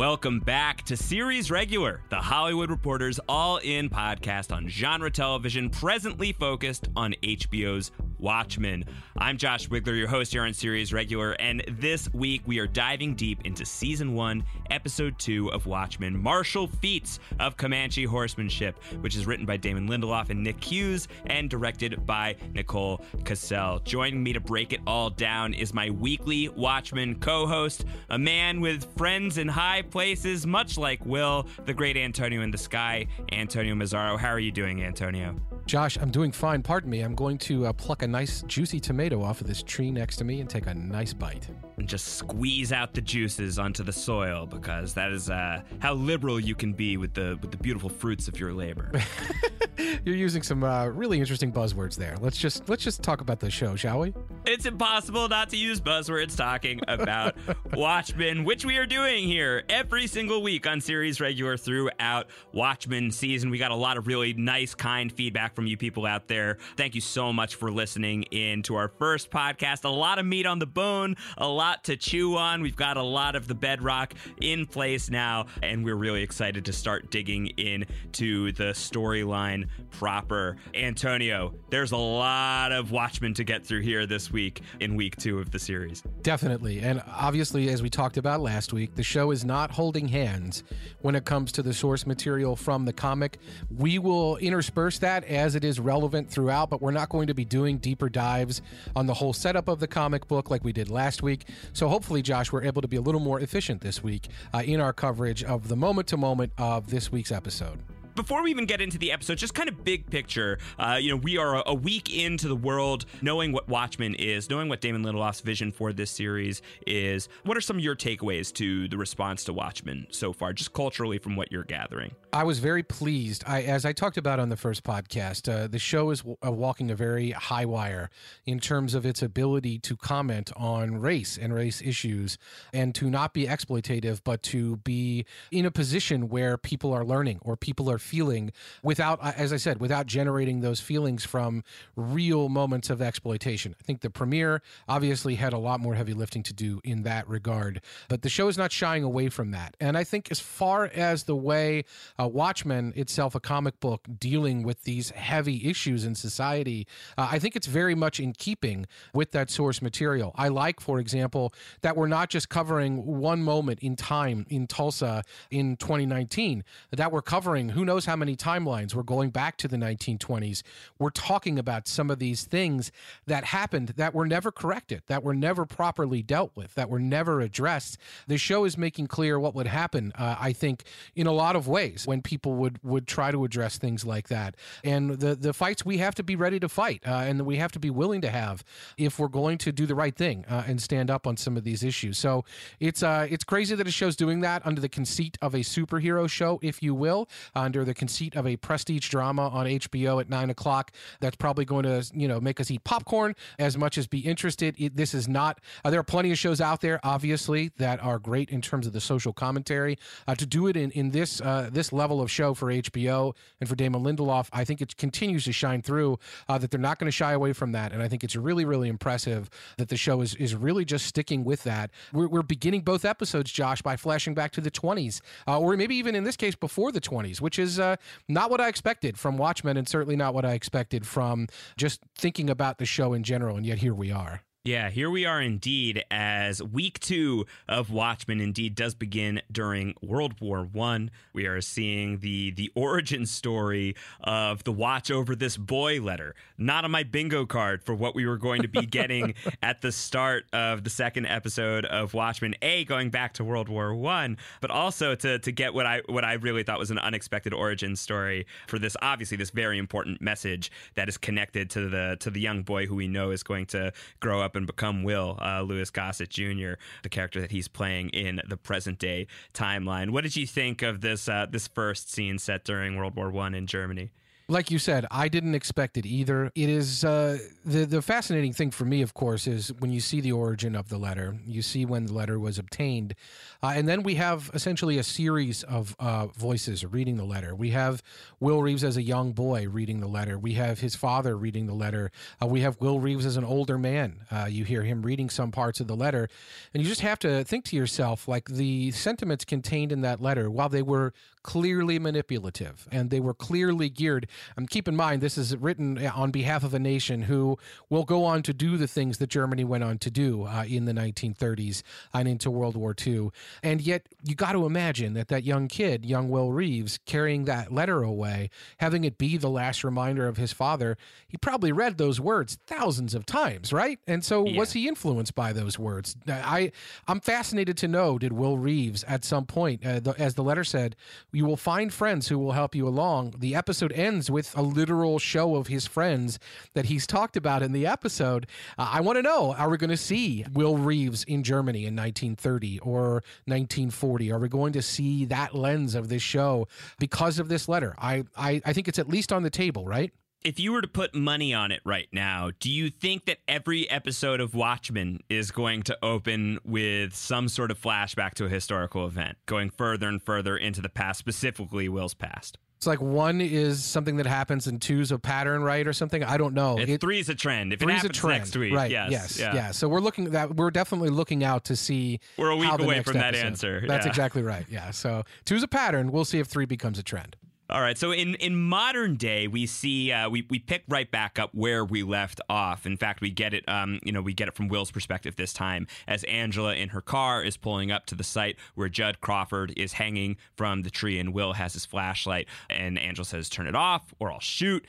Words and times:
Welcome 0.00 0.40
back 0.40 0.82
to 0.84 0.96
Series 0.96 1.50
Regular, 1.50 2.00
the 2.08 2.16
Hollywood 2.16 2.70
Reporter's 2.70 3.20
all 3.28 3.58
in 3.58 3.90
podcast 3.90 4.50
on 4.50 4.66
genre 4.66 5.10
television, 5.10 5.68
presently 5.68 6.32
focused 6.32 6.88
on 6.96 7.14
HBO's 7.22 7.90
Watchmen. 8.20 8.84
I'm 9.16 9.36
Josh 9.36 9.68
Wigler, 9.68 9.96
your 9.96 10.08
host 10.08 10.32
here 10.32 10.42
on 10.42 10.52
Series 10.52 10.92
Regular, 10.92 11.32
and 11.32 11.64
this 11.68 12.12
week 12.12 12.42
we 12.46 12.58
are 12.58 12.66
diving 12.66 13.14
deep 13.14 13.40
into 13.44 13.64
Season 13.64 14.14
1, 14.14 14.44
Episode 14.70 15.18
2 15.18 15.52
of 15.52 15.66
Watchmen 15.66 16.20
Martial 16.20 16.66
Feats 16.66 17.18
of 17.38 17.56
Comanche 17.56 18.04
Horsemanship, 18.04 18.82
which 19.00 19.16
is 19.16 19.26
written 19.26 19.46
by 19.46 19.56
Damon 19.56 19.88
Lindelof 19.88 20.30
and 20.30 20.42
Nick 20.42 20.60
Cuse 20.60 21.08
and 21.26 21.48
directed 21.48 22.06
by 22.06 22.36
Nicole 22.52 23.02
Kassell. 23.24 23.82
Joining 23.84 24.22
me 24.22 24.32
to 24.32 24.40
break 24.40 24.72
it 24.72 24.80
all 24.86 25.10
down 25.10 25.54
is 25.54 25.72
my 25.72 25.90
weekly 25.90 26.48
Watchmen 26.48 27.18
co 27.18 27.46
host, 27.46 27.84
a 28.10 28.18
man 28.18 28.60
with 28.60 28.86
friends 28.96 29.38
in 29.38 29.48
high 29.48 29.82
places, 29.82 30.46
much 30.46 30.76
like 30.76 31.04
Will, 31.04 31.46
the 31.64 31.74
great 31.74 31.96
Antonio 31.96 32.42
in 32.42 32.50
the 32.50 32.58
Sky, 32.58 33.06
Antonio 33.32 33.74
Mazzaro. 33.74 34.18
How 34.18 34.28
are 34.28 34.40
you 34.40 34.52
doing, 34.52 34.82
Antonio? 34.82 35.36
Josh, 35.66 35.96
I'm 36.00 36.10
doing 36.10 36.32
fine. 36.32 36.62
Pardon 36.62 36.90
me. 36.90 37.00
I'm 37.00 37.14
going 37.14 37.38
to 37.38 37.66
uh, 37.66 37.72
pluck 37.72 38.02
a 38.02 38.08
nice 38.10 38.42
juicy 38.42 38.80
tomato 38.80 39.22
off 39.22 39.40
of 39.40 39.46
this 39.46 39.62
tree 39.62 39.90
next 39.90 40.16
to 40.16 40.24
me 40.24 40.40
and 40.40 40.50
take 40.50 40.66
a 40.66 40.74
nice 40.74 41.12
bite. 41.12 41.48
And 41.80 41.88
just 41.88 42.18
squeeze 42.18 42.72
out 42.72 42.92
the 42.92 43.00
juices 43.00 43.58
onto 43.58 43.82
the 43.82 43.92
soil 43.92 44.44
because 44.44 44.92
that 44.92 45.12
is 45.12 45.30
uh, 45.30 45.62
how 45.78 45.94
liberal 45.94 46.38
you 46.38 46.54
can 46.54 46.74
be 46.74 46.98
with 46.98 47.14
the 47.14 47.38
with 47.40 47.52
the 47.52 47.56
beautiful 47.56 47.88
fruits 47.88 48.28
of 48.28 48.38
your 48.38 48.52
labor. 48.52 48.92
You're 50.04 50.16
using 50.16 50.42
some 50.42 50.62
uh, 50.62 50.88
really 50.88 51.20
interesting 51.20 51.50
buzzwords 51.50 51.96
there. 51.96 52.16
Let's 52.20 52.36
just 52.36 52.68
let's 52.68 52.84
just 52.84 53.02
talk 53.02 53.22
about 53.22 53.40
the 53.40 53.50
show, 53.50 53.76
shall 53.76 54.00
we? 54.00 54.12
It's 54.44 54.66
impossible 54.66 55.26
not 55.28 55.48
to 55.50 55.56
use 55.56 55.80
buzzwords 55.80 56.36
talking 56.36 56.80
about 56.86 57.34
Watchmen, 57.72 58.44
which 58.44 58.66
we 58.66 58.76
are 58.76 58.84
doing 58.84 59.24
here 59.24 59.62
every 59.70 60.06
single 60.06 60.42
week 60.42 60.66
on 60.66 60.82
series 60.82 61.18
regular 61.18 61.56
throughout 61.56 62.26
Watchmen 62.52 63.10
season. 63.10 63.48
We 63.48 63.56
got 63.56 63.70
a 63.70 63.76
lot 63.76 63.96
of 63.96 64.06
really 64.06 64.34
nice, 64.34 64.74
kind 64.74 65.10
feedback 65.10 65.54
from 65.54 65.66
you 65.66 65.78
people 65.78 66.04
out 66.04 66.28
there. 66.28 66.58
Thank 66.76 66.94
you 66.94 67.00
so 67.00 67.32
much 67.32 67.54
for 67.54 67.70
listening 67.70 68.24
in 68.24 68.62
to 68.64 68.74
our 68.74 68.88
first 68.88 69.30
podcast. 69.30 69.84
A 69.84 69.88
lot 69.88 70.18
of 70.18 70.26
meat 70.26 70.44
on 70.44 70.58
the 70.58 70.66
bone, 70.66 71.16
a 71.38 71.48
lot 71.48 71.69
to 71.84 71.96
chew 71.96 72.36
on. 72.36 72.62
We've 72.62 72.76
got 72.76 72.96
a 72.96 73.02
lot 73.02 73.36
of 73.36 73.48
the 73.48 73.54
bedrock 73.54 74.14
in 74.40 74.66
place 74.66 75.10
now, 75.10 75.46
and 75.62 75.84
we're 75.84 75.96
really 75.96 76.22
excited 76.22 76.64
to 76.64 76.72
start 76.72 77.10
digging 77.10 77.46
into 77.56 78.52
the 78.52 78.72
storyline 78.72 79.68
proper. 79.90 80.56
Antonio, 80.74 81.54
there's 81.70 81.92
a 81.92 81.96
lot 81.96 82.72
of 82.72 82.90
Watchmen 82.90 83.34
to 83.34 83.44
get 83.44 83.64
through 83.64 83.80
here 83.80 84.06
this 84.06 84.30
week 84.30 84.62
in 84.80 84.96
week 84.96 85.16
two 85.16 85.38
of 85.38 85.50
the 85.50 85.58
series. 85.58 86.02
Definitely. 86.22 86.80
And 86.80 87.02
obviously, 87.06 87.68
as 87.70 87.82
we 87.82 87.90
talked 87.90 88.16
about 88.16 88.40
last 88.40 88.72
week, 88.72 88.94
the 88.94 89.02
show 89.02 89.30
is 89.30 89.44
not 89.44 89.70
holding 89.70 90.08
hands 90.08 90.64
when 91.02 91.14
it 91.14 91.24
comes 91.24 91.52
to 91.52 91.62
the 91.62 91.72
source 91.72 92.06
material 92.06 92.56
from 92.56 92.84
the 92.84 92.92
comic. 92.92 93.38
We 93.76 93.98
will 93.98 94.36
intersperse 94.36 94.98
that 94.98 95.24
as 95.24 95.54
it 95.54 95.64
is 95.64 95.80
relevant 95.80 96.30
throughout, 96.30 96.70
but 96.70 96.82
we're 96.82 96.90
not 96.90 97.08
going 97.08 97.26
to 97.28 97.34
be 97.34 97.44
doing 97.44 97.78
deeper 97.78 98.08
dives 98.08 98.62
on 98.96 99.06
the 99.06 99.14
whole 99.14 99.32
setup 99.32 99.68
of 99.68 99.80
the 99.80 99.86
comic 99.86 100.26
book 100.28 100.50
like 100.50 100.64
we 100.64 100.72
did 100.72 100.90
last 100.90 101.22
week. 101.22 101.46
So 101.72 101.88
hopefully, 101.88 102.22
Josh, 102.22 102.52
we're 102.52 102.64
able 102.64 102.82
to 102.82 102.88
be 102.88 102.96
a 102.96 103.00
little 103.00 103.20
more 103.20 103.40
efficient 103.40 103.80
this 103.80 104.02
week 104.02 104.28
uh, 104.52 104.62
in 104.64 104.80
our 104.80 104.92
coverage 104.92 105.42
of 105.44 105.68
the 105.68 105.76
moment 105.76 106.08
to 106.08 106.16
moment 106.16 106.52
of 106.58 106.90
this 106.90 107.12
week's 107.12 107.32
episode 107.32 107.78
before 108.14 108.42
we 108.42 108.50
even 108.50 108.66
get 108.66 108.80
into 108.80 108.98
the 108.98 109.12
episode, 109.12 109.38
just 109.38 109.54
kind 109.54 109.68
of 109.68 109.84
big 109.84 110.10
picture, 110.10 110.58
uh, 110.78 110.98
you 111.00 111.10
know, 111.10 111.16
we 111.16 111.38
are 111.38 111.62
a 111.66 111.74
week 111.74 112.14
into 112.14 112.48
the 112.48 112.56
world, 112.56 113.06
knowing 113.22 113.52
what 113.52 113.68
Watchmen 113.68 114.14
is, 114.14 114.50
knowing 114.50 114.68
what 114.68 114.80
Damon 114.80 115.04
Lindelof's 115.04 115.40
vision 115.40 115.72
for 115.72 115.92
this 115.92 116.10
series 116.10 116.62
is. 116.86 117.28
What 117.44 117.56
are 117.56 117.60
some 117.60 117.76
of 117.76 117.84
your 117.84 117.96
takeaways 117.96 118.52
to 118.54 118.88
the 118.88 118.96
response 118.96 119.44
to 119.44 119.52
Watchmen 119.52 120.06
so 120.10 120.32
far, 120.32 120.52
just 120.52 120.72
culturally 120.72 121.18
from 121.18 121.36
what 121.36 121.52
you're 121.52 121.64
gathering? 121.64 122.14
I 122.32 122.44
was 122.44 122.58
very 122.58 122.82
pleased. 122.82 123.44
I, 123.46 123.62
as 123.62 123.84
I 123.84 123.92
talked 123.92 124.16
about 124.16 124.38
on 124.38 124.48
the 124.48 124.56
first 124.56 124.84
podcast, 124.84 125.52
uh, 125.52 125.66
the 125.66 125.78
show 125.78 126.10
is 126.10 126.20
w- 126.20 126.36
uh, 126.44 126.52
walking 126.52 126.90
a 126.90 126.94
very 126.94 127.30
high 127.32 127.64
wire 127.64 128.10
in 128.46 128.60
terms 128.60 128.94
of 128.94 129.04
its 129.04 129.22
ability 129.22 129.78
to 129.80 129.96
comment 129.96 130.50
on 130.56 131.00
race 131.00 131.38
and 131.40 131.54
race 131.54 131.82
issues, 131.82 132.38
and 132.72 132.94
to 132.94 133.10
not 133.10 133.34
be 133.34 133.46
exploitative, 133.46 134.20
but 134.24 134.42
to 134.44 134.76
be 134.78 135.24
in 135.50 135.66
a 135.66 135.70
position 135.70 136.28
where 136.28 136.56
people 136.56 136.92
are 136.92 137.04
learning 137.04 137.38
or 137.42 137.56
people 137.56 137.90
are 137.90 137.98
feeling 138.00 138.52
without, 138.82 139.18
as 139.36 139.52
I 139.52 139.56
said, 139.56 139.80
without 139.80 140.06
generating 140.06 140.60
those 140.60 140.80
feelings 140.80 141.24
from 141.24 141.62
real 141.96 142.48
moments 142.48 142.90
of 142.90 143.02
exploitation. 143.02 143.74
I 143.78 143.82
think 143.84 144.00
the 144.00 144.10
premiere 144.10 144.62
obviously 144.88 145.34
had 145.36 145.52
a 145.52 145.58
lot 145.58 145.80
more 145.80 145.94
heavy 145.94 146.14
lifting 146.14 146.42
to 146.44 146.52
do 146.52 146.80
in 146.84 147.02
that 147.02 147.28
regard, 147.28 147.80
but 148.08 148.22
the 148.22 148.28
show 148.28 148.48
is 148.48 148.58
not 148.58 148.72
shying 148.72 149.04
away 149.04 149.28
from 149.28 149.50
that. 149.52 149.76
And 149.80 149.96
I 149.96 150.04
think 150.04 150.30
as 150.30 150.40
far 150.40 150.84
as 150.86 151.24
the 151.24 151.36
way 151.36 151.84
uh, 152.18 152.28
Watchmen 152.28 152.92
itself, 152.96 153.34
a 153.34 153.40
comic 153.40 153.80
book 153.80 154.06
dealing 154.18 154.62
with 154.62 154.84
these 154.84 155.10
heavy 155.10 155.68
issues 155.68 156.04
in 156.04 156.14
society, 156.14 156.86
uh, 157.18 157.28
I 157.30 157.38
think 157.38 157.56
it's 157.56 157.66
very 157.66 157.94
much 157.94 158.20
in 158.20 158.32
keeping 158.32 158.86
with 159.12 159.32
that 159.32 159.50
source 159.50 159.82
material. 159.82 160.32
I 160.36 160.48
like, 160.48 160.80
for 160.80 160.98
example, 160.98 161.52
that 161.82 161.96
we're 161.96 162.08
not 162.08 162.30
just 162.30 162.48
covering 162.48 163.04
one 163.04 163.42
moment 163.42 163.80
in 163.80 163.96
time 163.96 164.46
in 164.48 164.66
Tulsa 164.66 165.22
in 165.50 165.76
2019, 165.76 166.64
that 166.92 167.12
we're 167.12 167.22
covering 167.22 167.70
who 167.70 167.84
knows 167.84 167.89
how 167.98 168.16
many 168.16 168.36
timelines. 168.36 168.94
We're 168.94 169.02
going 169.02 169.30
back 169.30 169.56
to 169.58 169.68
the 169.68 169.76
1920s. 169.76 170.62
We're 170.98 171.10
talking 171.10 171.58
about 171.58 171.88
some 171.88 172.10
of 172.10 172.18
these 172.18 172.44
things 172.44 172.92
that 173.26 173.44
happened 173.44 173.88
that 173.96 174.14
were 174.14 174.26
never 174.26 174.52
corrected, 174.52 175.02
that 175.08 175.22
were 175.22 175.34
never 175.34 175.66
properly 175.66 176.22
dealt 176.22 176.52
with, 176.54 176.74
that 176.74 176.88
were 176.88 177.00
never 177.00 177.40
addressed. 177.40 177.98
The 178.26 178.38
show 178.38 178.64
is 178.64 178.76
making 178.76 179.08
clear 179.08 179.38
what 179.38 179.54
would 179.54 179.66
happen, 179.66 180.12
uh, 180.16 180.36
I 180.38 180.52
think, 180.52 180.84
in 181.14 181.26
a 181.26 181.32
lot 181.32 181.56
of 181.56 181.68
ways 181.68 182.06
when 182.06 182.22
people 182.22 182.54
would, 182.54 182.78
would 182.82 183.06
try 183.06 183.30
to 183.30 183.44
address 183.44 183.78
things 183.78 184.04
like 184.04 184.28
that. 184.28 184.56
And 184.84 185.10
the, 185.10 185.34
the 185.34 185.52
fights 185.52 185.84
we 185.84 185.98
have 185.98 186.14
to 186.16 186.22
be 186.22 186.36
ready 186.36 186.60
to 186.60 186.68
fight 186.68 187.02
uh, 187.06 187.10
and 187.10 187.42
we 187.46 187.56
have 187.56 187.72
to 187.72 187.78
be 187.78 187.90
willing 187.90 188.20
to 188.20 188.30
have 188.30 188.64
if 188.96 189.18
we're 189.18 189.28
going 189.28 189.58
to 189.58 189.72
do 189.72 189.86
the 189.86 189.94
right 189.94 190.14
thing 190.14 190.44
uh, 190.48 190.64
and 190.66 190.80
stand 190.80 191.10
up 191.10 191.26
on 191.26 191.36
some 191.36 191.56
of 191.56 191.64
these 191.64 191.82
issues. 191.82 192.18
So 192.18 192.44
it's, 192.78 193.02
uh, 193.02 193.26
it's 193.30 193.44
crazy 193.44 193.74
that 193.74 193.86
a 193.86 193.90
show's 193.90 194.16
doing 194.16 194.40
that 194.40 194.64
under 194.66 194.80
the 194.80 194.88
conceit 194.88 195.38
of 195.42 195.54
a 195.54 195.60
superhero 195.60 196.28
show, 196.28 196.58
if 196.62 196.82
you 196.82 196.94
will, 196.94 197.28
under 197.54 197.79
the 197.84 197.94
conceit 197.94 198.36
of 198.36 198.46
a 198.46 198.56
prestige 198.56 199.08
drama 199.08 199.48
on 199.48 199.66
HBO 199.66 200.20
at 200.20 200.28
nine 200.28 200.50
o'clock. 200.50 200.92
That's 201.20 201.36
probably 201.36 201.64
going 201.64 201.84
to, 201.84 202.04
you 202.14 202.28
know, 202.28 202.40
make 202.40 202.60
us 202.60 202.70
eat 202.70 202.84
popcorn 202.84 203.34
as 203.58 203.76
much 203.76 203.98
as 203.98 204.06
be 204.06 204.20
interested. 204.20 204.74
It, 204.78 204.96
this 204.96 205.14
is 205.14 205.28
not. 205.28 205.60
Uh, 205.84 205.90
there 205.90 206.00
are 206.00 206.04
plenty 206.04 206.32
of 206.32 206.38
shows 206.38 206.60
out 206.60 206.80
there, 206.80 207.00
obviously, 207.02 207.70
that 207.78 208.02
are 208.02 208.18
great 208.18 208.50
in 208.50 208.60
terms 208.60 208.86
of 208.86 208.92
the 208.92 209.00
social 209.00 209.32
commentary. 209.32 209.98
Uh, 210.26 210.34
to 210.34 210.46
do 210.46 210.66
it 210.66 210.76
in 210.76 210.90
in 210.92 211.10
this 211.10 211.40
uh, 211.40 211.68
this 211.72 211.92
level 211.92 212.20
of 212.20 212.30
show 212.30 212.54
for 212.54 212.68
HBO 212.68 213.34
and 213.60 213.68
for 213.68 213.76
Damon 213.76 214.02
Lindelof, 214.02 214.48
I 214.52 214.64
think 214.64 214.80
it 214.80 214.96
continues 214.96 215.44
to 215.44 215.52
shine 215.52 215.82
through. 215.82 216.18
Uh, 216.48 216.58
that 216.58 216.70
they're 216.70 216.80
not 216.80 216.98
going 216.98 217.06
to 217.06 217.12
shy 217.12 217.32
away 217.32 217.52
from 217.52 217.72
that, 217.72 217.92
and 217.92 218.02
I 218.02 218.08
think 218.08 218.24
it's 218.24 218.36
really 218.36 218.64
really 218.64 218.88
impressive 218.88 219.50
that 219.78 219.88
the 219.88 219.96
show 219.96 220.20
is 220.20 220.34
is 220.36 220.54
really 220.54 220.84
just 220.84 221.06
sticking 221.06 221.44
with 221.44 221.62
that. 221.64 221.90
We're, 222.12 222.28
we're 222.28 222.42
beginning 222.42 222.82
both 222.82 223.04
episodes, 223.04 223.52
Josh, 223.52 223.82
by 223.82 223.96
flashing 223.96 224.34
back 224.34 224.52
to 224.52 224.60
the 224.60 224.70
20s, 224.70 225.20
uh, 225.46 225.58
or 225.58 225.76
maybe 225.76 225.96
even 225.96 226.14
in 226.14 226.24
this 226.24 226.36
case 226.36 226.54
before 226.54 226.92
the 226.92 227.00
20s, 227.00 227.40
which 227.40 227.58
is 227.58 227.69
uh, 227.78 227.96
not 228.28 228.50
what 228.50 228.60
I 228.60 228.68
expected 228.68 229.18
from 229.18 229.38
Watchmen, 229.38 229.76
and 229.76 229.88
certainly 229.88 230.16
not 230.16 230.34
what 230.34 230.44
I 230.44 230.52
expected 230.52 231.06
from 231.06 231.46
just 231.76 232.00
thinking 232.16 232.50
about 232.50 232.78
the 232.78 232.86
show 232.86 233.12
in 233.12 233.22
general. 233.22 233.56
And 233.56 233.66
yet 233.66 233.78
here 233.78 233.94
we 233.94 234.10
are. 234.10 234.42
Yeah, 234.64 234.90
here 234.90 235.08
we 235.08 235.24
are 235.24 235.40
indeed 235.40 236.04
as 236.10 236.62
week 236.62 237.00
two 237.00 237.46
of 237.66 237.90
Watchmen 237.90 238.42
indeed 238.42 238.74
does 238.74 238.94
begin 238.94 239.40
during 239.50 239.94
World 240.02 240.38
War 240.38 240.64
One. 240.64 241.10
We 241.32 241.46
are 241.46 241.62
seeing 241.62 242.18
the 242.18 242.50
the 242.50 242.70
origin 242.74 243.24
story 243.24 243.96
of 244.20 244.62
the 244.64 244.72
watch 244.72 245.10
over 245.10 245.34
this 245.34 245.56
boy 245.56 246.02
letter. 246.02 246.34
Not 246.58 246.84
on 246.84 246.90
my 246.90 247.04
bingo 247.04 247.46
card 247.46 247.82
for 247.82 247.94
what 247.94 248.14
we 248.14 248.26
were 248.26 248.36
going 248.36 248.60
to 248.60 248.68
be 248.68 248.84
getting 248.86 249.32
at 249.62 249.80
the 249.80 249.92
start 249.92 250.44
of 250.52 250.84
the 250.84 250.90
second 250.90 251.24
episode 251.24 251.86
of 251.86 252.12
Watchmen. 252.12 252.54
A 252.60 252.84
going 252.84 253.08
back 253.08 253.32
to 253.34 253.44
World 253.44 253.70
War 253.70 253.94
One, 253.94 254.36
but 254.60 254.70
also 254.70 255.14
to 255.14 255.38
to 255.38 255.52
get 255.52 255.72
what 255.72 255.86
I 255.86 256.02
what 256.04 256.22
I 256.26 256.34
really 256.34 256.64
thought 256.64 256.78
was 256.78 256.90
an 256.90 256.98
unexpected 256.98 257.54
origin 257.54 257.96
story 257.96 258.46
for 258.66 258.78
this 258.78 258.94
obviously 259.00 259.38
this 259.38 259.52
very 259.52 259.78
important 259.78 260.20
message 260.20 260.70
that 260.96 261.08
is 261.08 261.16
connected 261.16 261.70
to 261.70 261.88
the 261.88 262.18
to 262.20 262.28
the 262.28 262.40
young 262.40 262.62
boy 262.62 262.84
who 262.84 262.96
we 262.96 263.08
know 263.08 263.30
is 263.30 263.42
going 263.42 263.64
to 263.64 263.90
grow 264.20 264.42
up 264.42 264.49
and 264.56 264.66
become 264.66 265.02
Will 265.02 265.38
uh, 265.40 265.62
Louis 265.62 265.90
Gossett 265.90 266.30
Jr., 266.30 266.72
the 267.02 267.08
character 267.08 267.40
that 267.40 267.50
he's 267.50 267.68
playing 267.68 268.10
in 268.10 268.40
the 268.48 268.56
present 268.56 268.98
day 268.98 269.26
timeline. 269.54 270.10
What 270.10 270.24
did 270.24 270.36
you 270.36 270.46
think 270.46 270.82
of 270.82 271.00
this 271.00 271.28
uh, 271.28 271.46
this 271.50 271.68
first 271.68 272.10
scene 272.10 272.38
set 272.38 272.64
during 272.64 272.96
World 272.96 273.16
War 273.16 273.30
One 273.30 273.54
in 273.54 273.66
Germany? 273.66 274.10
Like 274.50 274.70
you 274.70 274.78
said, 274.80 275.06
I 275.10 275.28
didn't 275.28 275.54
expect 275.54 275.96
it 275.96 276.04
either. 276.04 276.50
It 276.56 276.68
is 276.68 277.04
uh, 277.04 277.38
the 277.64 277.84
the 277.84 278.02
fascinating 278.02 278.52
thing 278.52 278.72
for 278.72 278.84
me, 278.84 279.00
of 279.00 279.14
course, 279.14 279.46
is 279.46 279.72
when 279.78 279.92
you 279.92 280.00
see 280.00 280.20
the 280.20 280.32
origin 280.32 280.74
of 280.74 280.88
the 280.88 280.98
letter, 280.98 281.36
you 281.46 281.62
see 281.62 281.86
when 281.86 282.06
the 282.06 282.12
letter 282.12 282.38
was 282.38 282.58
obtained, 282.58 283.14
uh, 283.62 283.72
and 283.74 283.88
then 283.88 284.02
we 284.02 284.16
have 284.16 284.50
essentially 284.52 284.98
a 284.98 285.04
series 285.04 285.62
of 285.62 285.94
uh, 286.00 286.26
voices 286.26 286.84
reading 286.84 287.16
the 287.16 287.24
letter. 287.24 287.54
We 287.54 287.70
have 287.70 288.02
Will 288.40 288.60
Reeves 288.60 288.82
as 288.82 288.96
a 288.96 289.02
young 289.02 289.32
boy 289.32 289.68
reading 289.68 290.00
the 290.00 290.08
letter. 290.08 290.36
We 290.36 290.54
have 290.54 290.80
his 290.80 290.96
father 290.96 291.36
reading 291.36 291.66
the 291.66 291.74
letter. 291.74 292.10
Uh, 292.42 292.46
we 292.46 292.62
have 292.62 292.80
Will 292.80 292.98
Reeves 292.98 293.24
as 293.24 293.36
an 293.36 293.44
older 293.44 293.78
man. 293.78 294.24
Uh, 294.30 294.48
you 294.50 294.64
hear 294.64 294.82
him 294.82 295.02
reading 295.02 295.30
some 295.30 295.52
parts 295.52 295.78
of 295.78 295.86
the 295.86 295.96
letter, 295.96 296.28
and 296.74 296.82
you 296.82 296.88
just 296.88 297.02
have 297.02 297.20
to 297.20 297.44
think 297.44 297.64
to 297.66 297.76
yourself, 297.76 298.26
like 298.26 298.48
the 298.48 298.90
sentiments 298.90 299.44
contained 299.44 299.92
in 299.92 300.00
that 300.00 300.20
letter, 300.20 300.50
while 300.50 300.68
they 300.68 300.82
were 300.82 301.12
clearly 301.42 301.98
manipulative 301.98 302.86
and 302.92 303.10
they 303.10 303.20
were 303.20 303.34
clearly 303.34 303.88
geared. 303.88 304.26
And 304.56 304.68
keep 304.68 304.86
in 304.86 304.96
mind, 304.96 305.22
this 305.22 305.38
is 305.38 305.56
written 305.56 305.98
on 306.08 306.30
behalf 306.30 306.64
of 306.64 306.74
a 306.74 306.78
nation 306.78 307.22
who 307.22 307.58
will 307.88 308.04
go 308.04 308.24
on 308.24 308.42
to 308.42 308.52
do 308.52 308.76
the 308.76 308.86
things 308.86 309.18
that 309.18 309.28
Germany 309.28 309.64
went 309.64 309.84
on 309.84 309.98
to 309.98 310.10
do 310.10 310.44
uh, 310.44 310.64
in 310.68 310.84
the 310.84 310.92
1930s 310.92 311.82
and 312.12 312.28
into 312.28 312.50
World 312.50 312.76
War 312.76 312.94
II. 313.06 313.30
And 313.62 313.80
yet, 313.80 314.06
you 314.24 314.34
got 314.34 314.52
to 314.52 314.66
imagine 314.66 315.14
that 315.14 315.28
that 315.28 315.44
young 315.44 315.68
kid, 315.68 316.04
young 316.04 316.28
Will 316.28 316.52
Reeves, 316.52 316.98
carrying 317.06 317.44
that 317.46 317.72
letter 317.72 318.02
away, 318.02 318.50
having 318.78 319.04
it 319.04 319.16
be 319.18 319.36
the 319.36 319.50
last 319.50 319.82
reminder 319.84 320.26
of 320.28 320.36
his 320.36 320.52
father, 320.52 320.96
he 321.28 321.36
probably 321.36 321.72
read 321.72 321.96
those 321.98 322.20
words 322.20 322.58
thousands 322.66 323.14
of 323.14 323.24
times, 323.26 323.72
right? 323.72 323.98
And 324.06 324.24
so, 324.24 324.46
Yeah. 324.46 324.58
was 324.58 324.72
he 324.72 324.88
influenced 324.88 325.34
by 325.34 325.52
those 325.52 325.78
words? 325.78 326.16
I, 326.28 326.72
I'm 327.08 327.20
fascinated 327.20 327.76
to 327.78 327.88
know 327.88 328.18
did 328.18 328.32
Will 328.32 328.58
Reeves 328.58 329.04
at 329.04 329.24
some 329.24 329.46
point, 329.46 329.84
uh, 329.86 330.00
the, 330.00 330.10
as 330.18 330.34
the 330.34 330.42
letter 330.44 330.64
said, 330.64 330.96
you 331.32 331.44
will 331.44 331.56
find 331.56 331.92
friends 331.92 332.28
who 332.28 332.38
will 332.38 332.52
help 332.52 332.74
you 332.74 332.86
along. 332.86 333.34
The 333.38 333.54
episode 333.54 333.92
ends 333.92 334.30
with 334.30 334.56
a 334.56 334.62
literal 334.62 335.18
show 335.18 335.56
of 335.56 335.68
his 335.68 335.86
friends 335.86 336.38
that 336.74 336.86
he's 336.86 337.06
talked 337.06 337.36
about 337.36 337.62
in 337.62 337.72
the 337.72 337.86
episode. 337.86 338.46
Uh, 338.78 338.90
I 338.92 339.00
want 339.00 339.16
to 339.16 339.22
know 339.22 339.54
are 339.54 339.68
we 339.68 339.76
going 339.76 339.90
to 339.90 339.96
see 339.96 340.44
Will 340.52 340.76
Reeves 340.76 341.24
in 341.24 341.42
Germany 341.42 341.86
in 341.86 341.94
1930 341.94 342.78
or 342.80 343.22
1940? 343.46 344.32
Are 344.32 344.38
we 344.38 344.48
going 344.48 344.72
to 344.72 344.82
see 344.82 345.24
that 345.26 345.54
lens 345.54 345.94
of 345.94 346.08
this 346.08 346.22
show 346.22 346.68
because 346.98 347.38
of 347.38 347.48
this 347.48 347.68
letter? 347.68 347.94
I, 347.98 348.24
I, 348.36 348.60
I 348.64 348.72
think 348.72 348.88
it's 348.88 348.98
at 348.98 349.08
least 349.08 349.32
on 349.32 349.42
the 349.42 349.50
table, 349.50 349.86
right? 349.86 350.12
If 350.42 350.58
you 350.58 350.72
were 350.72 350.80
to 350.80 350.88
put 350.88 351.14
money 351.14 351.52
on 351.52 351.70
it 351.70 351.80
right 351.84 352.08
now, 352.12 352.50
do 352.60 352.70
you 352.70 352.88
think 352.88 353.26
that 353.26 353.38
every 353.46 353.88
episode 353.90 354.40
of 354.40 354.54
Watchmen 354.54 355.20
is 355.28 355.50
going 355.50 355.82
to 355.82 355.98
open 356.02 356.58
with 356.64 357.14
some 357.14 357.46
sort 357.46 357.70
of 357.70 357.78
flashback 357.78 358.32
to 358.34 358.46
a 358.46 358.48
historical 358.48 359.06
event, 359.06 359.36
going 359.44 359.68
further 359.68 360.08
and 360.08 360.22
further 360.22 360.56
into 360.56 360.80
the 360.80 360.88
past, 360.88 361.18
specifically 361.18 361.90
Will's 361.90 362.14
past? 362.14 362.56
It's 362.78 362.86
like 362.86 363.02
one 363.02 363.42
is 363.42 363.84
something 363.84 364.16
that 364.16 364.24
happens 364.24 364.66
and 364.66 364.80
two's 364.80 365.12
a 365.12 365.18
pattern, 365.18 365.62
right, 365.62 365.86
or 365.86 365.92
something. 365.92 366.24
I 366.24 366.38
don't 366.38 366.54
know. 366.54 366.78
It- 366.78 367.02
three 367.02 367.20
is 367.20 367.28
a 367.28 367.34
trend. 367.34 367.74
If 367.74 367.82
it 367.82 367.84
three's 367.84 367.96
a 367.96 368.00
happens 368.04 368.16
trend, 368.18 368.38
next 368.40 368.56
week, 368.56 368.72
right? 368.72 368.90
yes, 368.90 369.10
yes, 369.10 369.38
yeah. 369.38 369.54
yeah. 369.54 369.70
So 369.72 369.90
we're 369.90 370.00
looking 370.00 370.30
that 370.30 370.56
we're 370.56 370.70
definitely 370.70 371.10
looking 371.10 371.44
out 371.44 371.64
to 371.66 371.76
see. 371.76 372.18
We're 372.38 372.48
a 372.48 372.56
week 372.56 372.72
away 372.80 373.02
from 373.02 373.18
that 373.18 373.34
episode- 373.34 373.46
answer, 373.46 373.84
That's 373.86 374.06
yeah. 374.06 374.10
exactly 374.10 374.40
right. 374.40 374.64
Yeah. 374.70 374.90
So 374.92 375.24
two's 375.44 375.62
a 375.62 375.68
pattern. 375.68 376.10
We'll 376.10 376.24
see 376.24 376.38
if 376.38 376.46
three 376.46 376.64
becomes 376.64 376.98
a 376.98 377.02
trend. 377.02 377.36
All 377.70 377.80
right. 377.80 377.96
So 377.96 378.10
in, 378.10 378.34
in 378.36 378.56
modern 378.56 379.14
day, 379.14 379.46
we 379.46 379.64
see 379.64 380.10
uh, 380.10 380.28
we 380.28 380.44
we 380.50 380.58
pick 380.58 380.82
right 380.88 381.08
back 381.08 381.38
up 381.38 381.50
where 381.54 381.84
we 381.84 382.02
left 382.02 382.40
off. 382.48 382.84
In 382.84 382.96
fact, 382.96 383.20
we 383.20 383.30
get 383.30 383.54
it. 383.54 383.62
Um, 383.68 384.00
you 384.02 384.10
know, 384.10 384.20
we 384.20 384.34
get 384.34 384.48
it 384.48 384.54
from 384.54 384.66
Will's 384.66 384.90
perspective 384.90 385.36
this 385.36 385.52
time, 385.52 385.86
as 386.08 386.24
Angela 386.24 386.74
in 386.74 386.88
her 386.88 387.00
car 387.00 387.44
is 387.44 387.56
pulling 387.56 387.92
up 387.92 388.06
to 388.06 388.16
the 388.16 388.24
site 388.24 388.56
where 388.74 388.88
Judd 388.88 389.20
Crawford 389.20 389.72
is 389.76 389.92
hanging 389.92 390.36
from 390.56 390.82
the 390.82 390.90
tree, 390.90 391.20
and 391.20 391.32
Will 391.32 391.52
has 391.52 391.74
his 391.74 391.86
flashlight, 391.86 392.48
and 392.68 392.98
Angela 392.98 393.24
says, 393.24 393.48
"Turn 393.48 393.68
it 393.68 393.76
off, 393.76 394.12
or 394.18 394.32
I'll 394.32 394.40
shoot." 394.40 394.84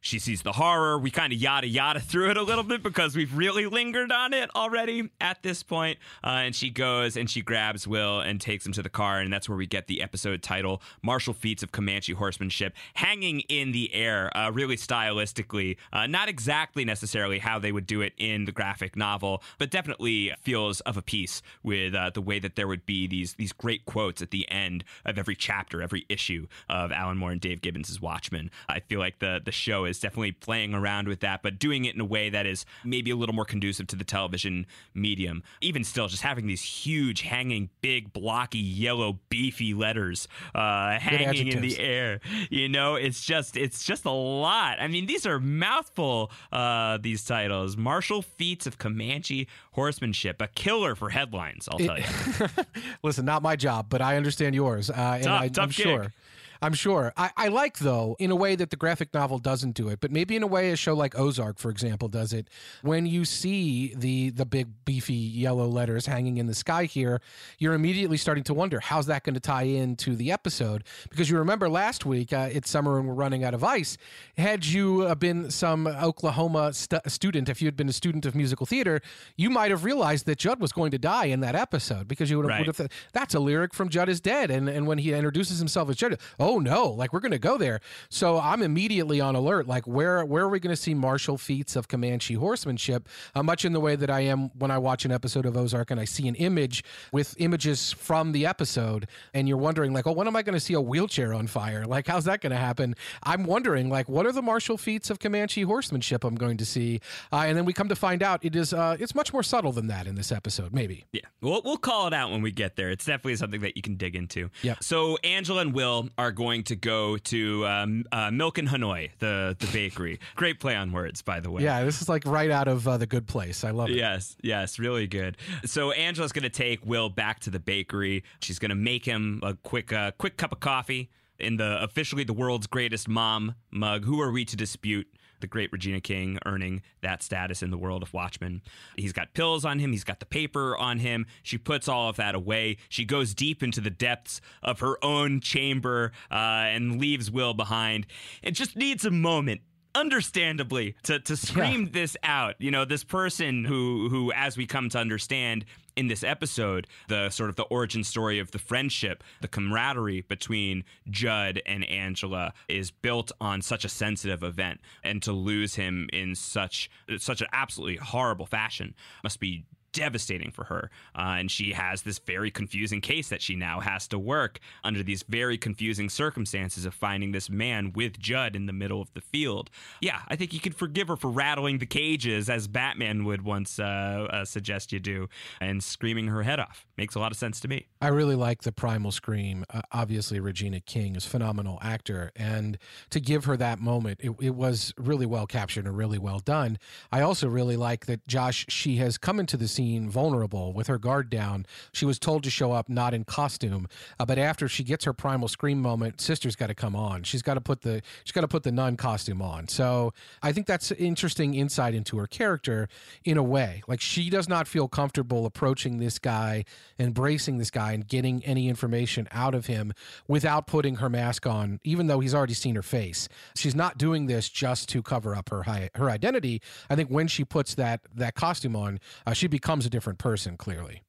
She 0.00 0.18
sees 0.20 0.42
the 0.42 0.52
horror. 0.52 0.96
We 0.98 1.10
kind 1.10 1.32
of 1.32 1.38
yada 1.40 1.66
yada 1.66 1.98
through 1.98 2.30
it 2.30 2.36
a 2.36 2.42
little 2.42 2.62
bit 2.62 2.82
because 2.82 3.16
we've 3.16 3.36
really 3.36 3.66
lingered 3.66 4.12
on 4.12 4.32
it 4.32 4.48
already 4.54 5.10
at 5.20 5.42
this 5.42 5.62
point. 5.64 5.98
Uh, 6.22 6.42
and 6.44 6.54
she 6.54 6.70
goes 6.70 7.16
and 7.16 7.28
she 7.28 7.42
grabs 7.42 7.86
Will 7.86 8.20
and 8.20 8.40
takes 8.40 8.64
him 8.64 8.72
to 8.74 8.82
the 8.82 8.88
car. 8.88 9.18
And 9.18 9.32
that's 9.32 9.48
where 9.48 9.58
we 9.58 9.66
get 9.66 9.88
the 9.88 10.00
episode 10.00 10.42
title 10.42 10.80
Martial 11.02 11.34
Feats 11.34 11.64
of 11.64 11.72
Comanche 11.72 12.12
Horsemanship 12.12 12.74
hanging 12.94 13.40
in 13.48 13.72
the 13.72 13.92
air, 13.92 14.34
uh, 14.36 14.50
really 14.50 14.76
stylistically. 14.76 15.76
Uh, 15.92 16.06
not 16.06 16.28
exactly 16.28 16.84
necessarily 16.84 17.40
how 17.40 17.58
they 17.58 17.72
would 17.72 17.86
do 17.86 18.00
it 18.00 18.12
in 18.18 18.44
the 18.44 18.52
graphic 18.52 18.96
novel, 18.96 19.42
but 19.58 19.70
definitely 19.70 20.32
feels 20.40 20.80
of 20.82 20.96
a 20.96 21.02
piece 21.02 21.42
with 21.64 21.94
uh, 21.94 22.10
the 22.10 22.22
way 22.22 22.38
that 22.38 22.54
there 22.54 22.68
would 22.68 22.86
be 22.86 23.08
these, 23.08 23.34
these 23.34 23.52
great 23.52 23.84
quotes 23.84 24.22
at 24.22 24.30
the 24.30 24.48
end 24.48 24.84
of 25.04 25.18
every 25.18 25.34
chapter, 25.34 25.82
every 25.82 26.06
issue 26.08 26.46
of 26.68 26.92
Alan 26.92 27.18
Moore 27.18 27.32
and 27.32 27.40
Dave 27.40 27.60
Gibbons' 27.62 28.00
Watchmen. 28.00 28.50
I 28.68 28.78
feel 28.78 29.00
like 29.00 29.18
the, 29.18 29.40
the 29.44 29.50
show 29.50 29.87
is 29.88 29.98
definitely 30.00 30.32
playing 30.32 30.74
around 30.74 31.08
with 31.08 31.20
that, 31.20 31.42
but 31.42 31.58
doing 31.58 31.84
it 31.84 31.94
in 31.94 32.00
a 32.00 32.04
way 32.04 32.30
that 32.30 32.46
is 32.46 32.64
maybe 32.84 33.10
a 33.10 33.16
little 33.16 33.34
more 33.34 33.44
conducive 33.44 33.86
to 33.88 33.96
the 33.96 34.04
television 34.04 34.66
medium. 34.94 35.42
Even 35.60 35.84
still, 35.84 36.08
just 36.08 36.22
having 36.22 36.46
these 36.46 36.62
huge, 36.62 37.22
hanging, 37.22 37.70
big, 37.80 38.12
blocky, 38.12 38.58
yellow, 38.58 39.18
beefy 39.28 39.74
letters 39.74 40.28
uh, 40.54 40.98
hanging 40.98 41.48
in 41.48 41.60
the 41.60 41.78
air. 41.78 42.20
You 42.50 42.68
know, 42.68 42.94
it's 42.94 43.24
just 43.24 43.56
it's 43.56 43.84
just 43.84 44.04
a 44.04 44.10
lot. 44.10 44.80
I 44.80 44.88
mean, 44.88 45.06
these 45.06 45.26
are 45.26 45.40
mouthful. 45.40 46.30
Uh, 46.52 46.98
these 46.98 47.24
titles: 47.24 47.76
Martial 47.76 48.22
feats 48.22 48.66
of 48.66 48.78
Comanche 48.78 49.48
horsemanship, 49.72 50.40
a 50.42 50.48
killer 50.48 50.94
for 50.94 51.10
headlines. 51.10 51.68
I'll 51.70 51.78
tell 51.78 51.98
you. 51.98 52.04
Listen, 53.02 53.24
not 53.24 53.42
my 53.42 53.56
job, 53.56 53.86
but 53.88 54.00
I 54.02 54.16
understand 54.16 54.54
yours. 54.54 54.90
Uh, 54.90 55.18
and 55.22 55.24
Tough- 55.24 55.58
I, 55.58 55.66
gig. 55.66 55.72
sure. 55.72 56.12
I'm 56.60 56.72
sure. 56.74 57.12
I, 57.16 57.30
I 57.36 57.48
like 57.48 57.78
though, 57.78 58.16
in 58.18 58.30
a 58.30 58.36
way 58.36 58.56
that 58.56 58.70
the 58.70 58.76
graphic 58.76 59.12
novel 59.14 59.38
doesn't 59.38 59.72
do 59.74 59.88
it, 59.88 60.00
but 60.00 60.10
maybe 60.10 60.34
in 60.36 60.42
a 60.42 60.46
way 60.46 60.70
a 60.70 60.76
show 60.76 60.94
like 60.94 61.18
Ozark, 61.18 61.58
for 61.58 61.70
example, 61.70 62.08
does 62.08 62.32
it. 62.32 62.48
When 62.82 63.06
you 63.06 63.24
see 63.24 63.94
the 63.94 64.30
the 64.30 64.44
big 64.46 64.68
beefy 64.84 65.14
yellow 65.14 65.66
letters 65.66 66.06
hanging 66.06 66.36
in 66.38 66.46
the 66.46 66.54
sky 66.54 66.84
here, 66.84 67.20
you're 67.58 67.74
immediately 67.74 68.16
starting 68.16 68.44
to 68.44 68.54
wonder 68.54 68.80
how's 68.80 69.06
that 69.06 69.24
going 69.24 69.34
to 69.34 69.40
tie 69.40 69.62
into 69.62 70.16
the 70.16 70.32
episode? 70.32 70.84
Because 71.10 71.30
you 71.30 71.38
remember 71.38 71.68
last 71.68 72.04
week, 72.06 72.32
uh, 72.32 72.48
it's 72.50 72.68
summer 72.70 72.98
and 72.98 73.06
we're 73.08 73.14
running 73.14 73.44
out 73.44 73.54
of 73.54 73.62
ice. 73.64 73.96
Had 74.36 74.66
you 74.66 75.02
uh, 75.02 75.14
been 75.14 75.50
some 75.50 75.86
Oklahoma 75.86 76.72
stu- 76.72 76.98
student, 77.06 77.48
if 77.48 77.60
you 77.62 77.66
had 77.66 77.76
been 77.76 77.88
a 77.88 77.92
student 77.92 78.26
of 78.26 78.34
musical 78.34 78.66
theater, 78.66 79.00
you 79.36 79.50
might 79.50 79.70
have 79.70 79.84
realized 79.84 80.26
that 80.26 80.38
Judd 80.38 80.60
was 80.60 80.72
going 80.72 80.90
to 80.90 80.98
die 80.98 81.26
in 81.26 81.40
that 81.40 81.54
episode 81.54 82.08
because 82.08 82.30
you 82.30 82.36
would 82.38 82.44
have, 82.44 82.50
Right. 82.58 82.66
would 82.66 82.76
have 82.76 82.88
that's 83.12 83.34
a 83.34 83.40
lyric 83.40 83.74
from 83.74 83.88
Judd 83.88 84.08
is 84.08 84.20
dead. 84.20 84.50
And 84.50 84.68
and 84.68 84.86
when 84.86 84.98
he 84.98 85.12
introduces 85.12 85.58
himself 85.58 85.88
as 85.90 85.96
Judd, 85.96 86.18
oh 86.38 86.47
no, 86.56 86.88
like 86.88 87.12
we're 87.12 87.20
going 87.20 87.32
to 87.32 87.38
go 87.38 87.58
there. 87.58 87.80
So 88.08 88.38
I'm 88.38 88.62
immediately 88.62 89.20
on 89.20 89.34
alert. 89.36 89.66
Like 89.66 89.86
where 89.86 90.24
where 90.24 90.44
are 90.44 90.48
we 90.48 90.58
going 90.60 90.74
to 90.74 90.80
see 90.80 90.94
martial 90.94 91.36
feats 91.36 91.76
of 91.76 91.88
Comanche 91.88 92.34
horsemanship? 92.34 93.06
Uh, 93.34 93.42
much 93.42 93.66
in 93.66 93.74
the 93.74 93.80
way 93.80 93.94
that 93.94 94.08
I 94.08 94.20
am 94.20 94.50
when 94.58 94.70
I 94.70 94.78
watch 94.78 95.04
an 95.04 95.12
episode 95.12 95.44
of 95.44 95.54
Ozark 95.54 95.90
and 95.90 96.00
I 96.00 96.06
see 96.06 96.26
an 96.28 96.34
image 96.36 96.82
with 97.12 97.34
images 97.38 97.92
from 97.92 98.32
the 98.32 98.46
episode, 98.46 99.06
and 99.34 99.46
you're 99.46 99.58
wondering 99.58 99.92
like, 99.92 100.06
oh, 100.06 100.12
when 100.12 100.26
am 100.26 100.36
I 100.36 100.42
going 100.42 100.54
to 100.54 100.60
see 100.60 100.74
a 100.74 100.80
wheelchair 100.80 101.34
on 101.34 101.46
fire? 101.46 101.84
Like 101.84 102.06
how's 102.06 102.24
that 102.24 102.40
going 102.40 102.52
to 102.52 102.56
happen? 102.56 102.94
I'm 103.22 103.44
wondering 103.44 103.90
like, 103.90 104.08
what 104.08 104.24
are 104.24 104.32
the 104.32 104.42
martial 104.42 104.78
feats 104.78 105.10
of 105.10 105.18
Comanche 105.18 105.62
horsemanship 105.62 106.24
I'm 106.24 106.36
going 106.36 106.56
to 106.56 106.64
see? 106.64 107.00
Uh, 107.30 107.44
and 107.46 107.56
then 107.56 107.66
we 107.66 107.74
come 107.74 107.88
to 107.88 107.96
find 107.96 108.22
out 108.22 108.44
it 108.44 108.56
is 108.56 108.72
uh, 108.72 108.96
it's 108.98 109.14
much 109.14 109.32
more 109.32 109.42
subtle 109.42 109.72
than 109.72 109.88
that 109.88 110.06
in 110.06 110.14
this 110.14 110.32
episode. 110.32 110.72
Maybe. 110.72 111.04
Yeah, 111.12 111.22
we'll, 111.40 111.60
we'll 111.64 111.76
call 111.76 112.06
it 112.06 112.14
out 112.14 112.30
when 112.30 112.42
we 112.42 112.52
get 112.52 112.76
there. 112.76 112.90
It's 112.90 113.04
definitely 113.04 113.36
something 113.36 113.60
that 113.60 113.76
you 113.76 113.82
can 113.82 113.96
dig 113.96 114.14
into. 114.14 114.50
Yeah. 114.62 114.76
So 114.80 115.18
Angela 115.24 115.62
and 115.62 115.74
Will 115.74 116.08
are 116.16 116.30
going 116.38 116.62
to 116.62 116.76
go 116.76 117.18
to 117.18 117.66
um, 117.66 118.04
uh, 118.12 118.30
Milk 118.30 118.58
and 118.58 118.68
Hanoi, 118.68 119.10
the 119.18 119.56
the 119.58 119.66
bakery. 119.72 120.20
Great 120.36 120.60
play 120.60 120.76
on 120.76 120.92
words, 120.92 121.20
by 121.20 121.40
the 121.40 121.50
way. 121.50 121.64
Yeah, 121.64 121.84
this 121.84 122.00
is 122.00 122.08
like 122.08 122.24
right 122.24 122.50
out 122.50 122.68
of 122.68 122.86
uh, 122.86 122.96
the 122.96 123.06
Good 123.06 123.26
Place. 123.26 123.64
I 123.64 123.72
love 123.72 123.90
it. 123.90 123.96
Yes, 123.96 124.36
yes, 124.40 124.78
really 124.78 125.08
good. 125.08 125.36
So 125.64 125.90
Angela's 125.90 126.32
going 126.32 126.44
to 126.44 126.48
take 126.48 126.86
Will 126.86 127.08
back 127.08 127.40
to 127.40 127.50
the 127.50 127.58
bakery. 127.58 128.22
She's 128.40 128.60
going 128.60 128.70
to 128.70 128.76
make 128.76 129.04
him 129.04 129.40
a 129.42 129.54
quick, 129.54 129.92
uh, 129.92 130.12
quick 130.12 130.36
cup 130.36 130.52
of 130.52 130.60
coffee 130.60 131.10
in 131.40 131.56
the 131.56 131.82
officially 131.82 132.24
the 132.24 132.32
world's 132.32 132.68
greatest 132.68 133.08
mom 133.08 133.56
mug. 133.70 134.04
Who 134.04 134.20
are 134.20 134.30
we 134.30 134.44
to 134.44 134.56
dispute 134.56 135.08
the 135.40 135.46
great 135.46 135.72
Regina 135.72 136.00
King 136.00 136.38
earning 136.46 136.82
that 137.00 137.22
status 137.22 137.62
in 137.62 137.70
the 137.70 137.78
world 137.78 138.02
of 138.02 138.12
Watchmen. 138.12 138.62
He's 138.96 139.12
got 139.12 139.34
pills 139.34 139.64
on 139.64 139.78
him, 139.78 139.92
he's 139.92 140.04
got 140.04 140.20
the 140.20 140.26
paper 140.26 140.76
on 140.76 140.98
him. 140.98 141.26
She 141.42 141.58
puts 141.58 141.88
all 141.88 142.08
of 142.08 142.16
that 142.16 142.34
away. 142.34 142.78
She 142.88 143.04
goes 143.04 143.34
deep 143.34 143.62
into 143.62 143.80
the 143.80 143.90
depths 143.90 144.40
of 144.62 144.80
her 144.80 145.02
own 145.04 145.40
chamber 145.40 146.12
uh, 146.30 146.34
and 146.34 147.00
leaves 147.00 147.30
Will 147.30 147.54
behind. 147.54 148.06
It 148.42 148.52
just 148.52 148.76
needs 148.76 149.04
a 149.04 149.10
moment 149.10 149.60
understandably 149.94 150.94
to 151.02 151.18
to 151.18 151.36
scream 151.36 151.82
yeah. 151.82 151.88
this 151.92 152.16
out 152.22 152.54
you 152.58 152.70
know 152.70 152.84
this 152.84 153.02
person 153.02 153.64
who 153.64 154.08
who 154.10 154.30
as 154.32 154.56
we 154.56 154.66
come 154.66 154.88
to 154.88 154.98
understand 154.98 155.64
in 155.98 156.06
this 156.06 156.22
episode 156.22 156.86
the 157.08 157.28
sort 157.28 157.50
of 157.50 157.56
the 157.56 157.64
origin 157.64 158.04
story 158.04 158.38
of 158.38 158.52
the 158.52 158.58
friendship 158.58 159.24
the 159.40 159.48
camaraderie 159.48 160.22
between 160.22 160.84
Judd 161.10 161.60
and 161.66 161.84
Angela 161.88 162.52
is 162.68 162.90
built 162.90 163.32
on 163.40 163.62
such 163.62 163.84
a 163.84 163.88
sensitive 163.88 164.42
event. 164.42 164.80
And 165.02 165.22
to 165.22 165.32
lose 165.32 165.74
him 165.74 166.08
in 166.12 166.34
such 166.34 166.90
such 167.18 167.40
an 167.40 167.48
absolutely 167.52 167.96
horrible 167.96 168.46
fashion 168.46 168.94
must 169.22 169.40
be 169.40 169.64
devastating 169.98 170.52
for 170.52 170.64
her. 170.64 170.90
Uh, 171.16 171.34
and 171.38 171.50
she 171.50 171.72
has 171.72 172.02
this 172.02 172.20
very 172.20 172.52
confusing 172.52 173.00
case 173.00 173.28
that 173.28 173.42
she 173.42 173.56
now 173.56 173.80
has 173.80 174.06
to 174.06 174.16
work 174.16 174.60
under 174.84 175.02
these 175.02 175.24
very 175.24 175.58
confusing 175.58 176.08
circumstances 176.08 176.84
of 176.84 176.94
finding 176.94 177.32
this 177.32 177.50
man 177.50 177.92
with 177.92 178.16
Judd 178.16 178.54
in 178.54 178.66
the 178.66 178.72
middle 178.72 179.02
of 179.02 179.12
the 179.14 179.20
field. 179.20 179.70
Yeah, 180.00 180.20
I 180.28 180.36
think 180.36 180.52
you 180.52 180.60
could 180.60 180.76
forgive 180.76 181.08
her 181.08 181.16
for 181.16 181.30
rattling 181.30 181.78
the 181.78 181.86
cages 181.86 182.48
as 182.48 182.68
Batman 182.68 183.24
would 183.24 183.42
once 183.42 183.80
uh, 183.80 184.28
uh, 184.30 184.44
suggest 184.44 184.92
you 184.92 185.00
do 185.00 185.28
and 185.60 185.82
screaming 185.82 186.28
her 186.28 186.44
head 186.44 186.60
off. 186.60 186.86
Makes 186.96 187.16
a 187.16 187.18
lot 187.18 187.32
of 187.32 187.38
sense 187.38 187.58
to 187.60 187.68
me. 187.68 187.88
I 188.00 188.08
really 188.08 188.36
like 188.36 188.62
the 188.62 188.70
primal 188.70 189.10
scream. 189.10 189.64
Uh, 189.68 189.82
obviously, 189.90 190.38
Regina 190.38 190.78
King 190.80 191.16
is 191.16 191.26
phenomenal 191.26 191.78
actor. 191.82 192.30
And 192.36 192.78
to 193.10 193.18
give 193.18 193.46
her 193.46 193.56
that 193.56 193.80
moment, 193.80 194.20
it, 194.22 194.30
it 194.40 194.54
was 194.54 194.94
really 194.96 195.26
well 195.26 195.46
captured 195.46 195.86
and 195.86 195.96
really 195.96 196.18
well 196.18 196.38
done. 196.38 196.78
I 197.10 197.22
also 197.22 197.48
really 197.48 197.76
like 197.76 198.06
that 198.06 198.26
Josh, 198.28 198.64
she 198.68 198.96
has 198.98 199.18
come 199.18 199.40
into 199.40 199.56
the 199.56 199.66
scene 199.66 199.87
vulnerable 199.96 200.72
with 200.72 200.86
her 200.86 200.98
guard 200.98 201.30
down. 201.30 201.66
She 201.92 202.04
was 202.04 202.18
told 202.18 202.42
to 202.44 202.50
show 202.50 202.72
up 202.72 202.88
not 202.88 203.14
in 203.14 203.24
costume, 203.24 203.88
uh, 204.18 204.26
but 204.26 204.38
after 204.38 204.68
she 204.68 204.84
gets 204.84 205.04
her 205.04 205.12
primal 205.12 205.48
scream 205.48 205.80
moment, 205.80 206.20
sister's 206.20 206.56
got 206.56 206.68
to 206.68 206.74
come 206.74 206.96
on. 206.96 207.22
She's 207.22 207.42
got 207.42 207.54
to 207.54 207.60
put 207.60 207.82
the 207.82 208.02
she's 208.24 208.32
got 208.32 208.42
to 208.42 208.48
put 208.48 208.62
the 208.62 208.72
nun 208.72 208.96
costume 208.96 209.40
on. 209.40 209.68
So 209.68 210.12
I 210.42 210.52
think 210.52 210.66
that's 210.66 210.90
interesting 210.92 211.54
insight 211.54 211.94
into 211.94 212.18
her 212.18 212.26
character 212.26 212.88
in 213.24 213.36
a 213.36 213.42
way. 213.42 213.82
Like 213.86 214.00
she 214.00 214.30
does 214.30 214.48
not 214.48 214.66
feel 214.66 214.88
comfortable 214.88 215.46
approaching 215.46 215.98
this 215.98 216.18
guy, 216.18 216.64
embracing 216.98 217.58
this 217.58 217.70
guy, 217.70 217.92
and 217.92 218.06
getting 218.06 218.44
any 218.44 218.68
information 218.68 219.28
out 219.32 219.54
of 219.54 219.66
him 219.66 219.92
without 220.26 220.66
putting 220.66 220.96
her 220.96 221.08
mask 221.08 221.46
on, 221.46 221.80
even 221.84 222.06
though 222.06 222.20
he's 222.20 222.34
already 222.34 222.54
seen 222.54 222.74
her 222.74 222.82
face. 222.82 223.28
She's 223.54 223.74
not 223.74 223.98
doing 223.98 224.26
this 224.26 224.48
just 224.48 224.88
to 224.90 225.02
cover 225.02 225.34
up 225.34 225.50
her 225.50 225.62
her 225.94 226.10
identity. 226.10 226.60
I 226.90 226.96
think 226.96 227.10
when 227.10 227.28
she 227.28 227.44
puts 227.44 227.74
that 227.74 228.00
that 228.14 228.34
costume 228.34 228.76
on, 228.76 229.00
uh, 229.26 229.32
she 229.32 229.46
becomes 229.46 229.67
becomes 229.68 229.84
a 229.84 229.90
different 229.90 230.18
person, 230.18 230.56
clearly. 230.56 231.02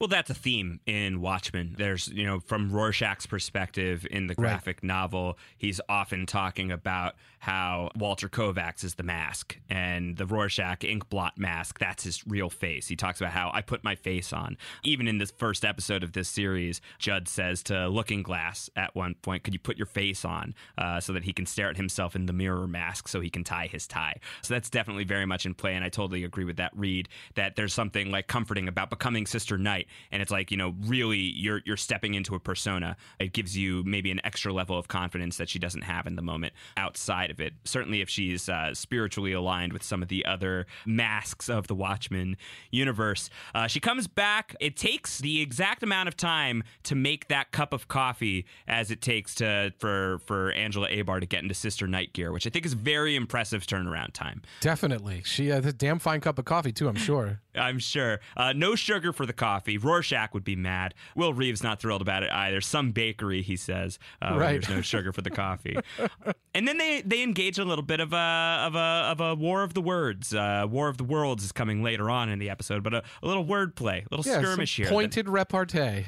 Well, 0.00 0.08
that's 0.08 0.30
a 0.30 0.34
theme 0.34 0.80
in 0.86 1.20
Watchmen. 1.20 1.74
There's, 1.76 2.08
you 2.08 2.24
know, 2.24 2.40
from 2.40 2.72
Rorschach's 2.72 3.26
perspective 3.26 4.06
in 4.10 4.28
the 4.28 4.34
graphic 4.34 4.78
right. 4.78 4.84
novel, 4.84 5.36
he's 5.58 5.78
often 5.90 6.24
talking 6.24 6.72
about 6.72 7.16
how 7.40 7.90
Walter 7.96 8.28
Kovacs 8.28 8.82
is 8.82 8.94
the 8.94 9.02
mask 9.02 9.58
and 9.68 10.16
the 10.16 10.24
Rorschach 10.24 10.84
ink 10.84 11.08
blot 11.10 11.38
mask, 11.38 11.78
that's 11.78 12.04
his 12.04 12.26
real 12.26 12.48
face. 12.48 12.88
He 12.88 12.96
talks 12.96 13.20
about 13.20 13.32
how 13.32 13.50
I 13.52 13.60
put 13.60 13.84
my 13.84 13.94
face 13.94 14.32
on. 14.32 14.56
Even 14.84 15.06
in 15.06 15.18
this 15.18 15.30
first 15.30 15.66
episode 15.66 16.02
of 16.02 16.12
this 16.12 16.30
series, 16.30 16.80
Judd 16.98 17.28
says 17.28 17.62
to 17.64 17.88
Looking 17.88 18.22
Glass 18.22 18.70
at 18.76 18.94
one 18.94 19.14
point, 19.16 19.42
Could 19.42 19.52
you 19.52 19.60
put 19.60 19.76
your 19.76 19.86
face 19.86 20.24
on 20.24 20.54
uh, 20.78 21.00
so 21.00 21.12
that 21.12 21.24
he 21.24 21.34
can 21.34 21.44
stare 21.44 21.68
at 21.68 21.76
himself 21.76 22.16
in 22.16 22.24
the 22.24 22.32
mirror 22.32 22.66
mask 22.66 23.08
so 23.08 23.20
he 23.20 23.30
can 23.30 23.44
tie 23.44 23.66
his 23.66 23.86
tie? 23.86 24.16
So 24.42 24.54
that's 24.54 24.70
definitely 24.70 25.04
very 25.04 25.26
much 25.26 25.44
in 25.44 25.52
play. 25.52 25.74
And 25.74 25.84
I 25.84 25.90
totally 25.90 26.24
agree 26.24 26.44
with 26.44 26.56
that 26.56 26.72
read 26.74 27.08
that 27.34 27.56
there's 27.56 27.74
something 27.74 28.10
like 28.10 28.28
comforting 28.28 28.68
about 28.68 28.88
becoming 28.88 29.26
Sister 29.26 29.58
Night 29.58 29.88
and 30.12 30.22
it's 30.22 30.30
like 30.30 30.50
you 30.50 30.56
know 30.56 30.74
really 30.80 31.18
you're 31.18 31.60
you're 31.64 31.76
stepping 31.76 32.14
into 32.14 32.34
a 32.34 32.40
persona. 32.40 32.96
It 33.18 33.32
gives 33.32 33.56
you 33.56 33.82
maybe 33.84 34.10
an 34.10 34.20
extra 34.24 34.52
level 34.52 34.78
of 34.78 34.88
confidence 34.88 35.36
that 35.36 35.48
she 35.48 35.58
doesn't 35.58 35.82
have 35.82 36.06
in 36.06 36.16
the 36.16 36.22
moment 36.22 36.52
outside 36.76 37.30
of 37.30 37.40
it. 37.40 37.54
Certainly 37.64 38.00
if 38.00 38.08
she's 38.08 38.48
uh, 38.48 38.74
spiritually 38.74 39.32
aligned 39.32 39.72
with 39.72 39.82
some 39.82 40.02
of 40.02 40.08
the 40.08 40.24
other 40.26 40.66
masks 40.86 41.48
of 41.48 41.66
the 41.66 41.74
watchmen 41.74 42.36
universe 42.70 43.30
uh, 43.54 43.66
she 43.66 43.80
comes 43.80 44.06
back. 44.06 44.54
It 44.60 44.76
takes 44.76 45.18
the 45.18 45.40
exact 45.40 45.82
amount 45.82 46.08
of 46.08 46.16
time 46.16 46.62
to 46.84 46.94
make 46.94 47.28
that 47.28 47.52
cup 47.52 47.72
of 47.72 47.88
coffee 47.88 48.46
as 48.66 48.90
it 48.90 49.00
takes 49.00 49.34
to 49.36 49.72
for 49.78 50.18
for 50.24 50.52
angela 50.52 50.88
abar 50.88 51.20
to 51.20 51.26
get 51.26 51.42
into 51.42 51.54
sister 51.54 51.86
night 51.86 52.12
gear 52.12 52.32
which 52.32 52.46
i 52.46 52.50
think 52.50 52.64
is 52.64 52.74
very 52.74 53.16
impressive 53.16 53.66
turnaround 53.66 54.12
time. 54.12 54.42
Definitely. 54.60 55.22
She 55.24 55.48
has 55.48 55.66
a 55.66 55.72
damn 55.72 55.98
fine 55.98 56.20
cup 56.20 56.38
of 56.38 56.44
coffee 56.44 56.72
too 56.72 56.88
i'm 56.88 56.96
sure. 56.96 57.40
I'm 57.54 57.78
sure. 57.78 58.20
Uh, 58.36 58.52
no 58.52 58.74
sugar 58.76 59.12
for 59.12 59.26
the 59.26 59.32
coffee 59.32 59.76
rorschach 59.84 60.34
would 60.34 60.44
be 60.44 60.56
mad. 60.56 60.94
Will 61.14 61.34
Reeves 61.34 61.62
not 61.62 61.80
thrilled 61.80 62.02
about 62.02 62.22
it 62.22 62.30
either. 62.30 62.60
Some 62.60 62.92
bakery, 62.92 63.42
he 63.42 63.56
says, 63.56 63.98
uh, 64.22 64.36
right. 64.36 64.52
there's 64.52 64.68
no 64.68 64.80
sugar 64.80 65.12
for 65.12 65.22
the 65.22 65.30
coffee. 65.30 65.78
and 66.54 66.66
then 66.66 66.78
they 66.78 67.02
they 67.02 67.22
engage 67.22 67.58
a 67.58 67.64
little 67.64 67.84
bit 67.84 68.00
of 68.00 68.12
a 68.12 68.64
of 68.66 68.74
a 68.74 68.78
of 68.78 69.20
a 69.20 69.34
war 69.34 69.62
of 69.62 69.74
the 69.74 69.82
words. 69.82 70.34
Uh, 70.34 70.66
war 70.68 70.88
of 70.88 70.96
the 70.96 71.04
worlds 71.04 71.44
is 71.44 71.52
coming 71.52 71.82
later 71.82 72.10
on 72.10 72.28
in 72.28 72.38
the 72.38 72.50
episode, 72.50 72.82
but 72.82 72.94
a, 72.94 73.02
a 73.22 73.26
little 73.26 73.44
wordplay, 73.44 74.04
a 74.06 74.14
little 74.14 74.30
yeah, 74.30 74.40
skirmish 74.40 74.76
here. 74.76 74.88
Pointed 74.88 75.26
that, 75.26 75.30
repartee. 75.30 76.06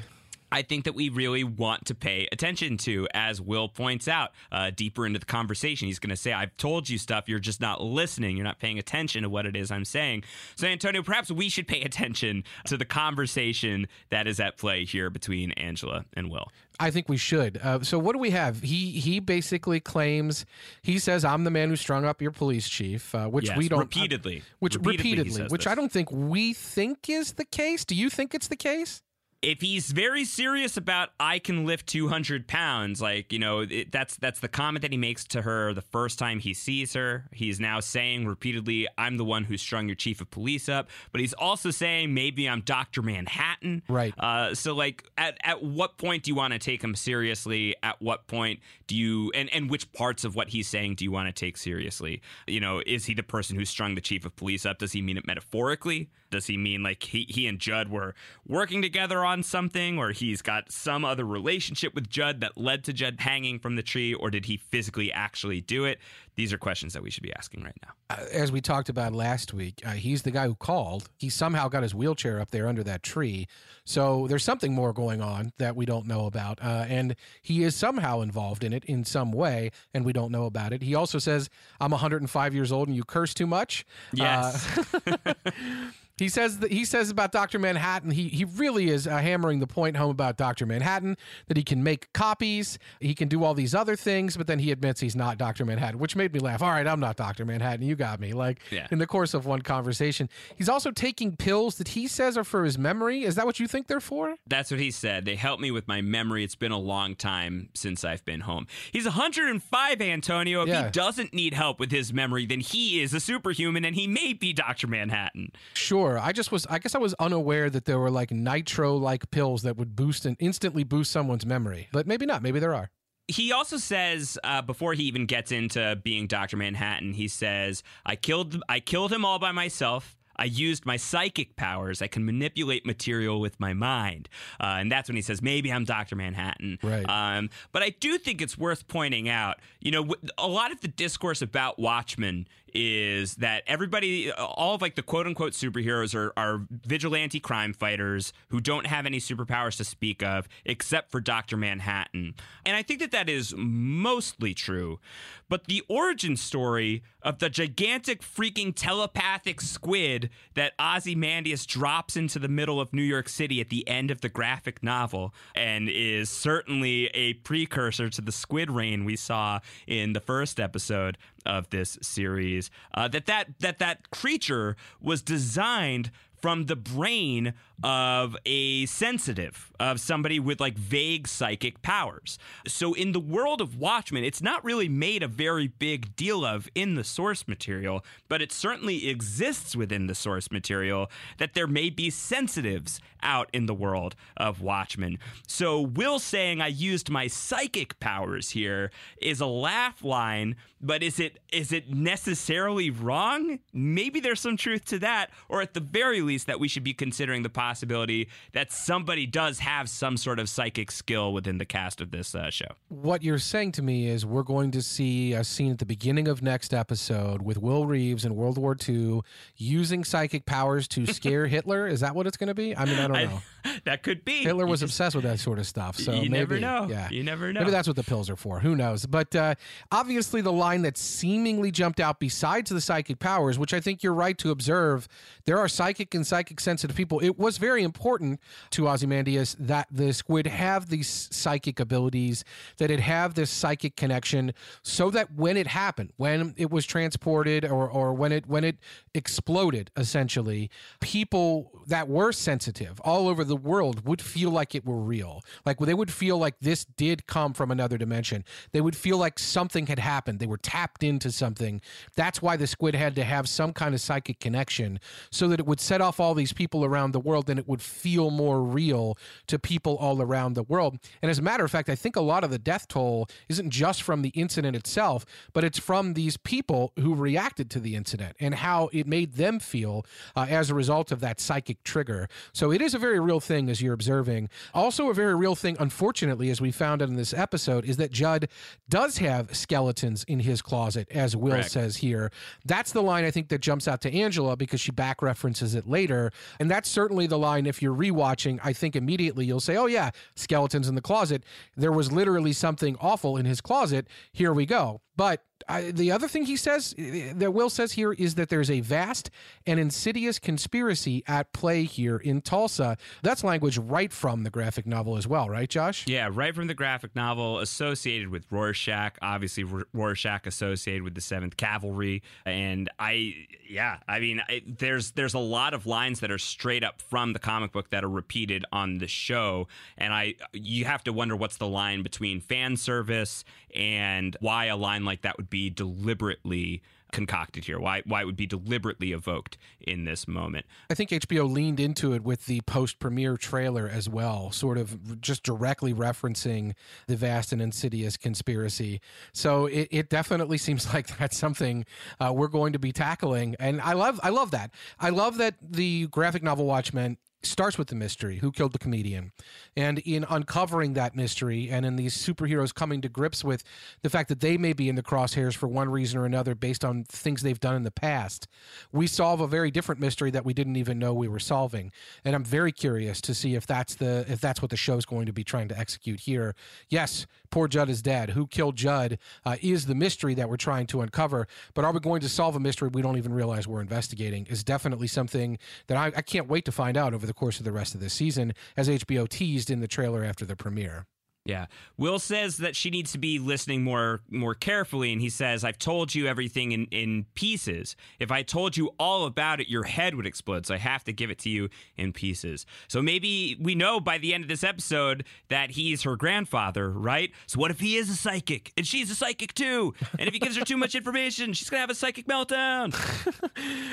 I 0.53 0.63
think 0.63 0.85
that 0.85 0.95
we 0.95 1.09
really 1.09 1.45
want 1.45 1.87
to 1.87 1.95
pay 1.95 2.29
attention 2.31 2.77
to, 2.79 3.09
as 3.15 3.41
Will 3.41 3.69
points 3.69 4.07
out 4.07 4.31
uh, 4.53 4.71
deeper 4.71 5.07
into 5.07 5.19
the 5.19 5.27
conversation. 5.27 5.89
He's 5.89 5.99
going 5.99 6.11
to 6.11 6.17
say, 6.17 6.33
I've 6.33 6.57
told 6.59 6.89
you 6.89 6.99
stuff, 6.99 7.29
you're 7.29 7.39
just 7.39 7.61
not 7.61 7.83
listening. 7.83 8.37
You're 8.37 8.45
not 8.45 8.61
paying 8.61 8.79
attention 8.79 9.23
to 9.23 9.31
what 9.31 9.47
it 9.47 9.57
is 9.57 9.71
I'm 9.71 9.87
saying. 9.87 10.25
So, 10.57 10.67
Antonio, 10.67 11.03
perhaps 11.03 11.31
we 11.31 11.49
should 11.49 11.67
pay 11.67 11.81
attention 11.81 12.45
to 12.67 12.77
the 12.77 12.85
conversation 12.85 13.87
that 14.11 14.27
is 14.27 14.39
at 14.39 14.59
play 14.59 14.85
here 14.85 15.09
between 15.09 15.53
Angela 15.53 16.05
and 16.15 16.31
Will. 16.31 16.49
I 16.79 16.91
think 16.91 17.09
we 17.09 17.17
should. 17.17 17.59
Uh, 17.63 17.83
so 17.83 17.99
what 17.99 18.13
do 18.13 18.19
we 18.19 18.31
have? 18.31 18.63
He 18.63 18.93
he 18.93 19.21
basically 19.21 19.79
claims 19.79 20.45
he 20.83 20.99
says 20.99 21.25
I'm 21.25 21.45
the 21.45 21.51
man 21.51 21.69
who 21.69 21.77
strung 21.77 22.05
up 22.05 22.21
your 22.21 22.31
police 22.31 22.69
chief, 22.69 23.15
uh, 23.15 23.27
which 23.29 23.49
yes, 23.49 23.57
we 23.57 23.69
don't 23.69 23.81
repeatedly, 23.81 24.39
uh, 24.39 24.57
which 24.59 24.77
repeatedly, 24.77 25.23
repeatedly 25.23 25.43
which 25.49 25.65
this. 25.65 25.71
I 25.71 25.75
don't 25.75 25.93
think 25.93 26.11
we 26.11 26.53
think 26.53 27.09
is 27.09 27.35
the 27.35 27.45
case. 27.45 27.85
Do 27.85 27.95
you 27.95 28.11
think 28.11 28.35
it's 28.35 28.49
the 28.49 28.57
case? 28.57 29.03
If 29.43 29.61
he's 29.61 29.91
very 29.91 30.25
serious 30.25 30.77
about 30.77 31.11
I 31.19 31.41
can 31.41 31.67
lift 31.67 31.87
200 31.89 32.47
pounds, 32.47 33.03
like 33.03 33.33
you 33.33 33.41
know, 33.41 33.61
it, 33.61 33.91
that's 33.91 34.17
that's 34.17 34.39
the 34.39 34.49
comment 34.49 34.83
that 34.83 34.93
he 34.93 34.97
makes 34.97 35.25
to 35.25 35.43
her 35.43 35.75
the 35.75 35.83
first 35.83 36.19
time 36.19 36.39
he 36.39 36.55
sees 36.55 36.95
her. 36.95 37.29
He's 37.33 37.59
now 37.59 37.81
saying 37.81 38.27
repeatedly, 38.27 38.87
"I'm 38.97 39.17
the 39.17 39.25
one 39.25 39.45
who 39.45 39.57
strung 39.57 39.89
your 39.89 39.97
chief 39.97 40.21
of 40.21 40.31
police 40.31 40.69
up," 40.69 40.89
but 41.11 41.21
he's 41.21 41.33
also 41.33 41.73
saying 41.73 42.15
maybe 42.15 42.49
I'm 42.49 42.61
Doctor 42.61 43.03
Manhattan. 43.03 43.83
Right. 43.89 44.15
Uh, 44.17 44.55
so 44.55 44.75
like, 44.75 45.05
at 45.19 45.37
at 45.43 45.63
what 45.63 45.99
point 45.99 46.23
do 46.23 46.31
you 46.31 46.37
want 46.37 46.53
to 46.53 46.61
take 46.61 46.83
him 46.83 46.95
seriously? 46.95 47.75
At 47.83 48.01
what 48.01 48.29
point 48.29 48.61
do 48.87 48.97
you 48.97 49.33
and 49.35 49.53
and 49.53 49.69
which 49.69 49.93
parts 49.93 50.25
of 50.25 50.37
what 50.37 50.51
he's 50.51 50.69
saying 50.69 50.95
do 50.95 51.05
you 51.05 51.11
want 51.11 51.27
to 51.27 51.33
take 51.33 51.57
seriously? 51.57 52.23
You 52.47 52.61
know, 52.61 52.81
is 52.87 53.07
he 53.07 53.15
the 53.15 53.25
person 53.25 53.57
who 53.57 53.65
strung 53.65 53.97
the 53.97 54.01
chief 54.01 54.25
of 54.25 54.37
police 54.37 54.65
up? 54.65 54.79
Does 54.79 54.93
he 54.93 55.03
mean 55.03 55.17
it 55.17 55.27
metaphorically? 55.27 56.11
Does 56.31 56.47
he 56.47 56.57
mean 56.57 56.83
like 56.83 57.03
he 57.03 57.27
he 57.29 57.47
and 57.47 57.59
Judd 57.59 57.89
were 57.91 58.15
working 58.47 58.83
together 58.83 59.25
on 59.25 59.32
on 59.33 59.43
something 59.43 59.99
or 59.99 60.11
he's 60.11 60.43
got 60.43 60.71
some 60.71 61.05
other 61.05 61.25
relationship 61.25 61.95
with 61.95 62.09
Judd 62.09 62.41
that 62.41 62.59
led 62.59 62.85
to 62.85 62.93
Judd 62.93 63.17
hanging 63.19 63.59
from 63.59 63.77
the 63.77 63.83
tree 63.83 64.13
or 64.13 64.31
did 64.31 64.45
he 64.45 64.59
physically 64.59 65.11
actually 65.11 65.63
do 65.63 65.87
it? 65.87 65.99
These 66.37 66.53
are 66.53 66.59
questions 66.59 66.93
that 66.93 67.03
we 67.03 67.11
should 67.11 67.23
be 67.23 67.35
asking 67.35 67.63
right 67.65 67.77
now. 67.83 67.93
Uh, 68.11 68.25
as 68.31 68.53
we 68.53 68.61
talked 68.61 68.91
about 68.91 69.15
last 69.15 69.55
week, 69.55 69.83
uh, 69.87 69.91
he's 69.93 70.23
the 70.23 70.31
guy 70.31 70.47
who 70.47 70.55
called. 70.55 71.09
He 71.19 71.31
somehow 71.31 71.69
got 71.69 71.83
his 71.83 71.95
wheelchair 71.95 72.41
up 72.41 72.51
there 72.51 72.69
under 72.69 72.83
that 72.85 73.03
tree. 73.03 73.49
So 73.85 74.27
there's 74.29 74.45
something 74.45 74.73
more 74.73 74.93
going 74.93 75.23
on 75.23 75.53
that 75.59 75.77
we 75.77 75.87
don't 75.87 76.07
know 76.07 76.27
about. 76.27 76.63
Uh, 76.63 76.85
and 76.89 77.17
he 77.41 77.65
is 77.65 77.75
somehow 77.75 78.21
involved 78.21 78.65
in 78.65 78.73
it 78.73 78.85
in 78.85 79.05
some 79.05 79.33
way, 79.33 79.71
and 79.95 80.05
we 80.05 80.13
don't 80.13 80.31
know 80.31 80.45
about 80.45 80.73
it. 80.73 80.83
He 80.83 80.95
also 80.95 81.19
says, 81.19 81.49
I'm 81.81 81.91
105 81.91 82.55
years 82.55 82.71
old 82.71 82.89
and 82.89 82.97
you 82.97 83.05
curse 83.05 83.33
too 83.35 83.47
much. 83.47 83.87
Yes. 84.13 84.69
He 86.23 86.29
says 86.29 86.61
that 86.61 86.71
he 86.71 86.85
says 86.85 87.11
about 87.11 87.33
Doctor 87.33 87.59
Manhattan. 87.59 88.13
He 88.13 88.29
he 88.29 88.45
really 88.45 88.91
is 88.91 89.09
uh, 89.09 89.19
hammering 89.19 89.59
the 89.59 89.67
point 89.67 89.97
home 89.97 90.13
about 90.13 90.37
Doctor 90.37 90.65
Manhattan 90.65 91.17
that 91.49 91.57
he 91.57 91.65
can 91.65 91.83
make 91.83 92.13
copies, 92.13 92.79
he 93.01 93.13
can 93.13 93.27
do 93.27 93.43
all 93.43 93.55
these 93.55 93.75
other 93.75 93.97
things, 93.97 94.37
but 94.37 94.47
then 94.47 94.61
he 94.61 94.71
admits 94.71 95.01
he's 95.01 95.17
not 95.17 95.37
Doctor 95.37 95.65
Manhattan, 95.65 95.99
which 95.99 96.15
made 96.15 96.33
me 96.33 96.39
laugh. 96.39 96.63
All 96.63 96.71
right, 96.71 96.87
I'm 96.87 97.01
not 97.01 97.17
Doctor 97.17 97.45
Manhattan. 97.45 97.85
You 97.85 97.97
got 97.97 98.21
me. 98.21 98.35
Like 98.35 98.61
yeah. 98.71 98.87
in 98.93 98.99
the 98.99 99.07
course 99.07 99.35
of 99.35 99.47
one 99.47 99.63
conversation, 99.63 100.29
he's 100.57 100.69
also 100.69 100.93
taking 100.93 101.35
pills 101.35 101.75
that 101.79 101.89
he 101.89 102.07
says 102.07 102.39
are 102.39 102.45
for 102.45 102.65
his 102.65 102.79
memory. 102.79 103.25
Is 103.25 103.35
that 103.35 103.45
what 103.45 103.59
you 103.59 103.67
think 103.67 103.89
they're 103.89 103.99
for? 103.99 104.37
That's 104.47 104.71
what 104.71 104.79
he 104.79 104.93
said. 104.93 105.25
They 105.25 105.35
help 105.35 105.59
me 105.59 105.73
with 105.73 105.89
my 105.89 106.03
memory. 106.03 106.45
It's 106.45 106.55
been 106.55 106.71
a 106.71 106.79
long 106.79 107.17
time 107.17 107.71
since 107.75 108.05
I've 108.05 108.25
been 108.25 108.43
home. 108.43 108.69
He's 108.93 109.07
105, 109.07 110.01
Antonio. 110.01 110.63
If 110.63 110.69
yeah. 110.69 110.85
he 110.85 110.91
doesn't 110.93 111.35
need 111.35 111.53
help 111.53 111.81
with 111.81 111.91
his 111.91 112.13
memory, 112.13 112.47
then 112.47 112.61
he 112.61 113.03
is 113.03 113.13
a 113.13 113.19
superhuman, 113.19 113.85
and 113.85 113.97
he 113.97 114.07
may 114.07 114.35
be 114.35 114.53
Doctor 114.53 114.87
Manhattan. 114.87 115.51
Sure 115.75 116.12
I 116.19 116.33
just 116.33 116.51
was. 116.53 116.67
I 116.67 116.79
guess 116.79 116.95
I 116.95 116.99
was 116.99 117.15
unaware 117.15 117.71
that 117.71 117.85
there 117.85 117.99
were 117.99 118.11
like 118.11 118.31
nitro 118.31 118.97
like 118.97 119.31
pills 119.31 119.63
that 119.63 119.77
would 119.77 119.95
boost 119.97 120.27
and 120.27 120.37
instantly 120.39 120.85
boost 120.85 121.11
someone's 121.11 121.47
memory. 121.47 121.89
But 121.93 122.07
maybe 122.07 122.27
not. 122.27 122.43
Maybe 122.43 122.59
there 122.61 122.75
are. 122.75 122.91
he 123.29 123.53
also 123.53 123.77
says 123.77 124.39
uh, 124.45 124.63
before 124.63 124.95
he 124.95 125.05
even 125.05 125.27
gets 125.27 125.53
into 125.53 126.01
being 126.03 126.27
Doctor 126.27 126.57
Manhattan, 126.57 127.13
he 127.15 127.29
says, 127.29 127.83
"I 128.05 128.17
killed 128.17 128.63
I 128.69 128.81
killed 128.81 129.13
him 129.13 129.25
all 129.25 129.39
by 129.39 129.53
myself." 129.53 130.17
I 130.35 130.47
used 130.47 130.87
my 130.87 130.97
psychic 130.97 131.57
powers. 131.57 132.01
I 132.01 132.07
can 132.07 132.25
manipulate 132.25 132.87
material 132.87 133.39
with 133.39 133.61
my 133.61 133.75
mind. 133.75 134.29
Uh, 134.59 134.77
and 134.79 134.91
that's 134.91 135.09
when 135.09 135.15
he 135.15 135.23
says, 135.23 135.43
maybe 135.43 135.71
I'm 135.71 135.85
Dr. 135.85 136.17
Manhattan. 136.17 136.79
Right. 136.83 137.05
Um, 137.09 137.51
but 137.71 137.83
I 137.83 137.91
do 137.91 138.17
think 138.17 138.41
it's 138.41 138.57
worth 138.57 138.89
pointing 138.89 139.29
out, 139.29 139.59
you 139.81 139.91
know, 139.91 140.15
a 140.39 140.49
lot 140.49 140.73
of 140.73 140.81
the 140.81 140.89
discourse 140.89 141.43
about 141.43 141.79
Watchmen 141.79 142.49
is 142.75 143.37
that 143.37 143.63
everybody, 143.67 144.33
all 144.33 144.75
of 144.75 144.83
like 144.83 144.95
the 144.95 145.03
quote 145.03 145.27
unquote 145.27 145.53
superheroes 145.53 146.15
are, 146.15 146.33
are 146.37 146.67
vigilante 146.71 147.41
crime 147.41 147.73
fighters 147.73 148.33
who 148.49 148.61
don't 148.61 148.87
have 148.87 149.07
any 149.07 149.19
superpowers 149.19 149.77
to 149.77 149.85
speak 149.85 150.23
of 150.23 150.49
except 150.65 151.11
for 151.11 151.21
Dr. 151.21 151.57
Manhattan. 151.57 152.35
And 152.65 152.77
I 152.77 152.83
think 152.83 153.01
that 153.01 153.11
that 153.13 153.29
is 153.29 153.55
mostly 153.57 154.55
true. 154.55 155.01
But 155.49 155.67
the 155.67 155.83
origin 155.89 156.37
story 156.37 157.03
of 157.21 157.39
the 157.39 157.51
gigantic 157.51 158.23
freaking 158.23 158.73
telepathic 158.75 159.61
squid 159.61 160.31
that 160.55 160.73
Ozymandias 160.81 161.67
drops 161.67 162.17
into 162.17 162.39
the 162.39 162.49
middle 162.49 162.81
of 162.81 162.93
New 162.93 163.03
York 163.03 163.29
City 163.29 163.61
at 163.61 163.69
the 163.69 163.87
end 163.87 164.11
of 164.11 164.23
the 164.23 164.29
graphic 164.29 164.83
novel 164.83 165.35
and 165.55 165.89
is 165.89 166.31
certainly 166.31 167.07
a 167.09 167.35
precursor 167.35 168.09
to 168.09 168.21
the 168.23 168.33
squid 168.33 168.71
rain 168.71 169.05
we 169.05 169.15
saw 169.15 169.61
in 169.87 170.15
the 170.15 170.21
first 170.21 170.59
episode 170.59 171.19
of 171.45 171.71
this 171.71 171.99
series 172.03 172.71
uh, 172.95 173.09
that 173.09 173.27
that 173.27 173.49
that 173.61 173.79
that 173.79 174.11
creature 174.11 174.77
was 175.01 175.23
designed 175.23 176.11
from 176.43 176.67
the 176.67 176.77
brain 176.77 177.55
of 177.85 178.37
a 178.45 178.87
sensitive, 178.87 179.73
of 179.81 180.01
somebody 180.01 180.39
with 180.39 180.61
like 180.61 180.77
vague 180.77 181.27
psychic 181.27 181.83
powers. 181.83 182.39
So 182.67 182.95
in 182.95 183.13
the 183.13 183.21
world 183.21 183.61
of 183.61 183.77
Watchmen, 183.77 184.25
it's 184.25 184.43
not 184.43 184.65
really 184.65 184.89
made 184.89 185.23
a 185.23 185.29
very 185.29 185.69
big 185.69 186.15
deal 186.15 186.45
of 186.45 186.69
in 186.75 186.95
the 186.95 187.05
source 187.05 187.49
material, 187.49 188.05
but 188.29 188.43
it 188.43 188.53
certainly 188.53 189.09
exists 189.09 189.75
within 189.75 190.07
the 190.07 190.15
source 190.15 190.51
material 190.51 191.11
that 191.39 191.55
there 191.55 191.67
may 191.67 191.91
be 191.91 192.11
sensitives 192.11 193.01
out 193.23 193.49
in 193.53 193.67
the 193.67 193.75
world 193.75 194.17
of 194.37 194.61
Watchmen. 194.61 195.19
So 195.47 195.81
Will 195.81 196.19
saying 196.19 196.61
I 196.61 196.69
used 196.69 197.09
my 197.09 197.29
psychic 197.29 197.99
powers 198.01 198.51
here 198.51 198.91
is 199.21 199.41
a 199.41 199.47
laugh 199.47 200.03
line, 200.03 200.57
but 200.81 201.03
is 201.03 201.21
it 201.21 201.39
is 201.53 201.73
it 201.73 201.91
necessarily 201.91 202.91
wrong? 202.91 203.61
Maybe 203.73 204.19
there's 204.19 204.41
some 204.41 204.57
truth 204.57 204.85
to 204.87 204.99
that, 205.01 205.31
or 205.49 205.63
at 205.63 205.75
the 205.75 205.81
very 205.81 206.21
least 206.21 206.32
that 206.45 206.59
we 206.59 206.69
should 206.69 206.85
be 206.85 206.95
considering 206.95 207.43
the 207.43 207.51
possibility 207.51 208.29
that 208.53 208.73
somebody 208.73 209.27
does 209.27 209.61
have 209.61 209.89
some 209.89 210.17
sort 210.17 210.39
of 210.39 210.49
psychic 210.49 210.91
skill 210.91 211.33
within 211.33 211.59
the 211.59 211.65
cast 211.65 212.01
of 212.01 212.11
this 212.11 212.35
uh, 212.35 212.51
show. 212.51 212.67
What 212.89 213.23
you're 213.23 213.39
saying 213.39 213.73
to 213.73 213.83
me 213.83 214.09
is 214.09 214.25
we're 214.27 214.43
going 214.43 214.71
to 214.73 214.83
see 214.83 215.33
a 215.33 215.45
scene 215.45 215.73
at 215.73 215.79
the 215.79 215.87
beginning 215.87 216.29
of 216.29 216.43
next 216.43 216.75
episode 216.75 217.43
with 217.43 217.59
Will 217.59 217.87
Reeves 217.87 218.25
in 218.25 218.35
World 218.35 218.59
War 218.59 218.77
II 218.89 219.21
using 219.57 220.05
psychic 220.05 220.47
powers 220.47 220.89
to 220.89 221.07
scare 221.13 221.47
Hitler. 221.47 221.87
Is 221.87 222.01
that 222.01 222.15
what 222.15 222.27
it's 222.27 222.37
going 222.37 222.49
to 222.49 222.55
be? 222.55 222.77
I 222.77 222.85
mean, 222.85 222.99
I 222.99 223.09
don't 223.09 223.13
know. 223.13 223.43
I, 223.65 223.81
that 223.85 224.03
could 224.03 224.25
be. 224.25 224.43
Hitler 224.43 224.67
was 224.67 224.83
obsessed 224.83 225.15
with 225.15 225.25
that 225.25 225.39
sort 225.39 225.59
of 225.59 225.67
stuff. 225.67 225.97
So 225.97 226.13
you 226.13 226.31
maybe, 226.31 226.59
never 226.59 226.61
know. 226.61 226.87
Yeah, 226.89 227.09
you 227.11 227.23
never 227.23 227.53
know. 227.53 227.61
Maybe 227.61 227.71
that's 227.71 227.87
what 227.87 227.97
the 227.97 228.03
pills 228.03 228.29
are 228.31 228.37
for. 228.37 228.61
Who 228.61 228.75
knows? 228.75 229.07
But 229.07 229.35
uh, 229.35 229.55
obviously, 229.91 230.41
the 230.41 230.53
line 230.53 230.83
that 230.83 230.97
seemingly 230.97 231.71
jumped 231.71 232.01
out 232.01 232.21
besides 232.21 232.71
the 232.71 232.81
psychic 232.81 233.19
powers, 233.19 233.59
which 233.59 233.75
I 233.75 233.81
think 233.81 234.03
you're 234.03 234.15
right 234.15 234.37
to 234.39 234.51
observe, 234.51 235.09
there 235.45 235.59
are 235.59 235.69
psychic 235.69 236.15
and 236.15 236.22
psychic 236.25 236.61
sensitive 236.61 236.97
people. 236.97 237.21
It 237.21 237.39
was 237.39 237.59
very 237.59 237.83
important 237.83 238.41
to 238.71 238.89
Ozymandias 238.89 239.57
that 239.59 239.89
the 239.91 240.13
squid 240.13 240.47
have 240.47 240.89
these 240.89 241.29
psychic 241.31 241.81
abilities, 241.81 242.45
that 242.79 242.91
it 242.91 243.01
have 243.01 243.35
this 243.35 243.51
psychic 243.51 243.97
connection, 243.97 244.53
so 244.83 245.11
that 245.11 245.35
when 245.35 245.57
it 245.57 245.67
happened, 245.67 246.13
when 246.17 246.55
it 246.57 246.71
was 246.71 246.87
transported 246.87 247.65
or 247.65 247.89
or 247.89 248.13
when 248.15 248.33
it 248.33 248.47
when 248.47 248.65
it 248.65 248.77
exploded, 249.15 249.91
essentially, 249.97 250.71
people 251.01 251.71
that 251.87 252.09
were 252.09 252.33
sensitive 252.33 253.01
all 253.01 253.29
over 253.29 253.45
the 253.45 253.57
world 253.57 254.07
would 254.07 254.21
feel 254.21 254.51
like 254.51 254.75
it 254.75 254.85
were 254.85 255.01
real. 255.01 255.43
Like 255.65 255.79
they 255.79 255.95
would 255.95 256.13
feel 256.13 256.39
like 256.39 256.55
this 256.61 256.85
did 256.85 257.27
come 257.27 257.53
from 257.53 257.71
another 257.71 257.99
dimension. 257.99 258.45
They 258.73 258.81
would 258.81 258.97
feel 258.97 259.19
like 259.19 259.39
something 259.39 259.87
had 259.87 259.99
happened. 259.99 260.39
They 260.39 260.47
were 260.47 260.59
tapped 260.59 261.03
into 261.03 261.31
something. 261.31 261.81
That's 262.17 262.41
why 262.41 262.57
the 262.57 262.67
squid 262.67 262.95
had 262.95 263.15
to 263.17 263.25
have 263.25 263.49
some 263.49 263.73
kind 263.73 263.95
of 263.95 264.01
psychic 264.01 264.41
connection 264.41 265.01
so 265.31 265.49
that 265.49 265.61
it 265.61 265.67
would 265.67 265.81
set 265.81 266.01
off 266.01 266.12
all 266.21 266.35
these 266.35 266.53
people 266.53 266.85
around 266.85 267.13
the 267.13 267.21
world 267.21 267.47
then 267.47 267.59
it 267.59 267.69
would 267.69 267.83
feel 267.83 268.31
more 268.31 268.63
real 268.63 269.17
to 269.47 269.59
people 269.59 269.97
all 269.97 270.21
around 270.21 270.55
the 270.55 270.63
world. 270.63 270.99
And 271.21 271.31
as 271.31 271.39
a 271.39 271.43
matter 271.43 271.65
of 271.65 271.71
fact, 271.71 271.89
I 271.89 271.95
think 271.95 272.17
a 272.17 272.21
lot 272.21 272.45
of 272.45 272.51
the 272.51 272.59
death 272.59 272.89
toll 272.89 273.29
isn't 273.49 273.71
just 273.71 274.03
from 274.03 274.23
the 274.23 274.31
incident 274.31 274.77
itself, 274.77 275.25
but 275.53 275.65
it's 275.65 275.79
from 275.79 276.15
these 276.15 276.37
people 276.37 276.93
who 276.99 277.15
reacted 277.15 277.71
to 277.71 277.81
the 277.81 277.95
incident 277.95 278.37
and 278.41 278.55
how 278.57 278.91
it 278.93 279.07
made 279.07 279.35
them 279.35 279.59
feel 279.59 280.05
uh, 280.37 280.47
as 280.49 280.71
a 280.71 280.75
result 280.75 281.13
of 281.13 281.21
that 281.21 281.41
psychic 281.41 281.83
trigger. 281.85 282.29
So 282.53 282.71
it 282.73 282.81
is 282.81 282.95
a 282.95 282.99
very 282.99 283.21
real 283.21 283.41
thing, 283.41 283.69
as 283.69 283.81
you're 283.81 283.95
observing. 283.95 284.49
Also, 284.75 285.11
a 285.11 285.15
very 285.15 285.35
real 285.35 285.55
thing, 285.55 285.77
unfortunately, 285.79 286.51
as 286.51 286.61
we 286.61 286.71
found 286.71 287.03
out 287.03 287.09
in 287.09 287.17
this 287.17 287.35
episode, 287.35 287.85
is 287.85 287.97
that 287.97 288.11
Judd 288.11 288.49
does 288.89 289.19
have 289.19 289.55
skeletons 289.57 290.25
in 290.25 290.41
his 290.41 290.63
closet, 290.63 291.09
as 291.11 291.37
Will 291.37 291.53
Correct. 291.53 291.71
says 291.71 291.97
here. 291.97 292.31
That's 292.65 292.93
the 292.93 293.03
line 293.03 293.25
I 293.25 293.31
think 293.31 293.49
that 293.49 293.61
jumps 293.61 293.89
out 293.89 294.01
to 294.03 294.13
Angela 294.13 294.57
because 294.57 294.81
she 294.81 294.91
back 294.93 295.23
references 295.23 295.75
it 295.75 295.89
later. 295.89 296.02
And 296.11 296.71
that's 296.71 296.89
certainly 296.89 297.27
the 297.27 297.39
line, 297.39 297.67
if 297.67 297.83
you're 297.83 297.95
rewatching, 297.95 298.59
I 298.63 298.73
think 298.73 298.97
immediately 298.97 299.47
you'll 299.47 299.61
say, 299.61 299.77
oh, 299.77 299.87
yeah, 299.87 300.11
skeletons 300.35 300.89
in 300.89 300.95
the 300.95 301.01
closet. 301.01 301.45
There 301.77 301.93
was 301.93 302.11
literally 302.11 302.53
something 302.53 302.97
awful 303.01 303.37
in 303.37 303.45
his 303.47 303.61
closet. 303.61 304.09
Here 304.33 304.53
we 304.53 304.67
go. 304.67 305.01
But 305.17 305.45
I, 305.69 305.91
the 305.91 306.13
other 306.13 306.29
thing 306.29 306.45
he 306.45 306.57
says 306.57 306.95
eh, 306.99 307.03
eh, 307.03 307.33
that 307.37 307.53
Will 307.53 307.71
says 307.71 307.93
here 307.93 308.13
is 308.13 308.35
that 308.37 308.49
there's 308.49 308.71
a 308.71 308.81
vast 308.81 309.31
and 309.67 309.79
insidious 309.79 310.39
conspiracy 310.39 311.23
at 311.27 311.53
play 311.53 311.85
here 311.85 312.17
in 312.17 312.41
Tulsa. 312.41 312.97
That's 313.23 313.45
language 313.45 313.79
right 313.79 314.13
from 314.13 314.45
the 314.45 314.51
graphic 314.51 314.87
novel 314.87 315.17
as 315.17 315.27
well, 315.27 315.49
right, 315.49 315.69
Josh? 315.69 316.07
Yeah, 316.07 316.29
right 316.33 316.55
from 316.55 316.67
the 316.67 316.75
graphic 316.75 317.15
novel, 317.15 317.59
associated 317.59 318.29
with 318.29 318.45
Rorschach. 318.51 319.17
Obviously, 319.23 319.65
Rorschach 319.93 320.47
associated 320.47 321.03
with 321.03 321.15
the 321.15 321.21
Seventh 321.21 321.57
Cavalry, 321.57 322.23
and 322.45 322.91
I, 322.99 323.47
yeah, 323.69 323.99
I 324.09 324.21
mean, 324.21 324.43
I, 324.49 324.63
there's 324.67 325.13
there's 325.13 325.35
a 325.35 325.39
lot 325.39 325.75
of 325.75 325.87
lines 325.87 326.21
that 326.21 326.31
are 326.31 326.39
straight 326.39 326.85
up 326.85 327.01
from 327.01 327.33
the 327.33 327.39
comic 327.39 327.73
book 327.73 327.91
that 327.91 328.05
are 328.05 328.11
repeated 328.11 328.65
on 328.73 328.99
the 328.99 329.09
show, 329.09 329.69
and 329.97 330.13
I, 330.13 330.35
you 330.53 330.85
have 330.85 331.05
to 331.05 331.13
wonder 331.13 331.37
what's 331.37 331.57
the 331.57 331.69
line 331.69 332.03
between 332.03 332.41
fan 332.41 332.77
service 332.77 333.45
and 333.75 334.37
why 334.41 334.67
a 334.67 334.77
line 334.77 335.05
like 335.05 335.23
that 335.23 335.37
would 335.37 335.51
be 335.53 335.71
deliberately 335.71 336.83
concocted 337.13 337.67
here 337.67 337.79
why 337.79 338.03
why 338.07 338.23
it 338.23 338.25
would 338.25 338.37
be 338.37 338.47
deliberately 338.47 339.13
evoked 339.13 339.59
in 339.83 340.05
this 340.05 340.27
moment 340.27 340.65
I 340.91 340.95
think 340.95 341.11
HBO 341.11 341.51
leaned 341.51 341.81
into 341.81 342.13
it 342.13 342.23
with 342.23 342.47
the 342.47 342.61
post 342.63 342.99
premiere 342.99 343.37
trailer 343.37 343.89
as 343.89 344.09
well, 344.09 344.51
sort 344.51 344.79
of 344.79 345.21
just 345.21 345.43
directly 345.43 345.95
referencing 345.95 346.75
the 347.07 347.17
vast 347.17 347.53
and 347.53 347.63
insidious 347.63 348.17
conspiracy. 348.17 349.01
So 349.33 349.67
it, 349.67 349.89
it 349.91 350.11
definitely 350.11 350.59
seems 350.59 350.93
like 350.95 351.17
that's 351.19 351.37
something 351.37 351.85
uh, 352.21 352.33
we're 352.35 352.49
going 352.49 352.73
to 352.73 352.79
be 352.79 352.93
tackling, 352.93 353.57
and 353.59 353.81
I 353.81 353.95
love 353.95 354.21
I 354.23 354.31
love 354.31 354.51
that. 354.53 354.73
I 354.99 355.11
love 355.11 355.39
that 355.39 355.55
the 355.63 356.07
graphic 356.09 356.43
novel 356.43 356.67
Watchmen 356.67 357.19
starts 357.45 357.79
with 357.79 357.89
the 357.89 357.95
mystery 357.95 358.37
who 358.39 358.53
killed 358.53 358.73
the 358.73 358.79
comedian. 358.79 359.33
And 359.77 359.99
in 360.01 360.25
uncovering 360.29 360.95
that 360.95 361.17
mystery 361.17 361.71
and 361.71 361.85
in 361.85 361.97
these 361.97 362.17
superheroes 362.17 362.75
coming 362.75 363.01
to 363.03 363.09
grips 363.09 363.45
with 363.45 363.65
the 364.03 364.11
fact 364.11 364.29
that 364.29 364.41
they 364.41 364.57
may 364.57 364.73
be 364.73 364.89
in 364.89 364.95
the 364.95 365.03
crosshairs 365.03 365.55
for 365.55 365.69
one 365.69 365.89
reason 365.89 366.19
or 366.19 366.25
another 366.25 366.55
based 366.55 366.85
on 366.85 367.05
things 367.05 367.43
they've 367.43 367.61
done 367.61 367.77
in 367.77 367.83
the 367.83 367.91
past 367.91 368.49
we 368.93 369.07
solve 369.07 369.41
a 369.41 369.47
very 369.47 369.71
different 369.71 370.01
mystery 370.01 370.31
that 370.31 370.45
we 370.45 370.55
didn't 370.55 370.77
even 370.77 370.99
know 370.99 371.13
we 371.15 371.29
were 371.29 371.41
solving. 371.41 371.93
And 372.25 372.35
i'm 372.35 372.45
very 372.45 372.73
curious 372.73 373.21
to 373.23 373.35
see 373.35 373.55
if 373.55 373.67
that's 373.67 373.95
the 373.97 374.25
if 374.29 374.41
that's 374.41 374.63
what 374.63 374.71
the 374.71 374.77
show's 374.77 375.05
going 375.05 375.27
to 375.27 375.33
be 375.33 375.45
trying 375.45 375.69
to 375.69 375.79
execute 375.79 376.21
here. 376.21 376.55
Yes 376.89 377.27
poor 377.53 377.69
judd 377.69 377.89
is 377.89 378.03
dead 378.03 378.31
who 378.31 378.49
killed 378.49 378.75
judd 378.75 379.19
uh, 379.45 379.57
is 379.63 379.87
the 379.87 379.95
mystery 379.95 380.35
that 380.35 380.49
we're 380.49 380.57
trying 380.57 380.87
to 380.87 381.01
uncover 381.03 381.47
but 381.75 381.85
are 381.85 381.93
we 381.93 382.01
going 382.01 382.21
to 382.21 382.29
solve 382.29 382.57
a 382.57 382.61
mystery 382.61 382.89
we 382.89 383.03
don't 383.03 383.19
even 383.19 383.33
realize 383.33 383.69
we're 383.69 383.81
investigating 383.81 384.45
is 384.47 384.65
definitely 384.65 385.07
something 385.07 385.59
that 385.87 385.97
I, 385.97 386.07
I 386.17 386.23
can't 386.23 386.49
wait 386.49 386.65
to 386.65 386.73
find 386.73 386.97
out 386.97 387.15
over 387.15 387.27
the 387.27 387.35
course 387.35 387.59
of 387.59 387.65
the 387.65 387.73
rest 387.73 387.95
of 387.95 388.01
this 388.01 388.15
season, 388.15 388.55
as 388.77 388.89
HBO 388.89 389.29
teased 389.29 389.71
in 389.71 389.81
the 389.81 389.89
trailer 389.89 390.25
after 390.25 390.45
the 390.45 390.57
premiere. 390.57 391.07
Yeah. 391.45 391.67
Will 391.97 392.21
says 392.21 392.59
that 392.59 392.77
she 392.77 392.89
needs 392.91 393.11
to 393.13 393.19
be 393.19 393.41
listening 393.41 393.83
more 393.83 394.21
more 394.31 394.55
carefully 394.55 395.13
and 395.13 395.21
he 395.21 395.29
says, 395.29 395.65
"I've 395.65 395.79
told 395.79 396.15
you 396.15 396.29
everything 396.29 396.71
in 396.71 396.87
in 396.87 397.27
pieces. 397.35 397.97
If 398.21 398.31
I 398.31 398.43
told 398.43 398.77
you 398.77 398.95
all 398.99 399.27
about 399.27 399.61
it, 399.61 399.69
your 399.69 399.83
head 399.83 400.15
would 400.15 400.27
explode. 400.27 400.67
So 400.67 400.75
I 400.75 400.79
have 400.79 401.03
to 401.05 401.13
give 401.13 401.31
it 401.31 401.41
to 401.41 401.51
you 401.51 401.69
in 401.97 402.13
pieces." 402.13 402.65
So 402.87 403.03
maybe 403.03 403.57
we 403.61 403.75
know 403.75 403.99
by 403.99 404.19
the 404.19 404.35
end 404.35 404.45
of 404.45 404.49
this 404.49 404.63
episode 404.63 405.25
that 405.49 405.73
he's 405.73 406.03
her 406.03 406.15
grandfather, 406.15 406.91
right? 406.91 407.33
So 407.47 407.59
what 407.59 407.73
if 407.73 407.81
he 407.81 407.97
is 407.97 408.09
a 408.09 408.15
psychic 408.15 408.73
and 408.77 408.87
she's 408.87 409.11
a 409.11 409.17
psychic 409.17 409.53
too? 409.53 409.95
And 410.21 410.29
if 410.29 410.35
he 410.35 410.39
gives 410.39 410.57
her 410.57 410.65
too 410.65 410.77
much 410.77 410.95
information, 410.95 411.55
she's 411.55 411.69
to 411.71 411.79
have 411.79 411.91
a 411.91 411.95
psychic 411.95 412.27
meltdown. 412.27 412.95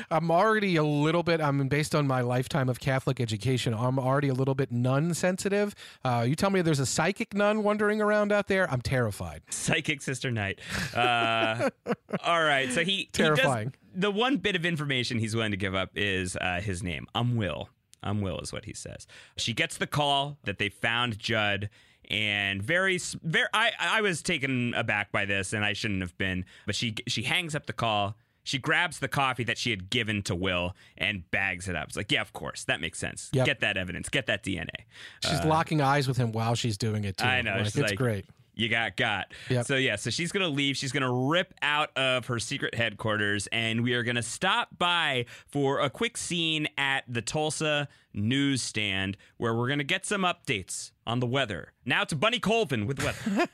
I'm 0.11 0.29
already 0.29 0.75
a 0.75 0.83
little 0.83 1.23
bit. 1.23 1.41
I 1.41 1.49
mean, 1.49 1.67
based 1.67 1.95
on 1.95 2.05
my 2.05 2.21
lifetime 2.21 2.69
of 2.69 2.79
Catholic 2.79 3.19
education, 3.19 3.73
I'm 3.73 3.97
already 3.97 4.27
a 4.27 4.33
little 4.33 4.55
bit 4.55 4.71
nun 4.71 5.13
sensitive. 5.13 5.73
Uh, 6.03 6.25
you 6.27 6.35
tell 6.35 6.49
me 6.49 6.61
there's 6.61 6.79
a 6.79 6.85
psychic 6.85 7.33
nun 7.39 7.63
wandering 7.63 7.99
around 8.01 8.31
out 8.31 8.47
there. 8.47 8.69
I'm 8.71 8.81
terrified. 8.81 9.41
Psychic 9.49 10.01
Sister 10.03 10.29
Night. 10.31 10.59
Uh, 10.95 11.69
all 12.23 12.43
right. 12.43 12.71
So 12.71 12.83
he, 12.83 12.91
he 12.91 13.09
does- 13.11 13.37
Terrifying. 13.39 13.73
the 13.95 14.11
one 14.11 14.37
bit 14.37 14.55
of 14.55 14.65
information 14.65 15.17
he's 15.19 15.35
willing 15.35 15.51
to 15.51 15.57
give 15.57 15.73
up 15.75 15.89
is 15.95 16.35
uh, 16.35 16.61
his 16.61 16.83
name. 16.83 17.07
I'm 17.15 17.35
Will. 17.35 17.69
I'm 18.03 18.21
Will 18.21 18.39
is 18.39 18.53
what 18.53 18.65
he 18.65 18.73
says. 18.73 19.07
She 19.37 19.53
gets 19.53 19.77
the 19.77 19.87
call 19.87 20.37
that 20.43 20.57
they 20.59 20.69
found 20.69 21.17
Judd. 21.19 21.69
And 22.11 22.63
very, 22.63 22.97
very, 23.21 23.47
I, 23.53 23.71
I 23.79 24.01
was 24.01 24.23
taken 24.23 24.73
aback 24.73 25.11
by 25.11 25.25
this, 25.25 25.53
and 25.53 25.63
I 25.63 25.73
shouldn't 25.73 26.01
have 26.01 26.17
been. 26.17 26.43
But 26.65 26.73
she, 26.75 26.95
she 27.07 27.21
hangs 27.23 27.53
up 27.55 27.67
the 27.67 27.73
call. 27.73 28.15
She 28.43 28.57
grabs 28.57 28.99
the 28.99 29.07
coffee 29.07 29.43
that 29.43 29.57
she 29.57 29.69
had 29.69 29.89
given 29.89 30.23
to 30.23 30.35
Will 30.35 30.75
and 30.97 31.29
bags 31.31 31.67
it 31.67 31.75
up. 31.75 31.89
It's 31.89 31.97
like, 31.97 32.11
yeah, 32.11 32.21
of 32.21 32.33
course, 32.33 32.63
that 32.65 32.81
makes 32.81 32.97
sense. 32.99 33.29
Yep. 33.33 33.45
Get 33.45 33.59
that 33.59 33.77
evidence. 33.77 34.09
Get 34.09 34.25
that 34.27 34.43
DNA. 34.43 34.69
She's 35.23 35.43
locking 35.43 35.81
eyes 35.81 36.07
with 36.07 36.17
him 36.17 36.31
while 36.31 36.55
she's 36.55 36.77
doing 36.77 37.03
it 37.03 37.17
too. 37.17 37.25
Uh, 37.25 37.29
I 37.29 37.41
know. 37.41 37.57
Like, 37.57 37.67
it's 37.67 37.77
like, 37.77 37.97
great. 37.97 38.25
You 38.59 38.67
got 38.67 38.97
got. 38.97 39.27
Yep. 39.49 39.65
So 39.65 39.77
yeah, 39.77 39.95
so 39.95 40.09
she's 40.09 40.33
gonna 40.33 40.49
leave. 40.49 40.75
She's 40.75 40.91
gonna 40.91 41.11
rip 41.11 41.53
out 41.61 41.95
of 41.97 42.25
her 42.27 42.39
secret 42.39 42.75
headquarters, 42.75 43.47
and 43.53 43.83
we 43.83 43.93
are 43.93 44.03
gonna 44.03 44.21
stop 44.21 44.67
by 44.77 45.25
for 45.47 45.79
a 45.79 45.89
quick 45.89 46.17
scene 46.17 46.67
at 46.77 47.05
the 47.07 47.21
Tulsa 47.21 47.87
newsstand 48.13 49.15
where 49.37 49.55
we're 49.55 49.69
gonna 49.69 49.85
get 49.85 50.05
some 50.05 50.23
updates 50.23 50.91
on 51.09 51.19
the 51.19 51.25
weather. 51.25 51.73
Now 51.85 52.03
to 52.03 52.15
Bunny 52.15 52.39
Colvin 52.39 52.85
with 52.85 53.03
weather. 53.03 53.47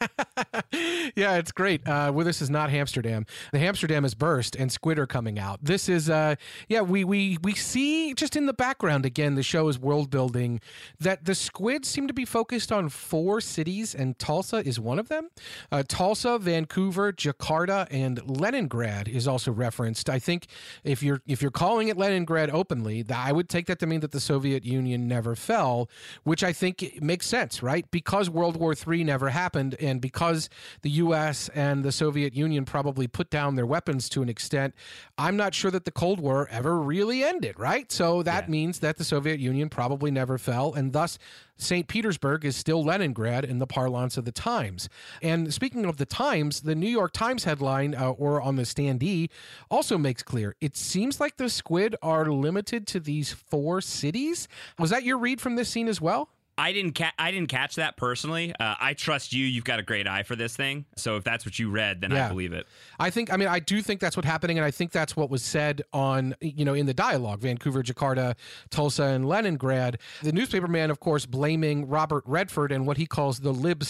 yeah, 1.15 1.38
it's 1.38 1.54
great. 1.54 1.88
Uh, 1.88 2.12
well, 2.13 2.26
this 2.26 2.41
is 2.41 2.50
not 2.50 2.70
Amsterdam. 2.70 3.26
The 3.54 3.60
Amsterdam 3.60 4.04
has 4.04 4.13
burst, 4.13 4.58
and 4.58 4.70
squid 4.70 5.00
are 5.00 5.08
coming 5.08 5.39
out. 5.39 5.63
This 5.63 5.88
is, 5.88 6.10
uh, 6.10 6.36
yeah, 6.68 6.82
we 6.82 7.06
we 7.06 7.38
we 7.41 7.54
see 7.54 8.13
just 8.13 8.36
in 8.36 8.46
the 8.46 8.54
background 8.54 9.06
again. 9.06 9.36
The 9.36 9.44
show 9.44 9.70
is 9.70 9.80
world 9.80 10.10
building 10.10 10.60
that 11.00 11.24
the 11.24 11.34
squid 11.34 11.86
seem 11.86 12.08
to 12.08 12.13
be 12.13 12.26
focused 12.26 12.74
on 12.74 12.89
four 12.89 13.39
cities, 13.39 13.96
and 13.96 14.20
Tulsa 14.20 14.58
is 14.58 14.82
one 14.82 15.00
of 15.00 15.08
them. 15.08 15.30
Uh, 15.72 15.84
Tulsa, 15.88 16.38
Vancouver, 16.38 17.13
Jakarta, 17.13 17.88
and 17.89 18.20
Leningrad 18.28 19.08
is 19.08 19.30
also 19.30 19.52
referenced. 19.52 20.10
I 20.10 20.20
think 20.20 20.48
if 20.84 21.02
you're 21.02 21.22
if 21.26 21.41
you're 21.41 21.52
calling 21.52 21.88
it 21.88 21.96
Leningrad 21.96 22.50
openly, 22.50 23.06
I 23.10 23.32
would 23.32 23.48
take 23.48 23.68
that 23.68 23.80
to 23.80 23.88
mean 23.88 24.02
that 24.02 24.12
the 24.12 24.20
Soviet 24.20 24.65
Union 24.65 25.08
never 25.08 25.36
fell, 25.36 25.89
which 26.24 26.44
I 26.44 26.52
think 26.52 27.00
makes 27.02 27.28
sense, 27.28 27.44
right? 27.62 27.89
Because 27.91 28.29
World 28.29 28.58
War 28.58 28.73
III 28.73 29.03
never 29.03 29.29
happened, 29.29 29.75
and 29.79 30.01
because 30.01 30.49
the 30.81 30.89
U.S. 30.91 31.49
and 31.49 31.84
the 31.84 31.91
Soviet 31.91 32.34
Union 32.34 32.65
probably 32.65 33.08
put 33.08 33.29
down 33.29 33.55
their 33.55 33.65
weapons 33.65 34.10
to 34.10 34.21
an 34.21 34.29
extent, 34.29 34.73
I'm 35.17 35.38
not 35.38 35.53
sure 35.53 35.71
that 35.71 35.86
the 35.86 35.91
Cold 35.91 36.19
War 36.19 36.47
ever 36.49 36.79
really 36.79 37.23
ended, 37.23 37.60
right? 37.60 37.91
So 37.91 38.23
that 38.23 38.49
means 38.49 38.79
that 38.79 38.97
the 38.97 39.03
Soviet 39.03 39.39
Union 39.39 39.69
probably 39.69 40.12
never 40.12 40.38
fell, 40.38 40.73
and 40.73 40.93
thus 40.93 41.17
St. 41.58 41.88
Petersburg 41.88 42.43
is 42.43 42.55
still 42.55 42.84
Leningrad 42.84 43.45
in 43.45 43.60
the 43.60 43.67
parlance 43.67 44.17
of 44.17 44.25
the 44.25 44.31
Times. 44.31 44.89
And 45.21 45.53
speaking 45.53 45.86
of 45.86 45.97
the 45.97 46.05
Times, 46.05 46.62
the 46.62 46.75
New 46.75 46.89
York 46.89 47.13
Times 47.13 47.45
headline, 47.45 47.95
uh, 47.95 48.12
or 48.12 48.41
on 48.41 48.58
the 48.58 48.63
standee, 48.63 49.29
also 49.71 49.97
makes 49.97 50.21
clear 50.21 50.55
it 50.60 50.75
seems 50.75 51.19
like 51.19 51.38
the 51.38 51.49
squid 51.49 51.95
are 52.01 52.25
limited 52.25 52.88
to 52.88 52.99
these 52.99 53.31
four 53.31 53.81
cities. 53.81 54.47
Was 54.77 54.89
that 54.89 55.03
your 55.03 55.17
read 55.17 55.39
from 55.39 55.55
this 55.55 55.69
scene 55.69 55.88
as 55.88 56.01
well? 56.01 56.29
I 56.58 56.72
didn't 56.72 56.94
ca- 56.94 57.13
I 57.20 57.32
didn't 57.32 57.50
catch 57.50 57.76
that 57.76 57.98
personally. 57.98 58.54
Uh, 58.60 58.76
I 58.80 58.94
trust 58.94 59.34
you. 59.34 59.46
You've 59.46 59.65
got 59.65 59.80
a 59.80 59.84
great 59.84 60.08
eye 60.08 60.24
for 60.24 60.36
this 60.36 60.56
thing. 60.56 60.86
So 60.96 61.18
if 61.18 61.24
that's 61.24 61.46
what 61.46 61.60
you 61.60 61.70
read, 61.70 62.02
then 62.02 62.12
I 62.13 62.30
believe 62.30 62.54
it. 62.54 62.65
I 63.00 63.10
think, 63.10 63.32
I 63.32 63.38
mean, 63.38 63.48
I 63.48 63.60
do 63.60 63.82
think 63.82 64.00
that's 64.00 64.15
what's 64.15 64.28
happening, 64.28 64.58
and 64.58 64.65
I 64.65 64.72
think 64.72 64.91
that's 64.91 65.15
what 65.15 65.30
was 65.30 65.44
said 65.44 65.84
on, 65.91 66.36
you 66.41 66.63
know, 66.65 66.74
in 66.74 66.86
the 66.86 66.94
dialogue 66.94 67.41
Vancouver, 67.41 67.84
Jakarta, 67.84 68.36
Tulsa, 68.70 69.04
and 69.04 69.28
Leningrad. 69.28 70.00
The 70.24 70.32
newspaper 70.32 70.68
man, 70.68 70.91
of 70.91 71.00
course, 71.00 71.26
blaming 71.26 71.88
Robert 71.88 72.24
Redford 72.26 72.72
and 72.72 72.88
what 72.88 72.98
he 72.98 73.06
calls 73.06 73.39
the 73.39 73.52
lib 73.52 73.84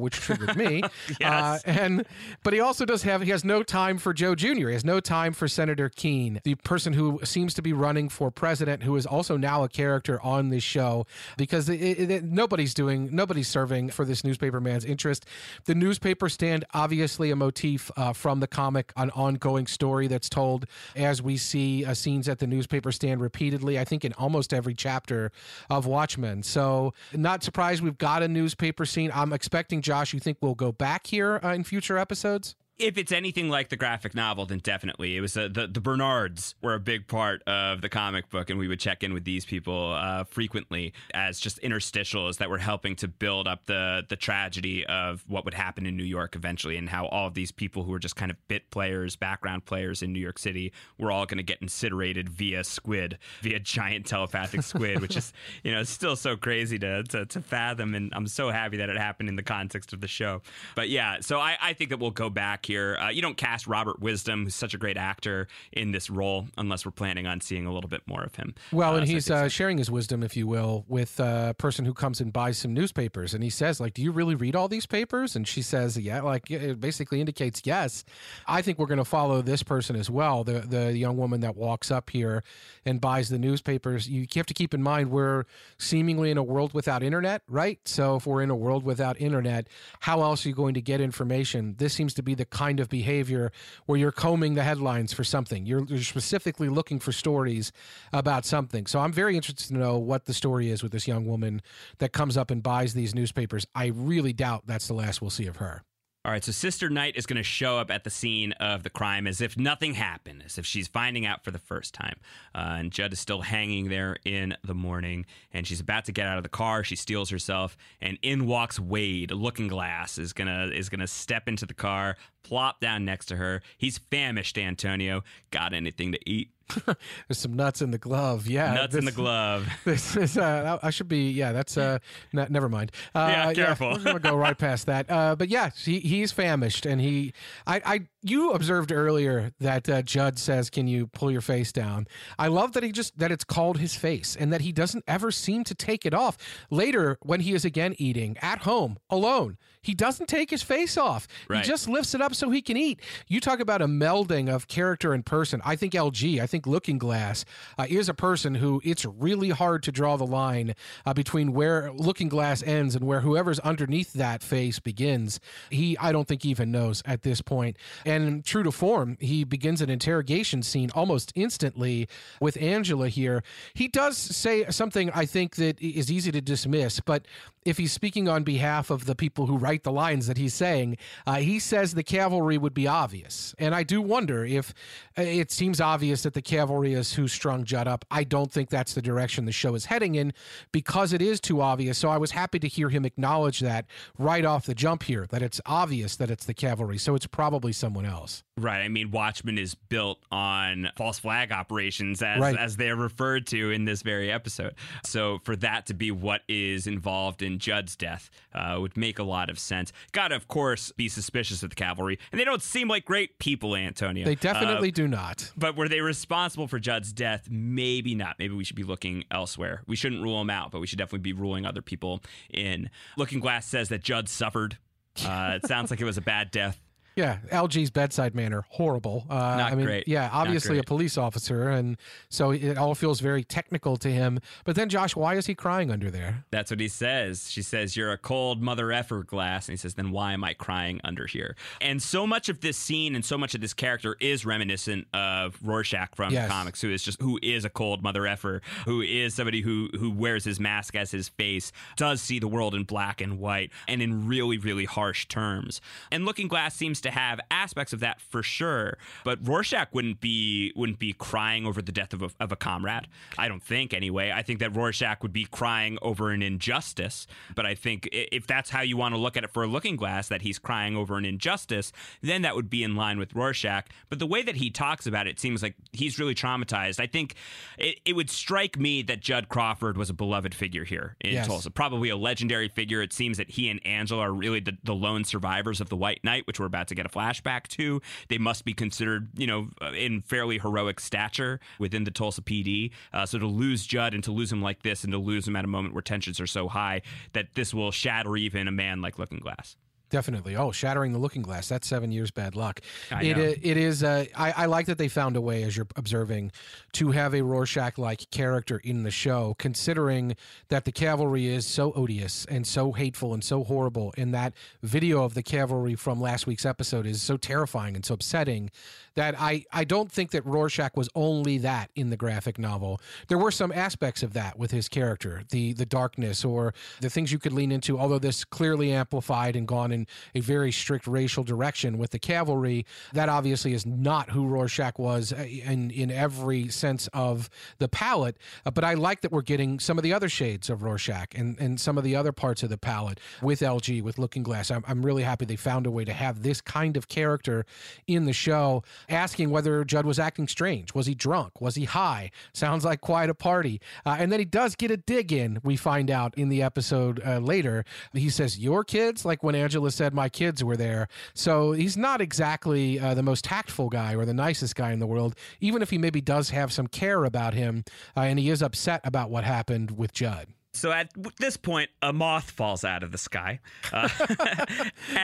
which 0.00 0.14
triggered 0.14 0.56
me. 0.56 0.82
Yes. 1.20 1.64
Uh, 1.64 1.70
and, 1.70 2.06
but 2.42 2.52
he 2.52 2.60
also 2.60 2.84
does 2.84 3.02
have, 3.02 3.22
he 3.22 3.30
has 3.30 3.44
no 3.44 3.62
time 3.62 3.98
for 3.98 4.12
Joe 4.12 4.34
Jr., 4.34 4.68
he 4.68 4.72
has 4.72 4.84
no 4.84 5.00
time 5.00 5.32
for 5.32 5.48
Senator 5.48 5.88
Keene, 5.88 6.40
the 6.44 6.54
person 6.56 6.92
who 6.92 7.20
seems 7.24 7.54
to 7.54 7.62
be 7.62 7.72
running 7.72 8.08
for 8.08 8.30
president, 8.30 8.82
who 8.82 8.96
is 8.96 9.06
also 9.06 9.36
now 9.36 9.64
a 9.64 9.68
character 9.68 10.20
on 10.22 10.48
this 10.48 10.62
show, 10.62 11.06
because 11.36 11.68
it, 11.68 11.80
it, 11.80 12.03
it- 12.10 12.24
nobody's 12.24 12.74
doing, 12.74 13.08
nobody's 13.12 13.48
serving 13.48 13.90
for 13.90 14.04
this 14.04 14.24
newspaper 14.24 14.60
man's 14.60 14.84
interest. 14.84 15.26
The 15.64 15.74
newspaper 15.74 16.28
stand, 16.28 16.64
obviously, 16.74 17.30
a 17.30 17.36
motif 17.36 17.90
uh, 17.96 18.12
from 18.12 18.40
the 18.40 18.46
comic, 18.46 18.92
an 18.96 19.10
ongoing 19.10 19.66
story 19.66 20.06
that's 20.06 20.28
told 20.28 20.66
as 20.96 21.22
we 21.22 21.36
see 21.36 21.84
uh, 21.84 21.94
scenes 21.94 22.28
at 22.28 22.38
the 22.38 22.46
newspaper 22.46 22.92
stand 22.92 23.20
repeatedly, 23.20 23.78
I 23.78 23.84
think 23.84 24.04
in 24.04 24.12
almost 24.14 24.52
every 24.52 24.74
chapter 24.74 25.32
of 25.70 25.86
Watchmen. 25.86 26.42
So, 26.42 26.92
not 27.12 27.42
surprised 27.42 27.82
we've 27.82 27.98
got 27.98 28.22
a 28.22 28.28
newspaper 28.28 28.84
scene. 28.84 29.10
I'm 29.14 29.32
expecting, 29.32 29.82
Josh, 29.82 30.12
you 30.12 30.20
think 30.20 30.38
we'll 30.40 30.54
go 30.54 30.72
back 30.72 31.06
here 31.06 31.40
uh, 31.42 31.48
in 31.48 31.64
future 31.64 31.98
episodes? 31.98 32.56
If 32.76 32.98
it's 32.98 33.12
anything 33.12 33.48
like 33.48 33.68
the 33.68 33.76
graphic 33.76 34.16
novel, 34.16 34.46
then 34.46 34.58
definitely. 34.58 35.16
It 35.16 35.20
was 35.20 35.36
uh, 35.36 35.48
the 35.48 35.68
the 35.68 35.80
Bernards 35.80 36.56
were 36.60 36.74
a 36.74 36.80
big 36.80 37.06
part 37.06 37.40
of 37.44 37.82
the 37.82 37.88
comic 37.88 38.30
book, 38.30 38.50
and 38.50 38.58
we 38.58 38.66
would 38.66 38.80
check 38.80 39.04
in 39.04 39.14
with 39.14 39.22
these 39.22 39.44
people 39.44 39.92
uh, 39.92 40.24
frequently 40.24 40.92
as 41.12 41.38
just 41.38 41.62
interstitials 41.62 42.38
that 42.38 42.50
were 42.50 42.58
helping 42.58 42.96
to 42.96 43.06
build 43.06 43.46
up 43.46 43.66
the 43.66 44.04
the 44.08 44.16
tragedy 44.16 44.84
of 44.86 45.22
what 45.28 45.44
would 45.44 45.54
happen 45.54 45.86
in 45.86 45.96
New 45.96 46.04
York 46.04 46.34
eventually, 46.34 46.76
and 46.76 46.88
how 46.88 47.06
all 47.06 47.28
of 47.28 47.34
these 47.34 47.52
people 47.52 47.84
who 47.84 47.92
were 47.92 48.00
just 48.00 48.16
kind 48.16 48.32
of 48.32 48.36
bit 48.48 48.68
players, 48.72 49.14
background 49.14 49.64
players 49.66 50.02
in 50.02 50.12
New 50.12 50.18
York 50.18 50.40
City, 50.40 50.72
were 50.98 51.12
all 51.12 51.26
going 51.26 51.38
to 51.38 51.44
get 51.44 51.62
incinerated 51.62 52.28
via 52.28 52.64
squid, 52.64 53.18
via 53.40 53.60
giant 53.60 54.04
telepathic 54.04 54.62
squid, 54.62 55.00
which 55.00 55.16
is 55.16 55.32
you 55.62 55.70
know 55.70 55.84
still 55.84 56.16
so 56.16 56.36
crazy 56.36 56.76
to, 56.80 57.04
to 57.04 57.24
to 57.24 57.40
fathom, 57.40 57.94
and 57.94 58.12
I'm 58.16 58.26
so 58.26 58.50
happy 58.50 58.78
that 58.78 58.88
it 58.88 58.96
happened 58.96 59.28
in 59.28 59.36
the 59.36 59.44
context 59.44 59.92
of 59.92 60.00
the 60.00 60.08
show. 60.08 60.42
But 60.74 60.88
yeah, 60.88 61.18
so 61.20 61.38
I, 61.38 61.56
I 61.62 61.72
think 61.72 61.90
that 61.90 62.00
we'll 62.00 62.10
go 62.10 62.30
back 62.30 62.63
here. 62.64 62.96
Uh, 63.00 63.08
you 63.08 63.22
don't 63.22 63.36
cast 63.36 63.66
Robert 63.66 64.00
Wisdom, 64.00 64.44
who's 64.44 64.54
such 64.54 64.74
a 64.74 64.78
great 64.78 64.96
actor, 64.96 65.48
in 65.72 65.92
this 65.92 66.10
role 66.10 66.46
unless 66.56 66.84
we're 66.84 66.92
planning 66.92 67.26
on 67.26 67.40
seeing 67.40 67.66
a 67.66 67.72
little 67.72 67.88
bit 67.88 68.02
more 68.06 68.22
of 68.22 68.34
him. 68.36 68.54
Well, 68.72 68.94
Uh, 68.94 68.98
and 68.98 69.06
so 69.08 69.12
he's 69.14 69.30
uh, 69.30 69.48
sharing 69.48 69.78
his 69.78 69.90
wisdom, 69.90 70.22
if 70.22 70.36
you 70.36 70.46
will, 70.46 70.84
with 70.88 71.18
a 71.20 71.54
person 71.58 71.84
who 71.84 71.94
comes 71.94 72.20
and 72.20 72.32
buys 72.32 72.58
some 72.58 72.74
newspapers, 72.74 73.34
and 73.34 73.42
he 73.42 73.50
says, 73.50 73.80
"Like, 73.80 73.94
do 73.94 74.02
you 74.02 74.12
really 74.12 74.34
read 74.34 74.56
all 74.56 74.68
these 74.68 74.86
papers?" 74.86 75.36
And 75.36 75.46
she 75.46 75.62
says, 75.62 75.96
"Yeah." 75.98 76.20
Like, 76.22 76.50
it 76.50 76.80
basically 76.80 77.20
indicates 77.20 77.62
yes. 77.64 78.04
I 78.46 78.62
think 78.62 78.78
we're 78.78 78.86
going 78.86 78.98
to 78.98 79.04
follow 79.04 79.42
this 79.42 79.62
person 79.62 79.96
as 79.96 80.10
well, 80.10 80.44
the 80.44 80.60
the 80.60 80.96
young 80.96 81.16
woman 81.16 81.40
that 81.40 81.56
walks 81.56 81.90
up 81.90 82.10
here 82.10 82.42
and 82.84 83.00
buys 83.00 83.28
the 83.28 83.38
newspapers. 83.38 84.08
You 84.08 84.26
have 84.34 84.46
to 84.46 84.54
keep 84.54 84.74
in 84.74 84.82
mind 84.82 85.10
we're 85.10 85.44
seemingly 85.78 86.30
in 86.30 86.38
a 86.38 86.42
world 86.42 86.72
without 86.74 87.02
internet, 87.02 87.42
right? 87.48 87.78
So 87.84 88.16
if 88.16 88.26
we're 88.26 88.42
in 88.42 88.50
a 88.50 88.56
world 88.56 88.84
without 88.84 89.20
internet, 89.20 89.68
how 90.00 90.22
else 90.22 90.44
are 90.44 90.48
you 90.48 90.54
going 90.54 90.74
to 90.74 90.80
get 90.80 91.00
information? 91.00 91.74
This 91.78 91.92
seems 91.92 92.14
to 92.14 92.22
be 92.22 92.34
the 92.34 92.44
kind 92.54 92.80
of 92.80 92.88
behavior 92.88 93.52
where 93.84 93.98
you're 93.98 94.12
combing 94.12 94.54
the 94.54 94.62
headlines 94.62 95.12
for 95.12 95.24
something. 95.24 95.66
You're, 95.66 95.84
you're 95.84 95.98
specifically 96.00 96.70
looking 96.70 97.00
for 97.00 97.12
stories 97.12 97.72
about 98.12 98.46
something. 98.46 98.86
So 98.86 99.00
I'm 99.00 99.12
very 99.12 99.36
interested 99.36 99.68
to 99.68 99.74
know 99.74 99.98
what 99.98 100.24
the 100.24 100.32
story 100.32 100.70
is 100.70 100.82
with 100.82 100.92
this 100.92 101.06
young 101.06 101.26
woman 101.26 101.60
that 101.98 102.12
comes 102.12 102.38
up 102.38 102.50
and 102.50 102.62
buys 102.62 102.94
these 102.94 103.14
newspapers. 103.14 103.66
I 103.74 103.86
really 103.86 104.32
doubt 104.32 104.62
that's 104.66 104.88
the 104.88 104.94
last 104.94 105.20
we'll 105.20 105.30
see 105.30 105.46
of 105.46 105.56
her. 105.56 105.82
All 106.26 106.32
right, 106.32 106.42
so 106.42 106.52
Sister 106.52 106.88
Night 106.88 107.16
is 107.16 107.26
going 107.26 107.36
to 107.36 107.42
show 107.42 107.76
up 107.76 107.90
at 107.90 108.02
the 108.02 108.08
scene 108.08 108.52
of 108.52 108.82
the 108.82 108.88
crime 108.88 109.26
as 109.26 109.42
if 109.42 109.58
nothing 109.58 109.92
happened, 109.92 110.42
as 110.46 110.56
if 110.56 110.64
she's 110.64 110.88
finding 110.88 111.26
out 111.26 111.44
for 111.44 111.50
the 111.50 111.58
first 111.58 111.92
time. 111.92 112.14
Uh, 112.54 112.76
and 112.78 112.90
Judd 112.90 113.12
is 113.12 113.20
still 113.20 113.42
hanging 113.42 113.90
there 113.90 114.16
in 114.24 114.56
the 114.64 114.74
morning, 114.74 115.26
and 115.52 115.66
she's 115.66 115.80
about 115.80 116.06
to 116.06 116.12
get 116.12 116.26
out 116.26 116.38
of 116.38 116.42
the 116.42 116.48
car. 116.48 116.82
She 116.82 116.96
steels 116.96 117.28
herself, 117.28 117.76
and 118.00 118.16
in 118.22 118.46
walks 118.46 118.80
Wade. 118.80 119.32
Looking 119.32 119.68
Glass 119.68 120.16
is 120.16 120.32
gonna 120.32 120.70
is 120.72 120.88
gonna 120.88 121.06
step 121.06 121.46
into 121.46 121.66
the 121.66 121.74
car, 121.74 122.16
plop 122.44 122.78
down 122.80 123.04
next 123.04 123.26
to 123.26 123.36
her. 123.36 123.60
He's 123.76 123.98
famished, 123.98 124.56
Antonio. 124.56 125.24
Got 125.50 125.72
anything 125.72 126.12
to 126.12 126.18
eat? 126.30 126.50
There's 126.86 126.96
some 127.38 127.52
nuts 127.54 127.82
in 127.82 127.90
the 127.90 127.98
glove. 127.98 128.46
Yeah, 128.46 128.72
Nuts 128.74 128.94
in 128.94 129.04
the 129.04 129.12
glove. 129.12 129.68
This 129.84 130.16
is 130.16 130.38
uh, 130.38 130.78
I 130.82 130.88
should 130.90 131.08
be 131.08 131.30
yeah. 131.30 131.52
That's 131.52 131.76
uh, 131.76 131.98
n- 132.34 132.46
never 132.48 132.68
mind. 132.70 132.90
Uh, 133.14 133.28
Yeah, 133.30 133.52
careful. 133.52 133.90
we're 133.90 133.98
gonna 134.04 134.18
go 134.20 134.34
right 134.36 134.56
past 134.56 134.86
that. 134.86 135.10
Uh, 135.10 135.36
but 135.36 135.48
yeah, 135.50 135.70
he, 135.76 135.98
he's 136.00 136.32
famished, 136.32 136.86
and 136.86 137.00
he 137.02 137.34
I, 137.66 137.82
I 137.84 138.00
you 138.24 138.52
observed 138.52 138.90
earlier 138.90 139.52
that 139.60 139.88
uh, 139.88 140.02
Judd 140.02 140.38
says, 140.38 140.70
"Can 140.70 140.86
you 140.86 141.06
pull 141.08 141.30
your 141.30 141.40
face 141.40 141.72
down?" 141.72 142.06
I 142.38 142.48
love 142.48 142.72
that 142.72 142.82
he 142.82 142.90
just 142.90 143.18
that 143.18 143.30
it's 143.30 143.44
called 143.44 143.78
his 143.78 143.94
face, 143.94 144.36
and 144.38 144.52
that 144.52 144.62
he 144.62 144.72
doesn't 144.72 145.04
ever 145.06 145.30
seem 145.30 145.64
to 145.64 145.74
take 145.74 146.06
it 146.06 146.14
off. 146.14 146.36
Later, 146.70 147.18
when 147.22 147.40
he 147.40 147.52
is 147.52 147.64
again 147.64 147.94
eating 147.98 148.36
at 148.40 148.60
home 148.60 148.98
alone, 149.10 149.58
he 149.82 149.94
doesn't 149.94 150.28
take 150.28 150.50
his 150.50 150.62
face 150.62 150.96
off. 150.96 151.28
Right. 151.48 151.62
He 151.62 151.68
just 151.68 151.88
lifts 151.88 152.14
it 152.14 152.22
up 152.22 152.34
so 152.34 152.50
he 152.50 152.62
can 152.62 152.76
eat. 152.76 153.00
You 153.28 153.40
talk 153.40 153.60
about 153.60 153.82
a 153.82 153.86
melding 153.86 154.48
of 154.48 154.66
character 154.66 155.12
and 155.12 155.24
person. 155.24 155.60
I 155.64 155.76
think 155.76 155.92
LG, 155.92 156.40
I 156.40 156.46
think 156.46 156.66
Looking 156.66 156.96
Glass 156.96 157.44
uh, 157.78 157.86
is 157.88 158.08
a 158.08 158.14
person 158.14 158.54
who 158.54 158.80
it's 158.82 159.04
really 159.04 159.50
hard 159.50 159.82
to 159.82 159.92
draw 159.92 160.16
the 160.16 160.26
line 160.26 160.74
uh, 161.04 161.12
between 161.12 161.52
where 161.52 161.92
Looking 161.92 162.28
Glass 162.28 162.62
ends 162.62 162.94
and 162.94 163.04
where 163.04 163.20
whoever's 163.20 163.58
underneath 163.60 164.14
that 164.14 164.42
face 164.42 164.78
begins. 164.78 165.38
He, 165.68 165.98
I 165.98 166.12
don't 166.12 166.26
think, 166.26 166.46
even 166.46 166.70
knows 166.70 167.02
at 167.04 167.22
this 167.22 167.42
point. 167.42 167.76
And 168.06 168.13
true 168.44 168.62
to 168.62 168.72
form, 168.72 169.16
he 169.20 169.44
begins 169.44 169.80
an 169.80 169.90
interrogation 169.90 170.62
scene 170.62 170.90
almost 170.94 171.32
instantly 171.34 172.08
with 172.40 172.60
Angela 172.60 173.08
here. 173.08 173.42
He 173.74 173.88
does 173.88 174.16
say 174.16 174.64
something 174.70 175.10
I 175.10 175.26
think 175.26 175.56
that 175.56 175.80
is 175.80 176.10
easy 176.10 176.32
to 176.32 176.40
dismiss, 176.40 177.00
but 177.00 177.26
if 177.64 177.78
he's 177.78 177.92
speaking 177.92 178.28
on 178.28 178.44
behalf 178.44 178.90
of 178.90 179.06
the 179.06 179.14
people 179.14 179.46
who 179.46 179.56
write 179.56 179.82
the 179.82 179.92
lines 179.92 180.26
that 180.26 180.36
he's 180.36 180.54
saying, 180.54 180.96
uh, 181.26 181.36
he 181.36 181.58
says 181.58 181.94
the 181.94 182.02
cavalry 182.02 182.58
would 182.58 182.74
be 182.74 182.86
obvious. 182.86 183.54
And 183.58 183.74
I 183.74 183.82
do 183.82 184.02
wonder 184.02 184.44
if 184.44 184.74
uh, 185.16 185.22
it 185.22 185.50
seems 185.50 185.80
obvious 185.80 186.22
that 186.22 186.34
the 186.34 186.42
cavalry 186.42 186.92
is 186.92 187.14
who 187.14 187.28
strung 187.28 187.64
Judd 187.64 187.88
up. 187.88 188.04
I 188.10 188.24
don't 188.24 188.52
think 188.52 188.68
that's 188.68 188.94
the 188.94 189.02
direction 189.02 189.44
the 189.46 189.52
show 189.52 189.74
is 189.74 189.86
heading 189.86 190.14
in 190.14 190.32
because 190.72 191.12
it 191.12 191.22
is 191.22 191.40
too 191.40 191.60
obvious. 191.60 191.98
So 191.98 192.08
I 192.08 192.18
was 192.18 192.32
happy 192.32 192.58
to 192.58 192.68
hear 192.68 192.90
him 192.90 193.04
acknowledge 193.04 193.60
that 193.60 193.86
right 194.18 194.44
off 194.44 194.66
the 194.66 194.74
jump 194.74 195.04
here, 195.04 195.26
that 195.30 195.42
it's 195.42 195.60
obvious 195.66 196.16
that 196.16 196.30
it's 196.30 196.44
the 196.44 196.54
cavalry. 196.54 196.98
So 196.98 197.14
it's 197.14 197.26
probably 197.26 197.72
someone 197.72 198.04
else. 198.04 198.42
Right. 198.56 198.82
I 198.82 198.88
mean, 198.88 199.10
Watchmen 199.10 199.58
is 199.58 199.74
built 199.74 200.20
on 200.30 200.88
false 200.96 201.18
flag 201.18 201.50
operations, 201.50 202.22
as 202.22 202.38
Right. 202.40 202.56
as 202.56 202.76
they're 202.76 202.94
referred 202.94 203.48
to 203.48 203.72
in 203.72 203.84
this 203.84 204.02
very 204.02 204.30
episode. 204.30 204.74
So 205.04 205.40
for 205.42 205.56
that 205.56 205.86
to 205.86 205.94
be 205.94 206.12
what 206.12 206.42
is 206.48 206.86
involved 206.86 207.42
in 207.42 207.58
Judd's 207.58 207.96
death 207.96 208.30
uh, 208.54 208.76
would 208.80 208.96
make 208.96 209.18
a 209.18 209.24
lot 209.24 209.50
of 209.50 209.58
sense. 209.58 209.92
Got 210.12 210.28
to, 210.28 210.36
of 210.36 210.46
course, 210.46 210.92
be 210.92 211.08
suspicious 211.08 211.64
of 211.64 211.70
the 211.70 211.76
cavalry, 211.76 212.16
and 212.30 212.40
they 212.40 212.44
don't 212.44 212.62
seem 212.62 212.86
like 212.86 213.04
great 213.04 213.40
people, 213.40 213.74
Antonio. 213.74 214.24
They 214.24 214.36
definitely 214.36 214.90
Uh, 214.90 214.92
do 214.92 215.08
not. 215.08 215.50
but 215.56 215.74
were 215.74 215.88
they 215.88 216.00
responsible 216.00 216.68
for 216.68 216.78
Judd's 216.78 217.12
death? 217.12 217.48
Maybe 217.50 218.14
not. 218.14 218.38
Maybe 218.38 218.54
we 218.54 218.62
should 218.62 218.76
be 218.76 218.84
looking 218.84 219.24
elsewhere. 219.32 219.82
We 219.88 219.96
shouldn't 219.96 220.22
rule 220.22 220.38
them 220.38 220.50
out, 220.50 220.70
but 220.70 220.80
we 220.80 220.86
should 220.86 220.98
definitely 220.98 221.24
be 221.24 221.32
ruling 221.32 221.66
other 221.66 221.82
people 221.82 222.22
in. 222.52 222.88
Looking 223.16 223.40
Glass 223.40 223.66
says 223.66 223.88
that 223.88 224.04
Judd 224.04 224.28
suffered. 224.28 224.78
Uh, 225.24 225.58
it 225.62 225.66
sounds 225.66 225.90
like 225.90 226.00
it 226.00 226.04
was 226.04 226.18
a 226.18 226.22
bad 226.22 226.50
death. 226.52 226.80
Yeah, 227.16 227.38
LG's 227.52 227.90
bedside 227.90 228.34
manner 228.34 228.64
horrible. 228.70 229.24
Uh, 229.30 229.34
Not 229.34 229.72
I 229.72 229.74
mean, 229.76 229.86
great. 229.86 230.08
yeah, 230.08 230.28
obviously 230.32 230.78
a 230.78 230.82
police 230.82 231.16
officer, 231.16 231.70
and 231.70 231.96
so 232.28 232.50
it 232.50 232.76
all 232.76 232.94
feels 232.96 233.20
very 233.20 233.44
technical 233.44 233.96
to 233.98 234.10
him. 234.10 234.40
But 234.64 234.74
then, 234.74 234.88
Josh, 234.88 235.14
why 235.14 235.34
is 235.36 235.46
he 235.46 235.54
crying 235.54 235.90
under 235.92 236.10
there? 236.10 236.44
That's 236.50 236.70
what 236.72 236.80
he 236.80 236.88
says. 236.88 237.50
She 237.50 237.62
says, 237.62 237.96
You're 237.96 238.10
a 238.12 238.18
cold 238.18 238.60
mother 238.60 238.90
effer 238.90 239.22
glass. 239.22 239.68
And 239.68 239.74
he 239.74 239.76
says, 239.76 239.94
Then 239.94 240.10
why 240.10 240.32
am 240.32 240.42
I 240.42 240.54
crying 240.54 241.00
under 241.04 241.26
here? 241.26 241.54
And 241.80 242.02
so 242.02 242.26
much 242.26 242.48
of 242.48 242.60
this 242.60 242.76
scene 242.76 243.14
and 243.14 243.24
so 243.24 243.38
much 243.38 243.54
of 243.54 243.60
this 243.60 243.74
character 243.74 244.16
is 244.20 244.44
reminiscent 244.44 245.06
of 245.14 245.56
Rorschach 245.62 246.16
from 246.16 246.32
Yes. 246.32 246.48
the 246.48 246.52
comics, 246.52 246.80
who 246.80 246.90
is 246.90 247.02
just 247.02 247.20
who 247.22 247.38
is 247.42 247.64
a 247.64 247.70
cold 247.70 248.02
mother 248.02 248.26
effer, 248.26 248.60
who 248.86 249.00
is 249.02 249.34
somebody 249.34 249.60
who 249.60 249.88
who 249.98 250.10
wears 250.10 250.44
his 250.44 250.58
mask 250.58 250.96
as 250.96 251.12
his 251.12 251.28
face, 251.28 251.70
does 251.96 252.20
see 252.20 252.38
the 252.40 252.48
world 252.48 252.74
in 252.74 252.82
black 252.82 253.20
and 253.20 253.38
white 253.38 253.70
and 253.86 254.02
in 254.02 254.26
really, 254.26 254.58
really 254.58 254.84
harsh 254.84 255.26
terms. 255.26 255.80
And 256.10 256.24
Looking 256.24 256.48
Glass 256.48 256.74
seems 256.74 257.00
to 257.04 257.10
have 257.10 257.40
aspects 257.50 257.92
of 257.92 258.00
that 258.00 258.20
for 258.20 258.42
sure. 258.42 258.98
But 259.24 259.38
Rorschach 259.46 259.88
wouldn't 259.92 260.20
be 260.20 260.72
wouldn't 260.76 260.98
be 260.98 261.12
crying 261.12 261.66
over 261.66 261.80
the 261.80 261.92
death 261.92 262.12
of 262.12 262.22
a, 262.22 262.30
of 262.40 262.52
a 262.52 262.56
comrade. 262.56 263.06
I 263.38 263.48
don't 263.48 263.62
think 263.62 263.94
anyway. 263.94 264.32
I 264.34 264.42
think 264.42 264.58
that 264.58 264.74
Rorschach 264.76 265.22
would 265.22 265.32
be 265.32 265.44
crying 265.44 265.98
over 266.02 266.30
an 266.30 266.42
injustice. 266.42 267.26
But 267.54 267.66
I 267.66 267.74
think 267.74 268.08
if 268.12 268.46
that's 268.46 268.70
how 268.70 268.82
you 268.82 268.96
want 268.96 269.14
to 269.14 269.20
look 269.20 269.36
at 269.36 269.44
it 269.44 269.50
for 269.50 269.62
a 269.64 269.66
Looking 269.66 269.96
Glass, 269.96 270.28
that 270.28 270.42
he's 270.42 270.58
crying 270.58 270.96
over 270.96 271.16
an 271.16 271.24
injustice, 271.24 271.92
then 272.22 272.42
that 272.42 272.54
would 272.56 272.68
be 272.68 272.82
in 272.82 272.96
line 272.96 273.18
with 273.18 273.34
Rorschach. 273.34 273.86
But 274.08 274.18
the 274.18 274.26
way 274.26 274.42
that 274.42 274.56
he 274.56 274.70
talks 274.70 275.06
about 275.06 275.26
it 275.26 275.38
seems 275.40 275.62
like 275.62 275.74
he's 275.92 276.18
really 276.18 276.34
traumatized. 276.34 277.00
I 277.00 277.06
think 277.06 277.34
it, 277.78 278.00
it 278.04 278.14
would 278.14 278.30
strike 278.30 278.78
me 278.78 279.02
that 279.02 279.20
Judd 279.20 279.48
Crawford 279.48 279.96
was 279.96 280.10
a 280.10 280.14
beloved 280.14 280.54
figure 280.54 280.84
here 280.84 281.16
in 281.20 281.34
Yes. 281.34 281.46
Tulsa, 281.46 281.70
probably 281.70 282.08
a 282.08 282.16
legendary 282.16 282.68
figure. 282.68 283.02
It 283.02 283.12
seems 283.12 283.38
that 283.38 283.50
he 283.50 283.68
and 283.68 283.84
Angela 283.86 284.22
are 284.22 284.32
really 284.32 284.60
the, 284.60 284.76
the 284.84 284.94
lone 284.94 285.24
survivors 285.24 285.80
of 285.80 285.88
the 285.88 285.96
White 285.96 286.22
Night, 286.24 286.46
which 286.46 286.60
we're 286.60 286.66
about 286.66 286.88
to 286.88 286.93
get 286.94 287.06
a 287.06 287.08
flashback 287.08 287.68
to. 287.68 288.00
They 288.28 288.38
must 288.38 288.64
be 288.64 288.72
considered, 288.72 289.28
you 289.36 289.46
know, 289.46 289.68
uh, 289.80 289.92
in 289.92 290.22
fairly 290.22 290.58
heroic 290.58 291.00
stature 291.00 291.60
within 291.78 292.04
the 292.04 292.10
Tulsa 292.10 292.42
PD. 292.42 292.90
Uh, 293.12 293.26
so 293.26 293.38
to 293.38 293.46
lose 293.46 293.86
Judd 293.86 294.14
and 294.14 294.22
to 294.24 294.32
lose 294.32 294.50
him 294.50 294.62
like 294.62 294.82
this 294.82 295.04
and 295.04 295.12
to 295.12 295.18
lose 295.18 295.46
him 295.46 295.56
at 295.56 295.64
a 295.64 295.68
moment 295.68 295.94
where 295.94 296.02
tensions 296.02 296.40
are 296.40 296.46
so 296.46 296.68
high 296.68 297.02
that 297.32 297.54
this 297.54 297.74
will 297.74 297.90
shatter 297.90 298.36
even 298.36 298.68
a 298.68 298.72
man 298.72 299.00
like 299.00 299.18
Looking 299.18 299.38
Glass. 299.38 299.76
Definitely. 300.14 300.54
Oh, 300.54 300.70
shattering 300.70 301.12
the 301.12 301.18
looking 301.18 301.42
glass. 301.42 301.66
That's 301.68 301.88
seven 301.88 302.12
years 302.12 302.30
bad 302.30 302.54
luck. 302.54 302.80
I 303.10 303.24
It, 303.24 303.36
know. 303.36 303.42
it 303.42 303.76
is. 303.76 304.04
Uh, 304.04 304.26
I, 304.36 304.52
I 304.52 304.66
like 304.66 304.86
that 304.86 304.96
they 304.96 305.08
found 305.08 305.34
a 305.34 305.40
way, 305.40 305.64
as 305.64 305.76
you're 305.76 305.88
observing, 305.96 306.52
to 306.92 307.10
have 307.10 307.34
a 307.34 307.42
Rorschach 307.42 307.98
like 307.98 308.30
character 308.30 308.80
in 308.84 309.02
the 309.02 309.10
show, 309.10 309.56
considering 309.58 310.36
that 310.68 310.84
the 310.84 310.92
cavalry 310.92 311.48
is 311.48 311.66
so 311.66 311.92
odious 311.94 312.46
and 312.48 312.64
so 312.64 312.92
hateful 312.92 313.34
and 313.34 313.42
so 313.42 313.64
horrible. 313.64 314.14
And 314.16 314.32
that 314.34 314.54
video 314.84 315.24
of 315.24 315.34
the 315.34 315.42
cavalry 315.42 315.96
from 315.96 316.20
last 316.20 316.46
week's 316.46 316.64
episode 316.64 317.06
is 317.06 317.20
so 317.20 317.36
terrifying 317.36 317.96
and 317.96 318.06
so 318.06 318.14
upsetting 318.14 318.70
that 319.16 319.34
I, 319.38 319.64
I 319.72 319.84
don't 319.84 320.10
think 320.10 320.30
that 320.32 320.44
Rorschach 320.44 320.96
was 320.96 321.08
only 321.14 321.58
that 321.58 321.90
in 321.94 322.10
the 322.10 322.16
graphic 322.16 322.58
novel. 322.58 323.00
There 323.28 323.38
were 323.38 323.50
some 323.50 323.72
aspects 323.72 324.22
of 324.22 324.32
that 324.34 324.58
with 324.58 324.70
his 324.70 324.88
character, 324.88 325.42
the 325.50 325.72
the 325.72 325.86
darkness 325.86 326.44
or 326.44 326.74
the 327.00 327.10
things 327.10 327.32
you 327.32 327.38
could 327.38 327.52
lean 327.52 327.72
into, 327.72 327.98
although 327.98 328.18
this 328.18 328.44
clearly 328.44 328.92
amplified 328.92 329.56
and 329.56 329.66
gone 329.66 329.92
in 329.92 330.06
a 330.34 330.40
very 330.40 330.72
strict 330.72 331.06
racial 331.06 331.44
direction 331.44 331.98
with 331.98 332.10
the 332.10 332.18
cavalry. 332.18 332.86
That 333.12 333.28
obviously 333.28 333.72
is 333.72 333.86
not 333.86 334.30
who 334.30 334.46
Rorschach 334.46 334.98
was 334.98 335.32
uh, 335.32 335.36
in 335.36 335.90
in 335.90 336.10
every 336.10 336.68
sense 336.68 337.08
of 337.12 337.50
the 337.78 337.88
palette. 337.88 338.36
Uh, 338.66 338.70
but 338.70 338.84
I 338.84 338.94
like 338.94 339.20
that 339.22 339.32
we're 339.32 339.42
getting 339.42 339.78
some 339.78 339.98
of 339.98 340.04
the 340.04 340.12
other 340.12 340.28
shades 340.28 340.70
of 340.70 340.82
Rorschach 340.82 341.34
and, 341.34 341.58
and 341.58 341.80
some 341.80 341.98
of 341.98 342.04
the 342.04 342.16
other 342.16 342.32
parts 342.32 342.62
of 342.62 342.70
the 342.70 342.78
palette 342.78 343.20
with 343.42 343.60
LG, 343.60 344.02
with 344.02 344.18
Looking 344.18 344.42
Glass. 344.42 344.70
I'm, 344.70 344.84
I'm 344.86 345.04
really 345.04 345.22
happy 345.22 345.44
they 345.44 345.56
found 345.56 345.86
a 345.86 345.90
way 345.90 346.04
to 346.04 346.12
have 346.12 346.42
this 346.42 346.60
kind 346.60 346.96
of 346.96 347.08
character 347.08 347.66
in 348.06 348.24
the 348.24 348.32
show, 348.32 348.82
asking 349.08 349.50
whether 349.50 349.84
Judd 349.84 350.06
was 350.06 350.18
acting 350.18 350.48
strange. 350.48 350.94
Was 350.94 351.06
he 351.06 351.14
drunk? 351.14 351.60
Was 351.60 351.74
he 351.74 351.84
high? 351.84 352.30
Sounds 352.52 352.84
like 352.84 353.00
quite 353.00 353.30
a 353.30 353.34
party. 353.34 353.80
Uh, 354.04 354.16
and 354.18 354.30
then 354.32 354.38
he 354.38 354.44
does 354.44 354.74
get 354.76 354.90
a 354.90 354.96
dig 354.96 355.32
in, 355.32 355.60
we 355.62 355.76
find 355.76 356.10
out 356.10 356.36
in 356.36 356.48
the 356.48 356.62
episode 356.62 357.20
uh, 357.24 357.38
later. 357.38 357.84
He 358.12 358.30
says, 358.30 358.58
Your 358.58 358.84
kids? 358.84 359.24
Like 359.24 359.42
when 359.42 359.54
Angela 359.54 359.90
said, 359.90 360.14
My 360.14 360.28
kids 360.28 360.62
were 360.62 360.76
there. 360.76 361.08
So 361.34 361.72
he's 361.72 361.96
not 361.96 362.20
exactly 362.20 362.98
uh, 362.98 363.14
the 363.14 363.22
most 363.22 363.44
tactful 363.44 363.88
guy 363.88 364.14
or 364.14 364.24
the 364.24 364.34
nicest 364.34 364.76
guy 364.76 364.92
in 364.92 364.98
the 364.98 365.06
world, 365.06 365.34
even 365.60 365.82
if 365.82 365.90
he 365.90 365.98
maybe 365.98 366.20
does 366.20 366.50
have 366.50 366.72
some 366.72 366.86
care 366.86 367.24
about 367.24 367.54
him 367.54 367.84
uh, 368.16 368.20
and 368.20 368.38
he 368.38 368.50
is 368.50 368.62
upset 368.62 369.00
about 369.04 369.30
what 369.30 369.44
happened 369.44 369.96
with 369.96 370.12
Judd. 370.12 370.48
So 370.72 370.90
at 370.90 371.10
this 371.38 371.56
point, 371.56 371.90
a 372.02 372.12
moth 372.12 372.50
falls 372.50 372.84
out 372.84 373.04
of 373.04 373.12
the 373.12 373.18
sky. 373.18 373.60
Uh, 373.92 374.08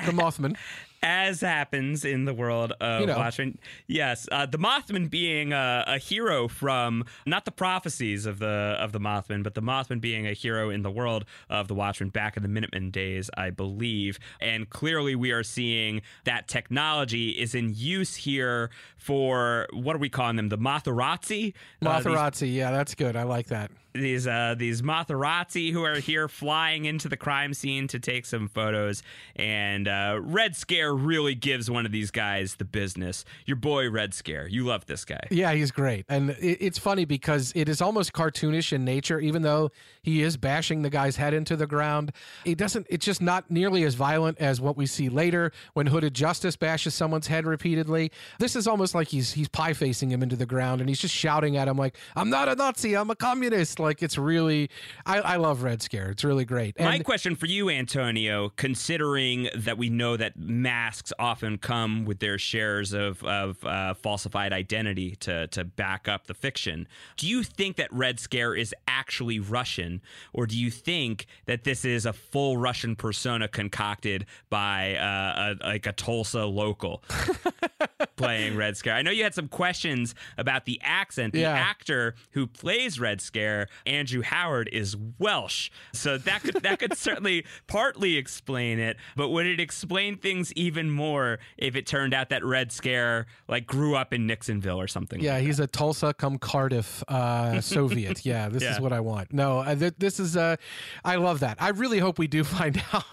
The 0.07 0.13
Mothman. 0.13 0.57
As 1.03 1.41
happens 1.41 2.05
in 2.05 2.25
the 2.27 2.35
world 2.35 2.73
of 2.81 3.01
You 3.01 3.07
know. 3.07 3.17
Watchmen. 3.17 3.59
Yes, 3.87 4.29
uh, 4.31 4.47
the 4.47 4.59
Mothman 4.59 5.09
being 5.09 5.53
a, 5.53 5.85
a 5.87 5.99
hero 5.99 6.47
from 6.49 7.05
not 7.27 7.45
the 7.45 7.51
prophecies 7.51 8.27
of 8.27 8.39
the 8.39 8.77
of 8.79 8.93
the 8.93 9.01
Mothman, 9.01 9.43
but 9.43 9.55
the 9.55 9.63
Mothman 9.63 10.01
being 10.01 10.27
a 10.27 10.33
hero 10.33 10.71
in 10.71 10.83
the 10.83 10.91
world 10.91 11.25
of 11.49 11.69
the 11.69 11.75
Watchmen 11.75 12.11
back 12.11 12.37
in 12.37 12.43
the 12.43 12.49
Minutemen 12.49 12.91
days, 12.91 13.31
I 13.37 13.51
believe. 13.51 14.19
And 14.41 14.69
clearly, 14.69 15.15
we 15.15 15.31
are 15.33 15.43
seeing 15.43 16.03
that 16.25 16.49
technology 16.49 17.31
is 17.31 17.55
in 17.55 17.73
use 17.75 18.17
here 18.17 18.71
for 18.97 19.67
what 19.73 19.97
are 19.97 20.01
we 20.01 20.11
calling 20.11 20.37
them? 20.37 20.49
The 20.51 20.59
Motherazzi. 20.59 21.55
Uh, 21.83 22.01
these- 22.41 22.43
Yeah, 22.51 22.71
that's 22.73 22.95
good. 22.95 23.17
I 23.17 23.23
like 23.23 23.47
that. 23.47 23.71
these 23.93 24.25
uh 24.27 24.55
these 24.57 24.83
Motherazzi 24.83 25.73
who 25.73 25.83
are 25.83 25.97
here 25.97 26.29
flying 26.29 26.85
into 26.85 27.09
the 27.09 27.17
crime 27.17 27.53
scene 27.53 27.89
to 27.89 27.99
take 27.99 28.25
some 28.25 28.47
photos 28.47 29.03
and 29.35 29.89
uh 29.89 30.17
Red 30.23 30.55
Scare 30.55 30.90
really 30.95 31.35
gives 31.35 31.71
one 31.71 31.87
of 31.87 31.93
these 31.93 32.11
guys 32.11 32.57
the 32.57 32.65
business. 32.65 33.25
Your 33.47 33.57
boy 33.57 33.91
Red 33.91 34.15
Scare. 34.15 34.49
You 34.49 34.65
love 34.65 34.87
this 34.87 35.05
guy. 35.05 35.21
Yeah, 35.31 35.53
he's 35.53 35.71
great. 35.71 36.05
And 36.09 36.31
it, 36.31 36.59
it's 36.61 36.79
funny 36.79 37.05
because 37.05 37.53
it 37.55 37.69
is 37.69 37.81
almost 37.81 38.13
cartoonish 38.13 38.73
in 38.73 38.85
nature, 38.85 39.21
even 39.21 39.43
though 39.43 39.71
he 40.03 40.23
is 40.23 40.37
bashing 40.37 40.83
the 40.83 40.91
guy's 40.91 41.17
head 41.17 41.35
into 41.35 41.57
the 41.57 41.67
ground. 41.67 42.13
It 42.45 42.59
doesn't, 42.59 42.87
it's 42.91 43.05
just 43.05 43.21
not 43.21 43.51
nearly 43.51 43.85
as 43.85 43.95
violent 43.95 44.39
as 44.39 44.61
what 44.61 44.77
we 44.77 44.87
see 44.87 45.09
later 45.09 45.53
when 45.75 45.87
Hooded 45.87 46.15
Justice 46.15 46.57
bashes 46.57 46.95
someone's 46.95 47.27
head 47.27 47.47
repeatedly. 47.47 48.13
This 48.39 48.57
is 48.57 48.67
almost 48.67 48.95
like 48.95 49.09
he's 49.09 49.33
he's 49.33 49.49
pie 49.49 49.73
facing 49.73 50.11
him 50.11 50.23
into 50.23 50.37
the 50.37 50.47
ground 50.47 50.81
and 50.81 50.89
he's 50.89 51.01
just 51.01 51.15
shouting 51.15 51.57
at 51.57 51.69
him 51.69 51.77
like, 51.77 51.97
I'm 52.17 52.31
not 52.31 52.49
a 52.49 52.55
Nazi, 52.55 52.97
I'm 52.97 53.11
a 53.11 53.17
communist. 53.17 53.79
Like 53.79 54.03
it's 54.03 54.19
really 54.19 54.71
I, 55.07 55.21
I 55.21 55.37
love 55.37 55.63
Red 55.63 55.83
Scare. 55.83 56.11
It's 56.11 56.25
really 56.25 56.45
great. 56.45 56.79
My 56.79 56.99
question 57.01 57.37
for 57.37 57.47
you, 57.47 57.71
Antonio, 57.71 58.51
considering 58.57 59.49
that 59.55 59.79
we 59.79 59.91
know 59.91 60.17
that 60.17 60.39
masks 60.81 61.13
often 61.19 61.59
come 61.59 62.07
with 62.07 62.21
their 62.21 62.39
shares 62.39 62.93
of, 62.95 63.23
of 63.25 63.63
uh, 63.65 63.93
falsified 63.95 64.51
identity 64.53 65.15
to, 65.17 65.47
to 65.49 65.63
back 65.63 66.09
up 66.09 66.27
the 66.27 66.33
fiction, 66.35 66.89
do 67.19 67.27
you 67.29 67.43
think 67.43 67.77
that 67.77 67.93
Red 67.93 68.19
Scare 68.19 68.55
is 68.55 68.75
actually 68.89 69.39
Russian, 69.39 70.01
or 70.33 70.47
do 70.47 70.59
you 70.59 70.71
think 70.71 71.27
that 71.45 71.65
this 71.65 71.85
is 71.85 72.07
a 72.07 72.13
full 72.15 72.57
Russian 72.57 72.97
persona 72.97 73.47
concocted 73.47 74.25
by 74.49 74.95
uh, 74.97 75.55
a, 75.63 75.67
like 75.67 75.87
a 75.87 75.93
Tulsa 75.93 76.47
local? 76.47 77.03
playing 78.17 78.55
Red 78.57 78.77
Scare. 78.77 78.95
I 78.95 79.03
know 79.03 79.11
you 79.11 79.23
had 79.23 79.35
some 79.35 79.49
questions 79.49 80.15
about 80.37 80.65
the 80.67 80.79
accent. 80.83 81.33
The 81.33 81.41
Yeah. 81.41 81.53
actor 81.53 82.15
who 82.33 82.47
plays 82.47 83.01
Red 83.01 83.21
Scare, 83.21 83.69
Andrew 83.87 84.23
Howard, 84.23 84.69
is 84.73 84.95
Welsh, 85.19 85.71
so 85.93 86.19
that 86.19 86.43
could 86.43 86.57
that 86.63 86.79
could 86.79 86.97
certainly 86.97 87.45
partly 87.67 88.17
explain 88.17 88.79
it. 88.79 88.97
But 89.17 89.29
would 89.31 89.47
it 89.47 89.59
explain 89.61 90.17
things 90.19 90.53
even 90.53 90.70
more 90.79 91.39
if 91.59 91.75
it 91.75 91.87
turned 91.87 92.15
out 92.15 92.29
that 92.29 92.45
Red 92.45 92.71
Scare 92.71 93.27
like 93.49 93.67
grew 93.67 93.97
up 93.97 94.13
in 94.13 94.27
Nixonville 94.27 94.77
or 94.77 94.87
something? 94.87 95.21
Yeah, 95.21 95.39
he's 95.41 95.59
a 95.61 95.67
Tulsa 95.67 96.15
come 96.15 96.39
Cardiff 96.39 97.03
uh, 97.09 97.61
Soviet. 97.63 98.25
Yeah, 98.25 98.49
this 98.49 98.63
Yeah. 98.63 98.75
is 98.75 98.81
what 98.81 98.93
I 98.93 99.01
want. 99.01 99.33
No, 99.33 99.59
uh, 99.61 99.75
th- 99.75 99.95
this 99.99 100.21
is. 100.21 100.37
Uh, 100.37 100.57
I 101.05 101.17
love 101.17 101.41
that. 101.41 101.57
I 101.61 101.71
really 101.71 101.99
hope 101.99 102.19
we 102.19 102.27
do 102.29 102.45
find 102.45 102.83
out. 102.93 103.05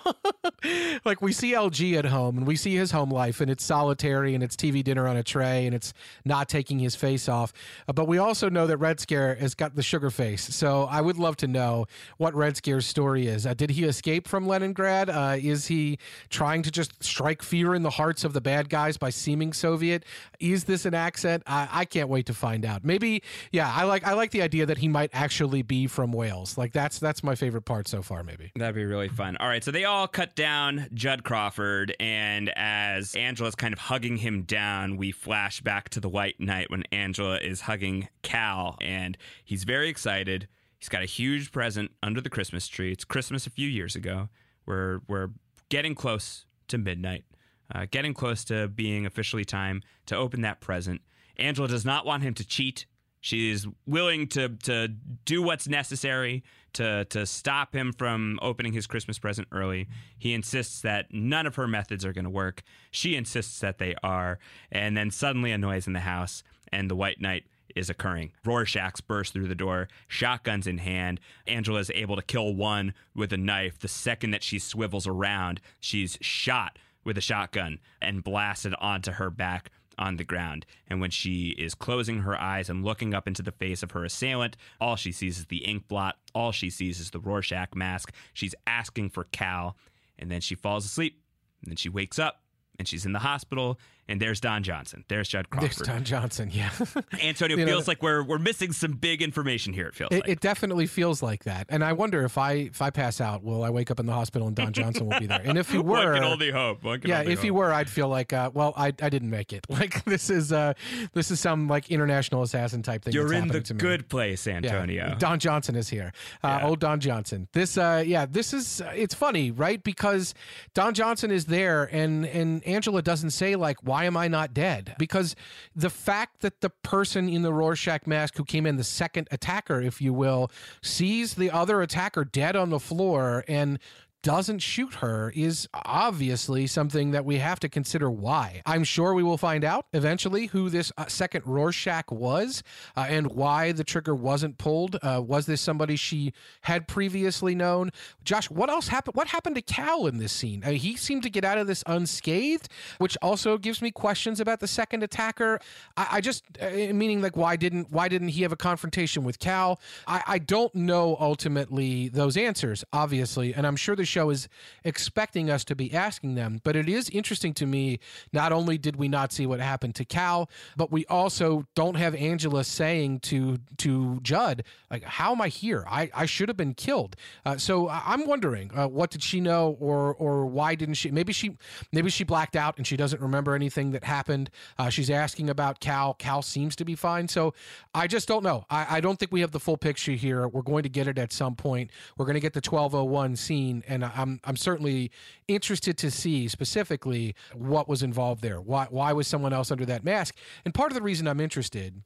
like 1.06 1.22
we 1.22 1.32
see 1.34 1.54
LG 1.54 1.96
at 1.98 2.06
home, 2.06 2.38
and 2.38 2.48
we 2.48 2.56
see 2.56 2.76
his 2.76 2.91
home 2.91 3.10
life, 3.12 3.41
and 3.41 3.50
it's 3.50 3.63
solitary, 3.63 4.34
and 4.36 4.43
it's 4.43 4.56
TV 4.56 4.84
dinner 4.84 5.08
on 5.08 5.17
a 5.17 5.24
tray, 5.24 5.65
and 5.65 5.76
it's 5.76 5.93
not 6.26 6.50
taking 6.50 6.80
his 6.80 6.96
face 6.96 7.30
off. 7.30 7.54
Uh, 7.88 7.93
but 7.93 8.08
we 8.08 8.17
also 8.17 8.50
know 8.50 8.67
that 8.67 8.78
Red 8.78 9.00
Scare 9.00 9.36
has 9.36 9.54
got 9.56 9.76
the 9.76 9.84
sugar 9.84 10.10
face. 10.10 10.43
So 10.56 10.84
I 10.89 11.02
would 11.02 11.17
love 11.17 11.38
to 11.38 11.48
know 11.48 11.86
what 12.17 12.34
Red 12.36 12.58
Scare's 12.58 12.86
story 12.86 13.28
is. 13.28 13.46
Uh, 13.46 13.54
did 13.54 13.70
he 13.72 13.84
escape 13.84 14.28
from 14.28 14.48
Leningrad? 14.48 15.10
Uh, 15.10 15.36
is 15.38 15.67
he 15.67 15.98
trying 16.30 16.62
to 16.63 16.72
just 16.72 17.04
strike 17.04 17.41
fear 17.48 17.74
in 17.74 17.84
the 17.84 17.90
hearts 17.90 18.24
of 18.24 18.34
the 18.34 18.42
bad 18.42 18.70
guys 18.70 18.98
by 18.98 19.10
seeming 19.10 19.54
Soviet? 19.54 20.04
Is 20.40 20.66
this 20.66 20.86
an 20.86 20.94
accent? 20.94 21.44
I, 21.48 21.68
I 21.72 21.86
can't 21.86 22.10
wait 22.10 22.26
to 22.28 22.34
find 22.34 22.66
out. 22.66 22.84
Maybe, 22.84 23.24
yeah. 23.52 23.72
I 23.74 23.84
like 23.86 24.06
I 24.06 24.14
like 24.14 24.32
the 24.32 24.42
idea 24.42 24.66
that 24.66 24.78
he 24.78 24.88
might 24.88 25.10
actually 25.14 25.62
be 25.62 25.88
from 25.88 26.12
Wales. 26.12 26.58
Like 26.58 26.74
that's 26.74 27.00
that's 27.00 27.24
my 27.24 27.36
favorite 27.36 27.64
part 27.64 27.88
so 27.88 28.02
far. 28.02 28.24
Maybe. 28.24 28.52
That'd 28.56 28.76
be 28.76 28.86
really 28.86 29.10
fun. 29.10 29.38
All 29.38 29.48
right, 29.48 29.64
so 29.64 29.72
they 29.72 29.86
all 29.86 30.08
cut 30.08 30.36
down 30.36 30.88
Judd 30.94 31.24
Crawford, 31.24 31.96
and 32.00 32.52
as 32.56 33.16
Angela's 33.16 33.56
kind 33.56 33.74
of 33.74 33.80
hugging 33.80 34.18
him 34.18 34.44
down, 34.44 34.98
we 34.98 35.12
flash 35.12 35.62
back 35.62 35.90
to 35.90 36.00
the 36.00 36.10
White 36.10 36.40
Night 36.40 36.70
when 36.70 36.84
Angela 36.92 37.38
is 37.38 37.62
hugging 37.62 38.10
Cal, 38.22 38.78
and 38.82 39.18
he's 39.44 39.64
very 39.64 39.90
excited. 39.90 40.48
He's 40.80 40.90
got 40.90 41.02
a 41.02 41.06
huge 41.06 41.52
present 41.52 41.92
under 42.04 42.22
the 42.22 42.30
Christmas 42.30 42.68
tree. 42.68 42.92
It's 42.92 43.04
Christmas 43.04 43.48
a 43.48 43.50
few 43.50 43.68
years 43.68 43.96
ago. 43.96 44.30
We're 44.66 45.00
we're 45.08 45.30
getting 45.70 45.96
close 45.96 46.46
to 46.68 46.78
midnight, 46.78 47.26
uh, 47.73 47.86
getting 47.89 48.13
close 48.13 48.43
to 48.45 48.67
being 48.67 49.06
officially 49.06 49.45
time 49.45 49.82
to 50.06 50.15
open 50.15 50.41
that 50.41 50.62
present. 50.62 51.01
Angela 51.38 51.67
does 51.67 51.86
not 51.86 52.06
want 52.06 52.23
him 52.23 52.34
to 52.36 52.45
cheat. 52.45 52.86
She's 53.19 53.67
willing 53.86 54.27
to 54.30 54.49
to 54.63 54.89
do 55.25 55.41
what's 55.41 55.67
necessary 55.67 56.43
to 56.73 57.06
to 57.06 57.25
stop 57.25 57.75
him 57.75 57.91
from 57.91 58.39
opening 58.41 58.73
his 58.73 58.88
Christmas 58.88 59.19
present 59.19 59.47
early. 59.51 59.88
He 60.17 60.34
insists 60.34 60.82
that 60.82 61.12
none 61.12 61.45
of 61.45 61.56
her 61.56 61.67
methods 61.67 62.06
are 62.06 62.13
going 62.13 62.25
to 62.25 62.30
work. 62.30 62.63
She 62.91 63.15
insists 63.15 63.60
that 63.60 63.80
they 63.80 63.95
are, 64.03 64.39
and 64.71 64.95
then 64.95 65.12
suddenly 65.12 65.51
a 65.51 65.58
noise 65.58 65.88
in 65.88 65.93
the 65.93 66.01
house, 66.01 66.43
and 66.71 66.89
the 66.89 66.95
White 66.95 67.19
Night 67.19 67.45
is 67.75 67.89
occurring. 67.89 68.32
Rorschachs 68.45 69.06
burst 69.06 69.34
through 69.34 69.47
the 69.47 69.56
door, 69.56 69.88
shotguns 70.08 70.67
in 70.67 70.77
hand. 70.80 71.19
Angela 71.47 71.80
is 71.80 71.91
able 71.93 72.15
to 72.15 72.21
kill 72.21 72.56
one 72.56 72.93
with 73.15 73.34
a 73.34 73.38
knife. 73.38 73.80
The 73.80 73.88
second 73.88 74.32
that 74.32 74.43
she 74.43 74.60
swivels 74.60 75.08
around, 75.08 75.60
she's 75.80 76.17
shot 76.21 76.77
with 77.08 77.17
a 77.17 77.22
shotgun 77.22 77.80
and 78.00 78.24
blasted 78.24 78.76
onto 78.80 79.13
her 79.13 79.32
back 79.32 79.72
on 79.98 80.17
the 80.17 80.24
ground. 80.24 80.65
And 80.88 81.02
when 81.02 81.10
she 81.10 81.50
is 81.58 81.74
closing 81.74 82.20
her 82.20 82.39
eyes 82.39 82.70
and 82.70 82.86
looking 82.86 83.15
up 83.15 83.28
into 83.28 83.41
the 83.41 83.52
face 83.52 83.82
of 83.82 83.91
her 83.91 84.06
assailant, 84.06 84.58
all 84.80 84.96
she 84.96 85.12
sees 85.12 85.39
is 85.39 85.48
the 85.48 85.65
ink 85.65 85.88
blot. 85.88 86.17
All 86.36 86.52
she 86.52 86.70
sees 86.70 87.00
is 87.00 87.10
the 87.10 87.20
Rorschach 87.20 87.74
mask. 87.74 88.13
She's 88.34 88.54
asking 88.67 89.10
for 89.10 89.24
Cal. 89.24 89.76
And 90.20 90.30
then 90.30 90.41
she 90.41 90.54
falls 90.54 90.86
asleep. 90.86 91.20
And 91.63 91.72
then 91.72 91.78
she 91.78 91.89
wakes 91.89 92.20
up 92.20 92.41
and 92.78 92.88
she's 92.88 93.06
in 93.06 93.13
the 93.13 93.20
hospital. 93.20 93.80
And 94.10 94.22
there's 94.22 94.39
Don 94.39 94.63
Johnson. 94.63 95.04
There's 95.10 95.28
Judd 95.28 95.50
Crawford. 95.50 95.70
There's 95.72 95.88
Don 95.88 96.04
Johnson. 96.04 96.50
Yeah. 96.52 96.70
Antonio 97.22 97.58
You 97.58 97.65
know, 97.65 97.72
feels 97.74 97.88
like 97.88 98.02
we're 98.02 98.24
we're 98.24 98.38
missing 98.39 98.72
some 98.72 98.93
big 98.93 99.22
information 99.22 99.74
here. 99.74 99.88
It 99.88 99.96
feels 99.96 100.12
It, 100.12 100.22
like. 100.22 100.30
it 100.30 100.39
definitely 100.39 100.86
feels 100.88 101.22
like 101.22 101.43
that, 101.43 101.67
and 101.70 101.84
I 101.84 101.93
wonder 101.93 102.24
if 102.24 102.38
I 102.38 102.54
if 102.54 102.82
I 102.82 102.89
pass 102.89 103.20
out, 103.20 103.43
will 103.43 103.63
I 103.63 103.70
wake 103.70 103.91
up 103.91 104.00
in 104.00 104.06
the 104.06 104.13
hospital 104.13 104.48
and 104.48 104.56
Don 104.56 104.72
Johnson 104.74 105.08
will 105.10 105.20
be 105.20 105.28
there? 105.28 105.41
And 105.43 105.58
if 105.58 105.72
he 105.72 105.78
One 105.88 106.06
were, 106.06 106.13
can 106.13 106.24
only 106.24 106.52
hope. 106.52 106.84
One 106.84 107.00
can 107.02 107.10
yeah, 107.10 107.20
only 107.20 107.34
if 107.34 107.41
he 107.41 107.52
were, 107.52 107.74
I'd 107.74 107.89
feel 107.89 108.08
like, 108.08 108.32
uh, 108.34 108.50
well, 108.54 108.74
I, 108.78 108.88
I 109.02 109.10
didn't 109.10 109.30
make 109.30 109.54
it. 109.54 109.65
Like 109.78 110.04
this 110.06 110.30
is 110.32 110.52
uh 110.52 110.74
this 111.13 111.30
is 111.30 111.39
some 111.39 111.67
like 111.67 111.91
international 111.91 112.41
assassin 112.41 112.82
type 112.82 113.04
thing. 113.04 113.13
You're 113.13 113.32
in 113.34 113.48
the 113.48 113.60
good 113.62 114.10
place, 114.10 114.48
Antonio. 114.48 115.08
Yeah, 115.10 115.15
Don 115.15 115.38
Johnson 115.39 115.76
is 115.76 115.89
here. 115.89 116.13
Uh, 116.43 116.58
Yeah. 116.60 116.67
Old 116.67 116.80
Don 116.80 117.00
Johnson. 117.00 117.48
This, 117.54 117.78
uh, 117.78 118.04
yeah, 118.06 118.26
this 118.26 118.54
is. 118.54 118.82
It's 118.96 119.13
funny, 119.13 119.52
right? 119.52 119.84
Because 119.84 120.34
Don 120.74 120.93
Johnson 120.96 121.30
is 121.32 121.46
there, 121.46 121.84
and 121.91 122.26
and 122.26 122.65
Angela 122.65 123.02
doesn't 123.04 123.32
say 123.32 123.56
like, 123.56 123.78
"Why 123.84 123.97
am 124.06 124.18
I 124.18 124.28
not 124.28 124.54
dead?" 124.54 124.96
Because 124.98 125.36
the 125.76 125.90
fact 125.90 126.42
that 126.42 126.62
the 126.62 126.70
person 126.70 127.30
in 127.30 127.42
the 127.42 127.54
Rorschach 127.54 128.08
mask 128.08 128.38
who 128.38 128.46
came 128.46 128.66
in, 128.66 128.78
the 128.78 128.84
second 128.84 129.28
attacker, 129.32 129.82
if 129.82 130.02
you 130.02 130.14
will, 130.14 130.52
sees 130.82 131.36
the 131.36 131.52
other 131.52 131.82
attacker 131.82 132.24
dead 132.24 132.56
on 132.56 132.70
the 132.70 132.80
floor 132.80 133.44
and 133.48 133.80
doesn't 134.23 134.60
shoot 134.60 134.95
her 134.95 135.32
is 135.36 135.67
obviously 135.73 136.67
something 136.67 137.12
that 137.12 137.25
we 137.25 137.38
have 137.38 137.60
to 137.60 137.69
consider 137.69 138.10
why. 138.10 138.62
I'm 138.65 138.84
sure 138.84 139.13
we 139.13 139.23
will 139.23 139.38
find 139.38 139.63
out 139.63 139.86
eventually 139.93 140.47
who 140.47 140.69
this 140.69 140.91
uh, 140.97 141.06
second 141.06 141.43
Rorschach 141.45 142.12
was 142.12 142.63
uh, 142.95 143.06
and 143.08 143.27
why 143.27 143.71
the 143.71 143.84
trigger 143.84 144.15
wasn't 144.15 144.58
pulled. 144.58 144.97
Uh, 145.01 145.21
was 145.25 145.45
this 145.45 145.62
somebody 145.62 145.95
she 145.95 146.34
had 146.62 146.88
previously 146.88 147.56
known? 147.56 147.91
Josh, 148.23 148.49
what 148.49 148.69
else 148.69 148.88
happened? 148.88 149.15
What 149.15 149.27
happened 149.27 149.56
to 149.56 149.62
Cal 149.62 150.08
in 150.08 150.17
this 150.17 150.32
scene? 150.32 150.63
Uh, 150.63 150.71
he 150.71 150.95
seemed 150.95 151.23
to 151.23 151.30
get 151.30 151.45
out 151.45 151.58
of 151.58 151.67
this 151.67 151.84
unscathed, 151.86 152.69
which 152.97 153.17
also 153.21 153.58
gives 153.58 153.82
me 153.82 153.91
questions 153.91 154.39
about 154.39 154.60
the 154.60 154.67
second 154.67 155.03
attacker. 155.03 155.60
I, 155.95 156.08
I 156.13 156.21
just, 156.21 156.43
uh, 156.62 156.69
meaning 156.93 157.21
like, 157.21 157.38
why 157.38 157.56
didn't 157.56 157.91
why 157.91 158.08
didn't 158.08 158.30
he 158.30 158.41
have 158.41 158.51
a 158.51 158.58
confrontation 158.58 159.23
with 159.23 159.39
Cal? 159.39 159.80
I, 160.08 160.23
I 160.27 160.39
don't 160.39 160.73
know 160.73 161.17
ultimately 161.19 162.10
those 162.10 162.36
answers, 162.36 162.84
obviously, 162.91 163.53
and 163.53 163.65
I'm 163.65 163.75
sure 163.75 163.95
the 163.95 164.07
show 164.08 164.30
is 164.30 164.48
expecting 164.84 165.50
us 165.50 165.63
to 165.65 165.76
be 165.76 165.93
asking 165.93 166.36
them. 166.36 166.62
But 166.63 166.76
it 166.76 166.89
is 166.89 167.10
interesting 167.10 167.54
to 167.56 167.65
me. 167.65 168.00
Not 168.34 168.52
only 168.52 168.78
did 168.78 168.96
we 168.96 169.08
not 169.08 169.32
see 169.32 169.46
what 169.46 169.60
happened 169.60 169.96
to 169.96 170.06
Cal, 170.06 170.50
but 170.76 170.91
we 170.91 171.06
also 171.06 171.65
don't 171.76 171.96
have 171.96 172.15
Angela 172.15 172.63
saying 172.63 173.20
to 173.22 173.58
to 173.78 174.20
Judd, 174.22 174.63
like, 174.89 175.04
"How 175.04 175.32
am 175.32 175.41
I 175.41 175.50
here? 175.50 175.86
I, 175.88 176.10
I 176.13 176.26
should 176.26 176.50
have 176.50 176.58
been 176.58 176.74
killed." 176.74 177.15
Uh, 177.46 177.58
so 177.58 177.89
I'm 177.89 178.26
wondering, 178.28 178.72
uh, 178.76 178.88
what 178.88 179.12
did 179.12 179.24
she 179.24 179.39
know, 179.39 179.78
or 179.80 180.15
or 180.15 180.46
why 180.46 180.76
didn't 180.76 180.96
she? 180.96 181.12
Maybe 181.12 181.34
she 181.34 181.58
maybe 181.91 182.10
she 182.10 182.24
blacked 182.24 182.56
out 182.56 182.78
and 182.78 182.86
she 182.86 182.98
doesn't 182.98 183.22
remember 183.22 183.56
anything 183.56 183.91
that 183.91 184.04
happened. 184.04 184.50
Uh, 184.78 184.89
she's 184.89 185.10
asking 185.10 185.50
about 185.50 185.80
Cal. 185.80 186.13
Cal 186.13 186.41
seems 186.41 186.76
to 186.78 186.86
be 186.86 186.96
fine. 186.96 187.28
So 187.28 187.54
I 187.93 188.08
just 188.08 188.28
don't 188.28 188.43
know. 188.43 188.65
I, 188.70 188.98
I 188.98 189.02
don't 189.02 189.17
think 189.17 189.32
we 189.32 189.41
have 189.41 189.52
the 189.52 189.60
full 189.60 189.78
picture 189.78 190.13
here. 190.13 190.48
We're 190.48 190.62
going 190.62 190.84
to 190.84 190.89
get 190.89 191.08
it 191.08 191.17
at 191.17 191.32
some 191.34 191.56
point. 191.56 191.91
We're 192.17 192.26
going 192.26 192.36
to 192.36 192.39
get 192.39 192.54
the 192.54 192.58
1201 192.58 193.36
scene, 193.36 193.84
and 193.88 193.97
I'm 194.04 194.40
I'm 194.44 194.56
certainly 194.58 195.12
interested 195.48 195.98
to 196.00 196.12
see 196.12 196.48
specifically 196.48 197.36
what 197.54 197.88
was 197.88 198.04
involved 198.04 198.42
there. 198.42 198.60
Why 198.62 198.88
why 198.90 199.14
was 199.14 199.28
someone 199.28 199.54
else 199.54 199.72
under 199.72 199.86
that 199.86 200.04
mask? 200.04 200.36
And 200.66 200.74
part 200.74 200.92
of 200.92 200.96
the 200.96 201.02
reason 201.04 201.28
I'm 201.28 201.40
interested 201.40 202.04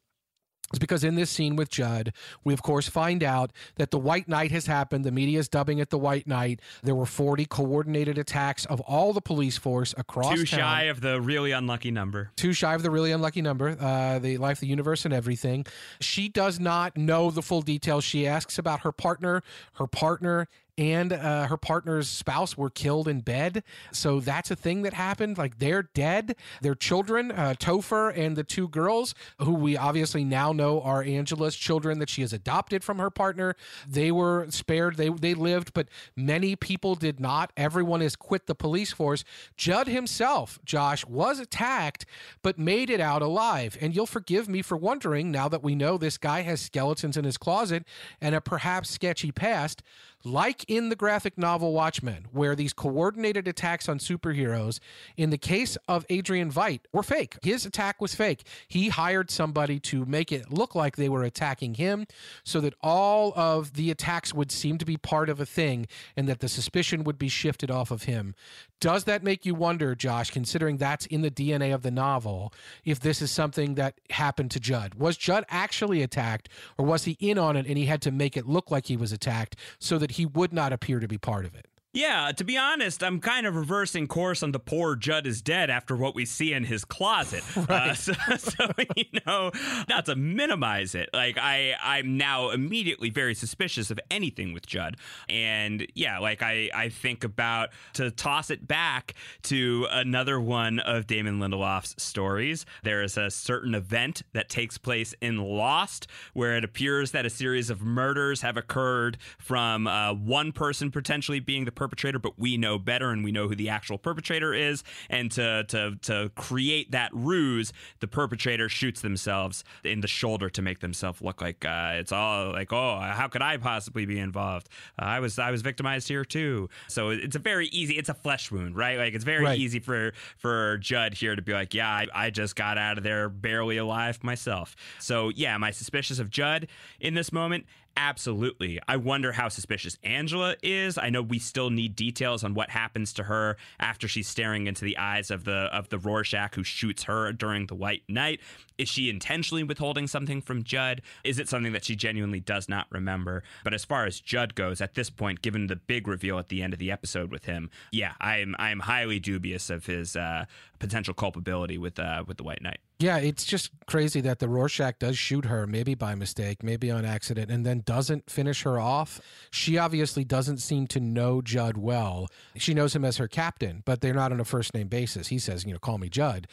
is 0.74 0.80
because 0.80 1.04
in 1.04 1.16
this 1.16 1.30
scene 1.30 1.58
with 1.58 1.70
Judd, 1.70 2.14
we 2.46 2.54
of 2.54 2.62
course 2.62 2.88
find 2.88 3.24
out 3.24 3.52
that 3.76 3.92
the 3.92 4.00
White 4.00 4.30
Night 4.30 4.52
has 4.52 4.68
happened. 4.68 5.04
The 5.04 5.12
media 5.12 5.38
is 5.38 5.50
dubbing 5.50 5.80
it 5.80 5.90
the 5.90 5.98
White 5.98 6.28
Night. 6.28 6.62
There 6.82 6.96
were 6.96 7.06
40 7.06 7.46
coordinated 7.48 8.18
attacks 8.18 8.64
of 8.68 8.80
all 8.82 9.12
the 9.12 9.20
police 9.20 9.58
force 9.58 9.94
across 9.98 10.34
Too 10.34 10.46
town 10.46 10.60
shy 10.60 10.84
of 10.84 11.02
the 11.02 11.20
really 11.20 11.52
unlucky 11.52 11.92
number. 11.92 12.32
too 12.38 12.54
shy 12.54 12.74
of 12.74 12.84
the 12.84 12.90
really 12.90 13.12
unlucky 13.12 13.42
number, 13.42 13.76
uh, 13.82 14.20
the 14.20 14.38
life, 14.38 14.62
the 14.62 14.68
universe, 14.68 15.04
and 15.04 15.14
everything. 15.14 15.66
She 16.00 16.30
does 16.30 16.58
not 16.58 16.96
know 16.96 17.32
the 17.32 17.42
full 17.42 17.62
details. 17.62 18.06
She 18.06 18.26
asks 18.26 18.58
about 18.58 18.80
her 18.82 18.94
partner. 18.94 19.44
Her 19.74 19.88
partner 19.88 20.48
and 20.82 21.14
uh, 21.14 21.46
her 21.46 21.58
partner's 21.58 22.10
spouse 22.10 22.58
were 22.58 22.72
killed 22.72 23.08
in 23.08 23.20
bed. 23.20 23.64
So 23.92 24.20
that's 24.20 24.50
a 24.50 24.56
thing 24.56 24.82
that 24.82 24.96
happened. 24.96 25.38
Like 25.38 25.60
they're 25.60 25.84
dead. 25.84 26.36
Their 26.60 26.74
children, 26.74 27.32
uh, 27.32 27.54
Topher 27.60 28.12
and 28.18 28.36
the 28.36 28.44
two 28.44 28.68
girls, 28.68 29.14
who 29.38 29.54
we 29.54 29.78
obviously 29.78 30.24
now 30.24 30.52
know 30.54 30.82
are 30.82 31.04
Angela's 31.04 31.56
children 31.56 32.00
that 32.00 32.10
she 32.10 32.22
has 32.22 32.34
adopted 32.34 32.84
from 32.84 32.98
her 32.98 33.12
partner, 33.12 33.56
they 33.88 34.12
were 34.12 34.48
spared. 34.50 34.98
They 34.98 35.10
they 35.10 35.36
lived, 35.36 35.72
but 35.76 35.88
many 36.16 36.56
people 36.56 36.96
did 36.96 37.20
not. 37.20 37.54
Everyone 37.56 38.02
has 38.02 38.16
quit 38.16 38.48
the 38.48 38.56
police 38.56 38.92
force. 38.92 39.24
Judd 39.56 39.88
himself, 39.88 40.58
Josh, 40.66 41.06
was 41.06 41.40
attacked, 41.40 42.08
but 42.42 42.58
made 42.58 42.90
it 42.90 43.00
out 43.00 43.22
alive. 43.22 43.78
And 43.80 43.96
you'll 43.96 44.08
forgive 44.08 44.50
me 44.50 44.64
for 44.64 44.78
wondering 44.78 45.30
now 45.30 45.48
that 45.48 45.62
we 45.62 45.76
know 45.76 46.00
this 46.00 46.18
guy 46.18 46.42
has 46.42 46.60
skeletons 46.60 47.18
in 47.18 47.24
his 47.24 47.38
closet 47.38 47.86
and 48.20 48.34
a 48.34 48.42
perhaps 48.42 48.90
sketchy 48.90 49.32
past. 49.32 49.84
Like 50.24 50.66
in 50.68 50.90
the 50.90 50.96
graphic 50.96 51.38
novel 51.38 51.74
Watchmen, 51.74 52.28
where 52.32 52.56
these 52.56 52.74
coordinated 52.74 53.48
attacks 53.48 53.90
on 53.90 54.00
superheroes, 54.00 54.80
in 55.18 55.30
the 55.30 55.38
case 55.38 55.78
of 55.88 56.06
Adrian 56.10 56.52
Veidt, 56.52 56.82
were 56.92 57.04
fake. 57.04 57.38
His 57.42 57.66
attack 57.66 58.02
was 58.02 58.16
fake. 58.16 58.44
He 58.68 58.90
hired 58.90 59.32
somebody 59.32 59.80
to 59.82 60.06
make 60.06 60.32
it 60.32 60.52
look 60.52 60.76
like 60.76 60.96
they 60.96 61.10
were 61.10 61.24
attacking 61.24 61.76
him 61.76 62.06
so 62.44 62.62
that 62.62 62.76
all 62.82 63.34
of 63.36 63.74
the 63.74 63.92
attacks 63.92 64.34
would 64.34 64.52
seem 64.52 64.78
to 64.78 64.86
be 64.86 64.98
part 64.98 65.30
of 65.30 65.40
a 65.40 65.46
thing 65.46 65.88
and 66.16 66.28
that 66.28 66.40
the 66.40 66.50
suspicion 66.50 67.04
would 67.04 67.18
be 67.18 67.30
shifted 67.30 67.72
off 67.72 67.92
of 67.92 68.04
him. 68.04 68.36
Does 68.82 69.04
that 69.04 69.24
make 69.24 69.46
you 69.46 69.54
wonder, 69.54 69.94
Josh, 69.94 70.32
considering 70.32 70.78
that's 70.78 71.06
in 71.06 71.22
the 71.22 71.30
DNA 71.30 71.72
of 71.74 71.84
the 71.84 71.92
novel, 71.92 72.52
if 72.84 73.00
this 73.00 73.22
is 73.22 73.30
something 73.30 73.76
that 73.76 73.94
happened 74.10 74.50
to 74.52 74.60
Judd? 74.60 74.96
Was 74.96 75.18
Judd 75.18 75.46
actually 75.50 76.02
attacked, 76.02 76.50
or 76.80 76.86
was 76.86 77.04
he 77.04 77.16
in 77.20 77.38
on 77.38 77.56
it 77.56 77.68
and 77.68 77.78
he 77.78 77.86
had 77.86 78.02
to 78.02 78.12
make 78.12 78.36
it 78.36 78.48
look 78.48 78.72
like 78.72 78.88
he 78.88 78.98
was 78.98 79.12
attacked 79.12 79.56
so 79.78 80.00
that 80.00 80.12
he 80.12 80.26
would 80.26 80.52
not 80.52 80.74
appear 80.74 81.00
to 81.00 81.08
be 81.08 81.20
part 81.20 81.46
of 81.46 81.54
it? 81.54 81.68
Yeah, 81.94 82.32
to 82.38 82.46
be 82.46 82.58
honest, 82.58 83.04
I'm 83.04 83.20
kind 83.20 83.46
of 83.46 83.54
reversing 83.58 84.08
course 84.08 84.44
on 84.44 84.54
the 84.54 84.60
poor 84.60 84.96
Judd 84.96 85.28
is 85.28 85.42
dead 85.42 85.70
after 85.70 85.94
what 85.94 86.16
we 86.16 86.24
see 86.26 86.54
in 86.54 86.64
his 86.64 86.86
closet. 86.86 87.44
Right. 87.72 87.92
Uh, 87.92 87.94
so, 87.94 88.14
so, 88.38 88.68
you 88.96 89.06
know, 89.26 89.52
not 89.88 90.06
to 90.06 90.16
minimize 90.16 90.96
it, 90.96 91.10
like 91.14 91.38
I, 91.38 91.76
I'm 91.82 92.18
now 92.18 92.50
immediately 92.50 93.10
very 93.10 93.36
suspicious 93.36 93.92
of 93.92 94.00
anything 94.10 94.52
with 94.54 94.66
Judd, 94.66 94.98
and 95.30 95.86
yeah, 95.94 96.18
like 96.20 96.42
I, 96.42 96.70
I 96.74 96.90
think 96.90 97.24
about 97.24 97.70
to 97.94 98.10
toss 98.10 98.50
it 98.50 98.68
back 98.68 99.14
to 99.44 99.88
another 99.92 100.40
one 100.40 100.80
of 100.80 101.08
Damon 101.08 101.40
Lindelof's 101.40 102.02
stories. 102.02 102.66
There 102.84 103.04
is 103.04 103.18
a 103.18 103.30
certain 103.30 103.76
event 103.76 104.24
that 104.34 104.50
takes 104.50 104.78
place 104.78 105.14
in 105.22 105.38
Lost 105.38 106.08
where 106.34 106.58
it 106.58 106.64
appears 106.64 107.12
that 107.12 107.26
a 107.26 107.30
series 107.30 107.70
of 107.70 107.82
murders 107.82 108.42
have 108.42 108.58
occurred 108.58 109.18
from 109.38 109.88
uh, 109.88 110.14
one 110.14 110.52
person 110.52 110.90
potentially 110.90 111.40
being 111.40 111.66
the 111.66 111.72
perpetrator, 111.82 112.20
but 112.20 112.38
we 112.38 112.58
know 112.58 112.78
better 112.78 113.10
and 113.10 113.24
we 113.24 113.32
know 113.32 113.48
who 113.48 113.56
the 113.56 113.68
actual 113.68 113.98
perpetrator 113.98 114.54
is. 114.54 114.84
And 115.10 115.32
to 115.32 115.64
to 115.70 115.96
to 116.04 116.32
create 116.36 116.92
that 116.92 117.10
ruse, 117.12 117.74
the 118.02 118.08
perpetrator 118.08 118.70
shoots 118.70 119.02
themselves 119.02 119.64
in 119.84 120.02
the 120.02 120.08
shoulder 120.08 120.48
to 120.52 120.62
make 120.62 120.80
themselves 120.80 121.24
look 121.24 121.42
like 121.42 121.66
uh, 121.66 121.94
it's 121.96 122.12
all 122.12 122.52
like, 122.52 122.72
oh, 122.72 123.00
how 123.00 123.28
could 123.28 123.42
I 123.42 123.58
possibly 123.58 124.06
be 124.06 124.20
involved? 124.20 124.70
Uh, 125.02 125.06
I 125.06 125.20
was 125.22 125.40
I 125.40 125.50
was 125.50 125.64
victimized 125.64 126.08
here 126.08 126.24
too. 126.24 126.70
So 126.88 127.10
it's 127.10 127.36
a 127.36 127.40
very 127.40 127.66
easy. 127.70 127.98
It's 127.98 128.10
a 128.10 128.14
flesh 128.14 128.52
wound, 128.52 128.76
right? 128.76 129.00
Like 129.00 129.16
it's 129.16 129.26
very 129.26 129.44
right. 129.46 129.58
easy 129.58 129.80
for 129.80 130.14
for 130.38 130.78
Judd 130.78 131.16
here 131.16 131.36
to 131.36 131.42
be 131.42 131.54
like, 131.54 131.74
yeah, 131.74 131.90
I, 131.90 132.08
I 132.14 132.30
just 132.30 132.56
got 132.56 132.78
out 132.78 133.00
of 133.00 133.04
there 133.04 133.28
barely 133.28 133.78
alive 133.78 134.24
myself. 134.24 134.76
So 135.00 135.30
yeah, 135.30 135.56
am 135.56 135.64
I 135.64 135.72
suspicious 135.72 136.20
of 136.20 136.30
Judd 136.30 136.68
in 137.00 137.16
this 137.16 137.32
moment? 137.32 137.66
Absolutely. 137.98 138.80
I 138.88 138.98
wonder 138.98 139.34
how 139.34 139.50
suspicious 139.50 139.98
Angela 140.04 140.56
is. 140.64 140.98
I 140.98 141.10
know 141.10 141.22
we 141.22 141.40
still 141.40 141.70
need 141.70 141.96
details 141.96 142.44
on 142.44 142.54
what 142.54 142.70
happens 142.70 143.14
to 143.14 143.24
her 143.24 143.58
after 143.80 144.08
she's 144.08 144.28
staring 144.28 144.68
into 144.68 144.86
the 144.86 144.98
eyes 144.98 145.30
of 145.30 145.44
the 145.44 145.70
of 145.74 145.90
the 145.90 146.00
Rorschach 146.00 146.56
who 146.56 146.64
shoots 146.64 147.04
her 147.04 147.32
during 147.34 147.68
the 147.68 147.76
White 147.76 148.04
Night. 148.08 148.40
Is 148.78 148.90
she 148.90 149.10
intentionally 149.10 149.64
withholding 149.64 150.08
something 150.08 150.42
from 150.42 150.64
Judd? 150.64 151.02
Is 151.24 151.38
it 151.38 151.48
something 151.50 151.74
that 151.74 151.86
she 151.86 151.96
genuinely 151.96 152.40
does 152.40 152.68
not 152.68 152.88
remember? 152.90 153.44
But 153.64 153.74
as 153.74 153.86
far 153.86 154.06
as 154.06 154.20
Judd 154.20 154.56
goes, 154.56 154.82
at 154.82 154.96
this 154.96 155.10
point, 155.10 155.42
given 155.42 155.68
the 155.68 155.76
big 155.76 156.08
reveal 156.08 156.40
at 156.40 156.48
the 156.48 156.64
end 156.64 156.74
of 156.74 156.80
the 156.80 156.92
episode 156.92 157.32
with 157.32 157.46
him, 157.46 157.70
yeah, 157.92 158.14
I'm 158.20 158.56
I'm 158.58 158.80
highly 158.80 159.20
dubious 159.20 159.70
of 159.70 159.86
his 159.86 160.16
uh, 160.16 160.46
potential 160.82 161.14
culpability 161.14 161.78
with 161.78 162.00
uh, 162.00 162.24
with 162.28 162.38
the 162.38 162.44
White 162.44 162.62
Night. 162.62 162.80
Yeah, 163.00 163.18
it's 163.18 163.46
just 163.46 163.72
crazy 163.88 164.20
that 164.22 164.40
the 164.40 164.50
Rorschach 164.50 165.00
does 165.00 165.18
shoot 165.18 165.46
her, 165.46 165.66
maybe 165.66 165.96
by 165.96 166.16
mistake, 166.16 166.64
maybe 166.64 166.92
on 166.92 167.06
accident, 167.06 167.50
and 167.50 167.66
then 167.66 167.82
doesn't 167.86 168.30
finish 168.30 168.64
her 168.64 168.80
off. 168.80 169.22
She 169.52 169.78
obviously 169.78 170.24
doesn't 170.24 170.58
seem 170.58 170.88
to 170.88 171.00
know 171.00 171.42
Judd 171.42 171.78
well. 171.78 172.28
She 172.58 172.74
knows 172.74 172.96
him 172.96 173.06
as 173.06 173.18
her 173.18 173.28
captain, 173.28 173.84
but 173.86 174.02
they're 174.02 174.14
not 174.14 174.32
on 174.32 174.40
a 174.40 174.46
first 174.46 174.74
name 174.74 174.88
basis. 174.88 175.28
He 175.28 175.40
says, 175.40 175.66
you 175.66 175.74
know, 175.74 175.80
call 175.80 175.98
me 175.98 176.10
Judd 176.10 176.48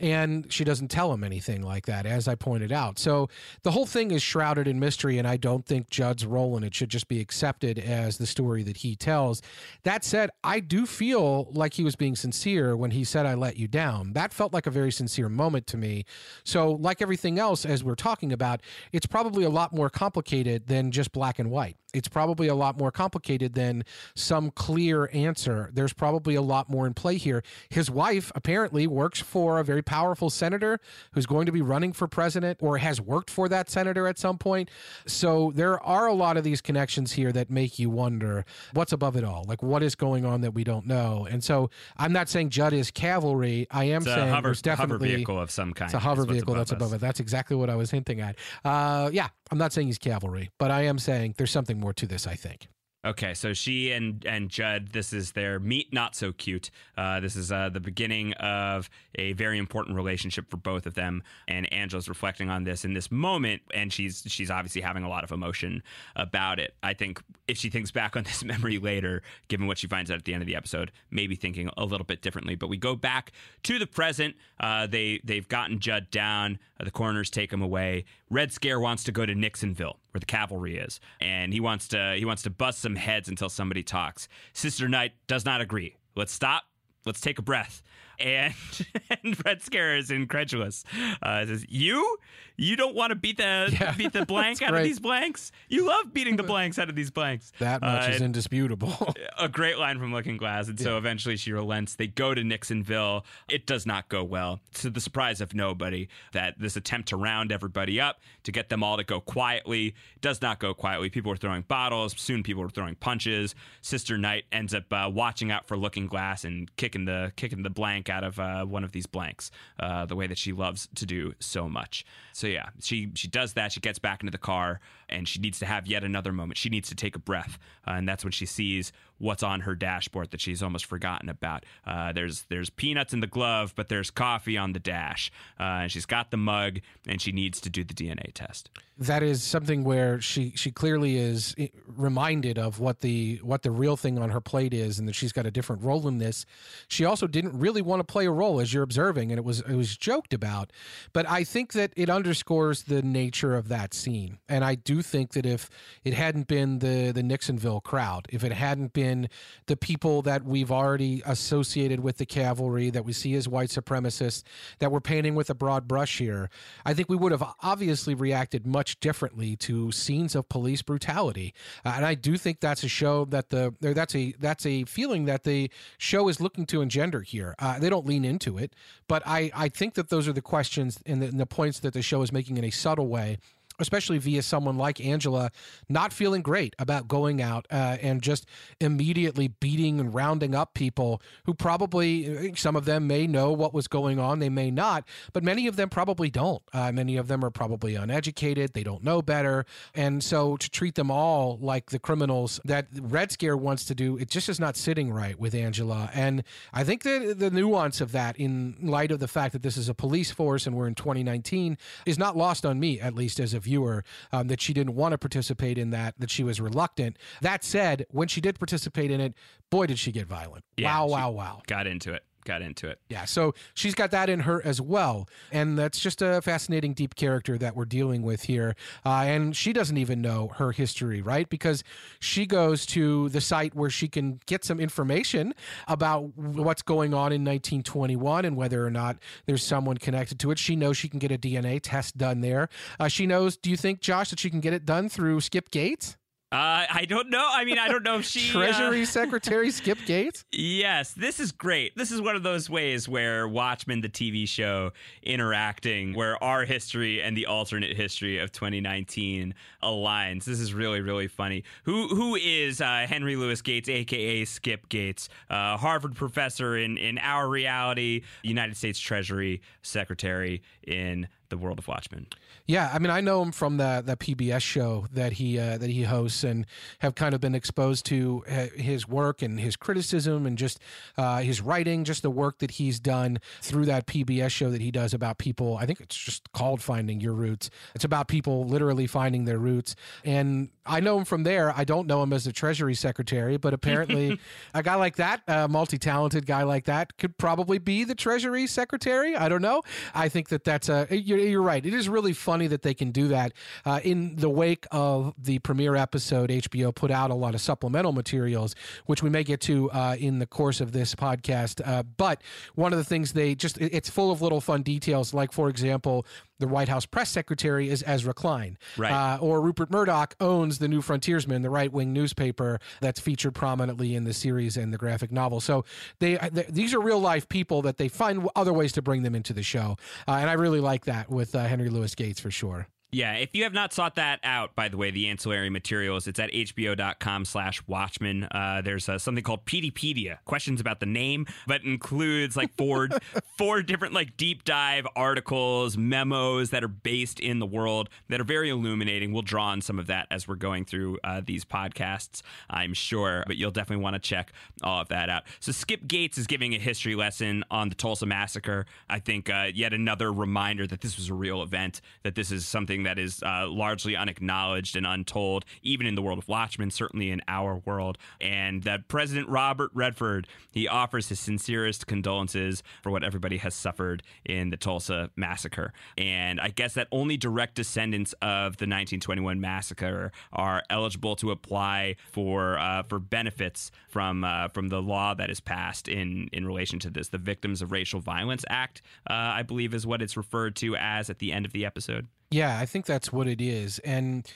and 0.00 0.50
she 0.52 0.64
doesn't 0.64 0.88
tell 0.88 1.12
him 1.12 1.24
anything 1.24 1.62
like 1.62 1.86
that, 1.86 2.06
as 2.06 2.28
I 2.28 2.34
pointed 2.34 2.72
out. 2.72 2.98
So 2.98 3.28
the 3.62 3.70
whole 3.70 3.86
thing 3.86 4.10
is 4.10 4.22
shrouded 4.22 4.68
in 4.68 4.78
mystery, 4.78 5.18
and 5.18 5.26
I 5.26 5.36
don't 5.36 5.64
think 5.64 5.90
Judd's 5.90 6.26
role 6.26 6.56
in 6.56 6.64
it 6.64 6.74
should 6.74 6.88
just 6.88 7.08
be 7.08 7.20
accepted 7.20 7.78
as 7.78 8.18
the 8.18 8.26
story 8.26 8.62
that 8.64 8.78
he 8.78 8.96
tells. 8.96 9.42
That 9.84 10.04
said, 10.04 10.30
I 10.44 10.60
do 10.60 10.86
feel 10.86 11.48
like 11.52 11.74
he 11.74 11.84
was 11.84 11.96
being 11.96 12.16
sincere 12.16 12.76
when 12.76 12.90
he 12.90 13.04
said, 13.04 13.26
I 13.26 13.34
let 13.34 13.56
you 13.56 13.68
down. 13.68 14.12
That 14.12 14.32
felt 14.32 14.52
like 14.52 14.66
a 14.66 14.70
very 14.70 14.92
sincere 14.92 15.28
moment 15.28 15.66
to 15.68 15.76
me. 15.76 16.04
So, 16.44 16.72
like 16.72 17.00
everything 17.02 17.38
else, 17.38 17.64
as 17.64 17.82
we're 17.82 17.94
talking 17.94 18.32
about, 18.32 18.60
it's 18.92 19.06
probably 19.06 19.44
a 19.44 19.50
lot 19.50 19.72
more 19.74 19.90
complicated 19.90 20.66
than 20.66 20.90
just 20.90 21.12
black 21.12 21.38
and 21.38 21.50
white. 21.50 21.76
It's 21.96 22.08
probably 22.08 22.48
a 22.48 22.54
lot 22.54 22.78
more 22.78 22.90
complicated 22.90 23.54
than 23.54 23.84
some 24.14 24.50
clear 24.50 25.08
answer. 25.12 25.70
There's 25.72 25.92
probably 25.92 26.34
a 26.34 26.42
lot 26.42 26.68
more 26.68 26.86
in 26.86 26.94
play 26.94 27.16
here. 27.16 27.42
His 27.70 27.90
wife 27.90 28.30
apparently 28.34 28.86
works 28.86 29.20
for 29.20 29.58
a 29.58 29.64
very 29.64 29.82
powerful 29.82 30.30
senator 30.30 30.78
who's 31.12 31.26
going 31.26 31.46
to 31.46 31.52
be 31.52 31.62
running 31.62 31.92
for 31.92 32.06
president 32.06 32.58
or 32.60 32.78
has 32.78 33.00
worked 33.00 33.30
for 33.30 33.48
that 33.48 33.70
senator 33.70 34.06
at 34.06 34.18
some 34.18 34.38
point. 34.38 34.70
So 35.06 35.52
there 35.54 35.82
are 35.82 36.06
a 36.06 36.14
lot 36.14 36.36
of 36.36 36.44
these 36.44 36.60
connections 36.60 37.12
here 37.12 37.32
that 37.32 37.50
make 37.50 37.78
you 37.78 37.88
wonder 37.90 38.44
what's 38.74 38.92
above 38.92 39.16
it 39.16 39.24
all. 39.24 39.44
Like 39.48 39.62
what 39.62 39.82
is 39.82 39.94
going 39.94 40.24
on 40.24 40.42
that 40.42 40.52
we 40.52 40.64
don't 40.64 40.86
know. 40.86 41.26
And 41.30 41.42
so 41.42 41.70
I'm 41.96 42.12
not 42.12 42.28
saying 42.28 42.50
Judd 42.50 42.72
is 42.72 42.90
Kavalry. 42.90 43.66
I 43.70 43.84
am 43.84 44.02
it's 44.02 44.06
saying 44.06 44.28
hover, 44.28 44.48
there's 44.48 44.62
definitely 44.62 44.94
a 44.94 45.10
hover 45.10 45.16
vehicle 45.16 45.40
of 45.40 45.50
some 45.50 45.72
kind. 45.72 45.88
It's 45.88 45.94
a 45.94 45.98
hover 45.98 46.24
vehicle 46.24 46.52
above 46.52 46.60
that's 46.60 46.72
us. 46.72 46.76
above 46.76 46.92
it. 46.92 47.00
That's 47.00 47.20
exactly 47.20 47.56
what 47.56 47.70
I 47.70 47.76
was 47.76 47.90
hinting 47.90 48.20
at. 48.20 48.36
Uh, 48.64 49.10
yeah, 49.12 49.28
I'm 49.50 49.58
not 49.58 49.72
saying 49.72 49.86
he's 49.86 49.98
Kavalry, 49.98 50.48
but 50.58 50.70
I 50.70 50.82
am 50.82 50.98
saying 50.98 51.34
there's 51.36 51.50
something 51.50 51.78
more 51.78 51.85
to 51.94 52.06
this. 52.06 52.26
I 52.26 52.34
think. 52.34 52.68
Okay, 53.06 53.34
so 53.34 53.52
she 53.52 53.92
and 53.92 54.24
and 54.26 54.48
Judd, 54.48 54.88
this 54.88 55.12
is 55.12 55.30
their 55.30 55.60
meet 55.60 55.92
not 55.92 56.16
so 56.16 56.32
cute. 56.32 56.72
Uh, 56.98 57.20
this 57.20 57.36
is 57.36 57.52
uh, 57.52 57.68
the 57.68 57.78
beginning 57.78 58.32
of 58.32 58.90
a 59.14 59.32
very 59.34 59.58
important 59.58 59.94
relationship 59.94 60.50
for 60.50 60.56
both 60.56 60.86
of 60.86 60.94
them. 60.94 61.22
And 61.46 61.72
Angela's 61.72 62.08
reflecting 62.08 62.50
on 62.50 62.64
this 62.64 62.84
in 62.84 62.94
this 62.94 63.12
moment, 63.12 63.62
and 63.72 63.92
she's 63.92 64.24
she's 64.26 64.50
obviously 64.50 64.80
having 64.80 65.04
a 65.04 65.08
lot 65.08 65.22
of 65.22 65.30
emotion 65.30 65.84
about 66.16 66.58
it. 66.58 66.74
I 66.82 66.94
think 66.94 67.22
if 67.46 67.56
she 67.56 67.70
thinks 67.70 67.92
back 67.92 68.16
on 68.16 68.24
this 68.24 68.42
memory 68.44 68.78
later, 68.78 69.22
given 69.46 69.68
what 69.68 69.78
she 69.78 69.86
finds 69.86 70.10
out 70.10 70.16
at 70.16 70.24
the 70.24 70.34
end 70.34 70.42
of 70.42 70.48
the 70.48 70.56
episode, 70.56 70.90
maybe 71.08 71.36
thinking 71.36 71.70
a 71.76 71.84
little 71.84 72.06
bit 72.06 72.22
differently. 72.22 72.56
But 72.56 72.68
we 72.68 72.76
go 72.76 72.96
back 72.96 73.30
to 73.62 73.78
the 73.78 73.86
present. 73.86 74.34
Uh, 74.58 74.88
they 74.88 75.20
they've 75.22 75.46
gotten 75.46 75.78
Judd 75.78 76.10
down. 76.10 76.58
Uh, 76.80 76.84
the 76.84 76.90
coroners 76.90 77.30
take 77.30 77.52
him 77.52 77.62
away. 77.62 78.04
Red 78.30 78.52
Scare 78.52 78.80
wants 78.80 79.04
to 79.04 79.12
go 79.12 79.24
to 79.24 79.34
Nixonville, 79.34 79.98
where 80.16 80.20
the 80.20 80.24
cavalry 80.24 80.78
is, 80.78 80.98
and 81.20 81.52
he 81.52 81.60
wants 81.60 81.88
to 81.88 82.14
he 82.16 82.24
wants 82.24 82.42
to 82.42 82.50
bust 82.50 82.78
some 82.78 82.96
heads 82.96 83.28
until 83.28 83.50
somebody 83.50 83.82
talks. 83.82 84.28
Sister 84.54 84.88
Night 84.88 85.12
does 85.26 85.44
not 85.44 85.60
agree. 85.60 85.94
Let's 86.14 86.32
stop. 86.32 86.62
Let's 87.04 87.20
take 87.20 87.38
a 87.38 87.42
breath. 87.42 87.82
And, 88.18 88.54
and 89.22 89.36
Red 89.44 89.60
Scare 89.60 89.98
is 89.98 90.10
incredulous. 90.10 90.84
Uh, 91.22 91.44
says, 91.44 91.66
"You, 91.68 92.16
you 92.56 92.76
don't 92.76 92.94
want 92.94 93.10
to 93.10 93.14
beat 93.16 93.36
the 93.36 93.68
Yeah, 93.80 93.92
beat 93.92 94.12
the 94.12 94.24
blank 94.26 94.62
out 94.62 94.74
of 94.74 94.82
these 94.82 94.98
blanks. 95.00 95.52
You 95.68 95.86
love 95.86 96.12
beating 96.12 96.36
the 96.36 96.42
blanks 96.42 96.78
out 96.78 96.88
of 96.88 96.94
these 96.94 97.10
blanks. 97.10 97.52
That 97.58 97.80
much 97.80 98.08
Uh, 98.08 98.12
is 98.12 98.20
indisputable. 98.22 99.14
a 99.38 99.48
great 99.48 99.78
line 99.78 99.98
from 99.98 100.12
Looking 100.12 100.36
Glass. 100.36 100.68
And 100.68 100.78
so 100.80 100.96
eventually 100.98 101.36
she 101.36 101.52
relents. 101.52 101.94
They 101.94 102.06
go 102.06 102.34
to 102.34 102.42
Nixonville. 102.42 103.24
It 103.48 103.66
does 103.66 103.86
not 103.86 104.08
go 104.08 104.24
well. 104.24 104.60
To 104.74 104.90
the 104.90 105.00
surprise 105.00 105.40
of 105.40 105.54
nobody, 105.54 106.08
that 106.32 106.58
this 106.58 106.76
attempt 106.76 107.08
to 107.10 107.16
round 107.16 107.52
everybody 107.52 108.00
up, 108.00 108.20
to 108.44 108.52
get 108.52 108.68
them 108.68 108.82
all 108.82 108.96
to 108.96 109.04
go 109.04 109.20
quietly, 109.20 109.94
does 110.20 110.40
not 110.42 110.58
go 110.58 110.74
quietly. 110.74 111.10
People 111.10 111.32
are 111.32 111.36
throwing 111.36 111.62
bottles. 111.62 112.14
Soon 112.16 112.42
people 112.42 112.62
are 112.62 112.70
throwing 112.70 112.94
punches. 112.94 113.54
Sister 113.82 114.16
Night 114.18 114.44
ends 114.52 114.74
up 114.74 114.92
uh, 114.92 115.10
watching 115.12 115.50
out 115.50 115.66
for 115.66 115.76
Looking 115.76 116.06
Glass 116.06 116.44
and 116.44 116.74
kicking 116.76 117.04
the 117.04 117.32
kicking 117.36 117.62
the 117.62 117.70
blank 117.70 118.08
out 118.08 118.24
of 118.24 118.38
uh, 118.38 118.64
one 118.64 118.84
of 118.84 118.92
these 118.92 119.06
blanks, 119.06 119.50
uh, 119.80 120.06
the 120.06 120.16
way 120.16 120.26
that 120.26 120.38
she 120.38 120.52
loves 120.52 120.88
to 120.94 121.06
do 121.06 121.34
so 121.38 121.68
much. 121.68 122.04
So 122.32 122.45
yeah, 122.52 122.70
she 122.80 123.10
she 123.14 123.28
does 123.28 123.54
that. 123.54 123.72
She 123.72 123.80
gets 123.80 123.98
back 123.98 124.22
into 124.22 124.30
the 124.30 124.38
car 124.38 124.80
and 125.08 125.28
she 125.28 125.38
needs 125.40 125.58
to 125.60 125.66
have 125.66 125.86
yet 125.86 126.04
another 126.04 126.32
moment. 126.32 126.58
She 126.58 126.68
needs 126.68 126.88
to 126.88 126.94
take 126.94 127.14
a 127.16 127.18
breath, 127.18 127.58
uh, 127.86 127.92
and 127.92 128.08
that's 128.08 128.24
when 128.24 128.32
she 128.32 128.46
sees 128.46 128.92
what's 129.18 129.42
on 129.42 129.60
her 129.60 129.74
dashboard 129.74 130.30
that 130.30 130.40
she's 130.40 130.62
almost 130.62 130.84
forgotten 130.84 131.28
about. 131.28 131.64
Uh, 131.86 132.12
there's 132.12 132.42
there's 132.48 132.70
peanuts 132.70 133.12
in 133.12 133.20
the 133.20 133.26
glove, 133.26 133.72
but 133.76 133.88
there's 133.88 134.10
coffee 134.10 134.56
on 134.58 134.72
the 134.72 134.78
dash, 134.80 135.30
uh, 135.58 135.62
and 135.82 135.92
she's 135.92 136.06
got 136.06 136.30
the 136.30 136.36
mug, 136.36 136.80
and 137.06 137.20
she 137.20 137.32
needs 137.32 137.60
to 137.60 137.70
do 137.70 137.82
the 137.84 137.94
DNA 137.94 138.32
test. 138.34 138.68
that 138.98 139.22
is 139.22 139.42
something 139.42 139.84
where 139.84 140.20
she 140.20 140.52
she 140.56 140.70
clearly 140.70 141.16
is 141.16 141.54
reminded 141.86 142.58
of 142.58 142.80
what 142.80 143.00
the 143.00 143.38
what 143.42 143.62
the 143.62 143.70
real 143.70 143.96
thing 143.96 144.18
on 144.18 144.30
her 144.30 144.40
plate 144.40 144.72
is 144.74 144.98
and 144.98 145.06
that 145.08 145.14
she's 145.14 145.32
got 145.32 145.46
a 145.46 145.50
different 145.50 145.82
role 145.82 146.08
in 146.08 146.18
this 146.18 146.46
she 146.88 147.04
also 147.04 147.26
didn't 147.26 147.58
really 147.58 147.82
want 147.82 148.00
to 148.00 148.04
play 148.04 148.26
a 148.26 148.30
role 148.30 148.58
as 148.60 148.72
you're 148.72 148.82
observing 148.82 149.30
and 149.30 149.38
it 149.38 149.44
was 149.44 149.60
it 149.60 149.74
was 149.74 149.96
joked 149.96 150.32
about 150.32 150.72
but 151.12 151.28
i 151.28 151.44
think 151.44 151.72
that 151.72 151.92
it 151.96 152.08
underscores 152.08 152.84
the 152.84 153.02
nature 153.02 153.54
of 153.54 153.68
that 153.68 153.92
scene 153.94 154.38
and 154.48 154.64
i 154.64 154.74
do 154.74 154.95
think 155.02 155.32
that 155.32 155.46
if 155.46 155.70
it 156.04 156.14
hadn't 156.14 156.46
been 156.48 156.78
the 156.80 157.12
the 157.12 157.22
Nixonville 157.22 157.82
crowd, 157.82 158.26
if 158.30 158.44
it 158.44 158.52
hadn't 158.52 158.92
been 158.92 159.28
the 159.66 159.76
people 159.76 160.22
that 160.22 160.44
we've 160.44 160.70
already 160.70 161.22
associated 161.24 162.00
with 162.00 162.18
the 162.18 162.26
Kavalry 162.26 162.92
that 162.92 163.04
we 163.04 163.12
see 163.12 163.34
as 163.34 163.48
white 163.48 163.70
supremacists 163.70 164.42
that 164.78 164.90
we're 164.90 165.00
painting 165.00 165.34
with 165.34 165.50
a 165.50 165.54
broad 165.54 165.88
brush 165.88 166.18
here, 166.18 166.50
I 166.84 166.94
think 166.94 167.08
we 167.08 167.16
would 167.16 167.32
have 167.32 167.44
obviously 167.62 168.14
reacted 168.14 168.66
much 168.66 169.00
differently 169.00 169.56
to 169.56 169.92
scenes 169.92 170.34
of 170.34 170.48
police 170.48 170.82
brutality. 170.82 171.54
Uh, 171.84 171.94
and 171.96 172.06
I 172.06 172.14
do 172.14 172.36
think 172.36 172.60
that's 172.60 172.82
a 172.84 172.88
show 172.88 173.24
that 173.26 173.50
the 173.50 173.74
that's 173.80 174.14
a 174.14 174.32
that's 174.38 174.66
a 174.66 174.84
feeling 174.84 175.26
that 175.26 175.44
the 175.44 175.70
show 175.98 176.28
is 176.28 176.40
looking 176.40 176.66
to 176.66 176.80
engender 176.80 177.22
here. 177.22 177.54
Uh, 177.58 177.78
they 177.78 177.90
don't 177.90 178.06
lean 178.06 178.24
into 178.24 178.58
it, 178.58 178.74
but 179.08 179.22
I 179.26 179.50
I 179.54 179.68
think 179.68 179.94
that 179.94 180.08
those 180.08 180.28
are 180.28 180.32
the 180.32 180.42
questions 180.42 180.98
and 181.06 181.22
the, 181.22 181.26
and 181.26 181.40
the 181.40 181.46
points 181.46 181.80
that 181.80 181.92
the 181.92 182.02
show 182.02 182.22
is 182.22 182.32
making 182.32 182.56
in 182.56 182.64
a 182.64 182.70
subtle 182.70 183.08
way 183.08 183.38
especially 183.78 184.18
via 184.18 184.42
someone 184.42 184.76
like 184.76 185.00
Angela, 185.00 185.50
not 185.88 186.12
feeling 186.12 186.42
great 186.42 186.74
about 186.78 187.08
going 187.08 187.42
out 187.42 187.66
uh, 187.70 187.96
and 188.00 188.22
just 188.22 188.46
immediately 188.80 189.48
beating 189.48 190.00
and 190.00 190.14
rounding 190.14 190.54
up 190.54 190.74
people 190.74 191.20
who 191.44 191.54
probably, 191.54 192.54
some 192.54 192.76
of 192.76 192.84
them 192.84 193.06
may 193.06 193.26
know 193.26 193.52
what 193.52 193.74
was 193.74 193.88
going 193.88 194.18
on, 194.18 194.38
they 194.38 194.48
may 194.48 194.70
not, 194.70 195.04
but 195.32 195.42
many 195.42 195.66
of 195.66 195.76
them 195.76 195.88
probably 195.88 196.30
don't. 196.30 196.62
Uh, 196.72 196.90
many 196.92 197.16
of 197.16 197.28
them 197.28 197.44
are 197.44 197.50
probably 197.50 197.94
uneducated, 197.94 198.72
they 198.72 198.82
don't 198.82 199.04
know 199.04 199.22
better. 199.22 199.64
And 199.94 200.22
so 200.22 200.56
to 200.56 200.70
treat 200.70 200.94
them 200.94 201.10
all 201.10 201.58
like 201.60 201.90
the 201.90 201.98
criminals 201.98 202.60
that 202.64 202.86
Red 203.00 203.32
Scare 203.32 203.56
wants 203.56 203.84
to 203.86 203.94
do, 203.94 204.16
it 204.16 204.28
just 204.30 204.48
is 204.48 204.58
not 204.58 204.76
sitting 204.76 205.12
right 205.12 205.38
with 205.38 205.54
Angela. 205.54 206.10
And 206.14 206.42
I 206.72 206.84
think 206.84 207.02
that 207.02 207.38
the 207.38 207.50
nuance 207.50 208.00
of 208.00 208.12
that, 208.12 208.36
in 208.36 208.76
light 208.82 209.10
of 209.10 209.20
the 209.20 209.28
fact 209.28 209.52
that 209.52 209.62
this 209.62 209.76
is 209.76 209.88
a 209.88 209.94
police 209.94 210.30
force 210.30 210.66
and 210.66 210.76
we're 210.76 210.86
in 210.86 210.94
2019, 210.94 211.78
is 212.04 212.18
not 212.18 212.36
lost 212.36 212.64
on 212.64 212.80
me, 212.80 213.00
at 213.00 213.14
least 213.14 213.40
as 213.40 213.54
a 213.54 213.60
viewer 213.66 214.04
um, 214.32 214.48
that 214.48 214.60
she 214.60 214.72
didn't 214.72 214.94
want 214.94 215.12
to 215.12 215.18
participate 215.18 215.76
in 215.76 215.90
that, 215.90 216.14
that 216.18 216.30
she 216.30 216.42
was 216.42 216.60
reluctant. 216.60 217.18
That 217.42 217.62
said, 217.62 218.06
when 218.10 218.28
she 218.28 218.40
did 218.40 218.58
participate 218.58 219.10
in 219.10 219.20
it, 219.20 219.34
boy, 219.70 219.86
did 219.86 219.98
she 219.98 220.12
get 220.12 220.26
violent. 220.26 220.64
Yeah, 220.76 221.00
wow, 221.00 221.06
wow, 221.06 221.30
wow. 221.30 221.62
Got 221.66 221.86
into 221.86 222.12
it. 222.12 222.22
Got 222.46 222.62
into 222.62 222.88
it. 222.88 223.00
Yeah, 223.08 223.24
so 223.24 223.54
she's 223.74 223.96
got 223.96 224.12
that 224.12 224.30
in 224.30 224.38
her 224.40 224.64
as 224.64 224.80
well. 224.80 225.28
And 225.50 225.76
that's 225.76 225.98
just 225.98 226.22
a 226.22 226.40
fascinating, 226.40 226.94
deep 226.94 227.16
character 227.16 227.58
that 227.58 227.74
we're 227.74 227.86
dealing 227.86 228.22
with 228.22 228.44
here. 228.44 228.76
Uh, 229.04 229.24
and 229.26 229.56
she 229.56 229.72
doesn't 229.72 229.96
even 229.96 230.22
know 230.22 230.52
her 230.54 230.70
history, 230.70 231.20
right? 231.20 231.48
Because 231.48 231.82
she 232.20 232.46
goes 232.46 232.86
to 232.86 233.30
the 233.30 233.40
site 233.40 233.74
where 233.74 233.90
she 233.90 234.06
can 234.06 234.38
get 234.46 234.64
some 234.64 234.78
information 234.78 235.54
about 235.88 236.36
what's 236.36 236.82
going 236.82 237.12
on 237.12 237.32
in 237.32 237.42
1921 237.42 238.44
and 238.44 238.56
whether 238.56 238.86
or 238.86 238.90
not 238.90 239.16
there's 239.46 239.64
someone 239.64 239.98
connected 239.98 240.38
to 240.38 240.52
it. 240.52 240.58
She 240.60 240.76
knows 240.76 240.96
she 240.96 241.08
can 241.08 241.18
get 241.18 241.32
a 241.32 241.38
DNA 241.38 241.80
test 241.82 242.16
done 242.16 242.42
there. 242.42 242.68
Uh, 243.00 243.08
she 243.08 243.26
knows, 243.26 243.56
do 243.56 243.70
you 243.70 243.76
think, 243.76 244.00
Josh, 244.00 244.30
that 244.30 244.38
she 244.38 244.50
can 244.50 244.60
get 244.60 244.72
it 244.72 244.86
done 244.86 245.08
through 245.08 245.40
Skip 245.40 245.72
Gates? 245.72 246.16
Uh, 246.52 246.86
I 246.88 247.06
don't 247.08 247.28
know. 247.28 247.44
I 247.50 247.64
mean, 247.64 247.76
I 247.76 247.88
don't 247.88 248.04
know 248.04 248.18
if 248.18 248.24
she 248.24 248.48
Treasury 248.52 249.02
uh, 249.02 249.06
Secretary 249.06 249.70
Skip 249.70 249.98
Gates. 250.06 250.44
Yes, 250.52 251.12
this 251.12 251.40
is 251.40 251.52
great. 251.52 251.96
This 251.96 252.10
is 252.10 252.20
one 252.20 252.36
of 252.36 252.42
those 252.42 252.70
ways 252.70 253.08
where 253.08 253.48
Watchmen, 253.48 254.00
the 254.00 254.08
TV 254.08 254.48
show, 254.48 254.92
interacting, 255.22 256.14
where 256.14 256.42
our 256.42 256.64
history 256.64 257.20
and 257.22 257.36
the 257.36 257.46
alternate 257.46 257.96
history 257.96 258.38
of 258.38 258.52
2019 258.52 259.54
aligns. 259.82 260.44
This 260.44 260.60
is 260.60 260.72
really, 260.72 261.00
really 261.00 261.28
funny. 261.28 261.64
Who 261.84 262.08
who 262.08 262.36
is 262.36 262.80
uh, 262.80 263.06
Henry 263.08 263.36
Louis 263.36 263.60
Gates, 263.60 263.88
aka 263.88 264.44
Skip 264.44 264.88
Gates, 264.88 265.28
uh, 265.50 265.76
Harvard 265.76 266.14
professor 266.14 266.76
in 266.76 266.96
in 266.96 267.18
our 267.18 267.48
reality, 267.48 268.22
United 268.42 268.76
States 268.76 268.98
Treasury 268.98 269.60
Secretary 269.82 270.62
in 270.86 271.28
the 271.48 271.56
world 271.56 271.78
of 271.78 271.88
Watchmen. 271.88 272.26
Yeah, 272.66 272.90
I 272.92 272.98
mean, 272.98 273.10
I 273.10 273.20
know 273.20 273.42
him 273.42 273.52
from 273.52 273.76
the 273.76 274.02
the 274.04 274.16
PBS 274.16 274.60
show 274.60 275.06
that 275.12 275.34
he 275.34 275.58
uh, 275.58 275.78
that 275.78 275.90
he 275.90 276.02
hosts, 276.02 276.42
and 276.42 276.66
have 276.98 277.14
kind 277.14 277.34
of 277.34 277.40
been 277.40 277.54
exposed 277.54 278.04
to 278.06 278.44
uh, 278.50 278.66
his 278.74 279.06
work 279.06 279.40
and 279.40 279.60
his 279.60 279.76
criticism 279.76 280.46
and 280.46 280.58
just 280.58 280.80
uh, 281.16 281.38
his 281.38 281.60
writing, 281.60 282.04
just 282.04 282.22
the 282.22 282.30
work 282.30 282.58
that 282.58 282.72
he's 282.72 282.98
done 282.98 283.38
through 283.62 283.86
that 283.86 284.06
PBS 284.06 284.50
show 284.50 284.70
that 284.70 284.80
he 284.80 284.90
does 284.90 285.14
about 285.14 285.38
people. 285.38 285.76
I 285.76 285.86
think 285.86 286.00
it's 286.00 286.16
just 286.16 286.52
called 286.52 286.82
"Finding 286.82 287.20
Your 287.20 287.34
Roots." 287.34 287.70
It's 287.94 288.04
about 288.04 288.26
people 288.26 288.64
literally 288.64 289.06
finding 289.06 289.44
their 289.44 289.58
roots, 289.58 289.94
and 290.24 290.70
I 290.84 291.00
know 291.00 291.18
him 291.18 291.24
from 291.24 291.44
there. 291.44 291.72
I 291.76 291.84
don't 291.84 292.06
know 292.06 292.22
him 292.22 292.32
as 292.32 292.46
a 292.46 292.52
Treasury 292.52 292.94
Secretary, 292.94 293.56
but 293.56 293.74
apparently, 293.74 294.40
a 294.74 294.82
guy 294.82 294.96
like 294.96 295.16
that, 295.16 295.42
a 295.46 295.68
multi-talented 295.68 296.46
guy 296.46 296.64
like 296.64 296.84
that, 296.86 297.16
could 297.16 297.38
probably 297.38 297.78
be 297.78 298.04
the 298.04 298.14
Treasury 298.14 298.66
Secretary. 298.66 299.36
I 299.36 299.48
don't 299.48 299.62
know. 299.62 299.82
I 300.14 300.28
think 300.28 300.48
that 300.48 300.64
that's 300.64 300.88
a 300.88 301.06
you're, 301.10 301.38
you're 301.38 301.62
right. 301.62 301.84
It 301.84 301.94
is 301.94 302.08
really 302.08 302.32
funny 302.56 302.66
that 302.68 302.80
they 302.80 302.94
can 302.94 303.10
do 303.10 303.28
that. 303.28 303.52
Uh, 303.84 304.00
in 304.02 304.34
the 304.36 304.48
wake 304.48 304.86
of 304.90 305.34
the 305.36 305.58
premiere 305.58 305.94
episode, 305.94 306.48
HBO 306.48 306.94
put 306.94 307.10
out 307.10 307.30
a 307.30 307.34
lot 307.34 307.54
of 307.54 307.60
supplemental 307.60 308.12
materials, 308.12 308.74
which 309.04 309.22
we 309.22 309.28
may 309.28 309.44
get 309.44 309.60
to 309.60 309.90
uh, 309.90 310.16
in 310.18 310.38
the 310.38 310.46
course 310.46 310.80
of 310.80 310.92
this 310.92 311.14
podcast. 311.14 311.86
Uh, 311.86 312.02
but 312.02 312.40
one 312.74 312.94
of 312.94 312.98
the 312.98 313.04
things 313.04 313.34
they 313.34 313.54
just, 313.54 313.76
it's 313.78 314.08
full 314.08 314.30
of 314.30 314.40
little 314.40 314.62
fun 314.62 314.82
details, 314.82 315.34
like, 315.34 315.52
for 315.52 315.68
example, 315.68 316.24
the 316.58 316.68
White 316.68 316.88
House 316.88 317.06
press 317.06 317.30
secretary 317.30 317.88
is 317.88 318.02
Ezra 318.06 318.34
Klein. 318.34 318.78
Right. 318.96 319.12
Uh, 319.12 319.38
or 319.40 319.60
Rupert 319.60 319.90
Murdoch 319.90 320.34
owns 320.40 320.78
the 320.78 320.88
New 320.88 321.02
Frontiersman, 321.02 321.62
the 321.62 321.70
right 321.70 321.92
wing 321.92 322.12
newspaper 322.12 322.78
that's 323.00 323.20
featured 323.20 323.54
prominently 323.54 324.14
in 324.14 324.24
the 324.24 324.32
series 324.32 324.76
and 324.76 324.92
the 324.92 324.98
graphic 324.98 325.32
novel. 325.32 325.60
So 325.60 325.84
they, 326.18 326.36
they 326.52 326.66
these 326.68 326.94
are 326.94 327.00
real 327.00 327.20
life 327.20 327.48
people 327.48 327.82
that 327.82 327.96
they 327.96 328.08
find 328.08 328.48
other 328.56 328.72
ways 328.72 328.92
to 328.92 329.02
bring 329.02 329.22
them 329.22 329.34
into 329.34 329.52
the 329.52 329.62
show. 329.62 329.96
Uh, 330.26 330.32
and 330.32 330.50
I 330.50 330.54
really 330.54 330.80
like 330.80 331.04
that 331.06 331.30
with 331.30 331.54
uh, 331.54 331.64
Henry 331.64 331.88
Louis 331.88 332.14
Gates 332.14 332.40
for 332.40 332.50
sure. 332.50 332.88
Yeah, 333.12 333.34
if 333.34 333.54
you 333.54 333.62
have 333.62 333.72
not 333.72 333.92
sought 333.92 334.16
that 334.16 334.40
out, 334.42 334.74
by 334.74 334.88
the 334.88 334.96
way, 334.96 335.12
the 335.12 335.28
ancillary 335.28 335.70
materials, 335.70 336.26
it's 336.26 336.40
at 336.40 336.50
hbo.com 336.50 337.44
slash 337.44 337.80
watchmen. 337.86 338.44
Uh, 338.44 338.82
there's 338.84 339.08
uh, 339.08 339.16
something 339.16 339.44
called 339.44 339.64
Peteypedia, 339.64 340.38
questions 340.44 340.80
about 340.80 340.98
the 340.98 341.06
name, 341.06 341.46
but 341.68 341.84
includes 341.84 342.56
like 342.56 342.76
four, 342.76 343.08
four 343.56 343.80
different 343.82 344.12
like 344.12 344.36
deep 344.36 344.64
dive 344.64 345.06
articles, 345.14 345.96
memos 345.96 346.70
that 346.70 346.82
are 346.82 346.88
based 346.88 347.38
in 347.38 347.60
the 347.60 347.64
world 347.64 348.08
that 348.28 348.40
are 348.40 348.44
very 348.44 348.70
illuminating. 348.70 349.32
We'll 349.32 349.42
draw 349.42 349.66
on 349.66 349.80
some 349.80 350.00
of 350.00 350.08
that 350.08 350.26
as 350.32 350.48
we're 350.48 350.56
going 350.56 350.84
through 350.84 351.18
uh, 351.22 351.42
these 351.46 351.64
podcasts, 351.64 352.42
I'm 352.68 352.92
sure, 352.92 353.44
but 353.46 353.56
you'll 353.56 353.70
definitely 353.70 354.02
want 354.02 354.14
to 354.14 354.20
check 354.20 354.52
all 354.82 355.00
of 355.00 355.08
that 355.08 355.30
out. 355.30 355.44
So 355.60 355.70
Skip 355.70 356.08
Gates 356.08 356.38
is 356.38 356.48
giving 356.48 356.74
a 356.74 356.78
history 356.78 357.14
lesson 357.14 357.64
on 357.70 357.88
the 357.88 357.94
Tulsa 357.94 358.26
Massacre. 358.26 358.84
I 359.08 359.20
think 359.20 359.48
uh, 359.48 359.68
yet 359.72 359.92
another 359.92 360.32
reminder 360.32 360.88
that 360.88 361.02
this 361.02 361.16
was 361.16 361.28
a 361.28 361.34
real 361.34 361.62
event, 361.62 362.00
that 362.24 362.34
this 362.34 362.50
is 362.50 362.66
something 362.66 362.95
that 363.04 363.18
is 363.18 363.42
uh, 363.42 363.68
largely 363.68 364.16
unacknowledged 364.16 364.96
and 364.96 365.06
untold, 365.06 365.64
even 365.82 366.06
in 366.06 366.14
the 366.14 366.22
world 366.22 366.38
of 366.38 366.48
Watchmen, 366.48 366.90
certainly 366.90 367.30
in 367.30 367.42
our 367.48 367.82
world. 367.84 368.18
And 368.40 368.82
that 368.84 369.08
President 369.08 369.48
Robert 369.48 369.90
Redford, 369.94 370.46
he 370.72 370.88
offers 370.88 371.28
his 371.28 371.40
sincerest 371.40 372.06
condolences 372.06 372.82
for 373.02 373.10
what 373.10 373.24
everybody 373.24 373.58
has 373.58 373.74
suffered 373.74 374.22
in 374.44 374.70
the 374.70 374.76
Tulsa 374.76 375.30
massacre. 375.36 375.92
And 376.16 376.60
I 376.60 376.68
guess 376.68 376.94
that 376.94 377.08
only 377.12 377.36
direct 377.36 377.74
descendants 377.74 378.32
of 378.42 378.76
the 378.78 378.86
1921 378.86 379.60
massacre 379.60 380.32
are 380.52 380.82
eligible 380.90 381.36
to 381.36 381.50
apply 381.50 382.16
for 382.30 382.78
uh, 382.78 383.02
for 383.04 383.18
benefits 383.18 383.90
from 384.08 384.44
uh, 384.44 384.68
from 384.68 384.88
the 384.88 385.02
law 385.02 385.34
that 385.34 385.50
is 385.50 385.60
passed 385.60 386.08
in 386.08 386.48
in 386.52 386.66
relation 386.66 386.98
to 387.00 387.10
this. 387.10 387.28
The 387.28 387.38
Victims 387.38 387.82
of 387.82 387.92
Racial 387.92 388.20
Violence 388.20 388.64
Act, 388.68 389.02
uh, 389.28 389.32
I 389.32 389.62
believe, 389.62 389.94
is 389.94 390.06
what 390.06 390.22
it's 390.22 390.36
referred 390.36 390.76
to 390.76 390.96
as 390.96 391.30
at 391.30 391.38
the 391.38 391.52
end 391.52 391.66
of 391.66 391.72
the 391.72 391.84
episode. 391.84 392.26
Yeah, 392.50 392.78
I 392.78 392.86
think 392.86 393.06
that's 393.06 393.32
what 393.32 393.48
it 393.48 393.60
is. 393.60 393.98
And 394.00 394.46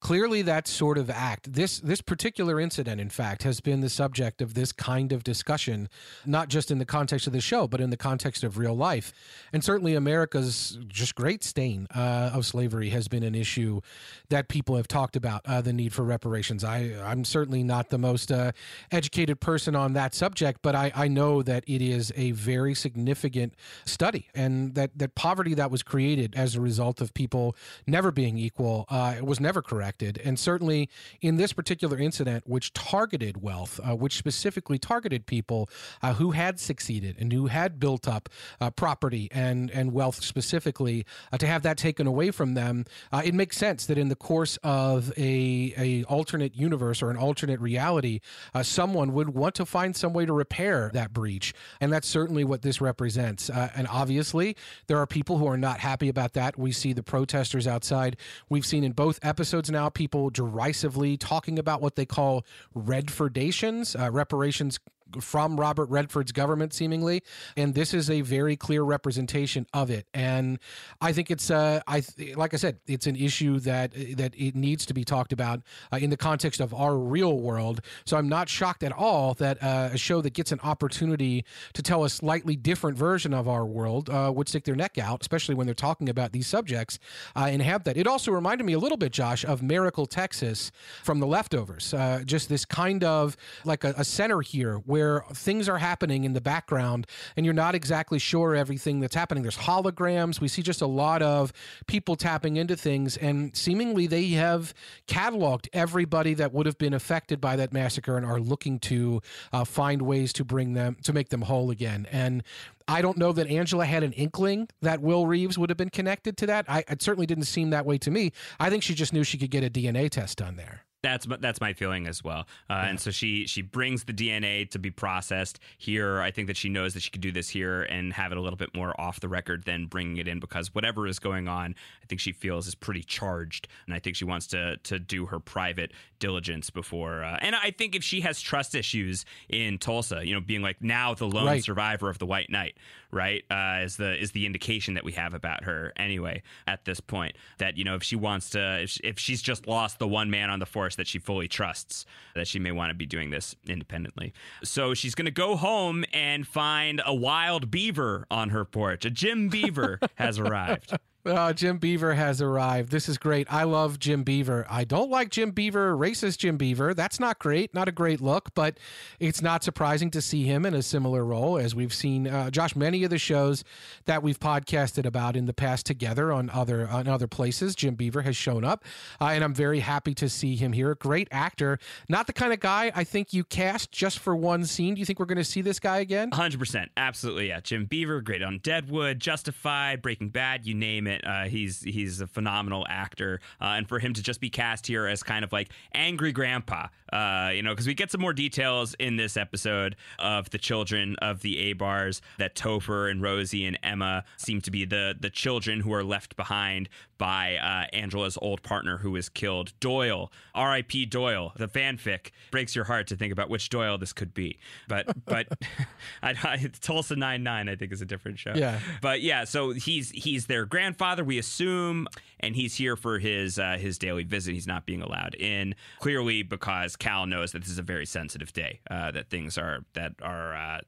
clearly 0.00 0.42
that 0.42 0.68
sort 0.68 0.96
of 0.96 1.10
act 1.10 1.52
this 1.52 1.80
this 1.80 2.00
particular 2.00 2.60
incident 2.60 3.00
in 3.00 3.08
fact 3.08 3.42
has 3.42 3.60
been 3.60 3.80
the 3.80 3.88
subject 3.88 4.40
of 4.40 4.54
this 4.54 4.70
kind 4.70 5.12
of 5.12 5.24
discussion 5.24 5.88
not 6.24 6.48
just 6.48 6.70
in 6.70 6.78
the 6.78 6.84
context 6.84 7.26
of 7.26 7.32
the 7.32 7.40
show 7.40 7.66
but 7.66 7.80
in 7.80 7.90
the 7.90 7.96
context 7.96 8.44
of 8.44 8.58
real 8.58 8.76
life. 8.76 9.12
And 9.52 9.64
certainly 9.64 9.94
america's 9.94 10.78
just 10.86 11.14
great 11.14 11.42
stain 11.42 11.88
uh, 11.94 12.30
of 12.32 12.46
slavery 12.46 12.90
has 12.90 13.08
been 13.08 13.24
an 13.24 13.34
issue 13.34 13.80
that 14.28 14.48
people 14.48 14.76
have 14.76 14.86
talked 14.86 15.16
about 15.16 15.42
uh, 15.46 15.60
the 15.60 15.72
need 15.72 15.92
for 15.92 16.04
reparations. 16.04 16.62
I 16.62 16.94
i'm 17.04 17.24
certainly 17.24 17.64
not 17.64 17.90
the 17.90 17.98
most 17.98 18.30
uh, 18.30 18.52
educated 18.92 19.40
person 19.40 19.74
on 19.74 19.94
that 19.94 20.14
subject 20.14 20.60
but 20.62 20.76
i 20.76 20.92
i 20.94 21.08
know 21.08 21.42
that 21.42 21.64
it 21.66 21.82
is 21.82 22.12
a 22.14 22.30
very 22.32 22.74
significant 22.74 23.54
study 23.84 24.28
and 24.34 24.74
that 24.76 24.96
that 24.96 25.16
poverty 25.16 25.54
that 25.54 25.70
was 25.70 25.82
created 25.82 26.34
as 26.36 26.54
a 26.54 26.60
result 26.60 27.00
of 27.00 27.12
people 27.14 27.56
never 27.86 28.12
being 28.12 28.38
equal 28.38 28.86
uh, 28.90 29.16
was 29.22 29.40
never 29.40 29.60
correct 29.60 29.87
and 30.24 30.38
certainly 30.38 30.88
in 31.20 31.36
this 31.36 31.52
particular 31.52 31.98
incident, 31.98 32.44
which 32.46 32.72
targeted 32.72 33.42
wealth, 33.42 33.80
uh, 33.82 33.94
which 33.94 34.16
specifically 34.16 34.78
targeted 34.78 35.26
people 35.26 35.68
uh, 36.02 36.14
who 36.14 36.32
had 36.32 36.60
succeeded 36.60 37.16
and 37.18 37.32
who 37.32 37.46
had 37.46 37.80
built 37.80 38.08
up 38.08 38.28
uh, 38.60 38.70
property 38.70 39.28
and, 39.32 39.70
and 39.70 39.92
wealth 39.92 40.22
specifically, 40.22 41.04
uh, 41.32 41.38
to 41.38 41.46
have 41.46 41.62
that 41.62 41.76
taken 41.76 42.06
away 42.06 42.30
from 42.30 42.54
them, 42.54 42.84
uh, 43.12 43.22
it 43.24 43.34
makes 43.34 43.56
sense 43.56 43.86
that 43.86 43.98
in 43.98 44.08
the 44.08 44.16
course 44.16 44.58
of 44.62 45.12
a, 45.16 45.74
a 45.76 46.04
alternate 46.04 46.56
universe 46.56 47.02
or 47.02 47.10
an 47.10 47.16
alternate 47.16 47.60
reality, 47.60 48.20
uh, 48.54 48.62
someone 48.62 49.12
would 49.12 49.30
want 49.30 49.54
to 49.54 49.64
find 49.64 49.96
some 49.96 50.12
way 50.12 50.26
to 50.26 50.32
repair 50.32 50.90
that 50.92 51.12
breach. 51.12 51.54
And 51.80 51.92
that's 51.92 52.08
certainly 52.08 52.44
what 52.44 52.62
this 52.62 52.80
represents. 52.80 53.50
and 53.50 53.86
obviously, 53.88 54.56
there 54.86 54.98
are 54.98 55.06
people 55.06 55.38
who 55.38 55.46
are 55.46 55.56
not 55.56 55.80
happy 55.80 56.08
about 56.08 56.32
that. 56.34 56.58
We 56.58 56.72
see 56.72 56.92
the 56.92 57.02
protesters 57.02 57.66
outside. 57.66 58.16
We've 58.48 58.66
seen 58.66 58.84
in 58.84 58.92
both 58.92 59.18
episodes 59.22 59.70
now 59.70 59.77
now 59.78 59.88
people 59.88 60.28
derisively 60.28 61.16
talking 61.16 61.56
about 61.56 61.80
what 61.80 61.94
they 61.94 62.04
call 62.04 62.44
Redfordations, 62.76 63.98
uh, 63.98 64.10
reparations 64.10 64.80
from 65.20 65.58
Robert 65.58 65.88
Redford's 65.88 66.32
government, 66.32 66.72
seemingly, 66.72 67.22
and 67.56 67.74
this 67.74 67.94
is 67.94 68.10
a 68.10 68.20
very 68.20 68.56
clear 68.56 68.82
representation 68.82 69.66
of 69.72 69.90
it. 69.90 70.06
And 70.14 70.58
I 71.00 71.12
think 71.12 71.30
it's, 71.30 71.50
uh, 71.50 71.80
I 71.86 72.02
like 72.36 72.54
I 72.54 72.56
said, 72.56 72.78
it's 72.86 73.06
an 73.06 73.16
issue 73.16 73.58
that 73.60 73.92
that 74.16 74.34
it 74.36 74.54
needs 74.54 74.86
to 74.86 74.94
be 74.94 75.04
talked 75.04 75.32
about 75.32 75.62
uh, 75.92 75.96
in 75.96 76.10
the 76.10 76.16
context 76.16 76.60
of 76.60 76.74
our 76.74 76.96
real 76.96 77.38
world. 77.38 77.80
So 78.04 78.16
I'm 78.16 78.28
not 78.28 78.48
shocked 78.48 78.82
at 78.82 78.92
all 78.92 79.34
that 79.34 79.62
uh, 79.62 79.90
a 79.92 79.98
show 79.98 80.20
that 80.22 80.34
gets 80.34 80.52
an 80.52 80.60
opportunity 80.62 81.44
to 81.72 81.82
tell 81.82 82.04
a 82.04 82.10
slightly 82.10 82.56
different 82.56 82.98
version 82.98 83.32
of 83.32 83.48
our 83.48 83.64
world 83.64 84.10
uh, 84.10 84.32
would 84.34 84.48
stick 84.48 84.64
their 84.64 84.76
neck 84.76 84.98
out, 84.98 85.20
especially 85.22 85.54
when 85.54 85.66
they're 85.66 85.74
talking 85.74 86.08
about 86.08 86.32
these 86.32 86.46
subjects, 86.46 86.98
uh, 87.36 87.48
and 87.48 87.62
have 87.62 87.84
that. 87.84 87.96
It 87.96 88.06
also 88.06 88.32
reminded 88.32 88.64
me 88.64 88.74
a 88.74 88.78
little 88.78 88.98
bit, 88.98 89.12
Josh, 89.12 89.44
of 89.44 89.62
Miracle, 89.62 90.06
Texas, 90.06 90.70
from 91.02 91.20
The 91.20 91.26
Leftovers. 91.26 91.94
Uh, 91.94 92.22
just 92.24 92.48
this 92.48 92.64
kind 92.64 93.04
of 93.04 93.36
like 93.64 93.84
a, 93.84 93.94
a 93.96 94.04
center 94.04 94.40
here 94.40 94.76
where 94.86 94.97
where 94.98 95.22
things 95.32 95.68
are 95.68 95.78
happening 95.78 96.24
in 96.24 96.32
the 96.32 96.40
background 96.40 97.06
and 97.36 97.46
you're 97.46 97.54
not 97.54 97.76
exactly 97.76 98.18
sure 98.18 98.56
everything 98.56 98.98
that's 98.98 99.14
happening. 99.14 99.42
There's 99.42 99.56
holograms. 99.56 100.40
We 100.40 100.48
see 100.48 100.60
just 100.60 100.82
a 100.82 100.86
lot 100.86 101.22
of 101.22 101.52
people 101.86 102.16
tapping 102.16 102.56
into 102.56 102.76
things, 102.76 103.16
and 103.16 103.56
seemingly 103.56 104.08
they 104.08 104.30
have 104.30 104.74
cataloged 105.06 105.68
everybody 105.72 106.34
that 106.34 106.52
would 106.52 106.66
have 106.66 106.78
been 106.78 106.94
affected 106.94 107.40
by 107.40 107.54
that 107.56 107.72
massacre 107.72 108.16
and 108.16 108.26
are 108.26 108.40
looking 108.40 108.80
to 108.80 109.20
uh, 109.52 109.64
find 109.64 110.02
ways 110.02 110.32
to 110.32 110.44
bring 110.44 110.74
them 110.74 110.96
to 111.04 111.12
make 111.12 111.28
them 111.28 111.42
whole 111.42 111.70
again. 111.70 112.06
And 112.10 112.42
I 112.88 113.00
don't 113.00 113.18
know 113.18 113.32
that 113.32 113.46
Angela 113.46 113.84
had 113.84 114.02
an 114.02 114.12
inkling 114.12 114.68
that 114.82 115.00
Will 115.00 115.26
Reeves 115.26 115.56
would 115.58 115.70
have 115.70 115.76
been 115.76 115.90
connected 115.90 116.36
to 116.38 116.46
that. 116.46 116.64
I, 116.68 116.82
it 116.88 117.02
certainly 117.02 117.26
didn't 117.26 117.44
seem 117.44 117.70
that 117.70 117.86
way 117.86 117.98
to 117.98 118.10
me. 118.10 118.32
I 118.58 118.68
think 118.68 118.82
she 118.82 118.94
just 118.94 119.12
knew 119.12 119.22
she 119.22 119.38
could 119.38 119.50
get 119.50 119.62
a 119.62 119.70
DNA 119.70 120.10
test 120.10 120.38
done 120.38 120.56
there. 120.56 120.87
That's 121.00 121.28
that's 121.40 121.60
my 121.60 121.74
feeling 121.74 122.08
as 122.08 122.24
well. 122.24 122.40
Uh, 122.68 122.74
yeah. 122.74 122.86
And 122.86 123.00
so 123.00 123.12
she 123.12 123.46
she 123.46 123.62
brings 123.62 124.04
the 124.04 124.12
DNA 124.12 124.68
to 124.70 124.80
be 124.80 124.90
processed 124.90 125.60
here. 125.76 126.20
I 126.20 126.32
think 126.32 126.48
that 126.48 126.56
she 126.56 126.68
knows 126.68 126.94
that 126.94 127.00
she 127.00 127.10
could 127.10 127.20
do 127.20 127.30
this 127.30 127.48
here 127.48 127.82
and 127.82 128.12
have 128.12 128.32
it 128.32 128.38
a 128.38 128.40
little 128.40 128.56
bit 128.56 128.74
more 128.74 129.00
off 129.00 129.20
the 129.20 129.28
record 129.28 129.62
than 129.64 129.86
bringing 129.86 130.16
it 130.16 130.26
in 130.26 130.40
because 130.40 130.74
whatever 130.74 131.06
is 131.06 131.20
going 131.20 131.46
on, 131.46 131.76
I 132.02 132.06
think 132.06 132.20
she 132.20 132.32
feels 132.32 132.66
is 132.66 132.74
pretty 132.74 133.04
charged, 133.04 133.68
and 133.86 133.94
I 133.94 134.00
think 134.00 134.16
she 134.16 134.24
wants 134.24 134.48
to 134.48 134.76
to 134.78 134.98
do 134.98 135.26
her 135.26 135.38
private 135.38 135.92
diligence 136.18 136.68
before. 136.68 137.22
Uh, 137.22 137.38
and 137.40 137.54
I 137.54 137.70
think 137.70 137.94
if 137.94 138.02
she 138.02 138.22
has 138.22 138.40
trust 138.40 138.74
issues 138.74 139.24
in 139.48 139.78
Tulsa, 139.78 140.26
you 140.26 140.34
know, 140.34 140.40
being 140.40 140.62
like 140.62 140.82
now 140.82 141.14
the 141.14 141.28
lone 141.28 141.46
right. 141.46 141.62
survivor 141.62 142.10
of 142.10 142.18
the 142.18 142.26
White 142.26 142.50
Night, 142.50 142.76
right, 143.12 143.44
uh, 143.52 143.84
is 143.84 143.96
the 143.98 144.20
is 144.20 144.32
the 144.32 144.46
indication 144.46 144.94
that 144.94 145.04
we 145.04 145.12
have 145.12 145.32
about 145.32 145.62
her 145.62 145.92
anyway 145.96 146.42
at 146.66 146.84
this 146.84 146.98
point. 146.98 147.36
That 147.58 147.76
you 147.76 147.84
know 147.84 147.94
if 147.94 148.02
she 148.02 148.16
wants 148.16 148.50
to, 148.50 148.80
if, 148.82 148.98
if 149.04 149.18
she's 149.20 149.40
just 149.40 149.68
lost 149.68 150.00
the 150.00 150.08
one 150.08 150.28
man 150.28 150.50
on 150.50 150.58
the 150.58 150.66
force 150.66 150.87
that 150.96 151.06
she 151.06 151.18
fully 151.18 151.48
trusts, 151.48 152.04
that 152.34 152.46
she 152.46 152.58
may 152.58 152.72
want 152.72 152.90
to 152.90 152.94
be 152.94 153.06
doing 153.06 153.30
this 153.30 153.54
independently. 153.66 154.32
So 154.62 154.94
she's 154.94 155.14
going 155.14 155.26
to 155.26 155.30
go 155.30 155.56
home 155.56 156.04
and 156.12 156.46
find 156.46 157.00
a 157.04 157.14
wild 157.14 157.70
beaver 157.70 158.26
on 158.30 158.50
her 158.50 158.64
porch. 158.64 159.04
A 159.04 159.10
Jim 159.10 159.48
Beaver 159.48 159.98
has 160.16 160.38
arrived. 160.38 160.96
Uh, 161.28 161.52
Jim 161.52 161.78
Beaver 161.78 162.14
has 162.14 162.40
arrived. 162.40 162.90
This 162.90 163.08
is 163.08 163.18
great. 163.18 163.52
I 163.52 163.64
love 163.64 163.98
Jim 163.98 164.22
Beaver. 164.22 164.66
I 164.70 164.84
don't 164.84 165.10
like 165.10 165.30
Jim 165.30 165.50
Beaver, 165.50 165.94
racist 165.96 166.38
Jim 166.38 166.56
Beaver. 166.56 166.94
That's 166.94 167.20
not 167.20 167.38
great. 167.38 167.74
Not 167.74 167.86
a 167.86 167.92
great 167.92 168.20
look, 168.20 168.54
but 168.54 168.78
it's 169.20 169.42
not 169.42 169.62
surprising 169.62 170.10
to 170.12 170.22
see 170.22 170.44
him 170.44 170.64
in 170.64 170.72
a 170.72 170.82
similar 170.82 171.24
role 171.24 171.58
as 171.58 171.74
we've 171.74 171.92
seen 171.92 172.26
uh, 172.26 172.50
Josh. 172.50 172.74
Many 172.74 173.04
of 173.04 173.10
the 173.10 173.18
shows 173.18 173.62
that 174.06 174.22
we've 174.22 174.40
podcasted 174.40 175.04
about 175.04 175.36
in 175.36 175.44
the 175.44 175.52
past 175.52 175.84
together 175.84 176.32
on 176.32 176.48
other 176.50 176.88
on 176.88 177.06
other 177.06 177.26
places, 177.26 177.74
Jim 177.74 177.94
Beaver 177.94 178.22
has 178.22 178.36
shown 178.36 178.64
up, 178.64 178.84
uh, 179.20 179.26
and 179.26 179.44
I'm 179.44 179.54
very 179.54 179.80
happy 179.80 180.14
to 180.14 180.28
see 180.28 180.56
him 180.56 180.72
here. 180.72 180.94
Great 180.94 181.28
actor. 181.30 181.78
Not 182.08 182.26
the 182.26 182.32
kind 182.32 182.52
of 182.52 182.60
guy 182.60 182.90
I 182.94 183.04
think 183.04 183.32
you 183.34 183.44
cast 183.44 183.92
just 183.92 184.18
for 184.18 184.34
one 184.34 184.64
scene. 184.64 184.94
Do 184.94 185.00
you 185.00 185.06
think 185.06 185.18
we're 185.18 185.26
going 185.26 185.36
to 185.38 185.44
see 185.44 185.60
this 185.60 185.78
guy 185.78 185.98
again? 185.98 186.30
Hundred 186.30 186.58
percent, 186.58 186.90
absolutely. 186.96 187.48
Yeah, 187.48 187.60
Jim 187.60 187.84
Beaver, 187.84 188.22
great 188.22 188.42
on 188.42 188.60
Deadwood, 188.62 189.20
Justified, 189.20 190.00
Breaking 190.00 190.30
Bad, 190.30 190.66
you 190.66 190.74
name 190.74 191.06
it. 191.06 191.17
Uh, 191.24 191.44
he's 191.44 191.82
he's 191.82 192.20
a 192.20 192.26
phenomenal 192.26 192.86
actor, 192.88 193.40
uh, 193.60 193.76
and 193.76 193.88
for 193.88 193.98
him 193.98 194.14
to 194.14 194.22
just 194.22 194.40
be 194.40 194.50
cast 194.50 194.86
here 194.86 195.06
as 195.06 195.22
kind 195.22 195.44
of 195.44 195.52
like 195.52 195.68
angry 195.94 196.32
grandpa, 196.32 196.88
uh, 197.12 197.50
you 197.54 197.62
know, 197.62 197.70
because 197.70 197.86
we 197.86 197.94
get 197.94 198.10
some 198.10 198.20
more 198.20 198.32
details 198.32 198.94
in 198.98 199.16
this 199.16 199.36
episode 199.36 199.96
of 200.18 200.50
the 200.50 200.58
children 200.58 201.16
of 201.16 201.40
the 201.42 201.70
Abars 201.70 202.20
that 202.38 202.54
Topher 202.54 203.10
and 203.10 203.22
Rosie 203.22 203.64
and 203.64 203.78
Emma 203.82 204.24
seem 204.36 204.60
to 204.62 204.70
be 204.70 204.84
the 204.84 205.14
the 205.18 205.30
children 205.30 205.80
who 205.80 205.92
are 205.92 206.04
left 206.04 206.36
behind 206.36 206.88
by 207.18 207.56
uh, 207.56 207.94
Angela's 207.96 208.38
old 208.40 208.62
partner 208.62 208.98
who 208.98 209.10
was 209.10 209.28
killed. 209.28 209.72
Doyle, 209.80 210.30
R.I.P. 210.58 211.06
Doyle. 211.06 211.52
The 211.56 211.68
fanfic 211.68 212.32
breaks 212.50 212.74
your 212.74 212.84
heart 212.84 213.06
to 213.08 213.16
think 213.16 213.32
about 213.32 213.48
which 213.48 213.68
Doyle 213.68 213.96
this 213.96 214.12
could 214.12 214.34
be, 214.34 214.58
but 214.88 215.06
but 215.24 215.46
I, 216.22 216.34
I, 216.42 216.70
Tulsa 216.80 217.16
Nine 217.16 217.42
Nine 217.42 217.68
I 217.68 217.76
think 217.76 217.92
is 217.92 218.02
a 218.02 218.04
different 218.04 218.38
show. 218.38 218.52
Yeah, 218.54 218.80
but 219.00 219.22
yeah, 219.22 219.44
so 219.44 219.70
he's 219.70 220.10
he's 220.10 220.46
their 220.46 220.66
grandfather. 220.66 221.22
We 221.22 221.38
assume, 221.38 222.08
and 222.40 222.56
he's 222.56 222.74
here 222.74 222.96
for 222.96 223.18
his 223.18 223.58
uh, 223.58 223.78
his 223.78 223.98
daily 223.98 224.24
visit. 224.24 224.52
He's 224.52 224.66
not 224.66 224.84
being 224.84 225.00
allowed 225.00 225.36
in 225.36 225.74
clearly 226.00 226.42
because 226.42 226.96
Cal 226.96 227.26
knows 227.26 227.52
that 227.52 227.60
this 227.60 227.70
is 227.70 227.78
a 227.78 227.82
very 227.82 228.06
sensitive 228.06 228.52
day. 228.52 228.80
Uh, 228.90 229.12
that 229.12 229.30
things 229.30 229.56
are 229.56 229.84
that 229.94 230.14
are 230.20 230.54
uh, 230.54 230.80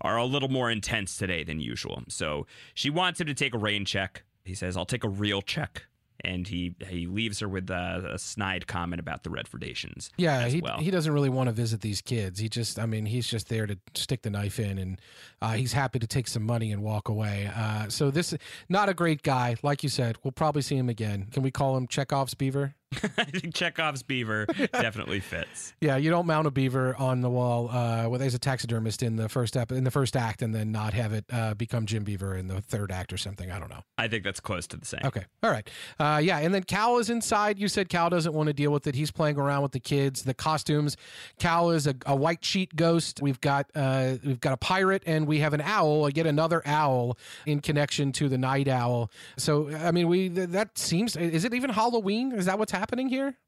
are 0.00 0.16
a 0.16 0.24
little 0.24 0.48
more 0.48 0.70
intense 0.70 1.16
today 1.16 1.44
than 1.44 1.60
usual. 1.60 2.02
So 2.08 2.46
she 2.74 2.90
wants 2.90 3.20
him 3.20 3.28
to 3.28 3.34
take 3.34 3.54
a 3.54 3.58
rain 3.58 3.84
check 3.84 4.24
he 4.44 4.54
says, 4.54 4.76
"I'll 4.76 4.86
take 4.86 5.04
a 5.04 5.08
real 5.08 5.42
check." 5.42 5.86
And 6.24 6.46
he 6.46 6.74
he 6.86 7.06
leaves 7.06 7.40
her 7.40 7.48
with 7.48 7.70
a, 7.70 8.12
a 8.14 8.18
snide 8.18 8.66
comment 8.66 9.00
about 9.00 9.24
the 9.24 9.30
Redfordations. 9.30 10.10
Yeah, 10.16 10.46
he 10.46 10.60
well. 10.60 10.78
he 10.78 10.90
doesn't 10.90 11.12
really 11.12 11.28
want 11.28 11.48
to 11.48 11.52
visit 11.52 11.80
these 11.80 12.00
kids. 12.00 12.38
He 12.38 12.48
just, 12.48 12.78
I 12.78 12.86
mean, 12.86 13.06
he's 13.06 13.26
just 13.26 13.48
there 13.48 13.66
to 13.66 13.78
stick 13.94 14.22
the 14.22 14.30
knife 14.30 14.58
in, 14.58 14.78
and 14.78 15.00
uh, 15.40 15.52
he's 15.52 15.72
happy 15.72 15.98
to 15.98 16.06
take 16.06 16.28
some 16.28 16.44
money 16.44 16.72
and 16.72 16.82
walk 16.82 17.08
away. 17.08 17.50
Uh, 17.54 17.88
so 17.88 18.10
this 18.10 18.34
not 18.68 18.88
a 18.88 18.94
great 18.94 19.22
guy, 19.22 19.56
like 19.62 19.82
you 19.82 19.88
said. 19.88 20.16
We'll 20.22 20.32
probably 20.32 20.62
see 20.62 20.76
him 20.76 20.88
again. 20.88 21.26
Can 21.32 21.42
we 21.42 21.50
call 21.50 21.76
him 21.76 21.86
Chekhov's 21.86 22.34
beaver? 22.34 22.74
I 23.18 23.24
think 23.24 23.54
Chekhov's 23.54 24.02
beaver 24.02 24.46
definitely 24.72 25.20
fits. 25.20 25.74
Yeah, 25.80 25.96
you 25.96 26.10
don't 26.10 26.26
mount 26.26 26.46
a 26.46 26.50
beaver 26.50 26.94
on 26.96 27.20
the 27.20 27.30
wall 27.30 27.70
uh, 27.72 28.08
well, 28.08 28.18
there's 28.18 28.34
a 28.34 28.38
taxidermist 28.38 29.02
in 29.02 29.16
the 29.16 29.28
first 29.28 29.56
ep- 29.56 29.72
in 29.72 29.84
the 29.84 29.90
first 29.90 30.16
act, 30.16 30.42
and 30.42 30.54
then 30.54 30.72
not 30.72 30.94
have 30.94 31.12
it 31.12 31.24
uh, 31.32 31.54
become 31.54 31.86
Jim 31.86 32.04
Beaver 32.04 32.36
in 32.36 32.48
the 32.48 32.60
third 32.60 32.92
act 32.92 33.12
or 33.12 33.16
something. 33.16 33.50
I 33.50 33.58
don't 33.58 33.70
know. 33.70 33.82
I 33.98 34.08
think 34.08 34.24
that's 34.24 34.40
close 34.40 34.66
to 34.68 34.76
the 34.76 34.86
same. 34.86 35.00
Okay, 35.04 35.24
all 35.42 35.50
right, 35.50 35.68
uh, 35.98 36.20
yeah, 36.22 36.38
and 36.38 36.54
then 36.54 36.62
Cal 36.62 36.98
is 36.98 37.10
inside. 37.10 37.58
You 37.58 37.68
said 37.68 37.88
Cal 37.88 38.10
doesn't 38.10 38.32
want 38.32 38.48
to 38.48 38.52
deal 38.52 38.70
with 38.70 38.86
it. 38.86 38.94
He's 38.94 39.10
playing 39.10 39.38
around 39.38 39.62
with 39.62 39.72
the 39.72 39.80
kids. 39.80 40.22
The 40.22 40.34
costumes. 40.34 40.96
Cal 41.38 41.70
is 41.70 41.86
a, 41.86 41.94
a 42.06 42.14
white 42.16 42.44
sheet 42.44 42.76
ghost. 42.76 43.20
We've 43.22 43.40
got 43.40 43.70
uh, 43.74 44.14
we've 44.24 44.40
got 44.40 44.52
a 44.52 44.58
pirate, 44.58 45.02
and 45.06 45.26
we 45.26 45.38
have 45.38 45.54
an 45.54 45.60
owl. 45.60 46.10
Yet 46.10 46.26
another 46.26 46.62
owl 46.66 47.16
in 47.46 47.60
connection 47.60 48.12
to 48.12 48.28
the 48.28 48.38
night 48.38 48.68
owl. 48.68 49.10
So 49.38 49.74
I 49.74 49.92
mean, 49.92 50.08
we 50.08 50.28
that 50.28 50.76
seems. 50.78 51.16
Is 51.16 51.44
it 51.44 51.54
even 51.54 51.70
Halloween? 51.70 52.32
Is 52.32 52.46
that 52.46 52.58
what's 52.58 52.72
happening? 52.72 52.81
Happening 52.82 53.08
here? 53.08 53.38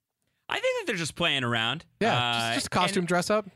I 0.49 0.61
think 0.61 0.79
that 0.79 0.87
they're 0.87 0.97
just 0.97 1.17
playing 1.17 1.43
around. 1.43 1.85
Yeah, 1.99 2.15
uh, 2.17 2.33
just, 2.35 2.55
just 2.55 2.71
costume 2.71 3.05
dress 3.05 3.31
up. 3.31 3.47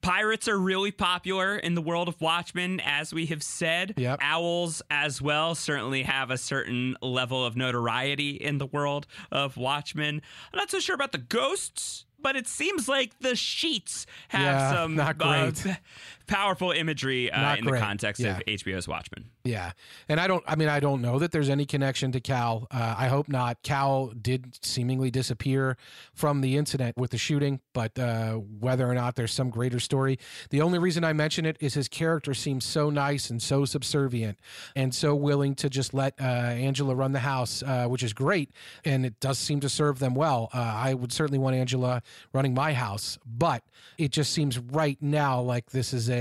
Pirates 0.00 0.46
are 0.46 0.58
really 0.58 0.92
popular 0.92 1.56
in 1.56 1.74
the 1.74 1.82
world 1.82 2.08
of 2.08 2.20
Watchmen, 2.20 2.80
as 2.84 3.12
we 3.12 3.26
have 3.26 3.42
said. 3.42 3.94
Yep. 3.96 4.20
Owls, 4.22 4.80
as 4.90 5.20
well, 5.20 5.56
certainly 5.56 6.04
have 6.04 6.30
a 6.30 6.38
certain 6.38 6.96
level 7.02 7.44
of 7.44 7.56
notoriety 7.56 8.30
in 8.30 8.58
the 8.58 8.66
world 8.66 9.08
of 9.32 9.56
Watchmen. 9.56 10.22
I'm 10.52 10.56
not 10.56 10.70
so 10.70 10.78
sure 10.78 10.94
about 10.94 11.10
the 11.10 11.18
ghosts 11.18 12.04
but 12.20 12.36
it 12.36 12.46
seems 12.46 12.88
like 12.88 13.18
the 13.20 13.36
sheets 13.36 14.06
have 14.28 14.40
yeah, 14.40 14.72
some 14.72 14.96
not 14.96 15.18
great. 15.18 15.66
Uh, 15.66 15.74
powerful 16.28 16.70
imagery 16.70 17.32
uh, 17.32 17.56
in 17.56 17.64
great. 17.64 17.80
the 17.80 17.84
context 17.84 18.20
yeah. 18.20 18.36
of 18.36 18.44
HBO's 18.46 18.86
Watchmen. 18.86 19.30
Yeah, 19.44 19.72
and 20.08 20.20
I 20.20 20.28
don't. 20.28 20.44
I 20.46 20.54
mean, 20.54 20.68
I 20.68 20.78
don't 20.78 21.02
know 21.02 21.18
that 21.18 21.32
there's 21.32 21.48
any 21.48 21.66
connection 21.66 22.12
to 22.12 22.20
Cal. 22.20 22.68
Uh, 22.70 22.94
I 22.96 23.08
hope 23.08 23.28
not. 23.28 23.62
Cal 23.62 24.08
did 24.08 24.64
seemingly 24.64 25.10
disappear 25.10 25.76
from 26.14 26.42
the 26.42 26.56
incident 26.56 26.96
with 26.96 27.10
the 27.10 27.18
shooting, 27.18 27.60
but 27.72 27.98
uh, 27.98 28.34
whether 28.34 28.88
or 28.88 28.94
not 28.94 29.16
there's 29.16 29.32
some 29.32 29.50
greater 29.50 29.80
story, 29.80 30.18
the 30.50 30.60
only 30.60 30.78
reason 30.78 31.02
I 31.02 31.14
mention 31.14 31.46
it 31.46 31.56
is 31.60 31.74
his 31.74 31.88
character 31.88 32.34
seems 32.34 32.64
so 32.64 32.90
nice 32.90 33.30
and 33.30 33.42
so 33.42 33.64
subservient 33.64 34.38
and 34.76 34.94
so 34.94 35.14
willing 35.14 35.54
to 35.56 35.70
just 35.70 35.94
let 35.94 36.14
uh, 36.20 36.24
Angela 36.24 36.94
run 36.94 37.12
the 37.12 37.20
house, 37.20 37.62
uh, 37.62 37.86
which 37.86 38.02
is 38.02 38.12
great, 38.12 38.50
and 38.84 39.06
it 39.06 39.18
does 39.18 39.38
seem 39.38 39.60
to 39.60 39.68
serve 39.68 39.98
them 39.98 40.14
well. 40.14 40.50
Uh, 40.52 40.58
I 40.58 40.94
would 40.94 41.12
certainly 41.12 41.38
want 41.38 41.56
Angela 41.56 42.02
running 42.34 42.52
my 42.52 42.74
house, 42.74 43.18
but 43.24 43.62
it 43.96 44.10
just 44.10 44.32
seems 44.32 44.58
right 44.58 44.98
now 45.00 45.40
like 45.40 45.70
this 45.70 45.94
is 45.94 46.10
a 46.10 46.17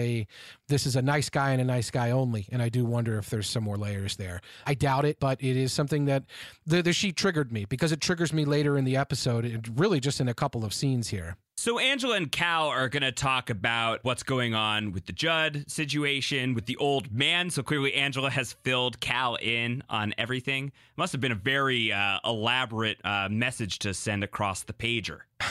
this 0.67 0.85
is 0.85 0.95
a 0.95 1.01
nice 1.01 1.29
guy 1.29 1.51
and 1.51 1.61
a 1.61 1.65
nice 1.65 1.91
guy 1.91 2.11
only, 2.11 2.47
and 2.51 2.61
I 2.61 2.69
do 2.69 2.85
wonder 2.85 3.17
if 3.17 3.29
there's 3.29 3.49
some 3.49 3.63
more 3.63 3.77
layers 3.77 4.15
there. 4.15 4.41
I 4.65 4.73
doubt 4.73 5.05
it, 5.05 5.19
but 5.19 5.41
it 5.43 5.57
is 5.57 5.73
something 5.73 6.05
that 6.05 6.23
the 6.65 6.81
the 6.81 6.93
triggered 7.11 7.51
me 7.51 7.65
because 7.65 7.91
it 7.91 8.01
triggers 8.01 8.33
me 8.33 8.45
later 8.45 8.77
in 8.77 8.85
the 8.85 8.97
episode. 8.97 9.71
Really 9.75 9.99
just 9.99 10.19
in 10.19 10.27
a 10.27 10.33
couple 10.33 10.65
of 10.65 10.73
scenes 10.73 11.09
here. 11.09 11.37
So 11.59 11.79
Angela 11.79 12.15
and 12.17 12.31
Cal 12.31 12.67
are 12.67 12.87
going 12.87 13.01
to 13.01 13.11
talk 13.11 13.49
about 13.49 14.03
what's 14.03 14.21
going 14.21 14.53
on 14.53 14.91
with 14.91 15.07
the 15.07 15.11
Judd 15.11 15.65
situation, 15.67 16.53
with 16.53 16.67
the 16.67 16.75
old 16.77 17.11
man. 17.11 17.49
So 17.49 17.63
clearly 17.63 17.95
Angela 17.95 18.29
has 18.29 18.53
filled 18.53 18.99
Cal 18.99 19.37
in 19.41 19.81
on 19.89 20.13
everything. 20.19 20.71
Must 20.97 21.11
have 21.13 21.19
been 21.19 21.31
a 21.31 21.35
very 21.35 21.91
uh, 21.91 22.19
elaborate 22.23 22.99
uh, 23.03 23.27
message 23.31 23.79
to 23.79 23.95
send 23.95 24.23
across 24.23 24.61
the 24.63 24.73
pager. 24.73 25.21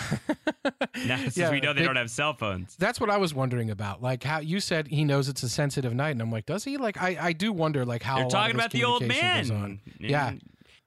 now, 1.07 1.17
since 1.19 1.37
Yeah, 1.37 1.51
we 1.51 1.59
know 1.61 1.73
they, 1.73 1.81
they- 1.81 1.87
don't 1.87 1.97
have 1.97 2.11
cell 2.11 2.35
phones. 2.35 2.77
That's 2.77 3.01
what 3.01 3.11
I 3.11 3.17
was 3.17 3.35
wondering 3.35 3.71
about. 3.71 4.01
Like 4.01 4.23
how 4.23 4.39
you 4.39 4.61
said 4.61 4.87
he 4.87 5.03
knows 5.05 5.29
it's 5.29 5.43
a 5.43 5.49
sensitive 5.49 5.93
night, 5.93 6.11
and 6.11 6.23
I'm 6.23 6.31
like, 6.31 6.47
does 6.47 6.63
he? 6.63 6.77
Like 6.77 7.03
I, 7.03 7.19
I 7.21 7.33
do 7.33 7.53
wonder 7.53 7.85
like 7.85 8.05
how 8.05 8.19
They're 8.19 8.29
talking 8.29 8.55
about 8.55 8.71
the 8.71 8.85
old 8.85 9.05
man. 9.05 9.51
on. 9.51 9.81
Yeah, 9.99 10.35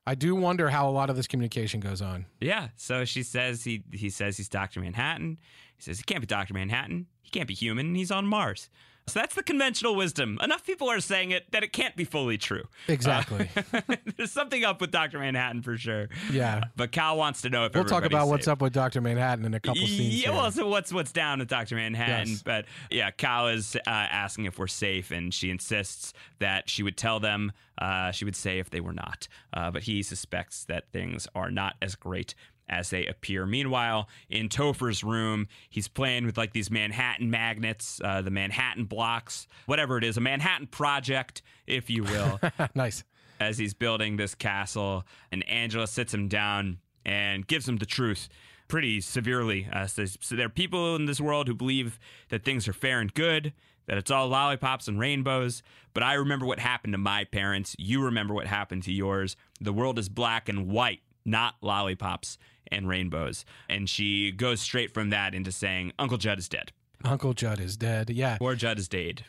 I 0.09 0.15
do 0.15 0.33
wonder 0.33 0.71
how 0.71 0.89
a 0.89 0.91
lot 0.91 1.11
of 1.11 1.15
this 1.15 1.27
communication 1.27 1.79
goes 1.79 2.01
on. 2.01 2.25
Yeah. 2.41 2.69
So 2.77 3.05
she 3.05 3.21
says 3.21 3.63
he 3.63 3.83
he 3.93 4.09
says 4.09 4.37
he's 4.37 4.49
Doctor 4.49 4.79
Manhattan. 4.79 5.37
He 5.77 5.83
says 5.83 5.99
he 5.99 6.03
can't 6.03 6.19
be 6.19 6.25
Doctor 6.25 6.55
Manhattan. 6.55 7.05
He 7.21 7.29
can't 7.29 7.47
be 7.47 7.53
human. 7.53 7.93
He's 7.93 8.09
on 8.09 8.25
Mars. 8.25 8.71
So 9.09 9.19
that's 9.19 9.35
the 9.35 9.43
conventional 9.43 9.95
wisdom. 9.95 10.37
Enough 10.41 10.65
people 10.65 10.89
are 10.89 10.99
saying 10.99 11.31
it 11.31 11.51
that 11.51 11.63
it 11.63 11.73
can't 11.73 11.95
be 11.95 12.05
fully 12.05 12.37
true. 12.37 12.63
Exactly. 12.87 13.49
There's 14.17 14.31
something 14.31 14.63
up 14.63 14.81
with 14.81 14.91
Doctor 14.91 15.19
Manhattan 15.19 15.61
for 15.61 15.77
sure. 15.77 16.09
Yeah. 16.31 16.63
But 16.75 16.91
Cal 16.91 17.17
wants 17.17 17.41
to 17.41 17.49
know 17.49 17.65
if 17.65 17.73
We'll 17.73 17.85
talk 17.85 18.05
about 18.05 18.27
what's 18.27 18.47
up 18.47 18.61
with 18.61 18.73
Doctor 18.73 19.01
Manhattan 19.01 19.45
in 19.45 19.53
a 19.53 19.59
couple 19.59 19.85
scenes. 19.85 20.21
Yeah, 20.21 20.31
here. 20.31 20.31
well, 20.33 20.51
so 20.51 20.67
what's 20.67 20.93
what's 20.93 21.11
down 21.11 21.39
with 21.39 21.47
Doctor 21.47 21.75
Manhattan? 21.75 22.29
Yes. 22.29 22.43
But 22.43 22.65
yeah, 22.89 23.11
Cal 23.11 23.47
is 23.47 23.75
uh, 23.75 23.79
asking 23.87 24.45
if 24.45 24.59
we're 24.59 24.67
safe, 24.67 25.11
and 25.11 25.33
she 25.33 25.49
insists 25.49 26.13
that 26.39 26.69
she 26.69 26.83
would 26.83 26.97
tell 26.97 27.19
them. 27.19 27.51
Uh, 27.77 28.11
she 28.11 28.25
would 28.25 28.35
say 28.35 28.59
if 28.59 28.69
they 28.69 28.81
were 28.81 28.91
not, 28.91 29.29
uh, 29.53 29.71
but 29.71 29.83
he 29.83 30.03
suspects 30.03 30.65
that 30.65 30.91
things 30.91 31.29
are 31.33 31.49
not 31.49 31.75
as 31.81 31.95
great 31.95 32.35
as 32.69 32.89
they 32.89 33.05
appear. 33.05 33.45
Meanwhile, 33.45 34.07
in 34.29 34.47
Topher's 34.47 35.03
room, 35.03 35.47
he's 35.69 35.87
playing 35.87 36.25
with 36.25 36.37
like 36.37 36.53
these 36.53 36.69
Manhattan 36.71 37.29
magnets, 37.29 37.99
uh, 38.03 38.21
the 38.21 38.31
Manhattan 38.31 38.85
blocks, 38.85 39.47
whatever 39.65 39.97
it 39.97 40.03
is, 40.03 40.17
a 40.17 40.21
Manhattan 40.21 40.67
project, 40.67 41.41
if 41.67 41.89
you 41.89 42.03
will 42.03 42.39
nice. 42.75 43.03
as 43.39 43.57
he's 43.57 43.73
building 43.73 44.17
this 44.17 44.35
castle, 44.35 45.03
and 45.31 45.47
Angela 45.49 45.87
sits 45.87 46.13
him 46.13 46.27
down 46.27 46.77
and 47.05 47.47
gives 47.47 47.67
him 47.67 47.77
the 47.77 47.85
truth 47.85 48.29
pretty 48.67 49.01
severely. 49.01 49.67
Uh, 49.73 49.87
says, 49.87 50.17
so 50.21 50.35
there 50.35 50.45
are 50.45 50.49
people 50.49 50.95
in 50.95 51.05
this 51.05 51.19
world 51.19 51.47
who 51.47 51.55
believe 51.55 51.99
that 52.29 52.45
things 52.45 52.67
are 52.67 52.73
fair 52.73 52.99
and 52.99 53.13
good, 53.13 53.51
that 53.87 53.97
it's 53.97 54.11
all 54.11 54.27
lollipops 54.27 54.87
and 54.87 54.99
rainbows. 54.99 55.63
But 55.93 56.03
I 56.03 56.13
remember 56.13 56.45
what 56.45 56.59
happened 56.59 56.93
to 56.93 56.99
my 56.99 57.23
parents. 57.23 57.75
You 57.79 58.03
remember 58.03 58.35
what 58.35 58.45
happened 58.45 58.83
to 58.83 58.93
yours. 58.93 59.35
The 59.59 59.73
world 59.73 59.97
is 59.97 60.07
black 60.07 60.47
and 60.47 60.67
white, 60.67 61.01
not 61.25 61.55
lollipops 61.61 62.37
and 62.71 62.87
rainbows. 62.87 63.45
And 63.69 63.89
she 63.89 64.31
goes 64.31 64.61
straight 64.61 64.93
from 64.93 65.09
that 65.09 65.33
into 65.33 65.51
saying, 65.51 65.93
Uncle 65.99 66.17
Judd 66.17 66.39
is 66.39 66.49
dead. 66.49 66.71
Uncle 67.03 67.33
Judd 67.33 67.59
is 67.59 67.77
dead. 67.77 68.09
Yeah. 68.09 68.37
Or 68.41 68.55
Judd 68.55 68.77
is 68.79 68.87
dead. 68.87 69.23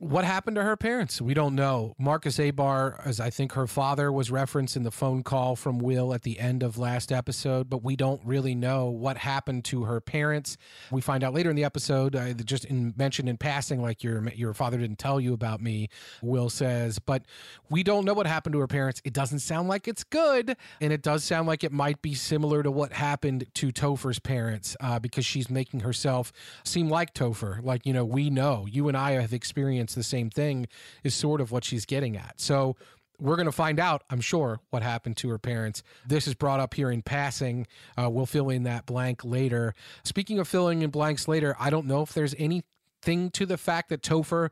What 0.00 0.24
happened 0.24 0.54
to 0.54 0.62
her 0.62 0.78
parents? 0.78 1.20
We 1.20 1.34
don't 1.34 1.54
know. 1.54 1.94
Marcus 1.98 2.38
Abar, 2.38 3.06
as 3.06 3.20
I 3.20 3.28
think 3.28 3.52
her 3.52 3.66
father 3.66 4.10
was 4.10 4.30
referenced 4.30 4.74
in 4.74 4.82
the 4.82 4.90
phone 4.90 5.22
call 5.22 5.56
from 5.56 5.78
Will 5.78 6.14
at 6.14 6.22
the 6.22 6.40
end 6.40 6.62
of 6.62 6.78
last 6.78 7.12
episode, 7.12 7.68
but 7.68 7.84
we 7.84 7.96
don't 7.96 8.22
really 8.24 8.54
know 8.54 8.86
what 8.86 9.18
happened 9.18 9.66
to 9.66 9.84
her 9.84 10.00
parents. 10.00 10.56
We 10.90 11.02
find 11.02 11.22
out 11.22 11.34
later 11.34 11.50
in 11.50 11.56
the 11.56 11.64
episode, 11.64 12.16
uh, 12.16 12.32
just 12.32 12.64
in, 12.64 12.94
mentioned 12.96 13.28
in 13.28 13.36
passing, 13.36 13.82
like 13.82 14.02
your 14.02 14.26
your 14.30 14.54
father 14.54 14.78
didn't 14.78 14.98
tell 14.98 15.20
you 15.20 15.34
about 15.34 15.60
me. 15.60 15.90
Will 16.22 16.48
says, 16.48 16.98
but 16.98 17.26
we 17.68 17.82
don't 17.82 18.06
know 18.06 18.14
what 18.14 18.26
happened 18.26 18.54
to 18.54 18.60
her 18.60 18.66
parents. 18.66 19.02
It 19.04 19.12
doesn't 19.12 19.40
sound 19.40 19.68
like 19.68 19.86
it's 19.86 20.02
good, 20.02 20.56
and 20.80 20.94
it 20.94 21.02
does 21.02 21.24
sound 21.24 21.46
like 21.46 21.62
it 21.62 21.72
might 21.72 22.00
be 22.00 22.14
similar 22.14 22.62
to 22.62 22.70
what 22.70 22.94
happened 22.94 23.44
to 23.52 23.70
Topher's 23.70 24.18
parents, 24.18 24.78
uh, 24.80 24.98
because 24.98 25.26
she's 25.26 25.50
making 25.50 25.80
herself 25.80 26.32
seem 26.64 26.88
like 26.88 27.12
Topher. 27.12 27.62
Like 27.62 27.84
you 27.84 27.92
know, 27.92 28.06
we 28.06 28.30
know 28.30 28.64
you 28.66 28.88
and 28.88 28.96
I 28.96 29.10
have 29.20 29.34
experienced 29.34 29.89
the 29.94 30.02
same 30.02 30.30
thing. 30.30 30.66
Is 31.04 31.14
sort 31.14 31.40
of 31.40 31.52
what 31.52 31.64
she's 31.64 31.86
getting 31.86 32.16
at. 32.16 32.40
So 32.40 32.76
we're 33.20 33.36
going 33.36 33.46
to 33.46 33.52
find 33.52 33.78
out, 33.78 34.02
I'm 34.08 34.20
sure, 34.20 34.60
what 34.70 34.82
happened 34.82 35.16
to 35.18 35.28
her 35.28 35.38
parents. 35.38 35.82
This 36.06 36.26
is 36.26 36.34
brought 36.34 36.60
up 36.60 36.74
here 36.74 36.90
in 36.90 37.02
passing. 37.02 37.66
Uh, 37.96 38.08
we'll 38.10 38.26
fill 38.26 38.48
in 38.48 38.62
that 38.62 38.86
blank 38.86 39.24
later. 39.24 39.74
Speaking 40.04 40.38
of 40.38 40.48
filling 40.48 40.82
in 40.82 40.90
blanks 40.90 41.28
later, 41.28 41.54
I 41.60 41.70
don't 41.70 41.86
know 41.86 42.02
if 42.02 42.14
there's 42.14 42.34
anything 42.38 43.30
to 43.32 43.46
the 43.46 43.58
fact 43.58 43.90
that 43.90 44.02
Topher 44.02 44.50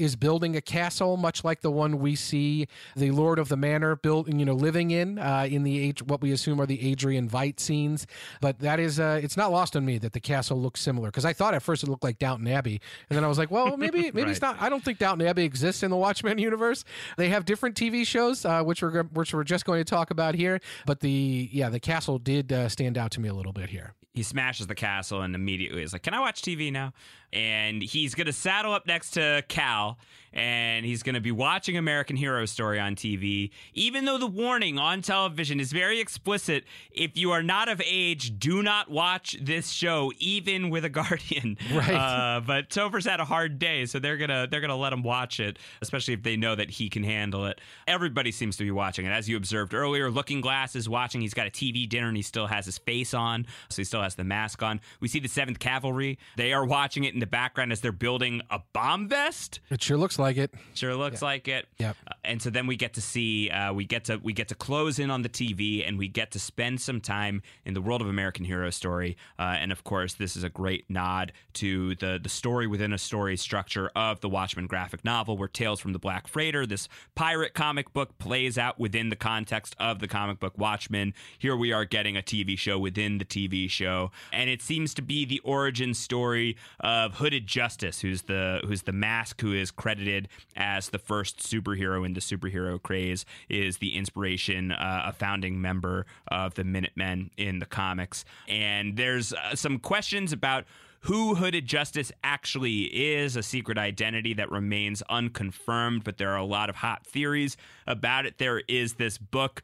is 0.00 0.16
building 0.16 0.56
a 0.56 0.60
castle, 0.60 1.16
much 1.16 1.44
like 1.44 1.60
the 1.60 1.70
one 1.70 1.98
we 1.98 2.16
see 2.16 2.66
the 2.96 3.10
Lord 3.10 3.38
of 3.38 3.48
the 3.48 3.56
Manor 3.56 3.96
built, 3.96 4.28
you 4.28 4.44
know, 4.44 4.54
living 4.54 4.90
in 4.90 5.18
uh, 5.18 5.46
in 5.48 5.62
the 5.62 5.78
age 5.78 6.02
what 6.02 6.20
we 6.22 6.32
assume 6.32 6.60
are 6.60 6.66
the 6.66 6.90
Adrian 6.90 7.28
Veidt 7.28 7.60
scenes. 7.60 8.06
But 8.40 8.60
that 8.60 8.80
is, 8.80 8.98
uh, 8.98 9.20
it's 9.22 9.36
not 9.36 9.52
lost 9.52 9.76
on 9.76 9.84
me 9.84 9.98
that 9.98 10.12
the 10.12 10.20
castle 10.20 10.60
looks 10.60 10.80
similar 10.80 11.08
because 11.08 11.24
I 11.24 11.32
thought 11.32 11.54
at 11.54 11.62
first 11.62 11.82
it 11.82 11.88
looked 11.90 12.04
like 12.04 12.18
Downton 12.18 12.48
Abbey, 12.48 12.80
and 13.08 13.16
then 13.16 13.24
I 13.24 13.28
was 13.28 13.38
like, 13.38 13.50
well, 13.50 13.76
maybe 13.76 14.10
maybe 14.14 14.30
it's 14.30 14.40
not. 14.40 14.56
I 14.60 14.68
don't 14.68 14.84
think 14.84 14.98
Downton 14.98 15.26
Abbey 15.26 15.44
exists 15.44 15.82
in 15.82 15.90
the 15.90 15.96
Watchmen 15.96 16.38
universe. 16.38 16.84
They 17.16 17.28
have 17.28 17.44
different 17.44 17.76
TV 17.76 18.06
shows, 18.06 18.44
uh, 18.44 18.62
which 18.62 18.82
we're 18.82 19.02
which 19.04 19.34
we're 19.34 19.44
just 19.44 19.64
going 19.64 19.80
to 19.80 19.84
talk 19.84 20.10
about 20.10 20.34
here. 20.34 20.60
But 20.86 21.00
the 21.00 21.48
yeah, 21.52 21.68
the 21.68 21.80
castle 21.80 22.18
did 22.18 22.52
uh, 22.52 22.68
stand 22.68 22.96
out 22.96 23.10
to 23.12 23.20
me 23.20 23.28
a 23.28 23.34
little 23.34 23.52
bit 23.52 23.68
here. 23.70 23.94
he 24.14 24.22
smashes 24.22 24.66
the 24.66 24.74
castle 24.74 25.22
and 25.22 25.34
immediately 25.34 25.82
is 25.82 25.92
like, 25.92 26.02
"Can 26.02 26.14
I 26.14 26.20
watch 26.20 26.42
TV 26.42 26.72
now?" 26.72 26.92
And 27.32 27.82
he's 27.82 28.14
gonna 28.14 28.32
saddle 28.32 28.72
up 28.72 28.86
next 28.86 29.12
to 29.12 29.44
Cal, 29.48 29.98
and 30.32 30.84
he's 30.84 31.02
gonna 31.04 31.20
be 31.20 31.30
watching 31.30 31.76
American 31.76 32.16
Hero 32.16 32.44
Story 32.44 32.80
on 32.80 32.96
TV. 32.96 33.50
Even 33.72 34.04
though 34.04 34.18
the 34.18 34.26
warning 34.26 34.78
on 34.78 35.00
television 35.00 35.60
is 35.60 35.72
very 35.72 36.00
explicit, 36.00 36.64
if 36.90 37.16
you 37.16 37.30
are 37.30 37.42
not 37.42 37.68
of 37.68 37.80
age, 37.84 38.38
do 38.38 38.62
not 38.64 38.90
watch 38.90 39.36
this 39.40 39.70
show, 39.70 40.12
even 40.18 40.70
with 40.70 40.84
a 40.84 40.88
guardian. 41.00 41.56
Right. 41.72 41.90
Uh, 41.94 42.40
but 42.44 42.68
Topher's 42.68 43.06
had 43.06 43.20
a 43.20 43.24
hard 43.24 43.60
day, 43.60 43.86
so 43.86 44.00
they're 44.00 44.16
gonna 44.16 44.48
they're 44.50 44.60
gonna 44.60 44.76
let 44.76 44.92
him 44.92 45.04
watch 45.04 45.38
it, 45.38 45.58
especially 45.82 46.14
if 46.14 46.24
they 46.24 46.36
know 46.36 46.56
that 46.56 46.70
he 46.70 46.88
can 46.88 47.04
handle 47.04 47.46
it. 47.46 47.60
Everybody 47.86 48.32
seems 48.32 48.56
to 48.56 48.64
be 48.64 48.72
watching 48.72 49.06
it, 49.06 49.10
as 49.10 49.28
you 49.28 49.36
observed 49.36 49.72
earlier. 49.72 50.10
Looking 50.10 50.40
Glass 50.40 50.74
is 50.74 50.88
watching. 50.88 51.20
He's 51.20 51.34
got 51.34 51.46
a 51.46 51.50
TV 51.50 51.88
dinner 51.88 52.08
and 52.08 52.16
he 52.16 52.22
still 52.24 52.48
has 52.48 52.66
his 52.66 52.78
face 52.78 53.14
on, 53.14 53.46
so 53.68 53.76
he 53.76 53.84
still 53.84 54.02
has 54.02 54.16
the 54.16 54.24
mask 54.24 54.64
on. 54.64 54.80
We 54.98 55.06
see 55.06 55.20
the 55.20 55.28
Seventh 55.28 55.60
Cavalry. 55.60 56.18
They 56.36 56.52
are 56.52 56.64
watching 56.64 57.04
it 57.04 57.19
in 57.20 57.26
the 57.26 57.26
background 57.26 57.70
as 57.70 57.82
they're 57.82 57.92
building 57.92 58.40
a 58.50 58.60
bomb 58.72 59.06
vest. 59.06 59.60
It 59.68 59.82
sure 59.82 59.98
looks 59.98 60.18
like 60.18 60.38
it. 60.38 60.54
Sure 60.72 60.96
looks 60.96 61.20
like 61.20 61.48
it. 61.48 61.68
Yep. 61.78 61.96
Uh, 62.06 62.14
and 62.24 62.40
so 62.40 62.48
then 62.48 62.66
we 62.66 62.76
get 62.76 62.94
to 62.94 63.02
see 63.02 63.50
uh, 63.50 63.74
we 63.74 63.84
get 63.84 64.04
to 64.04 64.16
we 64.22 64.32
get 64.32 64.48
to 64.48 64.54
close 64.54 64.98
in 64.98 65.10
on 65.10 65.20
the 65.20 65.28
TV 65.28 65.86
and 65.86 65.98
we 65.98 66.08
get 66.08 66.30
to 66.30 66.38
spend 66.38 66.80
some 66.80 67.00
time 67.00 67.42
in 67.66 67.74
the 67.74 67.82
world 67.82 68.00
of 68.00 68.08
American 68.08 68.46
Hero 68.46 68.70
Story. 68.70 69.18
Uh, 69.38 69.56
and 69.58 69.70
of 69.70 69.84
course, 69.84 70.14
this 70.14 70.34
is 70.34 70.44
a 70.44 70.48
great 70.48 70.88
nod 70.88 71.32
to 71.54 71.94
the 71.96 72.18
the 72.22 72.30
story 72.30 72.66
within 72.66 72.92
a 72.94 72.98
story 72.98 73.36
structure 73.36 73.90
of 73.94 74.20
the 74.20 74.28
Watchmen 74.28 74.66
graphic 74.66 75.04
novel, 75.04 75.36
where 75.36 75.48
Tales 75.48 75.78
from 75.78 75.92
the 75.92 75.98
Black 75.98 76.26
Freighter, 76.26 76.64
this 76.64 76.88
pirate 77.14 77.52
comic 77.52 77.92
book, 77.92 78.16
plays 78.16 78.56
out 78.56 78.78
within 78.78 79.10
the 79.10 79.16
context 79.16 79.76
of 79.78 79.98
the 79.98 80.08
comic 80.08 80.40
book 80.40 80.56
Watchmen. 80.56 81.12
Here 81.38 81.54
we 81.56 81.70
are 81.70 81.84
getting 81.84 82.16
a 82.16 82.22
TV 82.22 82.56
show 82.56 82.78
within 82.78 83.18
the 83.18 83.26
TV 83.26 83.68
show, 83.68 84.10
and 84.32 84.48
it 84.48 84.62
seems 84.62 84.94
to 84.94 85.02
be 85.02 85.26
the 85.26 85.40
origin 85.40 85.92
story 85.92 86.56
of 86.78 87.09
Hooded 87.14 87.46
Justice, 87.46 88.00
who's 88.00 88.22
the 88.22 88.60
who's 88.66 88.82
the 88.82 88.92
mask 88.92 89.40
who 89.40 89.52
is 89.52 89.70
credited 89.70 90.28
as 90.56 90.88
the 90.90 90.98
first 90.98 91.38
superhero 91.38 92.04
in 92.04 92.14
the 92.14 92.20
superhero 92.20 92.82
craze, 92.82 93.24
is 93.48 93.78
the 93.78 93.96
inspiration, 93.96 94.72
uh, 94.72 95.02
a 95.06 95.12
founding 95.12 95.60
member 95.60 96.06
of 96.28 96.54
the 96.54 96.64
Minutemen 96.64 97.30
in 97.36 97.58
the 97.58 97.66
comics. 97.66 98.24
And 98.48 98.96
there's 98.96 99.32
uh, 99.32 99.54
some 99.54 99.78
questions 99.78 100.32
about 100.32 100.64
who 101.04 101.34
Hooded 101.34 101.66
Justice 101.66 102.12
actually 102.22 102.82
is, 102.82 103.34
a 103.34 103.42
secret 103.42 103.78
identity 103.78 104.34
that 104.34 104.50
remains 104.50 105.02
unconfirmed, 105.08 106.04
but 106.04 106.18
there 106.18 106.30
are 106.30 106.38
a 106.38 106.44
lot 106.44 106.68
of 106.68 106.76
hot 106.76 107.06
theories 107.06 107.56
about 107.86 108.26
it. 108.26 108.36
There 108.36 108.62
is 108.68 108.94
this 108.94 109.16
book 109.16 109.62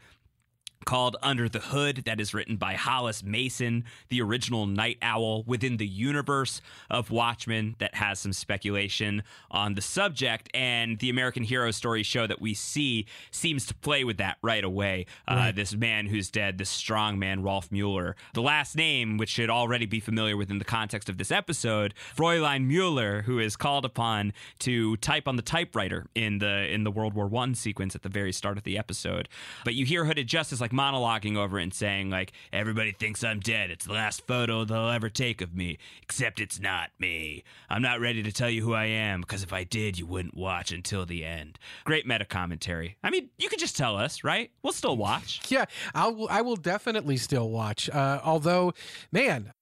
called 0.84 1.16
Under 1.22 1.48
the 1.48 1.58
Hood 1.60 2.02
that 2.04 2.20
is 2.20 2.34
written 2.34 2.56
by 2.56 2.74
Hollis 2.74 3.22
Mason, 3.22 3.84
the 4.08 4.20
original 4.22 4.66
Night 4.66 4.98
Owl 5.02 5.42
within 5.44 5.76
the 5.76 5.86
universe 5.86 6.60
of 6.90 7.10
Watchmen 7.10 7.76
that 7.78 7.94
has 7.96 8.20
some 8.20 8.32
speculation 8.32 9.22
on 9.50 9.74
the 9.74 9.82
subject 9.82 10.48
and 10.54 10.98
the 10.98 11.10
American 11.10 11.42
Hero 11.42 11.70
Story 11.70 12.02
show 12.02 12.26
that 12.26 12.40
we 12.40 12.54
see 12.54 13.06
seems 13.30 13.66
to 13.66 13.74
play 13.74 14.04
with 14.04 14.18
that 14.18 14.36
right 14.42 14.64
away. 14.64 15.06
Uh, 15.26 15.52
this 15.52 15.74
man 15.74 16.06
who's 16.06 16.30
dead, 16.30 16.58
this 16.58 16.70
strong 16.70 17.18
man, 17.18 17.42
Rolf 17.42 17.72
Mueller. 17.72 18.16
The 18.34 18.42
last 18.42 18.76
name, 18.76 19.16
which 19.16 19.30
should 19.30 19.50
already 19.50 19.86
be 19.86 20.00
familiar 20.00 20.36
within 20.36 20.58
the 20.58 20.64
context 20.64 21.08
of 21.08 21.18
this 21.18 21.30
episode, 21.30 21.94
Fräulein 22.16 22.66
Mueller, 22.66 23.22
who 23.22 23.38
is 23.38 23.56
called 23.56 23.84
upon 23.84 24.32
to 24.60 24.96
type 24.98 25.26
on 25.26 25.36
the 25.36 25.42
typewriter 25.42 26.06
in 26.14 26.38
the 26.38 26.66
in 26.72 26.84
the 26.84 26.90
World 26.90 27.14
War 27.14 27.26
One 27.26 27.54
sequence 27.54 27.94
at 27.94 28.02
the 28.02 28.08
very 28.08 28.32
start 28.32 28.56
of 28.56 28.64
the 28.64 28.78
episode. 28.78 29.28
But 29.64 29.74
you 29.74 29.84
hear 29.84 30.04
Hooded 30.04 30.26
Justice 30.26 30.60
like 30.60 30.65
monologuing 30.72 31.36
over 31.36 31.58
it 31.58 31.64
and 31.64 31.74
saying 31.74 32.10
like 32.10 32.32
everybody 32.52 32.92
thinks 32.92 33.22
I'm 33.24 33.40
dead. 33.40 33.70
It's 33.70 33.86
the 33.86 33.92
last 33.92 34.26
photo 34.26 34.64
they'll 34.64 34.88
ever 34.88 35.08
take 35.08 35.40
of 35.40 35.54
me, 35.54 35.78
except 36.02 36.40
it's 36.40 36.60
not 36.60 36.90
me. 36.98 37.44
I'm 37.68 37.82
not 37.82 38.00
ready 38.00 38.22
to 38.22 38.32
tell 38.32 38.50
you 38.50 38.62
who 38.62 38.74
I 38.74 38.84
am 38.86 39.20
because 39.20 39.42
if 39.42 39.52
I 39.52 39.64
did, 39.64 39.98
you 39.98 40.06
wouldn't 40.06 40.36
watch 40.36 40.72
until 40.72 41.06
the 41.06 41.24
end. 41.24 41.58
Great 41.84 42.06
meta 42.06 42.24
commentary. 42.24 42.96
I 43.02 43.10
mean, 43.10 43.30
you 43.38 43.48
could 43.48 43.58
just 43.58 43.76
tell 43.76 43.96
us, 43.96 44.24
right? 44.24 44.50
We'll 44.62 44.72
still 44.72 44.96
watch. 44.96 45.40
Yeah, 45.56 45.66
I'll 45.94 46.26
I 46.28 46.42
will 46.42 46.56
definitely 46.56 47.16
still 47.16 47.48
watch. 47.50 47.88
Uh, 47.88 48.20
although, 48.24 48.74
man, 49.12 49.52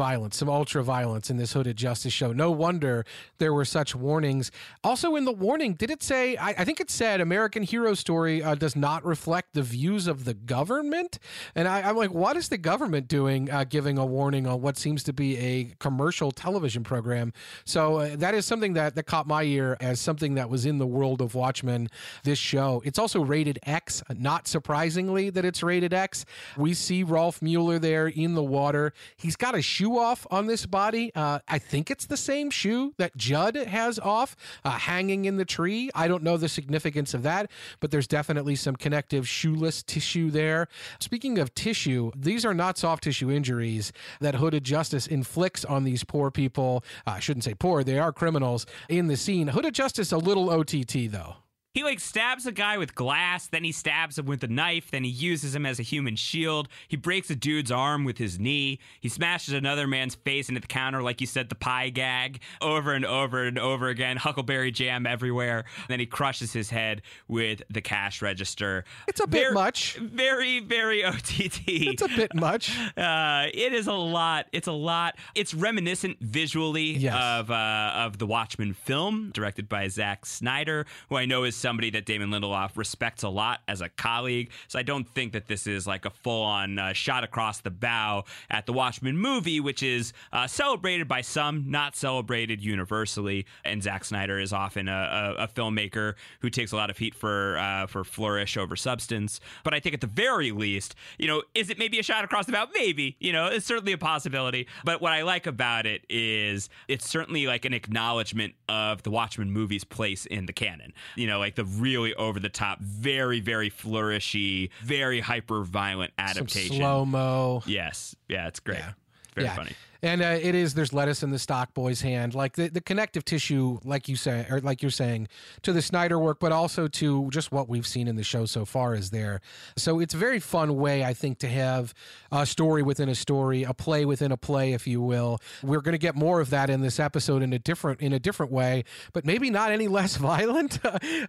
violence, 0.00 0.38
some 0.38 0.48
ultra 0.48 0.82
violence 0.82 1.28
in 1.28 1.36
this 1.36 1.52
Hooded 1.52 1.76
Justice 1.76 2.14
show. 2.14 2.32
No 2.32 2.50
wonder 2.50 3.04
there 3.36 3.52
were 3.52 3.66
such 3.66 3.94
warnings. 3.94 4.50
Also, 4.82 5.14
in 5.14 5.26
the 5.26 5.32
warning, 5.32 5.74
did 5.74 5.90
it 5.90 6.02
say, 6.02 6.38
I, 6.38 6.54
I 6.56 6.64
think 6.64 6.80
it 6.80 6.90
said 6.90 7.20
American 7.20 7.62
Hero 7.62 7.92
Story 7.92 8.42
uh, 8.42 8.54
does 8.54 8.74
not 8.74 9.04
reflect 9.04 9.52
the 9.52 9.62
views 9.62 10.06
of 10.06 10.24
the 10.24 10.32
government? 10.32 11.18
And 11.54 11.68
I, 11.68 11.80
am 11.90 11.98
like, 11.98 12.14
what 12.14 12.38
is 12.38 12.48
the 12.48 12.56
government 12.56 13.08
doing 13.08 13.50
uh, 13.50 13.64
giving 13.64 13.98
a 13.98 14.06
warning 14.06 14.46
on 14.46 14.62
what 14.62 14.78
seems 14.78 15.02
to 15.04 15.12
be 15.12 15.36
a 15.36 15.74
commercial 15.80 16.30
television 16.32 16.82
program? 16.82 17.34
So 17.66 17.96
uh, 17.96 18.16
that 18.16 18.34
is 18.34 18.46
something 18.46 18.72
that, 18.72 18.94
that 18.94 19.02
caught 19.02 19.26
my 19.26 19.42
ear 19.42 19.76
as 19.80 20.00
something 20.00 20.36
that 20.36 20.48
was 20.48 20.64
in 20.64 20.78
the 20.78 20.86
world 20.86 21.20
of 21.20 21.34
Watchmen, 21.34 21.90
this 22.24 22.38
show. 22.38 22.80
It's 22.86 22.98
also 22.98 23.20
rated 23.20 23.58
X, 23.64 24.02
not 24.16 24.48
surprisingly 24.48 25.28
that 25.28 25.44
it's 25.44 25.62
rated 25.62 25.92
X. 25.92 26.24
We 26.56 26.72
see 26.72 27.02
Rolf 27.02 27.42
Mueller 27.42 27.78
there 27.78 28.06
in 28.06 28.34
the 28.34 28.42
water. 28.42 28.94
He's 29.18 29.36
got 29.36 29.54
a 29.54 29.60
shoe 29.60 29.89
off 29.98 30.26
on 30.30 30.46
this 30.46 30.66
body. 30.66 31.12
Uh, 31.14 31.40
I 31.48 31.58
think 31.58 31.90
it's 31.90 32.06
the 32.06 32.16
same 32.16 32.50
shoe 32.50 32.94
that 32.98 33.16
Judd 33.16 33.56
has 33.56 33.98
off, 33.98 34.36
uh, 34.64 34.70
hanging 34.70 35.24
in 35.24 35.36
the 35.36 35.44
tree. 35.44 35.90
I 35.94 36.08
don't 36.08 36.22
know 36.22 36.36
the 36.36 36.48
significance 36.48 37.14
of 37.14 37.22
that, 37.22 37.50
but 37.80 37.90
there's 37.90 38.06
definitely 38.06 38.56
some 38.56 38.76
connective 38.76 39.28
shoeless 39.28 39.82
tissue 39.82 40.30
there. 40.30 40.68
Speaking 41.00 41.38
of 41.38 41.54
tissue, 41.54 42.10
these 42.16 42.44
are 42.44 42.54
not 42.54 42.78
soft 42.78 43.04
tissue 43.04 43.30
injuries 43.30 43.92
that 44.20 44.36
Hooded 44.36 44.64
Justice 44.64 45.06
inflicts 45.06 45.64
on 45.64 45.84
these 45.84 46.04
poor 46.04 46.30
people. 46.30 46.84
Uh, 47.06 47.12
I 47.12 47.20
shouldn't 47.20 47.44
say 47.44 47.54
poor, 47.54 47.84
they 47.84 47.98
are 47.98 48.12
criminals 48.12 48.66
in 48.88 49.06
the 49.06 49.16
scene. 49.16 49.48
Hooded 49.48 49.74
Justice, 49.74 50.12
a 50.12 50.18
little 50.18 50.50
OTT 50.50 51.10
though. 51.10 51.36
He 51.72 51.84
like 51.84 52.00
stabs 52.00 52.46
a 52.46 52.52
guy 52.52 52.78
with 52.78 52.96
glass, 52.96 53.46
then 53.46 53.62
he 53.62 53.70
stabs 53.70 54.18
him 54.18 54.26
with 54.26 54.42
a 54.42 54.48
knife, 54.48 54.90
then 54.90 55.04
he 55.04 55.10
uses 55.10 55.54
him 55.54 55.64
as 55.64 55.78
a 55.78 55.84
human 55.84 56.16
shield. 56.16 56.66
He 56.88 56.96
breaks 56.96 57.30
a 57.30 57.36
dude's 57.36 57.70
arm 57.70 58.02
with 58.04 58.18
his 58.18 58.40
knee. 58.40 58.80
He 59.00 59.08
smashes 59.08 59.54
another 59.54 59.86
man's 59.86 60.16
face 60.16 60.48
into 60.48 60.60
the 60.60 60.66
counter, 60.66 61.00
like 61.00 61.20
you 61.20 61.28
said, 61.28 61.48
the 61.48 61.54
pie 61.54 61.90
gag, 61.90 62.40
over 62.60 62.92
and 62.92 63.06
over 63.06 63.44
and 63.44 63.56
over 63.56 63.86
again. 63.86 64.16
Huckleberry 64.16 64.72
jam 64.72 65.06
everywhere. 65.06 65.58
And 65.58 65.86
Then 65.86 66.00
he 66.00 66.06
crushes 66.06 66.52
his 66.52 66.70
head 66.70 67.02
with 67.28 67.62
the 67.70 67.80
cash 67.80 68.20
register. 68.20 68.84
It's 69.06 69.20
a 69.20 69.28
bit 69.28 69.42
very, 69.42 69.54
much. 69.54 69.94
Very, 69.98 70.58
very 70.58 71.04
OTT. 71.04 71.62
It's 71.68 72.02
a 72.02 72.08
bit 72.08 72.34
much. 72.34 72.76
Uh, 72.96 73.46
it 73.54 73.72
is 73.72 73.86
a 73.86 73.92
lot. 73.92 74.46
It's 74.52 74.66
a 74.66 74.72
lot. 74.72 75.16
It's 75.34 75.54
reminiscent 75.54 76.18
visually 76.20 76.96
yes. 76.96 77.14
of 77.14 77.50
uh, 77.50 77.92
of 77.94 78.18
the 78.18 78.26
Watchmen 78.26 78.74
film, 78.74 79.30
directed 79.32 79.68
by 79.68 79.88
Zack 79.88 80.26
Snyder, 80.26 80.86
who 81.08 81.16
I 81.16 81.24
know 81.24 81.44
is 81.44 81.59
somebody 81.60 81.90
that 81.90 82.06
Damon 82.06 82.30
Lindelof 82.30 82.76
respects 82.76 83.22
a 83.22 83.28
lot 83.28 83.60
as 83.68 83.80
a 83.80 83.88
colleague. 83.88 84.50
So 84.68 84.78
I 84.78 84.82
don't 84.82 85.08
think 85.08 85.32
that 85.32 85.46
this 85.46 85.66
is 85.66 85.86
like 85.86 86.04
a 86.04 86.10
full 86.10 86.42
on 86.42 86.78
uh, 86.78 86.92
shot 86.92 87.24
across 87.24 87.60
the 87.60 87.70
bow 87.70 88.24
at 88.50 88.66
the 88.66 88.72
Watchmen 88.72 89.16
movie, 89.16 89.60
which 89.60 89.82
is 89.82 90.12
uh, 90.32 90.46
celebrated 90.46 91.06
by 91.08 91.20
some, 91.20 91.70
not 91.70 91.96
celebrated 91.96 92.62
universally. 92.62 93.46
And 93.64 93.82
Zack 93.82 94.04
Snyder 94.04 94.38
is 94.38 94.52
often 94.52 94.88
a, 94.88 95.36
a, 95.38 95.44
a 95.44 95.48
filmmaker 95.48 96.14
who 96.40 96.50
takes 96.50 96.72
a 96.72 96.76
lot 96.76 96.90
of 96.90 96.98
heat 96.98 97.14
for 97.14 97.58
uh, 97.58 97.86
for 97.86 98.04
flourish 98.04 98.56
over 98.56 98.76
substance. 98.76 99.40
But 99.64 99.74
I 99.74 99.80
think 99.80 99.94
at 99.94 100.00
the 100.00 100.06
very 100.06 100.52
least, 100.52 100.94
you 101.18 101.26
know, 101.26 101.42
is 101.54 101.70
it 101.70 101.78
maybe 101.78 101.98
a 101.98 102.02
shot 102.02 102.24
across 102.24 102.46
the 102.46 102.52
bow? 102.52 102.66
Maybe. 102.74 103.16
You 103.20 103.32
know, 103.32 103.46
it's 103.46 103.66
certainly 103.66 103.92
a 103.92 103.98
possibility. 103.98 104.66
But 104.84 105.00
what 105.00 105.12
I 105.12 105.22
like 105.22 105.46
about 105.46 105.86
it 105.86 106.04
is 106.08 106.68
it's 106.88 107.08
certainly 107.08 107.46
like 107.46 107.64
an 107.64 107.74
acknowledgement 107.74 108.54
of 108.68 109.02
the 109.02 109.10
Watchmen 109.10 109.50
movie's 109.50 109.84
place 109.84 110.26
in 110.26 110.46
the 110.46 110.52
canon. 110.52 110.92
You 111.16 111.26
know, 111.26 111.38
like 111.38 111.49
like 111.50 111.56
the 111.56 111.64
really 111.80 112.14
over 112.14 112.38
the 112.38 112.48
top, 112.48 112.78
very 112.80 113.40
very 113.40 113.70
flourishy, 113.70 114.70
very 114.82 115.20
hyper 115.20 115.62
violent 115.62 116.12
adaptation. 116.18 116.76
Slow 116.76 117.04
mo. 117.04 117.62
Yes, 117.66 118.14
yeah, 118.28 118.46
it's 118.46 118.60
great. 118.60 118.78
Yeah. 118.78 118.92
Very 119.34 119.46
yeah. 119.46 119.56
funny 119.56 119.72
and 120.02 120.22
uh, 120.22 120.38
it 120.40 120.54
is 120.54 120.74
there's 120.74 120.92
lettuce 120.92 121.22
in 121.22 121.30
the 121.30 121.38
stock 121.38 121.74
boy's 121.74 122.00
hand. 122.00 122.34
Like 122.34 122.56
the, 122.56 122.68
the 122.68 122.80
connective 122.80 123.24
tissue 123.24 123.78
like 123.84 124.08
you 124.08 124.16
say 124.16 124.46
or 124.50 124.60
like 124.60 124.82
you're 124.82 124.90
saying 124.90 125.28
to 125.62 125.72
the 125.72 125.82
snyder 125.82 126.18
work 126.18 126.40
but 126.40 126.52
also 126.52 126.88
to 126.88 127.28
just 127.30 127.52
what 127.52 127.68
we've 127.68 127.86
seen 127.86 128.08
in 128.08 128.16
the 128.16 128.22
show 128.22 128.46
so 128.46 128.64
far 128.64 128.94
is 128.94 129.10
there. 129.10 129.40
So 129.76 130.00
it's 130.00 130.14
a 130.14 130.16
very 130.16 130.40
fun 130.40 130.76
way 130.76 131.04
i 131.04 131.12
think 131.12 131.38
to 131.38 131.48
have 131.48 131.94
a 132.32 132.46
story 132.46 132.82
within 132.82 133.08
a 133.08 133.14
story 133.14 133.62
a 133.62 133.74
play 133.74 134.04
within 134.04 134.32
a 134.32 134.36
play 134.36 134.72
if 134.72 134.86
you 134.86 135.00
will. 135.00 135.38
We're 135.62 135.80
going 135.80 135.92
to 135.92 135.98
get 135.98 136.14
more 136.14 136.40
of 136.40 136.50
that 136.50 136.70
in 136.70 136.80
this 136.80 136.98
episode 136.98 137.42
in 137.42 137.52
a 137.52 137.58
different 137.58 138.00
in 138.00 138.12
a 138.12 138.18
different 138.18 138.52
way 138.52 138.84
but 139.12 139.24
maybe 139.24 139.50
not 139.50 139.70
any 139.70 139.88
less 139.88 140.16
violent 140.30 140.78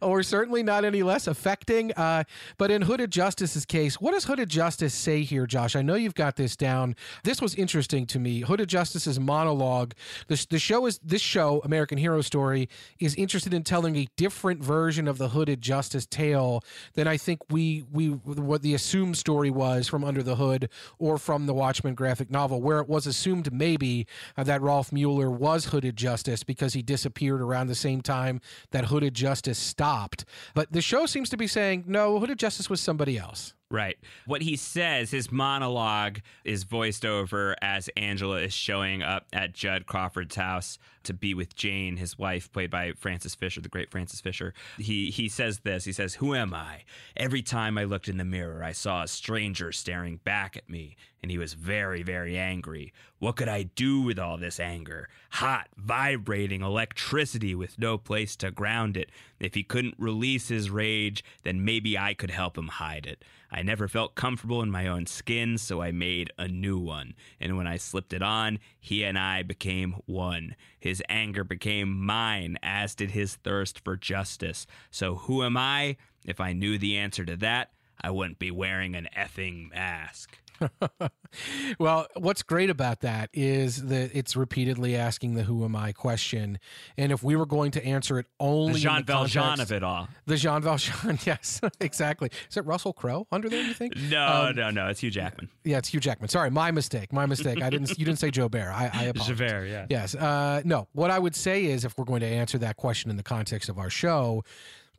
or 0.01 0.23
certainly 0.23 0.63
not 0.63 0.85
any 0.85 1.03
less 1.03 1.27
affecting. 1.27 1.91
Uh, 1.93 2.23
but 2.57 2.71
in 2.71 2.83
hooded 2.83 3.11
justice's 3.11 3.65
case 3.65 3.99
what 3.99 4.11
does 4.11 4.25
hooded 4.25 4.49
justice 4.49 4.93
say 4.93 5.23
here 5.23 5.45
josh? 5.45 5.75
I 5.75 5.81
know 5.81 5.95
you've 5.95 6.15
got 6.15 6.35
this 6.35 6.55
down. 6.55 6.95
This 7.23 7.41
was 7.41 7.53
interesting 7.55 8.05
to 8.07 8.19
me. 8.19 8.41
Hooded 8.41 8.60
Justice's 8.67 9.19
monologue. 9.19 9.93
The, 10.27 10.45
the 10.49 10.59
show 10.59 10.85
is 10.85 10.99
this 11.03 11.21
show, 11.21 11.61
American 11.63 11.97
Hero 11.97 12.21
Story, 12.21 12.69
is 12.99 13.15
interested 13.15 13.53
in 13.53 13.63
telling 13.63 13.95
a 13.95 14.07
different 14.17 14.63
version 14.63 15.07
of 15.07 15.17
the 15.17 15.29
Hooded 15.29 15.61
Justice 15.61 16.05
tale 16.05 16.63
than 16.93 17.07
I 17.07 17.17
think 17.17 17.39
we 17.49 17.83
we 17.91 18.09
what 18.09 18.61
the 18.61 18.73
assumed 18.73 19.17
story 19.17 19.49
was 19.49 19.87
from 19.87 20.03
Under 20.03 20.23
the 20.23 20.35
Hood 20.35 20.69
or 20.99 21.17
from 21.17 21.45
the 21.45 21.53
Watchmen 21.53 21.95
graphic 21.95 22.29
novel, 22.29 22.61
where 22.61 22.79
it 22.79 22.89
was 22.89 23.07
assumed 23.07 23.51
maybe 23.51 24.07
uh, 24.37 24.43
that 24.43 24.61
Rolf 24.61 24.91
Mueller 24.91 25.29
was 25.29 25.65
Hooded 25.65 25.95
Justice 25.95 26.43
because 26.43 26.73
he 26.73 26.81
disappeared 26.81 27.41
around 27.41 27.67
the 27.67 27.75
same 27.75 28.01
time 28.01 28.41
that 28.71 28.85
Hooded 28.85 29.13
Justice 29.13 29.59
stopped. 29.59 30.25
But 30.53 30.71
the 30.71 30.81
show 30.81 31.05
seems 31.05 31.29
to 31.29 31.37
be 31.37 31.47
saying 31.47 31.85
no, 31.87 32.19
Hooded 32.19 32.39
Justice 32.39 32.69
was 32.69 32.81
somebody 32.81 33.17
else. 33.17 33.53
Right. 33.71 33.97
What 34.25 34.41
he 34.41 34.57
says, 34.57 35.11
his 35.11 35.31
monologue 35.31 36.19
is 36.43 36.65
voiced 36.65 37.05
over 37.05 37.55
as 37.61 37.89
Angela 37.95 38.41
is 38.41 38.53
showing 38.53 39.01
up 39.01 39.27
at 39.31 39.53
Judd 39.53 39.85
Crawford's 39.85 40.35
house 40.35 40.77
to 41.03 41.13
be 41.13 41.33
with 41.33 41.55
Jane, 41.55 41.95
his 41.95 42.19
wife, 42.19 42.51
played 42.51 42.69
by 42.69 42.91
Frances 42.91 43.33
Fisher, 43.33 43.61
the 43.61 43.69
great 43.69 43.89
Frances 43.89 44.19
Fisher. 44.19 44.53
He 44.77 45.09
he 45.09 45.29
says 45.29 45.59
this. 45.59 45.85
He 45.85 45.93
says, 45.93 46.15
"Who 46.15 46.35
am 46.35 46.53
I? 46.53 46.83
Every 47.15 47.41
time 47.41 47.77
I 47.77 47.85
looked 47.85 48.09
in 48.09 48.17
the 48.17 48.25
mirror, 48.25 48.61
I 48.61 48.73
saw 48.73 49.03
a 49.03 49.07
stranger 49.07 49.71
staring 49.71 50.17
back 50.17 50.57
at 50.57 50.69
me, 50.69 50.97
and 51.23 51.31
he 51.31 51.37
was 51.37 51.53
very, 51.53 52.03
very 52.03 52.37
angry. 52.37 52.93
What 53.19 53.37
could 53.37 53.47
I 53.47 53.63
do 53.63 54.01
with 54.01 54.19
all 54.19 54.37
this 54.37 54.59
anger? 54.59 55.09
Hot, 55.31 55.69
vibrating 55.77 56.61
electricity 56.61 57.55
with 57.55 57.79
no 57.79 57.97
place 57.97 58.35
to 58.37 58.51
ground 58.51 58.97
it. 58.97 59.09
If 59.39 59.55
he 59.55 59.63
couldn't 59.63 59.95
release 59.97 60.49
his 60.49 60.69
rage, 60.69 61.23
then 61.43 61.65
maybe 61.65 61.97
I 61.97 62.13
could 62.13 62.31
help 62.31 62.57
him 62.57 62.67
hide 62.67 63.05
it." 63.07 63.23
I 63.51 63.63
never 63.63 63.87
felt 63.87 64.15
comfortable 64.15 64.61
in 64.61 64.71
my 64.71 64.87
own 64.87 65.05
skin, 65.05 65.57
so 65.57 65.81
I 65.81 65.91
made 65.91 66.31
a 66.37 66.47
new 66.47 66.79
one. 66.79 67.13
And 67.39 67.57
when 67.57 67.67
I 67.67 67.77
slipped 67.77 68.13
it 68.13 68.21
on, 68.21 68.59
he 68.79 69.03
and 69.03 69.19
I 69.19 69.43
became 69.43 69.95
one. 70.05 70.55
His 70.79 71.03
anger 71.09 71.43
became 71.43 72.05
mine, 72.05 72.57
as 72.63 72.95
did 72.95 73.11
his 73.11 73.35
thirst 73.35 73.83
for 73.83 73.97
justice. 73.97 74.65
So 74.89 75.15
who 75.15 75.43
am 75.43 75.57
I? 75.57 75.97
If 76.25 76.39
I 76.39 76.53
knew 76.53 76.77
the 76.77 76.97
answer 76.97 77.25
to 77.25 77.35
that, 77.37 77.71
I 77.99 78.11
wouldn't 78.11 78.39
be 78.39 78.51
wearing 78.51 78.95
an 78.95 79.09
effing 79.15 79.71
mask. 79.71 80.37
well, 81.79 82.07
what's 82.15 82.43
great 82.43 82.69
about 82.69 83.01
that 83.01 83.29
is 83.33 83.85
that 83.87 84.11
it's 84.13 84.35
repeatedly 84.35 84.95
asking 84.95 85.35
the 85.35 85.43
"Who 85.43 85.63
am 85.63 85.75
I?" 85.75 85.91
question, 85.91 86.59
and 86.97 87.11
if 87.11 87.23
we 87.23 87.35
were 87.35 87.45
going 87.45 87.71
to 87.71 87.85
answer 87.85 88.19
it 88.19 88.25
only 88.39 88.73
the 88.73 88.79
Jean 88.79 88.97
the 88.97 89.03
Valjean 89.13 89.43
context, 89.43 89.71
of 89.71 89.77
it 89.77 89.83
all, 89.83 90.07
the 90.25 90.37
Jean 90.37 90.61
Valjean, 90.61 91.19
yes, 91.25 91.61
exactly. 91.79 92.29
Is 92.49 92.57
it 92.57 92.65
Russell 92.65 92.93
Crowe 92.93 93.27
under 93.31 93.49
there? 93.49 93.63
You 93.63 93.73
think? 93.73 93.95
No, 93.97 94.47
um, 94.49 94.55
no, 94.55 94.69
no. 94.69 94.87
It's 94.87 95.01
Hugh 95.01 95.11
Jackman. 95.11 95.49
Yeah, 95.63 95.77
it's 95.77 95.89
Hugh 95.89 95.99
Jackman. 95.99 96.29
Sorry, 96.29 96.49
my 96.49 96.71
mistake. 96.71 97.13
My 97.13 97.25
mistake. 97.25 97.61
I 97.61 97.69
didn't. 97.69 97.97
You 97.97 98.05
didn't 98.05 98.19
say 98.19 98.31
Joe 98.31 98.49
Bear. 98.49 98.71
I, 98.71 98.89
I 98.93 99.03
apologize. 99.05 99.27
Javert, 99.27 99.65
yeah. 99.65 99.85
Yes. 99.89 100.15
Uh, 100.15 100.61
no. 100.65 100.87
What 100.93 101.11
I 101.11 101.19
would 101.19 101.35
say 101.35 101.65
is, 101.65 101.85
if 101.85 101.97
we're 101.97 102.05
going 102.05 102.21
to 102.21 102.27
answer 102.27 102.57
that 102.59 102.77
question 102.77 103.11
in 103.11 103.17
the 103.17 103.23
context 103.23 103.69
of 103.69 103.77
our 103.77 103.89
show, 103.89 104.43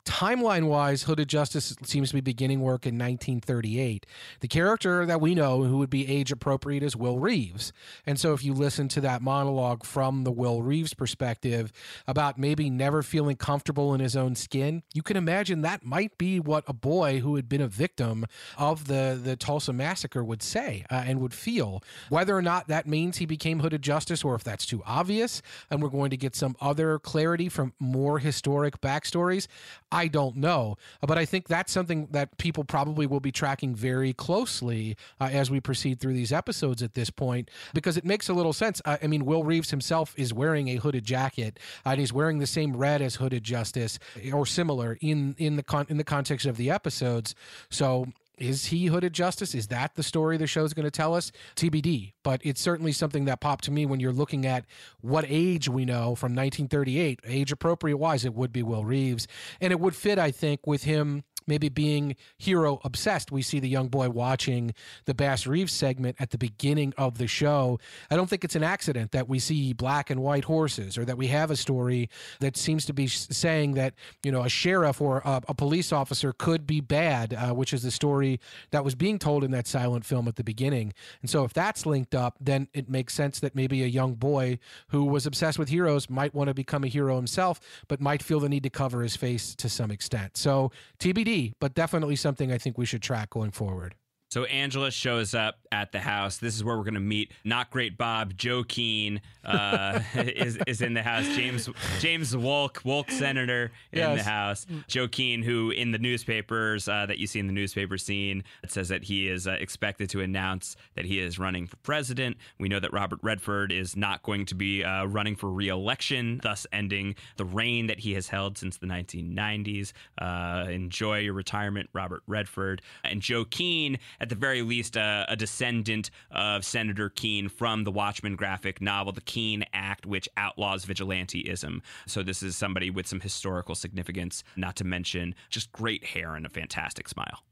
timeline 0.05 0.67
wise, 0.67 1.05
Hooded 1.05 1.29
Justice 1.29 1.77
seems 1.85 2.09
to 2.11 2.15
be 2.15 2.21
beginning 2.21 2.61
work 2.61 2.87
in 2.87 2.95
1938. 2.95 4.07
The 4.41 4.49
character 4.49 5.07
that 5.07 5.21
we 5.21 5.35
know 5.35 5.63
who 5.63 5.79
would 5.79 5.91
be 5.91 6.09
age 6.09 6.33
appropriate 6.33 6.83
is 6.83 6.97
Will 6.97 7.19
Reeves. 7.19 7.73
And 8.07 8.19
so 8.19 8.33
if 8.33 8.45
you 8.45 8.53
listen 8.53 8.89
to 8.89 9.01
that 9.03 9.23
monologue 9.23 9.85
from 9.85 10.25
the 10.25 10.33
Will 10.33 10.63
Reeves 10.63 10.95
perspective 10.95 11.73
about 12.07 12.39
maybe 12.39 12.69
never 12.69 13.03
feeling 13.03 13.37
comfortable 13.37 13.95
in 13.95 14.01
his 14.01 14.17
own 14.17 14.35
skin, 14.35 14.83
you 14.93 15.03
can 15.03 15.17
imagine 15.17 15.63
that 15.63 15.85
might 15.85 16.19
be 16.19 16.41
what 16.41 16.65
a 16.67 16.73
boy 16.73 17.21
who 17.21 17.37
had 17.37 17.49
been 17.49 17.61
a 17.61 17.69
victim 17.69 18.27
of 18.59 18.89
the, 18.89 19.19
the 19.23 19.37
Tulsa 19.37 19.73
massacre 19.73 20.25
would 20.25 20.43
say 20.43 20.85
uh, 20.91 21.05
and 21.07 21.21
would 21.21 21.35
feel. 21.35 21.83
Whether 22.09 22.37
or 22.37 22.43
not 22.43 22.69
that 22.69 22.87
means 22.87 23.19
he 23.19 23.27
became 23.27 23.61
Hooded 23.61 23.83
Justice 23.83 24.25
or 24.25 24.35
if 24.35 24.43
that's 24.43 24.67
too 24.67 24.83
obvious, 24.85 25.43
and 25.71 25.83
we're 25.83 25.89
going 25.89 26.11
to 26.11 26.17
get 26.17 26.35
some 26.35 26.57
other 26.61 26.99
clarity 26.99 27.49
from 27.49 27.73
more 27.79 28.19
historic 28.19 28.81
backstories. 28.81 29.47
I 29.93 30.09
don't 30.09 30.37
know. 30.37 30.79
But 31.01 31.19
I 31.19 31.27
think 31.27 31.47
that's 31.47 31.71
something 31.71 32.09
that 32.11 32.39
people 32.39 32.65
probably 32.65 33.07
will 33.07 33.21
be 33.21 33.31
tracking 33.31 33.75
very 33.75 34.13
closely 34.13 34.97
uh, 35.21 35.29
as 35.31 35.51
we 35.51 35.61
proceed 35.61 36.01
through 36.01 36.15
these 36.15 36.33
episodes 36.33 36.83
at 36.83 36.95
this 36.95 37.11
point, 37.11 37.51
because 37.75 37.97
it 37.97 38.05
makes 38.05 38.29
a 38.29 38.33
little 38.33 38.55
sense. 38.55 38.81
Uh, 38.85 38.97
I 39.03 39.07
mean, 39.07 39.27
Will 39.27 39.45
Reeves 39.45 39.71
himself 39.71 40.15
is 40.17 40.33
wearing 40.33 40.69
a 40.69 40.77
hooded 40.77 41.05
jacket, 41.05 41.59
uh, 41.85 41.91
and 41.91 42.01
he's 42.01 42.13
wearing 42.13 42.39
the 42.39 42.47
same 42.47 42.75
red 42.77 43.03
as 43.03 43.17
Hooded 43.17 43.45
Justice 43.45 43.99
or 44.33 44.47
similar 44.47 44.97
in 45.01 45.35
in 45.39 45.57
the 45.57 45.63
con- 45.63 45.87
in 45.91 45.99
the 45.99 46.05
context 46.05 46.47
of 46.47 46.57
the 46.57 46.71
episodes. 46.71 47.35
So 47.71 48.07
is 48.43 48.67
he 48.67 48.87
Hooded 48.87 49.13
Justice? 49.13 49.55
Is 49.55 49.69
that 49.69 49.95
the 49.95 50.03
story 50.03 50.37
the 50.37 50.47
show's 50.47 50.75
going 50.75 50.85
to 50.85 50.91
tell 50.91 51.15
us? 51.15 51.31
TBD. 51.55 52.13
But 52.25 52.41
it's 52.45 52.61
certainly 52.61 52.93
something 52.93 53.25
that 53.27 53.41
popped 53.41 53.65
to 53.65 53.71
me 53.71 53.87
when 53.87 54.01
you're 54.01 54.13
looking 54.13 54.45
at 54.45 54.65
what 55.01 55.25
age 55.29 55.69
we 55.69 55.85
know 55.85 56.17
from 56.17 56.33
1938, 56.33 57.21
age 57.25 57.53
appropriate 57.53 57.99
wise, 57.99 58.25
it 58.25 58.35
would 58.35 58.53
be 58.53 58.63
Will 58.63 58.85
Reeves. 58.85 59.29
And 59.61 59.73
it 59.73 59.79
would 59.79 59.95
fit, 59.95 60.19
I 60.19 60.33
think, 60.33 60.67
with 60.67 60.83
him 60.83 61.23
maybe 61.47 61.69
being 61.69 62.17
hero 62.39 62.81
obsessed. 62.85 63.33
We 63.33 63.43
see 63.43 63.61
the 63.61 63.69
young 63.69 63.89
boy 63.89 64.11
watching 64.11 64.75
the 65.05 65.15
Bass 65.15 65.47
Reeves 65.47 65.73
segment 65.73 66.17
at 66.21 66.31
the 66.31 66.39
beginning 66.39 66.93
of 66.97 67.19
the 67.19 67.27
show. 67.27 67.79
I 68.11 68.17
don't 68.17 68.29
think 68.29 68.45
it's 68.45 68.57
an 68.57 68.63
accident 68.63 69.13
that 69.13 69.29
we 69.29 69.39
see 69.39 69.73
black 69.73 70.11
and 70.11 70.23
white 70.23 70.45
horses 70.45 70.99
or 70.99 71.05
that 71.05 71.17
we 71.17 71.29
have 71.29 71.51
a 71.51 71.57
story 71.57 72.09
that 72.41 72.57
seems 72.57 72.87
to 72.87 72.93
be 72.93 73.07
saying 73.07 73.75
that, 73.75 73.95
you 74.23 74.33
know, 74.33 74.43
a 74.43 74.49
sheriff 74.49 75.01
or 75.01 75.19
a, 75.25 75.43
a 75.49 75.55
police 75.55 75.93
officer 75.93 76.33
could 76.33 76.67
be 76.67 76.81
bad, 76.81 77.35
uh, 77.35 77.53
which 77.53 77.73
is 77.73 77.83
the 77.83 77.91
story 77.91 78.41
that 78.71 78.85
was 78.85 78.95
being 78.95 79.19
told 79.19 79.45
in 79.45 79.51
that 79.51 79.67
silent 79.67 80.05
film 80.05 80.29
at 80.29 80.37
the 80.37 80.45
beginning. 80.45 80.93
And 81.21 81.31
so 81.31 81.45
if 81.45 81.53
that's 81.53 81.87
linked 81.87 82.15
up, 82.15 82.37
then 82.41 82.69
it 82.73 82.89
makes 82.89 83.15
sense 83.15 83.41
that 83.41 83.55
maybe 83.55 83.83
a 83.83 83.87
young 83.87 84.15
boy 84.15 84.59
who 84.89 85.05
was 85.05 85.27
obsessed 85.27 85.59
with 85.59 85.69
heroes 85.69 86.09
might 86.11 86.35
want 86.35 86.49
to 86.49 86.55
become 86.55 86.85
a 86.85 86.89
hero 86.89 87.17
himself, 87.17 87.61
but 87.89 88.01
might 88.01 88.23
feel 88.23 88.41
the 88.41 88.49
need 88.49 88.63
to 88.63 88.71
cover 88.71 89.03
his 89.03 89.17
face 89.17 89.55
to 89.57 89.69
some 89.69 89.91
extent. 89.91 90.37
So 90.37 90.71
TBD 90.99 91.32
but 91.61 91.75
definitely 91.75 92.17
something 92.17 92.53
I 92.53 92.59
think 92.59 92.79
we 92.79 92.87
should 92.87 93.03
track 93.03 93.31
going 93.31 93.51
forward. 93.51 93.95
So 94.33 94.45
Angela 94.45 94.91
shows 94.91 95.35
up 95.35 95.59
at 95.71 95.93
the 95.93 96.01
house. 96.01 96.39
This 96.39 96.57
is 96.57 96.65
where 96.65 96.75
we're 96.75 96.85
going 96.85 96.95
to 96.95 97.01
meet 97.01 97.33
not 97.45 97.71
great 97.71 97.99
Bob. 97.99 98.35
Joe 98.35 98.65
Keene 98.65 99.21
uh, 99.45 100.01
is 100.15 100.57
is 100.67 100.81
in 100.81 100.95
the 100.95 101.03
house. 101.03 101.27
James 101.37 101.69
James 102.01 102.35
Wolk 102.35 102.77
Wolk 102.83 103.11
Senator 103.11 103.73
in 103.93 103.99
yes. 103.99 104.25
the 104.25 104.31
house. 104.31 104.67
Joe 104.89 105.07
Keene, 105.07 105.43
who 105.43 105.71
in 105.71 105.91
the 105.93 105.99
newspapers 105.99 106.89
uh, 106.89 107.05
that 107.05 107.19
you 107.19 107.27
see 107.27 107.41
in 107.41 107.47
the 107.47 107.53
newspaper 107.53 107.99
scene, 107.99 108.43
it 108.63 108.73
says 108.73 108.89
that 108.89 109.05
he 109.05 109.29
is 109.29 109.47
uh, 109.47 109.51
expected 109.61 110.09
to 110.09 110.23
announce 110.23 110.77
that 110.95 111.05
he 111.05 111.21
is 111.21 111.39
running 111.39 111.67
for 111.67 111.77
president. 111.79 112.39
We 112.59 112.71
know 112.71 112.81
that 112.81 112.95
Robert 112.95 113.19
Redford 113.23 113.71
is 113.71 113.97
not 113.97 114.23
going 114.23 114.47
to 114.47 114.55
be 114.55 114.83
uh, 114.83 115.05
running 115.05 115.37
for 115.37 115.51
re-election, 115.51 116.41
thus 116.43 116.67
ending 116.73 117.17
the 117.37 117.45
reign 117.45 117.87
that 117.89 117.99
he 118.01 118.15
has 118.15 118.29
held 118.29 118.57
since 118.57 118.79
the 118.79 118.87
1990s. 118.87 119.93
Uh, 120.17 120.69
enjoy 120.71 121.19
your 121.19 121.35
retirement, 121.35 121.91
Robert 121.93 122.23
Redford. 122.27 122.81
And 123.05 123.21
Joe 123.21 123.45
Keene 123.45 123.99
at 124.23 124.29
the 124.29 124.37
very 124.37 124.63
least, 124.63 124.97
uh, 124.97 125.27
a 125.29 125.35
descendant 125.35 126.11
of 126.31 126.65
Senator 126.65 127.11
Keene 127.11 127.49
from 127.49 127.83
the 127.83 127.91
Watchmen 127.91 128.37
graphic 128.37 128.81
novel, 128.81 129.13
The 129.13 129.21
Keene 129.21 129.65
Act, 129.75 130.07
which 130.07 130.29
outlaws 130.37 130.87
vigilanteism. 130.87 131.81
So 132.07 132.23
this 132.23 132.43
is 132.43 132.57
somebody 132.57 132.89
with 132.89 133.09
some 133.09 133.19
historical 133.21 133.75
significance, 133.75 134.45
not 134.57 134.77
to 134.77 134.85
mention 134.85 135.35
just 135.51 135.73
great 135.73 136.05
hair 136.05 136.37
and 136.37 136.47
a 136.47 136.49
fantastic 136.49 137.09
smile. 137.09 137.43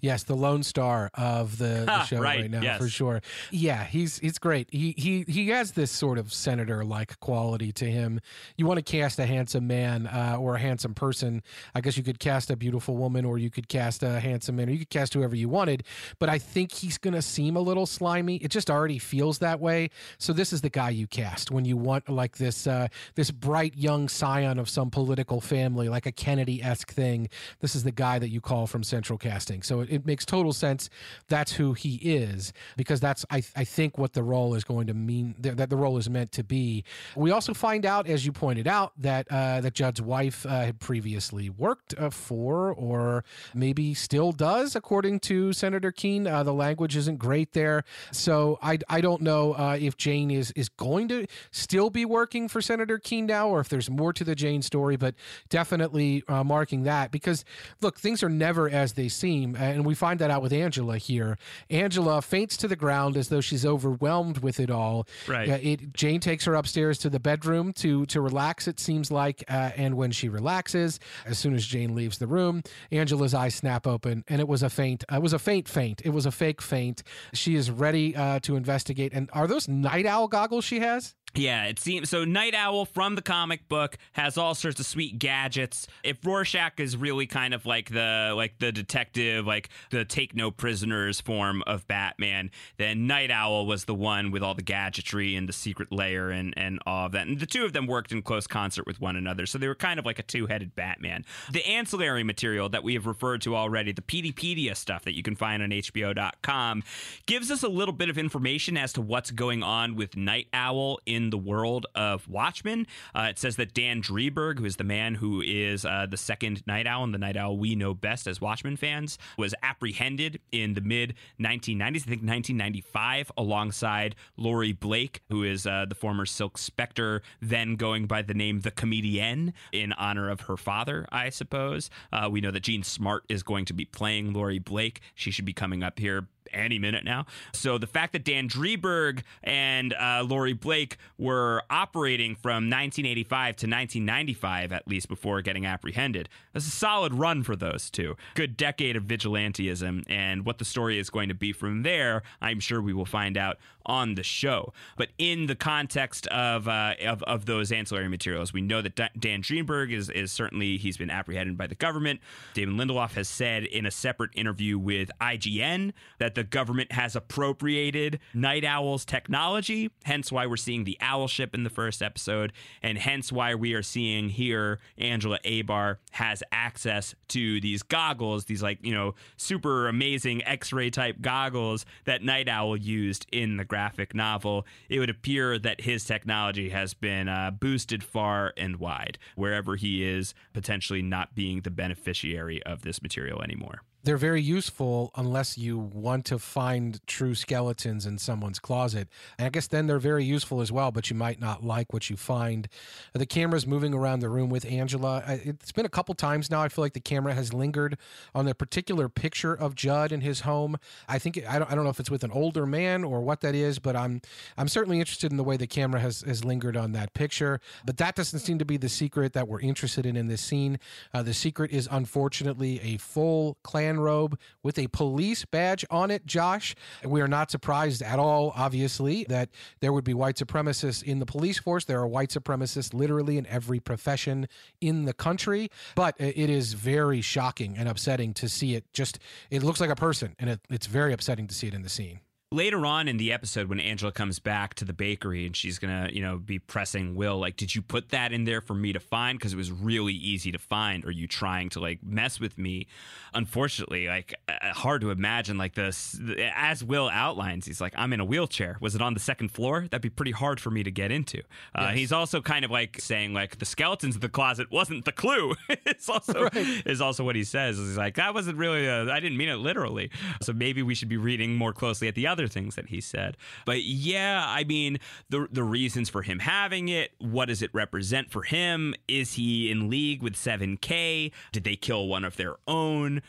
Yes, 0.00 0.24
the 0.24 0.36
lone 0.36 0.62
star 0.62 1.10
of 1.14 1.58
the, 1.58 1.84
the 1.86 2.04
show 2.04 2.20
right, 2.20 2.42
right 2.42 2.50
now 2.50 2.62
yes. 2.62 2.78
for 2.78 2.88
sure. 2.88 3.22
Yeah, 3.50 3.84
he's 3.84 4.18
he's 4.18 4.38
great. 4.38 4.68
He 4.70 4.94
he 4.96 5.24
he 5.28 5.48
has 5.48 5.72
this 5.72 5.90
sort 5.90 6.18
of 6.18 6.32
senator 6.32 6.84
like 6.84 7.18
quality 7.20 7.72
to 7.72 7.84
him. 7.84 8.20
You 8.56 8.66
want 8.66 8.78
to 8.78 8.82
cast 8.82 9.18
a 9.18 9.26
handsome 9.26 9.66
man 9.66 10.06
uh, 10.06 10.36
or 10.38 10.56
a 10.56 10.58
handsome 10.58 10.94
person. 10.94 11.42
I 11.74 11.80
guess 11.80 11.96
you 11.96 12.02
could 12.02 12.18
cast 12.18 12.50
a 12.50 12.56
beautiful 12.56 12.96
woman 12.96 13.24
or 13.24 13.38
you 13.38 13.50
could 13.50 13.68
cast 13.68 14.02
a 14.02 14.20
handsome 14.20 14.56
man 14.56 14.68
or 14.68 14.72
you 14.72 14.78
could 14.78 14.90
cast 14.90 15.14
whoever 15.14 15.34
you 15.34 15.48
wanted. 15.48 15.84
But 16.18 16.28
I 16.28 16.38
think 16.38 16.72
he's 16.72 16.98
going 16.98 17.14
to 17.14 17.22
seem 17.22 17.56
a 17.56 17.60
little 17.60 17.86
slimy. 17.86 18.36
It 18.36 18.50
just 18.50 18.70
already 18.70 18.98
feels 18.98 19.38
that 19.38 19.60
way. 19.60 19.90
So 20.18 20.32
this 20.32 20.52
is 20.52 20.60
the 20.60 20.70
guy 20.70 20.90
you 20.90 21.06
cast 21.06 21.50
when 21.50 21.64
you 21.64 21.76
want 21.76 22.08
like 22.08 22.36
this 22.36 22.66
uh, 22.66 22.88
this 23.14 23.30
bright 23.30 23.76
young 23.76 24.08
scion 24.08 24.58
of 24.58 24.68
some 24.68 24.90
political 24.90 25.40
family, 25.40 25.88
like 25.88 26.06
a 26.06 26.12
Kennedy 26.12 26.62
esque 26.62 26.92
thing. 26.92 27.28
This 27.60 27.74
is 27.74 27.84
the 27.84 27.92
guy 27.92 28.18
that 28.18 28.30
you 28.30 28.40
call 28.40 28.66
from 28.66 28.82
Central 28.82 29.18
Casting. 29.18 29.62
So 29.66 29.80
it, 29.80 29.90
it, 29.90 30.06
makes 30.06 30.24
total 30.24 30.52
sense. 30.52 30.88
That's 31.28 31.52
who 31.52 31.72
he 31.72 31.96
is 31.96 32.52
because 32.76 33.00
that's 33.00 33.26
I, 33.30 33.42
I 33.56 33.64
think 33.64 33.98
what 33.98 34.12
the 34.12 34.22
role 34.22 34.54
is 34.54 34.64
going 34.64 34.86
to 34.86 34.94
mean 34.94 35.34
that 35.40 35.68
the 35.68 35.76
role 35.76 35.98
is 35.98 36.08
meant 36.08 36.32
to 36.32 36.44
be. 36.44 36.84
We 37.16 37.30
also 37.30 37.52
find 37.54 37.84
out, 37.84 38.06
as 38.06 38.24
you 38.24 38.32
pointed 38.32 38.68
out, 38.68 38.92
that 38.98 39.26
uh, 39.30 39.60
that 39.62 39.74
Judd's 39.74 40.00
wife 40.00 40.46
uh, 40.46 40.66
had 40.66 40.80
previously 40.80 41.50
worked 41.50 41.94
uh, 41.98 42.10
for 42.10 42.72
or 42.74 43.24
maybe 43.54 43.94
still 43.94 44.32
does, 44.32 44.76
according 44.76 45.20
to 45.20 45.52
Senator 45.52 45.90
Keene. 45.90 46.26
Uh, 46.26 46.42
the 46.42 46.54
language 46.54 46.96
isn't 46.96 47.18
great 47.18 47.52
there, 47.52 47.84
so 48.12 48.58
I 48.62 48.78
I 48.88 49.00
don't 49.00 49.22
know 49.22 49.54
uh, 49.54 49.76
if 49.80 49.96
Jane 49.96 50.30
is 50.30 50.52
is 50.52 50.68
going 50.68 51.08
to 51.08 51.26
still 51.50 51.90
be 51.90 52.04
working 52.04 52.48
for 52.48 52.60
Senator 52.60 52.98
Keene 52.98 53.26
now, 53.26 53.48
or 53.48 53.60
if 53.60 53.68
there's 53.68 53.90
more 53.90 54.12
to 54.12 54.24
the 54.24 54.34
Jane 54.34 54.62
story. 54.62 54.96
But 54.96 55.14
definitely 55.48 56.22
uh, 56.28 56.44
marking 56.44 56.84
that 56.84 57.10
because 57.10 57.44
look, 57.80 57.98
things 57.98 58.22
are 58.22 58.28
never 58.28 58.68
as 58.70 58.92
they 58.92 59.08
seem 59.08 59.55
and 59.58 59.86
we 59.86 59.94
find 59.94 60.20
that 60.20 60.30
out 60.30 60.42
with 60.42 60.52
Angela 60.52 60.98
here. 60.98 61.38
Angela 61.70 62.22
faints 62.22 62.56
to 62.58 62.68
the 62.68 62.76
ground 62.76 63.16
as 63.16 63.28
though 63.28 63.40
she's 63.40 63.64
overwhelmed 63.64 64.38
with 64.38 64.60
it 64.60 64.70
all. 64.70 65.06
Right. 65.26 65.48
Uh, 65.48 65.58
it, 65.62 65.92
Jane 65.92 66.20
takes 66.20 66.44
her 66.44 66.54
upstairs 66.54 66.98
to 66.98 67.10
the 67.10 67.20
bedroom 67.20 67.72
to 67.74 68.06
to 68.06 68.20
relax. 68.20 68.68
It 68.68 68.80
seems 68.80 69.10
like, 69.10 69.44
uh, 69.48 69.70
and 69.76 69.96
when 69.96 70.10
she 70.10 70.28
relaxes, 70.28 71.00
as 71.24 71.38
soon 71.38 71.54
as 71.54 71.64
Jane 71.66 71.94
leaves 71.94 72.18
the 72.18 72.26
room, 72.26 72.62
Angela's 72.90 73.34
eyes 73.34 73.54
snap 73.54 73.86
open, 73.86 74.24
and 74.28 74.40
it 74.40 74.48
was 74.48 74.62
a 74.62 74.70
faint. 74.70 75.04
Uh, 75.10 75.16
it 75.16 75.22
was 75.22 75.32
a 75.32 75.38
faint 75.38 75.68
faint. 75.68 76.02
It 76.04 76.10
was 76.10 76.26
a 76.26 76.30
fake 76.30 76.62
faint. 76.62 77.02
She 77.32 77.54
is 77.54 77.70
ready 77.70 78.14
uh, 78.16 78.40
to 78.40 78.56
investigate. 78.56 79.12
And 79.12 79.30
are 79.32 79.46
those 79.46 79.68
night 79.68 80.06
owl 80.06 80.28
goggles 80.28 80.64
she 80.64 80.80
has? 80.80 81.14
Yeah, 81.36 81.64
it 81.64 81.78
seems 81.78 82.08
so. 82.08 82.24
Night 82.24 82.54
Owl 82.54 82.86
from 82.86 83.14
the 83.14 83.20
comic 83.20 83.68
book 83.68 83.98
has 84.12 84.38
all 84.38 84.54
sorts 84.54 84.80
of 84.80 84.86
sweet 84.86 85.18
gadgets. 85.18 85.86
If 86.02 86.24
Rorschach 86.24 86.80
is 86.80 86.96
really 86.96 87.26
kind 87.26 87.52
of 87.52 87.66
like 87.66 87.90
the 87.90 88.32
like 88.34 88.58
the 88.58 88.72
detective, 88.72 89.46
like 89.46 89.68
the 89.90 90.06
take 90.06 90.34
no 90.34 90.50
prisoners 90.50 91.20
form 91.20 91.62
of 91.66 91.86
Batman, 91.86 92.50
then 92.78 93.06
Night 93.06 93.30
Owl 93.30 93.66
was 93.66 93.84
the 93.84 93.94
one 93.94 94.30
with 94.30 94.42
all 94.42 94.54
the 94.54 94.62
gadgetry 94.62 95.36
and 95.36 95.46
the 95.46 95.52
secret 95.52 95.92
layer 95.92 96.30
and 96.30 96.54
and 96.56 96.80
all 96.86 97.06
of 97.06 97.12
that. 97.12 97.26
And 97.26 97.38
the 97.38 97.46
two 97.46 97.66
of 97.66 97.74
them 97.74 97.86
worked 97.86 98.12
in 98.12 98.22
close 98.22 98.46
concert 98.46 98.86
with 98.86 98.98
one 99.00 99.16
another, 99.16 99.44
so 99.44 99.58
they 99.58 99.68
were 99.68 99.74
kind 99.74 99.98
of 99.98 100.06
like 100.06 100.18
a 100.18 100.22
two 100.22 100.46
headed 100.46 100.74
Batman. 100.74 101.24
The 101.52 101.66
ancillary 101.66 102.24
material 102.24 102.70
that 102.70 102.82
we 102.82 102.94
have 102.94 103.06
referred 103.06 103.42
to 103.42 103.54
already, 103.54 103.92
the 103.92 104.00
Peteypedia 104.00 104.74
stuff 104.74 105.04
that 105.04 105.14
you 105.14 105.22
can 105.22 105.36
find 105.36 105.62
on 105.62 105.68
HBO.com, 105.68 106.82
gives 107.26 107.50
us 107.50 107.62
a 107.62 107.68
little 107.68 107.94
bit 107.94 108.08
of 108.08 108.16
information 108.16 108.78
as 108.78 108.94
to 108.94 109.02
what's 109.02 109.30
going 109.30 109.62
on 109.62 109.96
with 109.96 110.16
Night 110.16 110.46
Owl 110.54 110.98
in 111.04 111.25
the 111.30 111.38
world 111.38 111.86
of 111.94 112.28
Watchmen. 112.28 112.86
Uh, 113.14 113.28
it 113.30 113.38
says 113.38 113.56
that 113.56 113.74
Dan 113.74 114.02
Dreiberg, 114.02 114.58
who 114.58 114.64
is 114.64 114.76
the 114.76 114.84
man 114.84 115.14
who 115.14 115.40
is 115.40 115.84
uh, 115.84 116.06
the 116.08 116.16
second 116.16 116.66
Night 116.66 116.86
Owl 116.86 117.04
and 117.04 117.14
the 117.14 117.18
Night 117.18 117.36
Owl 117.36 117.56
we 117.58 117.74
know 117.74 117.94
best 117.94 118.26
as 118.26 118.40
Watchmen 118.40 118.76
fans, 118.76 119.18
was 119.36 119.54
apprehended 119.62 120.40
in 120.52 120.74
the 120.74 120.80
mid 120.80 121.14
1990s, 121.40 121.80
I 121.80 121.90
think 121.90 122.22
1995, 122.22 123.32
alongside 123.36 124.14
Laurie 124.36 124.72
Blake, 124.72 125.22
who 125.28 125.42
is 125.42 125.66
uh, 125.66 125.86
the 125.88 125.94
former 125.94 126.26
Silk 126.26 126.58
Spectre, 126.58 127.22
then 127.40 127.76
going 127.76 128.06
by 128.06 128.22
the 128.22 128.34
name 128.34 128.60
The 128.60 128.70
Comedienne 128.70 129.52
in 129.72 129.92
honor 129.94 130.28
of 130.30 130.42
her 130.42 130.56
father, 130.56 131.06
I 131.10 131.30
suppose. 131.30 131.90
Uh, 132.12 132.28
we 132.30 132.40
know 132.40 132.50
that 132.50 132.60
Jean 132.60 132.82
Smart 132.82 133.24
is 133.28 133.42
going 133.42 133.64
to 133.66 133.72
be 133.72 133.84
playing 133.84 134.32
Laurie 134.32 134.58
Blake. 134.58 135.00
She 135.14 135.30
should 135.30 135.44
be 135.44 135.52
coming 135.52 135.82
up 135.82 135.98
here 135.98 136.28
any 136.52 136.78
minute 136.78 137.04
now. 137.04 137.26
So 137.52 137.78
the 137.78 137.86
fact 137.86 138.12
that 138.12 138.24
Dan 138.24 138.48
Dreiberg 138.48 139.22
and 139.42 139.94
uh, 139.94 140.24
Laurie 140.26 140.52
Blake 140.52 140.96
were 141.18 141.62
operating 141.70 142.34
from 142.34 142.70
1985 142.70 143.56
to 143.56 143.66
1995, 143.66 144.72
at 144.72 144.88
least 144.88 145.08
before 145.08 145.42
getting 145.42 145.66
apprehended, 145.66 146.28
that's 146.52 146.66
a 146.66 146.70
solid 146.70 147.14
run 147.14 147.42
for 147.42 147.56
those 147.56 147.90
two. 147.90 148.16
Good 148.34 148.56
decade 148.56 148.96
of 148.96 149.04
vigilantism, 149.04 150.04
and 150.08 150.44
what 150.44 150.58
the 150.58 150.64
story 150.64 150.98
is 150.98 151.10
going 151.10 151.28
to 151.28 151.34
be 151.34 151.52
from 151.52 151.82
there, 151.82 152.22
I'm 152.40 152.60
sure 152.60 152.80
we 152.80 152.92
will 152.92 153.06
find 153.06 153.36
out 153.36 153.58
on 153.86 154.14
the 154.14 154.22
show. 154.22 154.72
But 154.96 155.08
in 155.18 155.46
the 155.46 155.54
context 155.54 156.26
of 156.28 156.68
uh, 156.68 156.94
of, 157.04 157.22
of 157.22 157.46
those 157.46 157.72
ancillary 157.72 158.08
materials, 158.08 158.52
we 158.52 158.60
know 158.60 158.82
that 158.82 158.96
Dan 159.18 159.42
Dreiberg 159.42 159.92
is 159.92 160.10
is 160.10 160.32
certainly 160.32 160.76
he's 160.76 160.96
been 160.96 161.10
apprehended 161.10 161.56
by 161.56 161.66
the 161.66 161.74
government. 161.74 162.20
Damon 162.54 162.76
Lindelof 162.76 163.12
has 163.12 163.28
said 163.28 163.64
in 163.64 163.86
a 163.86 163.90
separate 163.90 164.30
interview 164.34 164.78
with 164.78 165.10
IGN 165.20 165.92
that 166.18 166.34
the 166.34 166.44
government 166.44 166.92
has 166.92 167.16
appropriated 167.16 168.20
Night 168.34 168.64
Owl's 168.64 169.04
technology, 169.04 169.90
hence 170.04 170.30
why 170.30 170.46
we're 170.46 170.56
seeing 170.56 170.84
the 170.84 170.98
owl 171.00 171.28
ship 171.28 171.54
in 171.54 171.64
the 171.64 171.70
first 171.70 172.02
episode, 172.02 172.52
and 172.82 172.98
hence 172.98 173.32
why 173.32 173.54
we 173.54 173.74
are 173.74 173.82
seeing 173.82 174.28
here 174.28 174.78
Angela 174.98 175.38
Abar 175.44 175.98
has 176.12 176.42
access 176.52 177.14
to 177.28 177.60
these 177.60 177.82
goggles, 177.82 178.46
these 178.46 178.62
like, 178.62 178.78
you 178.82 178.94
know, 178.94 179.14
super 179.36 179.88
amazing 179.88 180.44
X-ray 180.44 180.90
type 180.90 181.16
goggles 181.20 181.86
that 182.04 182.22
Night 182.22 182.48
Owl 182.48 182.76
used 182.76 183.26
in 183.32 183.56
the 183.56 183.64
graphic 183.76 184.14
novel. 184.14 184.66
It 184.88 185.00
would 185.00 185.10
appear 185.10 185.58
that 185.58 185.82
his 185.82 186.06
technology 186.06 186.70
has 186.70 186.94
been 186.94 187.28
uh, 187.28 187.50
boosted 187.50 188.02
far 188.02 188.54
and 188.56 188.76
wide, 188.76 189.18
wherever 189.34 189.76
he 189.76 190.02
is 190.02 190.32
potentially 190.54 191.02
not 191.02 191.34
being 191.34 191.60
the 191.60 191.70
beneficiary 191.70 192.62
of 192.62 192.80
this 192.80 193.02
material 193.02 193.42
anymore. 193.42 193.82
They're 194.06 194.16
very 194.16 194.40
useful 194.40 195.10
unless 195.16 195.58
you 195.58 195.76
want 195.76 196.24
to 196.26 196.38
find 196.38 197.04
true 197.08 197.34
skeletons 197.34 198.06
in 198.06 198.18
someone's 198.18 198.60
closet. 198.60 199.08
And 199.36 199.46
I 199.46 199.48
guess 199.48 199.66
then 199.66 199.88
they're 199.88 199.98
very 199.98 200.24
useful 200.24 200.60
as 200.60 200.70
well, 200.70 200.92
but 200.92 201.10
you 201.10 201.16
might 201.16 201.40
not 201.40 201.64
like 201.64 201.92
what 201.92 202.08
you 202.08 202.16
find. 202.16 202.68
The 203.14 203.26
camera's 203.26 203.66
moving 203.66 203.92
around 203.92 204.20
the 204.20 204.28
room 204.28 204.48
with 204.48 204.64
Angela. 204.64 205.24
It's 205.26 205.72
been 205.72 205.86
a 205.86 205.88
couple 205.88 206.14
times 206.14 206.52
now. 206.52 206.62
I 206.62 206.68
feel 206.68 206.84
like 206.84 206.92
the 206.92 207.00
camera 207.00 207.34
has 207.34 207.52
lingered 207.52 207.98
on 208.32 208.46
a 208.46 208.54
particular 208.54 209.08
picture 209.08 209.52
of 209.52 209.74
Judd 209.74 210.12
in 210.12 210.20
his 210.20 210.42
home. 210.42 210.76
I 211.08 211.18
think 211.18 211.44
I 211.48 211.58
don't, 211.58 211.68
I 211.68 211.74
don't 211.74 211.82
know 211.82 211.90
if 211.90 211.98
it's 211.98 212.10
with 212.10 212.22
an 212.22 212.30
older 212.30 212.64
man 212.64 213.02
or 213.02 213.22
what 213.22 213.40
that 213.40 213.56
is, 213.56 213.80
but 213.80 213.96
I'm 213.96 214.22
I'm 214.56 214.68
certainly 214.68 215.00
interested 215.00 215.32
in 215.32 215.36
the 215.36 215.44
way 215.44 215.56
the 215.56 215.66
camera 215.66 216.00
has 216.00 216.20
has 216.20 216.44
lingered 216.44 216.76
on 216.76 216.92
that 216.92 217.12
picture. 217.12 217.60
But 217.84 217.96
that 217.96 218.14
doesn't 218.14 218.38
seem 218.38 218.60
to 218.60 218.64
be 218.64 218.76
the 218.76 218.88
secret 218.88 219.32
that 219.32 219.48
we're 219.48 219.60
interested 219.60 220.06
in 220.06 220.16
in 220.16 220.28
this 220.28 220.42
scene. 220.42 220.78
Uh, 221.12 221.24
the 221.24 221.34
secret 221.34 221.72
is 221.72 221.88
unfortunately 221.90 222.80
a 222.82 222.98
full 222.98 223.58
Robe 224.00 224.38
with 224.62 224.78
a 224.78 224.86
police 224.88 225.44
badge 225.44 225.84
on 225.90 226.10
it, 226.10 226.26
Josh. 226.26 226.74
We 227.04 227.20
are 227.20 227.28
not 227.28 227.50
surprised 227.50 228.02
at 228.02 228.18
all, 228.18 228.52
obviously, 228.56 229.24
that 229.28 229.50
there 229.80 229.92
would 229.92 230.04
be 230.04 230.14
white 230.14 230.36
supremacists 230.36 231.02
in 231.02 231.18
the 231.18 231.26
police 231.26 231.58
force. 231.58 231.84
There 231.84 232.00
are 232.00 232.06
white 232.06 232.30
supremacists 232.30 232.94
literally 232.94 233.38
in 233.38 233.46
every 233.46 233.80
profession 233.80 234.48
in 234.80 235.04
the 235.04 235.12
country. 235.12 235.70
But 235.94 236.14
it 236.18 236.50
is 236.50 236.72
very 236.72 237.20
shocking 237.20 237.76
and 237.76 237.88
upsetting 237.88 238.34
to 238.34 238.48
see 238.48 238.74
it 238.74 238.84
just, 238.92 239.18
it 239.50 239.62
looks 239.62 239.80
like 239.80 239.90
a 239.90 239.96
person, 239.96 240.34
and 240.38 240.50
it, 240.50 240.60
it's 240.70 240.86
very 240.86 241.12
upsetting 241.12 241.46
to 241.46 241.54
see 241.54 241.66
it 241.66 241.74
in 241.74 241.82
the 241.82 241.88
scene 241.88 242.20
later 242.56 242.86
on 242.86 243.06
in 243.06 243.18
the 243.18 243.32
episode 243.32 243.68
when 243.68 243.78
Angela 243.78 244.10
comes 244.10 244.38
back 244.38 244.74
to 244.74 244.84
the 244.84 244.92
bakery 244.92 245.46
and 245.46 245.54
she's 245.54 245.78
gonna, 245.78 246.08
you 246.12 246.22
know, 246.22 246.38
be 246.38 246.58
pressing 246.58 247.14
Will, 247.14 247.38
like, 247.38 247.56
did 247.56 247.74
you 247.74 247.82
put 247.82 248.08
that 248.08 248.32
in 248.32 248.44
there 248.44 248.60
for 248.60 248.74
me 248.74 248.92
to 248.92 248.98
find? 248.98 249.38
Because 249.38 249.52
it 249.52 249.56
was 249.56 249.70
really 249.70 250.14
easy 250.14 250.50
to 250.50 250.58
find. 250.58 251.04
Are 251.04 251.10
you 251.10 251.28
trying 251.28 251.68
to 251.70 251.80
like 251.80 252.02
mess 252.02 252.40
with 252.40 252.58
me? 252.58 252.86
Unfortunately, 253.34 254.08
like, 254.08 254.34
uh, 254.48 254.72
hard 254.72 255.02
to 255.02 255.10
imagine. 255.10 255.58
Like 255.58 255.74
this, 255.74 256.18
as 256.54 256.82
Will 256.82 257.10
outlines, 257.12 257.66
he's 257.66 257.80
like, 257.80 257.92
I'm 257.96 258.12
in 258.12 258.20
a 258.20 258.24
wheelchair. 258.24 258.78
Was 258.80 258.94
it 258.94 259.02
on 259.02 259.14
the 259.14 259.20
second 259.20 259.50
floor? 259.50 259.82
That'd 259.82 260.00
be 260.00 260.08
pretty 260.08 260.32
hard 260.32 260.58
for 260.58 260.70
me 260.70 260.82
to 260.82 260.90
get 260.90 261.12
into. 261.12 261.40
Uh, 261.74 261.88
yes. 261.88 261.96
He's 261.96 262.12
also 262.12 262.40
kind 262.40 262.64
of 262.64 262.70
like 262.70 263.00
saying 263.00 263.34
like 263.34 263.58
the 263.58 263.66
skeletons 263.66 264.14
in 264.14 264.20
the 264.22 264.28
closet 264.30 264.70
wasn't 264.70 265.04
the 265.04 265.12
clue. 265.12 265.54
it's 265.68 266.08
also 266.08 266.44
right. 266.54 266.82
is 266.86 267.02
also 267.02 267.22
what 267.22 267.36
he 267.36 267.44
says. 267.44 267.76
He's 267.76 267.98
like 267.98 268.14
that 268.14 268.32
wasn't 268.32 268.56
really. 268.56 268.88
I 268.88 269.20
didn't 269.20 269.36
mean 269.36 269.50
it 269.50 269.56
literally. 269.56 270.10
So 270.40 270.54
maybe 270.54 270.82
we 270.82 270.94
should 270.94 271.10
be 271.10 271.18
reading 271.18 271.54
more 271.54 271.74
closely 271.74 272.08
at 272.08 272.14
the 272.14 272.26
other 272.26 272.45
other 272.46 272.52
things 272.52 272.76
that 272.76 272.88
he 272.88 273.00
said. 273.00 273.36
But 273.64 273.82
yeah, 273.82 274.44
I 274.46 274.64
mean, 274.64 274.98
the 275.28 275.48
the 275.50 275.64
reasons 275.64 276.08
for 276.08 276.22
him 276.22 276.38
having 276.40 276.88
it, 276.88 277.12
what 277.18 277.46
does 277.46 277.62
it 277.62 277.70
represent 277.72 278.30
for 278.30 278.42
him? 278.42 278.94
Is 279.08 279.34
he 279.34 279.70
in 279.70 279.90
league 279.90 280.22
with 280.22 280.34
7K? 280.34 281.32
Did 281.52 281.64
they 281.64 281.76
kill 281.76 282.06
one 282.06 282.24
of 282.24 282.36
their 282.36 282.54
own? 282.66 283.22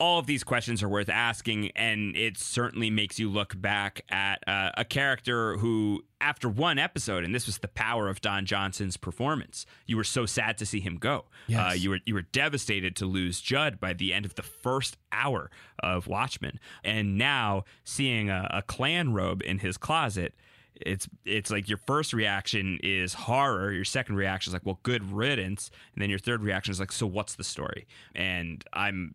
All 0.00 0.18
of 0.18 0.26
these 0.26 0.42
questions 0.42 0.82
are 0.82 0.88
worth 0.88 1.10
asking, 1.10 1.70
and 1.76 2.16
it 2.16 2.38
certainly 2.38 2.90
makes 2.90 3.18
you 3.18 3.28
look 3.28 3.60
back 3.60 4.00
at 4.08 4.42
uh, 4.48 4.70
a 4.76 4.84
character 4.84 5.58
who, 5.58 6.02
after 6.22 6.48
one 6.48 6.78
episode, 6.78 7.22
and 7.22 7.34
this 7.34 7.46
was 7.46 7.58
the 7.58 7.68
power 7.68 8.08
of 8.08 8.22
Don 8.22 8.46
Johnson's 8.46 8.96
performance, 8.96 9.66
you 9.86 9.98
were 9.98 10.04
so 10.04 10.24
sad 10.24 10.56
to 10.58 10.66
see 10.66 10.80
him 10.80 10.96
go. 10.96 11.18
Uh, 11.18 11.22
yes. 11.48 11.70
Uh, 11.70 11.74
you 11.74 11.90
were 11.90 11.98
you 12.06 12.14
were 12.14 12.22
devastated 12.22 12.96
to 12.96 13.06
lose 13.06 13.40
Judd 13.40 13.78
by 13.78 13.92
the 13.92 14.14
end 14.14 14.24
of 14.24 14.34
the 14.36 14.42
first 14.42 14.96
hour 15.12 15.50
of 15.80 16.06
Watchmen, 16.06 16.58
and 16.82 17.18
now 17.18 17.64
seeing 17.84 18.30
a, 18.30 18.48
a 18.50 18.62
Klan 18.62 19.12
robe 19.12 19.42
in 19.42 19.58
his 19.58 19.76
closet 19.76 20.34
it's 20.76 21.08
it's 21.26 21.50
like 21.50 21.68
your 21.68 21.76
first 21.76 22.14
reaction 22.14 22.78
is 22.82 23.12
horror 23.12 23.70
your 23.70 23.84
second 23.84 24.16
reaction 24.16 24.50
is 24.50 24.54
like 24.54 24.64
well 24.64 24.80
good 24.82 25.12
riddance 25.12 25.70
and 25.94 26.00
then 26.00 26.08
your 26.08 26.18
third 26.18 26.42
reaction 26.42 26.72
is 26.72 26.80
like 26.80 26.92
so 26.92 27.06
what's 27.06 27.34
the 27.34 27.44
story 27.44 27.86
and 28.14 28.64
i'm 28.72 29.12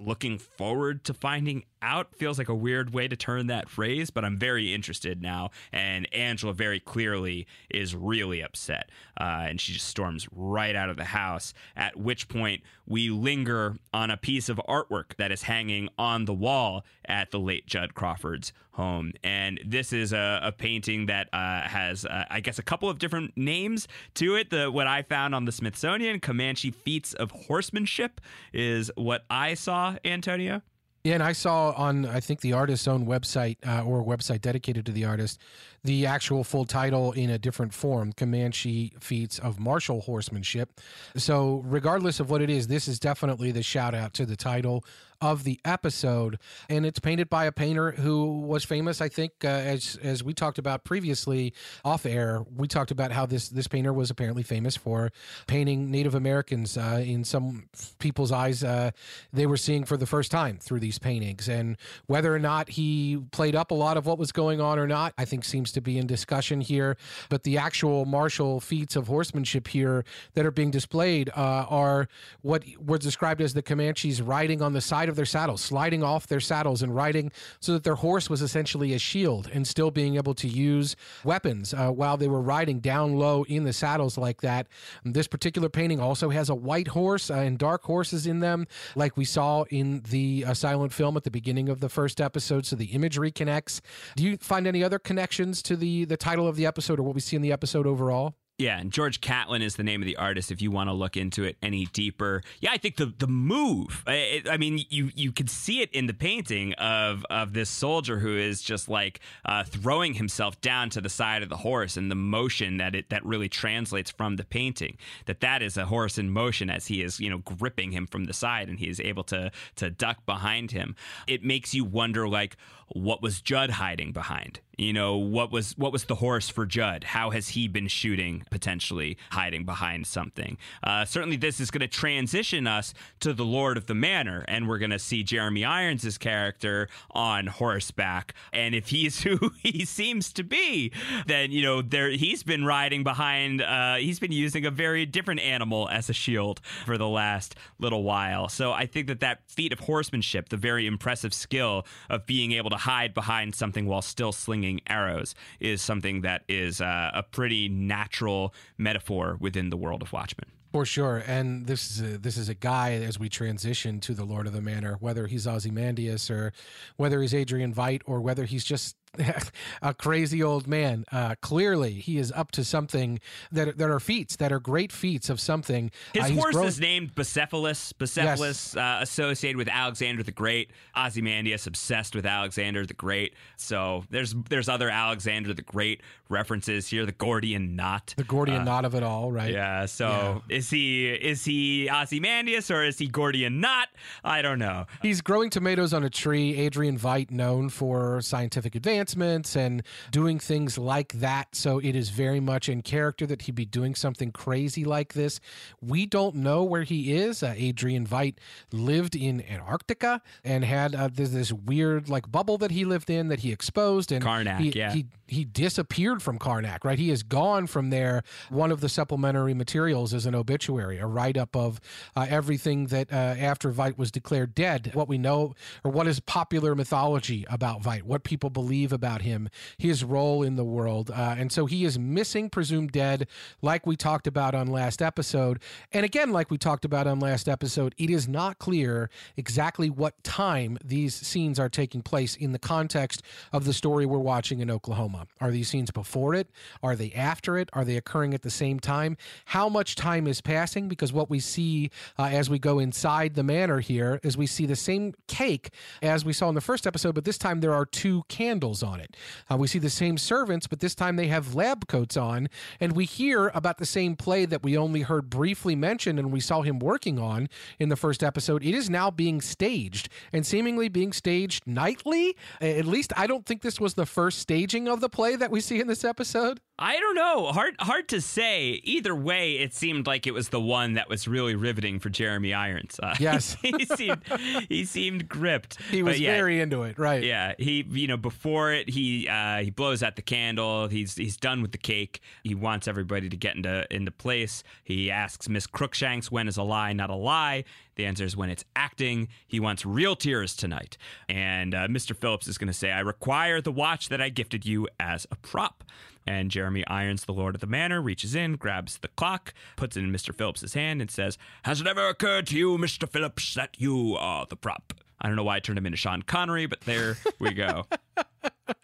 looking 0.00 0.38
forward 0.38 1.04
to 1.04 1.14
finding 1.14 1.64
out 1.82 2.14
feels 2.14 2.38
like 2.38 2.48
a 2.48 2.54
weird 2.54 2.92
way 2.92 3.08
to 3.08 3.16
turn 3.16 3.46
that 3.48 3.68
phrase, 3.68 4.10
but 4.10 4.24
I'm 4.24 4.38
very 4.38 4.74
interested 4.74 5.22
now. 5.22 5.50
And 5.72 6.12
Angela 6.14 6.52
very 6.52 6.80
clearly 6.80 7.46
is 7.70 7.94
really 7.94 8.42
upset. 8.42 8.90
Uh, 9.20 9.46
and 9.48 9.60
she 9.60 9.72
just 9.72 9.86
storms 9.86 10.28
right 10.32 10.74
out 10.74 10.90
of 10.90 10.96
the 10.96 11.04
house, 11.04 11.54
at 11.76 11.96
which 11.96 12.28
point 12.28 12.62
we 12.86 13.10
linger 13.10 13.76
on 13.92 14.10
a 14.10 14.16
piece 14.16 14.48
of 14.48 14.60
artwork 14.68 15.16
that 15.16 15.30
is 15.32 15.42
hanging 15.42 15.88
on 15.98 16.24
the 16.24 16.34
wall 16.34 16.84
at 17.04 17.30
the 17.30 17.38
late 17.38 17.66
Judd 17.66 17.94
Crawford's 17.94 18.52
home. 18.72 19.12
And 19.22 19.60
this 19.64 19.92
is 19.92 20.12
a, 20.12 20.40
a 20.42 20.52
painting 20.52 21.06
that 21.06 21.28
uh, 21.32 21.62
has, 21.62 22.04
uh, 22.04 22.24
I 22.30 22.40
guess, 22.40 22.58
a 22.58 22.62
couple 22.62 22.88
of 22.88 22.98
different 22.98 23.36
names 23.36 23.88
to 24.14 24.36
it. 24.36 24.50
The 24.50 24.70
What 24.70 24.86
I 24.86 25.02
found 25.02 25.34
on 25.34 25.44
the 25.44 25.52
Smithsonian, 25.52 26.20
Comanche 26.20 26.70
Feats 26.70 27.12
of 27.14 27.30
Horsemanship, 27.30 28.20
is 28.52 28.90
what 28.96 29.24
I 29.28 29.54
saw, 29.54 29.96
Antonio. 30.04 30.62
Yeah, 31.02 31.14
and 31.14 31.22
I 31.22 31.32
saw 31.32 31.70
on 31.70 32.04
I 32.04 32.20
think 32.20 32.40
the 32.40 32.52
artist's 32.52 32.86
own 32.86 33.06
website 33.06 33.56
uh, 33.66 33.82
or 33.84 34.04
website 34.04 34.42
dedicated 34.42 34.84
to 34.86 34.92
the 34.92 35.06
artist 35.06 35.40
the 35.82 36.04
actual 36.04 36.44
full 36.44 36.66
title 36.66 37.12
in 37.12 37.30
a 37.30 37.38
different 37.38 37.72
form 37.72 38.12
Comanche 38.12 38.92
Feats 39.00 39.38
of 39.38 39.58
Martial 39.58 40.02
Horsemanship. 40.02 40.80
So, 41.16 41.62
regardless 41.64 42.20
of 42.20 42.28
what 42.28 42.42
it 42.42 42.50
is, 42.50 42.66
this 42.66 42.86
is 42.86 42.98
definitely 42.98 43.50
the 43.50 43.62
shout 43.62 43.94
out 43.94 44.12
to 44.14 44.26
the 44.26 44.36
title 44.36 44.84
of 45.20 45.44
the 45.44 45.60
episode, 45.64 46.38
and 46.68 46.86
it's 46.86 46.98
painted 46.98 47.28
by 47.28 47.44
a 47.44 47.52
painter 47.52 47.92
who 47.92 48.40
was 48.40 48.64
famous. 48.64 49.00
I 49.00 49.08
think, 49.08 49.32
uh, 49.44 49.48
as 49.48 49.98
as 50.02 50.24
we 50.24 50.32
talked 50.32 50.58
about 50.58 50.84
previously 50.84 51.52
off 51.84 52.06
air, 52.06 52.44
we 52.56 52.66
talked 52.66 52.90
about 52.90 53.12
how 53.12 53.26
this 53.26 53.48
this 53.48 53.68
painter 53.68 53.92
was 53.92 54.10
apparently 54.10 54.42
famous 54.42 54.76
for 54.76 55.12
painting 55.46 55.90
Native 55.90 56.14
Americans. 56.14 56.76
Uh, 56.76 57.02
in 57.04 57.24
some 57.24 57.68
people's 57.98 58.32
eyes, 58.32 58.64
uh, 58.64 58.90
they 59.32 59.46
were 59.46 59.56
seeing 59.56 59.84
for 59.84 59.96
the 59.96 60.06
first 60.06 60.30
time 60.30 60.58
through 60.58 60.80
these 60.80 60.98
paintings, 60.98 61.48
and 61.48 61.76
whether 62.06 62.34
or 62.34 62.38
not 62.38 62.70
he 62.70 63.18
played 63.30 63.54
up 63.54 63.70
a 63.70 63.74
lot 63.74 63.96
of 63.96 64.06
what 64.06 64.18
was 64.18 64.32
going 64.32 64.60
on 64.60 64.78
or 64.78 64.86
not, 64.86 65.12
I 65.18 65.24
think 65.24 65.44
seems 65.44 65.70
to 65.72 65.80
be 65.80 65.98
in 65.98 66.06
discussion 66.06 66.60
here. 66.60 66.96
But 67.28 67.42
the 67.42 67.58
actual 67.58 68.06
martial 68.06 68.60
feats 68.60 68.96
of 68.96 69.06
horsemanship 69.06 69.68
here 69.68 70.04
that 70.34 70.46
are 70.46 70.50
being 70.50 70.70
displayed 70.70 71.28
uh, 71.30 71.66
are 71.68 72.08
what 72.40 72.64
were 72.78 72.98
described 72.98 73.40
as 73.42 73.54
the 73.54 73.62
Comanches 73.62 74.22
riding 74.22 74.62
on 74.62 74.72
the 74.72 74.80
side 74.80 75.09
of 75.10 75.16
their 75.16 75.26
saddles, 75.26 75.60
sliding 75.60 76.02
off 76.02 76.26
their 76.26 76.40
saddles 76.40 76.82
and 76.82 76.94
riding 76.94 77.30
so 77.60 77.72
that 77.72 77.84
their 77.84 77.96
horse 77.96 78.30
was 78.30 78.40
essentially 78.40 78.94
a 78.94 78.98
shield 78.98 79.50
and 79.52 79.66
still 79.66 79.90
being 79.90 80.16
able 80.16 80.34
to 80.34 80.48
use 80.48 80.96
weapons 81.24 81.74
uh, 81.74 81.90
while 81.90 82.16
they 82.16 82.28
were 82.28 82.40
riding 82.40 82.80
down 82.80 83.16
low 83.16 83.44
in 83.44 83.64
the 83.64 83.72
saddles 83.72 84.16
like 84.16 84.40
that. 84.40 84.66
This 85.04 85.26
particular 85.26 85.68
painting 85.68 86.00
also 86.00 86.30
has 86.30 86.48
a 86.48 86.54
white 86.54 86.88
horse 86.88 87.30
uh, 87.30 87.34
and 87.34 87.58
dark 87.58 87.82
horses 87.82 88.26
in 88.26 88.40
them, 88.40 88.66
like 88.96 89.16
we 89.16 89.24
saw 89.24 89.64
in 89.70 90.02
the 90.08 90.44
uh, 90.46 90.54
silent 90.54 90.92
film 90.92 91.16
at 91.16 91.24
the 91.24 91.30
beginning 91.30 91.68
of 91.68 91.80
the 91.80 91.88
first 91.88 92.20
episode. 92.20 92.64
So 92.64 92.76
the 92.76 92.86
imagery 92.86 93.30
connects. 93.30 93.80
Do 94.16 94.24
you 94.24 94.36
find 94.38 94.66
any 94.66 94.82
other 94.82 94.98
connections 94.98 95.62
to 95.62 95.76
the 95.76 96.04
the 96.04 96.16
title 96.16 96.46
of 96.48 96.56
the 96.56 96.66
episode 96.66 96.98
or 96.98 97.02
what 97.02 97.14
we 97.14 97.20
see 97.20 97.36
in 97.36 97.42
the 97.42 97.52
episode 97.52 97.86
overall? 97.86 98.34
Yeah, 98.60 98.78
and 98.78 98.92
George 98.92 99.22
Catlin 99.22 99.62
is 99.62 99.76
the 99.76 99.82
name 99.82 100.02
of 100.02 100.06
the 100.06 100.18
artist. 100.18 100.50
If 100.50 100.60
you 100.60 100.70
want 100.70 100.90
to 100.90 100.92
look 100.92 101.16
into 101.16 101.44
it 101.44 101.56
any 101.62 101.86
deeper, 101.86 102.42
yeah, 102.60 102.70
I 102.72 102.76
think 102.76 102.96
the 102.96 103.06
the 103.06 103.26
move. 103.26 104.04
I, 104.06 104.42
I 104.50 104.58
mean, 104.58 104.84
you 104.90 105.10
you 105.14 105.32
could 105.32 105.48
see 105.48 105.80
it 105.80 105.90
in 105.92 106.06
the 106.06 106.12
painting 106.12 106.74
of 106.74 107.24
of 107.30 107.54
this 107.54 107.70
soldier 107.70 108.18
who 108.18 108.36
is 108.36 108.60
just 108.60 108.86
like 108.86 109.20
uh, 109.46 109.64
throwing 109.64 110.12
himself 110.12 110.60
down 110.60 110.90
to 110.90 111.00
the 111.00 111.08
side 111.08 111.42
of 111.42 111.48
the 111.48 111.56
horse, 111.56 111.96
and 111.96 112.10
the 112.10 112.14
motion 112.14 112.76
that 112.76 112.94
it 112.94 113.08
that 113.08 113.24
really 113.24 113.48
translates 113.48 114.10
from 114.10 114.36
the 114.36 114.44
painting. 114.44 114.98
That 115.24 115.40
that 115.40 115.62
is 115.62 115.78
a 115.78 115.86
horse 115.86 116.18
in 116.18 116.30
motion 116.30 116.68
as 116.68 116.86
he 116.86 117.02
is 117.02 117.18
you 117.18 117.30
know 117.30 117.38
gripping 117.38 117.92
him 117.92 118.06
from 118.06 118.26
the 118.26 118.34
side, 118.34 118.68
and 118.68 118.78
he 118.78 118.90
is 118.90 119.00
able 119.00 119.24
to 119.24 119.50
to 119.76 119.88
duck 119.88 120.26
behind 120.26 120.70
him. 120.70 120.96
It 121.26 121.42
makes 121.42 121.72
you 121.72 121.86
wonder 121.86 122.28
like 122.28 122.58
what 122.92 123.22
was 123.22 123.40
Judd 123.40 123.70
hiding 123.70 124.12
behind? 124.12 124.60
You 124.80 124.94
know, 124.94 125.18
what 125.18 125.52
was 125.52 125.76
what 125.76 125.92
was 125.92 126.04
the 126.04 126.14
horse 126.14 126.48
for 126.48 126.64
Judd? 126.64 127.04
How 127.04 127.28
has 127.30 127.50
he 127.50 127.68
been 127.68 127.86
shooting 127.86 128.44
potentially 128.50 129.18
hiding 129.30 129.66
behind 129.66 130.06
something? 130.06 130.56
Uh, 130.82 131.04
certainly, 131.04 131.36
this 131.36 131.60
is 131.60 131.70
going 131.70 131.82
to 131.82 131.86
transition 131.86 132.66
us 132.66 132.94
to 133.20 133.34
the 133.34 133.44
Lord 133.44 133.76
of 133.76 133.84
the 133.84 133.94
Manor, 133.94 134.42
and 134.48 134.66
we're 134.66 134.78
going 134.78 134.90
to 134.90 134.98
see 134.98 135.22
Jeremy 135.22 135.66
Irons' 135.66 136.16
character 136.16 136.88
on 137.10 137.46
horseback. 137.46 138.32
And 138.54 138.74
if 138.74 138.88
he's 138.88 139.20
who 139.22 139.52
he 139.62 139.84
seems 139.84 140.32
to 140.32 140.42
be, 140.42 140.92
then 141.26 141.52
you 141.52 141.60
know 141.60 141.82
there 141.82 142.08
he's 142.08 142.42
been 142.42 142.64
riding 142.64 143.04
behind. 143.04 143.60
Uh, 143.60 143.96
he's 143.96 144.18
been 144.18 144.32
using 144.32 144.64
a 144.64 144.70
very 144.70 145.04
different 145.04 145.40
animal 145.40 145.90
as 145.90 146.08
a 146.08 146.14
shield 146.14 146.62
for 146.86 146.96
the 146.96 147.08
last 147.08 147.54
little 147.78 148.02
while. 148.02 148.48
So 148.48 148.72
I 148.72 148.86
think 148.86 149.08
that 149.08 149.20
that 149.20 149.40
feat 149.46 149.74
of 149.74 149.80
horsemanship, 149.80 150.48
the 150.48 150.56
very 150.56 150.86
impressive 150.86 151.34
skill 151.34 151.84
of 152.08 152.24
being 152.24 152.52
able 152.52 152.70
to 152.70 152.76
hide 152.76 153.12
behind 153.12 153.54
something 153.54 153.84
while 153.84 154.00
still 154.00 154.32
slinging 154.32 154.69
arrows 154.86 155.34
is 155.58 155.82
something 155.82 156.20
that 156.20 156.42
is 156.48 156.80
uh, 156.80 157.10
a 157.12 157.22
pretty 157.22 157.68
natural 157.68 158.54
metaphor 158.78 159.36
within 159.40 159.70
the 159.70 159.76
world 159.76 160.02
of 160.02 160.12
Watchmen. 160.12 160.50
For 160.72 160.86
sure, 160.86 161.24
and 161.26 161.66
this 161.66 161.90
is 161.90 162.00
a, 162.00 162.18
this 162.18 162.36
is 162.36 162.48
a 162.48 162.54
guy 162.54 162.92
as 162.92 163.18
we 163.18 163.28
transition 163.28 163.98
to 164.00 164.14
the 164.14 164.24
Lord 164.24 164.46
of 164.46 164.52
the 164.52 164.60
Manor, 164.60 164.98
whether 165.00 165.26
he's 165.26 165.44
Ozymandias 165.44 166.30
or 166.30 166.52
whether 166.96 167.20
he's 167.20 167.34
Adrian 167.34 167.74
Veidt 167.74 168.02
or 168.06 168.20
whether 168.20 168.44
he's 168.44 168.64
just 168.64 168.94
a 169.82 169.94
crazy 169.94 170.42
old 170.42 170.66
man. 170.66 171.04
Uh, 171.10 171.34
clearly, 171.40 171.94
he 171.94 172.16
is 172.18 172.30
up 172.32 172.50
to 172.52 172.64
something 172.64 173.20
that 173.52 173.76
that 173.78 173.90
are 173.90 174.00
feats 174.00 174.36
that 174.36 174.52
are 174.52 174.60
great 174.60 174.92
feats 174.92 175.28
of 175.28 175.40
something. 175.40 175.90
His 176.14 176.24
Uh, 176.30 176.34
horse 176.34 176.54
grown- 176.54 176.66
is 176.66 176.80
named 176.80 177.14
Bucephalus. 177.14 177.92
Bucephalus, 177.92 178.76
uh, 178.76 179.02
associated 179.02 179.56
with 179.56 179.68
Alexander 179.68 180.22
the 180.22 180.32
Great. 180.32 180.70
Ozymandias 180.96 181.66
obsessed 181.66 182.14
with 182.14 182.26
Alexander 182.26 182.86
the 182.86 182.94
Great. 182.94 183.34
So 183.56 184.04
there's 184.10 184.34
there's 184.48 184.68
other 184.68 184.88
Alexander 184.90 185.52
the 185.54 185.62
Great 185.62 186.00
references 186.28 186.86
here. 186.88 187.04
The 187.06 187.12
Gordian 187.12 187.74
knot. 187.76 188.14
the 188.16 188.24
Gordian 188.24 188.64
knot 188.64 188.84
of 188.84 188.94
it 188.94 189.02
all, 189.02 189.32
right? 189.32 189.52
Yeah. 189.52 189.86
So 189.86 190.42
is 190.48 190.70
he 190.70 191.08
is 191.08 191.44
he 191.44 191.88
Ozymandias 191.90 192.70
or 192.70 192.84
is 192.84 192.98
he 192.98 193.08
Gordian 193.08 193.60
knot? 193.60 193.88
I 194.24 194.42
don't 194.42 194.58
know. 194.58 194.86
He's 195.02 195.20
growing 195.20 195.50
tomatoes 195.50 195.92
on 195.92 196.04
a 196.04 196.10
tree. 196.10 196.56
Adrian 196.56 196.98
Veidt, 196.98 197.30
known 197.30 197.68
for 197.68 198.20
scientific 198.20 198.74
advancements 199.00 199.56
and 199.56 199.82
doing 200.10 200.38
things 200.38 200.76
like 200.76 201.12
that. 201.14 201.54
So 201.54 201.78
it 201.78 201.96
is 201.96 202.10
very 202.10 202.40
much 202.40 202.68
in 202.68 202.82
character 202.82 203.26
that 203.26 203.42
he'd 203.42 203.54
be 203.54 203.64
doing 203.64 203.94
something 203.94 204.30
crazy 204.30 204.84
like 204.84 205.14
this. 205.14 205.40
We 205.80 206.06
don't 206.06 206.36
know 206.36 206.62
where 206.62 206.82
he 206.82 207.14
is. 207.14 207.42
Uh, 207.42 207.54
Adrian 207.56 208.06
Veidt 208.06 208.36
lived 208.72 209.16
in 209.16 209.42
Antarctica 209.42 210.20
and 210.44 210.64
had 210.64 210.94
uh, 210.94 211.08
this, 211.12 211.30
this 211.30 211.52
weird 211.52 212.08
like 212.08 212.30
bubble 212.30 212.58
that 212.58 212.70
he 212.70 212.84
lived 212.84 213.10
in 213.10 213.28
that 213.28 213.40
he 213.40 213.52
exposed. 213.52 214.12
And 214.12 214.24
Karnak, 214.24 214.58
he, 214.58 214.70
yeah. 214.70 214.92
he 214.92 215.06
he 215.30 215.44
disappeared 215.44 216.22
from 216.22 216.38
Karnak, 216.38 216.84
right? 216.84 216.98
He 216.98 217.10
is 217.10 217.22
gone 217.22 217.68
from 217.68 217.90
there. 217.90 218.24
One 218.48 218.72
of 218.72 218.80
the 218.80 218.88
supplementary 218.88 219.54
materials 219.54 220.12
is 220.12 220.26
an 220.26 220.34
obituary, 220.34 220.98
a 220.98 221.06
write 221.06 221.36
up 221.36 221.54
of 221.54 221.80
uh, 222.16 222.26
everything 222.28 222.86
that 222.86 223.12
uh, 223.12 223.16
after 223.16 223.70
Veidt 223.70 223.96
was 223.96 224.10
declared 224.10 224.54
dead, 224.56 224.90
what 224.92 225.08
we 225.08 225.18
know 225.18 225.54
or 225.84 225.92
what 225.92 226.08
is 226.08 226.18
popular 226.18 226.74
mythology 226.74 227.46
about 227.48 227.80
Veidt, 227.80 228.02
what 228.02 228.24
people 228.24 228.50
believe 228.50 228.89
about 228.92 229.22
him, 229.22 229.48
his 229.78 230.04
role 230.04 230.42
in 230.42 230.56
the 230.56 230.64
world. 230.64 231.10
Uh, 231.10 231.34
and 231.38 231.52
so 231.52 231.66
he 231.66 231.84
is 231.84 231.98
missing, 231.98 232.50
presumed 232.50 232.92
dead, 232.92 233.26
like 233.62 233.86
we 233.86 233.96
talked 233.96 234.26
about 234.26 234.54
on 234.54 234.66
last 234.66 235.02
episode. 235.02 235.60
And 235.92 236.04
again, 236.04 236.32
like 236.32 236.50
we 236.50 236.58
talked 236.58 236.84
about 236.84 237.06
on 237.06 237.20
last 237.20 237.48
episode, 237.48 237.94
it 237.98 238.10
is 238.10 238.28
not 238.28 238.58
clear 238.58 239.10
exactly 239.36 239.90
what 239.90 240.22
time 240.24 240.78
these 240.84 241.14
scenes 241.14 241.58
are 241.58 241.68
taking 241.68 242.02
place 242.02 242.36
in 242.36 242.52
the 242.52 242.58
context 242.58 243.22
of 243.52 243.64
the 243.64 243.72
story 243.72 244.06
we're 244.06 244.18
watching 244.18 244.60
in 244.60 244.70
Oklahoma. 244.70 245.26
Are 245.40 245.50
these 245.50 245.68
scenes 245.68 245.90
before 245.90 246.34
it? 246.34 246.50
Are 246.82 246.96
they 246.96 247.12
after 247.12 247.58
it? 247.58 247.68
Are 247.72 247.84
they 247.84 247.96
occurring 247.96 248.34
at 248.34 248.42
the 248.42 248.50
same 248.50 248.80
time? 248.80 249.16
How 249.46 249.68
much 249.68 249.96
time 249.96 250.26
is 250.26 250.40
passing? 250.40 250.88
Because 250.88 251.12
what 251.12 251.30
we 251.30 251.40
see 251.40 251.90
uh, 252.18 252.24
as 252.24 252.48
we 252.50 252.58
go 252.58 252.78
inside 252.78 253.34
the 253.34 253.42
manor 253.42 253.80
here 253.80 254.20
is 254.22 254.36
we 254.36 254.46
see 254.46 254.66
the 254.66 254.76
same 254.76 255.14
cake 255.26 255.70
as 256.02 256.24
we 256.24 256.32
saw 256.32 256.48
in 256.48 256.54
the 256.54 256.60
first 256.60 256.86
episode, 256.86 257.14
but 257.14 257.24
this 257.24 257.38
time 257.38 257.60
there 257.60 257.74
are 257.74 257.86
two 257.86 258.24
candles 258.28 258.79
on 258.82 259.00
it. 259.00 259.16
Uh, 259.50 259.56
we 259.56 259.66
see 259.66 259.78
the 259.78 259.90
same 259.90 260.18
servants, 260.18 260.66
but 260.66 260.80
this 260.80 260.94
time 260.94 261.16
they 261.16 261.28
have 261.28 261.54
lab 261.54 261.86
coats 261.88 262.16
on, 262.16 262.48
and 262.80 262.92
we 262.92 263.04
hear 263.04 263.48
about 263.54 263.78
the 263.78 263.86
same 263.86 264.16
play 264.16 264.44
that 264.46 264.62
we 264.62 264.76
only 264.76 265.02
heard 265.02 265.30
briefly 265.30 265.74
mentioned 265.76 266.18
and 266.18 266.32
we 266.32 266.40
saw 266.40 266.62
him 266.62 266.78
working 266.78 267.18
on 267.18 267.48
in 267.78 267.88
the 267.88 267.96
first 267.96 268.22
episode. 268.22 268.64
It 268.64 268.74
is 268.74 268.88
now 268.90 269.10
being 269.10 269.40
staged 269.40 270.08
and 270.32 270.46
seemingly 270.46 270.88
being 270.88 271.12
staged 271.12 271.66
nightly. 271.66 272.36
At 272.60 272.84
least 272.86 273.12
I 273.16 273.26
don't 273.26 273.46
think 273.46 273.62
this 273.62 273.80
was 273.80 273.94
the 273.94 274.06
first 274.06 274.38
staging 274.38 274.88
of 274.88 275.00
the 275.00 275.08
play 275.08 275.36
that 275.36 275.50
we 275.50 275.60
see 275.60 275.80
in 275.80 275.86
this 275.86 276.04
episode. 276.04 276.60
I 276.78 276.98
don't 276.98 277.14
know. 277.14 277.46
Hard 277.52 277.74
hard 277.78 278.08
to 278.08 278.22
say. 278.22 278.80
Either 278.84 279.14
way, 279.14 279.58
it 279.58 279.74
seemed 279.74 280.06
like 280.06 280.26
it 280.26 280.32
was 280.32 280.48
the 280.48 280.60
one 280.60 280.94
that 280.94 281.10
was 281.10 281.28
really 281.28 281.54
riveting 281.54 281.98
for 282.00 282.08
Jeremy 282.08 282.54
Irons. 282.54 282.98
Uh, 283.02 283.14
Yes. 283.20 283.54
he 283.60 283.84
seemed 283.84 284.22
he 284.68 284.84
seemed 284.86 285.28
gripped. 285.28 285.78
He 285.90 286.02
was 286.02 286.18
yeah, 286.18 286.32
very 286.32 286.58
into 286.58 286.84
it, 286.84 286.98
right? 286.98 287.22
Yeah, 287.22 287.52
he 287.58 287.84
you 287.90 288.06
know 288.06 288.16
before 288.16 288.69
it 288.72 288.90
he 288.90 289.28
uh, 289.28 289.58
he 289.58 289.70
blows 289.70 290.02
out 290.02 290.16
the 290.16 290.22
candle. 290.22 290.88
He's 290.88 291.16
he's 291.16 291.36
done 291.36 291.62
with 291.62 291.72
the 291.72 291.78
cake. 291.78 292.20
He 292.42 292.54
wants 292.54 292.88
everybody 292.88 293.28
to 293.28 293.36
get 293.36 293.56
into 293.56 293.86
into 293.94 294.10
place. 294.10 294.62
He 294.84 295.10
asks 295.10 295.48
Miss 295.48 295.66
Crookshanks 295.66 296.30
when 296.30 296.48
is 296.48 296.56
a 296.56 296.62
lie 296.62 296.92
not 296.92 297.10
a 297.10 297.14
lie. 297.14 297.64
The 297.96 298.06
answer 298.06 298.24
is 298.24 298.36
when 298.36 298.50
it's 298.50 298.64
acting. 298.74 299.28
He 299.46 299.60
wants 299.60 299.84
real 299.84 300.16
tears 300.16 300.56
tonight. 300.56 300.96
And 301.28 301.74
uh, 301.74 301.88
Mr. 301.88 302.16
Phillips 302.16 302.48
is 302.48 302.58
going 302.58 302.68
to 302.68 302.72
say, 302.72 302.90
"I 302.90 303.00
require 303.00 303.60
the 303.60 303.72
watch 303.72 304.08
that 304.08 304.20
I 304.20 304.28
gifted 304.28 304.64
you 304.66 304.88
as 304.98 305.26
a 305.30 305.36
prop." 305.36 305.84
And 306.26 306.50
Jeremy 306.50 306.86
Irons, 306.86 307.24
the 307.24 307.32
Lord 307.32 307.54
of 307.54 307.60
the 307.60 307.66
Manor, 307.66 308.00
reaches 308.00 308.34
in, 308.34 308.56
grabs 308.56 308.98
the 308.98 309.08
clock, 309.08 309.54
puts 309.76 309.96
it 309.96 310.00
in 310.00 310.12
Mr. 310.12 310.34
Phillips's 310.34 310.74
hand, 310.74 311.00
and 311.00 311.10
says, 311.10 311.38
Has 311.64 311.80
it 311.80 311.86
ever 311.86 312.08
occurred 312.08 312.46
to 312.48 312.58
you, 312.58 312.76
Mr. 312.76 313.08
Phillips, 313.08 313.54
that 313.54 313.74
you 313.78 314.16
are 314.16 314.46
the 314.46 314.56
prop? 314.56 314.92
I 315.20 315.28
don't 315.28 315.36
know 315.36 315.44
why 315.44 315.56
I 315.56 315.60
turned 315.60 315.78
him 315.78 315.86
into 315.86 315.98
Sean 315.98 316.22
Connery, 316.22 316.66
but 316.66 316.80
there 316.82 317.16
we 317.38 317.52
go. 317.52 317.84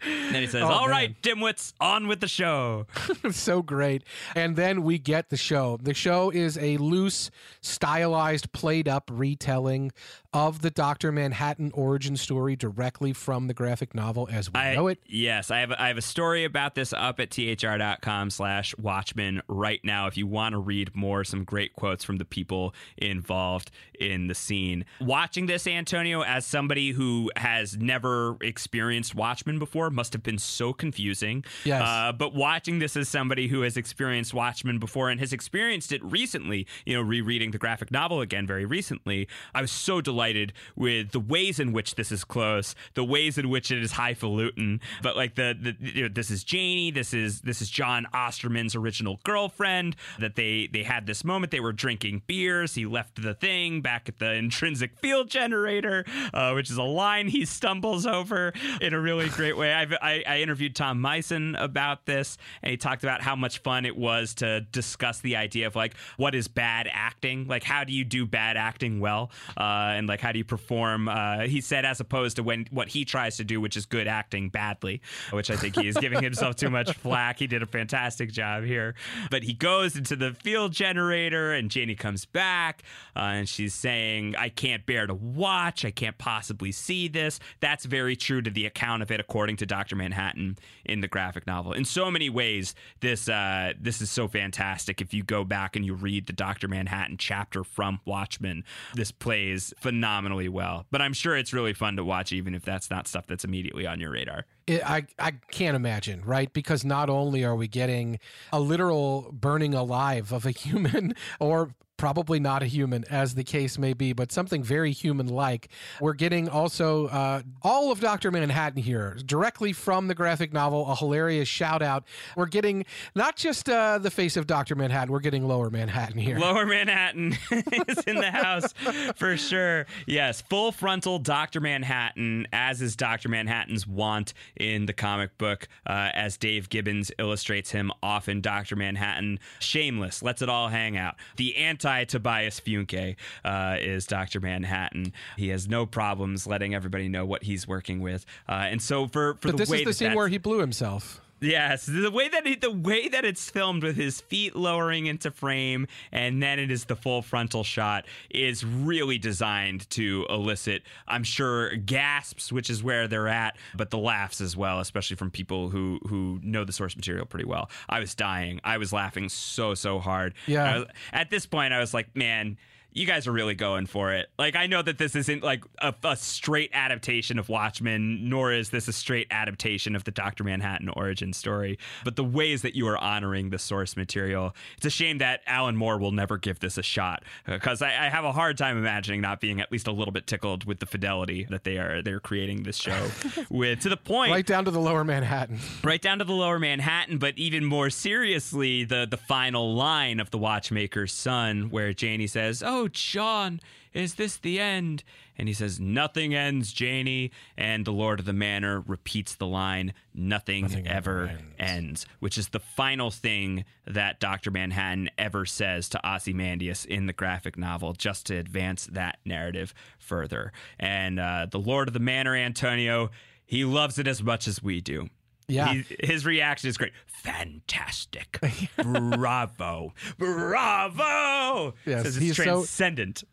then 0.04 0.42
he 0.42 0.46
says, 0.46 0.62
Oh, 0.62 0.66
"All 0.66 0.80
man. 0.82 0.90
right, 0.90 1.22
dimwits, 1.22 1.72
on 1.80 2.08
with 2.08 2.20
the 2.20 2.28
show. 2.28 2.86
so 3.30 3.62
great. 3.62 4.02
And 4.34 4.56
then 4.56 4.82
we 4.82 4.98
get 4.98 5.30
the 5.30 5.36
show. 5.36 5.78
The 5.80 5.94
show 5.94 6.30
is 6.30 6.58
a 6.58 6.76
loose, 6.78 7.30
stylized, 7.60 8.52
played 8.52 8.88
up 8.88 9.10
retelling 9.12 9.92
of 10.32 10.60
the 10.60 10.70
Dr. 10.70 11.12
Manhattan 11.12 11.70
origin 11.72 12.16
story 12.16 12.56
directly 12.56 13.12
from 13.12 13.46
the 13.46 13.54
graphic 13.54 13.94
novel 13.94 14.28
as 14.30 14.52
we 14.52 14.60
I 14.60 14.74
know 14.74 14.88
it. 14.88 14.98
Yes, 15.06 15.50
I 15.50 15.60
have 15.60 15.72
I 15.72 15.88
have 15.88 15.96
a 15.96 16.02
story 16.02 16.44
about 16.44 16.74
this 16.74 16.92
up 16.92 17.20
at 17.20 17.30
thr.com 17.30 18.30
slash 18.30 18.76
watchmen 18.76 19.40
right 19.48 19.80
now 19.82 20.08
if 20.08 20.16
you 20.16 20.26
want 20.26 20.52
to 20.52 20.58
read 20.58 20.94
more, 20.94 21.24
some 21.24 21.44
great 21.44 21.74
quotes 21.74 22.04
from 22.04 22.16
the 22.16 22.24
people 22.24 22.74
involved 22.98 23.70
in 23.98 24.26
the 24.26 24.34
scene. 24.34 24.84
Watching 25.00 25.46
this, 25.46 25.66
Antonio, 25.66 26.22
as 26.22 26.44
somebody 26.44 26.90
who 26.90 27.30
has 27.36 27.76
never 27.78 28.36
experienced 28.42 29.14
Watchmen 29.14 29.45
before, 29.58 29.90
must 29.90 30.12
have 30.12 30.22
been 30.22 30.38
so 30.38 30.72
confusing. 30.72 31.44
Yes. 31.64 31.82
Uh, 31.82 32.12
but 32.12 32.34
watching 32.34 32.78
this 32.78 32.96
as 32.96 33.08
somebody 33.08 33.48
who 33.48 33.62
has 33.62 33.76
experienced 33.76 34.34
Watchmen 34.34 34.78
before 34.78 35.10
and 35.10 35.20
has 35.20 35.32
experienced 35.32 35.92
it 35.92 36.04
recently, 36.04 36.66
you 36.84 36.94
know, 36.94 37.02
rereading 37.02 37.52
the 37.52 37.58
graphic 37.58 37.90
novel 37.90 38.20
again 38.20 38.46
very 38.46 38.64
recently, 38.64 39.28
I 39.54 39.60
was 39.60 39.70
so 39.70 40.00
delighted 40.00 40.52
with 40.74 41.12
the 41.12 41.20
ways 41.20 41.60
in 41.60 41.72
which 41.72 41.94
this 41.94 42.10
is 42.10 42.24
close, 42.24 42.74
the 42.94 43.04
ways 43.04 43.38
in 43.38 43.48
which 43.48 43.70
it 43.70 43.82
is 43.82 43.92
highfalutin. 43.92 44.80
But 45.02 45.16
like 45.16 45.36
the, 45.36 45.56
the 45.58 45.76
you 45.80 46.02
know, 46.02 46.08
this 46.08 46.30
is 46.30 46.44
Janie, 46.44 46.90
this 46.90 47.14
is 47.14 47.42
this 47.42 47.62
is 47.62 47.70
John 47.70 48.06
Osterman's 48.12 48.74
original 48.74 49.20
girlfriend. 49.24 49.96
That 50.18 50.34
they 50.34 50.68
they 50.72 50.82
had 50.82 51.06
this 51.06 51.24
moment, 51.24 51.52
they 51.52 51.60
were 51.60 51.72
drinking 51.72 52.22
beers. 52.26 52.74
He 52.74 52.86
left 52.86 53.22
the 53.22 53.34
thing 53.34 53.80
back 53.80 54.08
at 54.08 54.18
the 54.18 54.32
intrinsic 54.32 54.98
field 54.98 55.30
generator, 55.30 56.04
uh, 56.34 56.52
which 56.52 56.70
is 56.70 56.76
a 56.76 56.82
line 56.82 57.28
he 57.28 57.44
stumbles 57.44 58.06
over 58.06 58.52
in 58.80 58.94
a 58.94 59.00
really 59.00 59.28
great 59.36 59.56
way. 59.56 59.72
I've, 59.72 59.92
I, 59.92 60.24
I 60.26 60.40
interviewed 60.40 60.74
Tom 60.74 61.00
Mison 61.00 61.56
about 61.56 62.06
this, 62.06 62.38
and 62.62 62.70
he 62.70 62.78
talked 62.78 63.04
about 63.04 63.20
how 63.20 63.36
much 63.36 63.58
fun 63.58 63.84
it 63.84 63.94
was 63.94 64.34
to 64.36 64.62
discuss 64.62 65.20
the 65.20 65.36
idea 65.36 65.66
of 65.66 65.76
like 65.76 65.94
what 66.16 66.34
is 66.34 66.48
bad 66.48 66.88
acting, 66.90 67.46
like 67.46 67.62
how 67.62 67.84
do 67.84 67.92
you 67.92 68.02
do 68.02 68.24
bad 68.24 68.56
acting 68.56 68.98
well, 68.98 69.30
uh, 69.58 69.92
and 69.94 70.08
like 70.08 70.20
how 70.20 70.32
do 70.32 70.38
you 70.38 70.44
perform. 70.44 71.08
Uh, 71.08 71.40
he 71.40 71.60
said 71.60 71.84
as 71.84 72.00
opposed 72.00 72.36
to 72.36 72.42
when 72.42 72.66
what 72.70 72.88
he 72.88 73.04
tries 73.04 73.36
to 73.36 73.44
do, 73.44 73.60
which 73.60 73.76
is 73.76 73.84
good 73.84 74.08
acting 74.08 74.48
badly, 74.48 75.02
which 75.32 75.50
I 75.50 75.56
think 75.56 75.76
he 75.76 75.86
is 75.86 75.96
giving 75.98 76.22
himself 76.22 76.56
too 76.56 76.70
much 76.70 76.92
flack. 76.96 77.38
He 77.38 77.46
did 77.46 77.62
a 77.62 77.66
fantastic 77.66 78.32
job 78.32 78.64
here, 78.64 78.94
but 79.30 79.42
he 79.42 79.52
goes 79.52 79.96
into 79.96 80.16
the 80.16 80.32
field 80.32 80.72
generator, 80.72 81.52
and 81.52 81.70
Janie 81.70 81.94
comes 81.94 82.24
back, 82.24 82.84
uh, 83.14 83.20
and 83.20 83.48
she's 83.48 83.74
saying, 83.74 84.34
"I 84.36 84.48
can't 84.48 84.86
bear 84.86 85.06
to 85.06 85.14
watch. 85.14 85.84
I 85.84 85.90
can't 85.90 86.16
possibly 86.16 86.72
see 86.72 87.06
this." 87.08 87.38
That's 87.60 87.84
very 87.84 88.16
true 88.16 88.40
to 88.40 88.50
the 88.50 88.64
account 88.64 89.02
of 89.02 89.10
it, 89.10 89.25
according 89.28 89.56
to 89.56 89.66
Doctor 89.66 89.96
Manhattan 89.96 90.56
in 90.84 91.00
the 91.00 91.08
graphic 91.08 91.46
novel. 91.46 91.72
In 91.72 91.84
so 91.84 92.10
many 92.10 92.30
ways, 92.30 92.74
this 93.00 93.28
uh, 93.28 93.72
this 93.78 94.00
is 94.00 94.10
so 94.10 94.28
fantastic. 94.28 95.00
If 95.00 95.12
you 95.12 95.24
go 95.24 95.44
back 95.44 95.74
and 95.74 95.84
you 95.84 95.94
read 95.94 96.26
the 96.26 96.32
Doctor 96.32 96.68
Manhattan 96.68 97.16
chapter 97.16 97.64
from 97.64 98.00
Watchmen, 98.04 98.64
this 98.94 99.10
plays 99.10 99.74
phenomenally 99.78 100.48
well. 100.48 100.86
But 100.90 101.02
I'm 101.02 101.12
sure 101.12 101.36
it's 101.36 101.52
really 101.52 101.72
fun 101.72 101.96
to 101.96 102.04
watch, 102.04 102.32
even 102.32 102.54
if 102.54 102.64
that's 102.64 102.88
not 102.88 103.08
stuff 103.08 103.26
that's 103.26 103.44
immediately 103.44 103.86
on 103.86 103.98
your 103.98 104.12
radar. 104.12 104.46
It, 104.66 104.88
I 104.88 105.06
I 105.18 105.32
can't 105.50 105.74
imagine, 105.74 106.22
right? 106.24 106.52
Because 106.52 106.84
not 106.84 107.10
only 107.10 107.44
are 107.44 107.56
we 107.56 107.66
getting 107.66 108.20
a 108.52 108.60
literal 108.60 109.32
burning 109.32 109.74
alive 109.74 110.32
of 110.32 110.46
a 110.46 110.52
human, 110.52 111.14
or 111.40 111.70
probably 111.96 112.38
not 112.40 112.62
a 112.62 112.66
human, 112.66 113.04
as 113.10 113.34
the 113.34 113.44
case 113.44 113.78
may 113.78 113.92
be, 113.92 114.12
but 114.12 114.30
something 114.32 114.62
very 114.62 114.92
human-like. 114.92 115.68
We're 116.00 116.14
getting 116.14 116.48
also 116.48 117.06
uh, 117.08 117.42
all 117.62 117.90
of 117.90 118.00
Doctor 118.00 118.30
Manhattan 118.30 118.82
here, 118.82 119.16
directly 119.24 119.72
from 119.72 120.08
the 120.08 120.14
graphic 120.14 120.52
novel. 120.52 120.90
A 120.90 120.96
hilarious 120.96 121.48
shout 121.48 121.82
out. 121.82 122.04
We're 122.36 122.46
getting 122.46 122.84
not 123.14 123.36
just 123.36 123.68
uh, 123.68 123.98
the 123.98 124.10
face 124.10 124.36
of 124.36 124.46
Doctor 124.46 124.74
Manhattan. 124.74 125.12
We're 125.12 125.20
getting 125.20 125.46
Lower 125.46 125.70
Manhattan 125.70 126.18
here. 126.18 126.38
Lower 126.38 126.66
Manhattan 126.66 127.36
is 127.50 127.98
in 128.06 128.16
the 128.16 128.30
house 128.30 128.72
for 129.16 129.36
sure. 129.36 129.86
Yes, 130.06 130.40
full 130.42 130.72
frontal 130.72 131.18
Dr. 131.18 131.60
Manhattan, 131.60 132.46
as 132.52 132.82
is 132.82 132.96
Dr. 132.96 133.28
Manhattan's 133.28 133.86
want 133.86 134.34
in 134.56 134.86
the 134.86 134.92
comic 134.92 135.36
book, 135.38 135.68
uh, 135.86 136.10
as 136.14 136.36
Dave 136.36 136.68
Gibbons 136.68 137.10
illustrates 137.18 137.70
him 137.70 137.90
often. 138.02 138.40
Dr. 138.40 138.76
Manhattan, 138.76 139.38
shameless, 139.60 140.22
lets 140.22 140.42
it 140.42 140.48
all 140.48 140.68
hang 140.68 140.96
out. 140.96 141.16
The 141.36 141.56
anti 141.56 141.85
anti 141.86 142.04
Tobias 142.04 142.60
Funke 142.60 143.16
uh, 143.44 143.76
is 143.80 144.06
Doctor 144.06 144.40
Manhattan. 144.40 145.12
He 145.36 145.48
has 145.48 145.68
no 145.68 145.86
problems 145.86 146.46
letting 146.46 146.74
everybody 146.74 147.08
know 147.08 147.24
what 147.24 147.44
he's 147.44 147.68
working 147.68 148.00
with, 148.00 148.26
uh, 148.48 148.52
and 148.52 148.82
so 148.82 149.06
for 149.06 149.34
for 149.34 149.48
But 149.48 149.52
the 149.52 149.56
this 149.58 149.70
way 149.70 149.78
is 149.78 149.84
the 149.84 149.90
that 149.90 149.94
scene 149.94 150.14
where 150.14 150.28
he 150.28 150.38
blew 150.38 150.58
himself. 150.58 151.20
Yes, 151.40 151.84
the 151.84 152.10
way 152.10 152.28
that 152.28 152.46
it, 152.46 152.60
the 152.62 152.70
way 152.70 153.08
that 153.08 153.24
it's 153.24 153.50
filmed 153.50 153.82
with 153.82 153.96
his 153.96 154.20
feet 154.22 154.56
lowering 154.56 155.06
into 155.06 155.30
frame, 155.30 155.86
and 156.10 156.42
then 156.42 156.58
it 156.58 156.70
is 156.70 156.86
the 156.86 156.96
full 156.96 157.20
frontal 157.20 157.62
shot, 157.62 158.06
is 158.30 158.64
really 158.64 159.18
designed 159.18 159.88
to 159.90 160.24
elicit, 160.30 160.82
I'm 161.06 161.24
sure, 161.24 161.76
gasps, 161.76 162.50
which 162.50 162.70
is 162.70 162.82
where 162.82 163.06
they're 163.06 163.28
at, 163.28 163.56
but 163.74 163.90
the 163.90 163.98
laughs 163.98 164.40
as 164.40 164.56
well, 164.56 164.80
especially 164.80 165.16
from 165.16 165.30
people 165.30 165.68
who 165.68 166.00
who 166.08 166.40
know 166.42 166.64
the 166.64 166.72
source 166.72 166.96
material 166.96 167.26
pretty 167.26 167.46
well. 167.46 167.70
I 167.88 168.00
was 168.00 168.14
dying. 168.14 168.60
I 168.64 168.78
was 168.78 168.92
laughing 168.92 169.28
so 169.28 169.74
so 169.74 169.98
hard. 169.98 170.34
Yeah. 170.46 170.78
Was- 170.78 170.88
at 171.12 171.30
this 171.30 171.44
point, 171.44 171.72
I 171.74 171.80
was 171.80 171.92
like, 171.92 172.16
man 172.16 172.56
you 172.96 173.06
guys 173.06 173.26
are 173.26 173.32
really 173.32 173.54
going 173.54 173.84
for 173.86 174.12
it. 174.12 174.28
Like, 174.38 174.56
I 174.56 174.66
know 174.66 174.80
that 174.80 174.96
this 174.96 175.14
isn't 175.14 175.42
like 175.42 175.62
a, 175.80 175.94
a 176.02 176.16
straight 176.16 176.70
adaptation 176.72 177.38
of 177.38 177.48
Watchmen, 177.48 178.28
nor 178.28 178.52
is 178.52 178.70
this 178.70 178.88
a 178.88 178.92
straight 178.92 179.26
adaptation 179.30 179.94
of 179.94 180.04
the 180.04 180.10
Dr. 180.10 180.44
Manhattan 180.44 180.88
origin 180.88 181.32
story, 181.34 181.78
but 182.04 182.16
the 182.16 182.24
ways 182.24 182.62
that 182.62 182.74
you 182.74 182.88
are 182.88 182.96
honoring 182.96 183.50
the 183.50 183.58
source 183.58 183.96
material, 183.96 184.54
it's 184.78 184.86
a 184.86 184.90
shame 184.90 185.18
that 185.18 185.42
Alan 185.46 185.76
Moore 185.76 185.98
will 185.98 186.10
never 186.12 186.38
give 186.38 186.60
this 186.60 186.78
a 186.78 186.82
shot 186.82 187.22
because 187.44 187.82
I, 187.82 187.88
I 187.88 188.08
have 188.08 188.24
a 188.24 188.32
hard 188.32 188.56
time 188.56 188.78
imagining 188.78 189.20
not 189.20 189.40
being 189.40 189.60
at 189.60 189.70
least 189.70 189.86
a 189.86 189.92
little 189.92 190.12
bit 190.12 190.26
tickled 190.26 190.64
with 190.64 190.78
the 190.78 190.86
fidelity 190.86 191.46
that 191.50 191.64
they 191.64 191.76
are 191.76 192.00
they're 192.00 192.20
creating 192.20 192.62
this 192.62 192.76
show 192.76 193.08
with 193.50 193.80
to 193.80 193.90
the 193.90 193.96
point 193.96 194.32
Right 194.32 194.46
down 194.46 194.64
to 194.64 194.70
the 194.70 194.80
lower 194.80 195.04
Manhattan. 195.04 195.58
right 195.84 196.00
down 196.00 196.18
to 196.20 196.24
the 196.24 196.32
lower 196.32 196.58
Manhattan, 196.58 197.18
but 197.18 197.36
even 197.36 197.64
more 197.64 197.90
seriously, 197.90 198.84
the 198.84 199.06
the 199.08 199.16
final 199.18 199.74
line 199.74 200.18
of 200.18 200.30
the 200.30 200.38
watchmaker's 200.38 201.12
son, 201.12 201.68
where 201.70 201.92
Janie 201.92 202.26
says, 202.26 202.62
"Oh, 202.64 202.85
John, 202.88 203.60
is 203.92 204.14
this 204.14 204.36
the 204.36 204.58
end?" 204.60 205.02
And 205.38 205.48
he 205.48 205.54
says, 205.54 205.78
"Nothing 205.80 206.34
ends, 206.34 206.72
Janie." 206.72 207.30
And 207.56 207.84
the 207.84 207.92
Lord 207.92 208.20
of 208.20 208.26
the 208.26 208.32
Manor 208.32 208.80
repeats 208.80 209.34
the 209.34 209.46
line, 209.46 209.92
"Nothing, 210.14 210.86
ever 210.86 211.38
ends. 211.58 212.06
which 212.20 212.38
is 212.38 212.48
the 212.48 212.60
final 212.60 213.10
thing 213.10 213.64
that 213.86 214.20
Doctor 214.20 214.50
Manhattan 214.50 215.10
ever 215.18 215.46
says 215.46 215.88
to 215.90 216.08
Ozymandias 216.08 216.84
in 216.84 217.06
the 217.06 217.12
graphic 217.12 217.56
novel, 217.58 217.92
just 217.92 218.26
to 218.26 218.36
advance 218.36 218.86
that 218.86 219.18
narrative 219.24 219.74
further. 219.98 220.52
And 220.78 221.18
uh, 221.20 221.46
the 221.50 221.58
Lord 221.58 221.88
of 221.88 221.94
the 221.94 222.00
Manor, 222.00 222.34
Antonio. 222.36 223.10
He 223.48 223.64
loves 223.64 223.96
it 224.00 224.08
as 224.08 224.24
much 224.24 224.48
as 224.48 224.60
we 224.60 224.80
do. 224.80 225.08
Yeah. 225.48 225.72
He- 225.74 225.96
his 226.00 226.26
reaction 226.26 226.68
is 226.68 226.76
great. 226.76 226.92
Fantastic. 227.06 228.38
Bravo. 228.76 229.92
Bravo. 230.18 231.74
Yes, 231.84 232.06
it's 232.06 232.16
he's 232.16 232.36
so- 232.36 232.42
transcendent. 232.44 233.24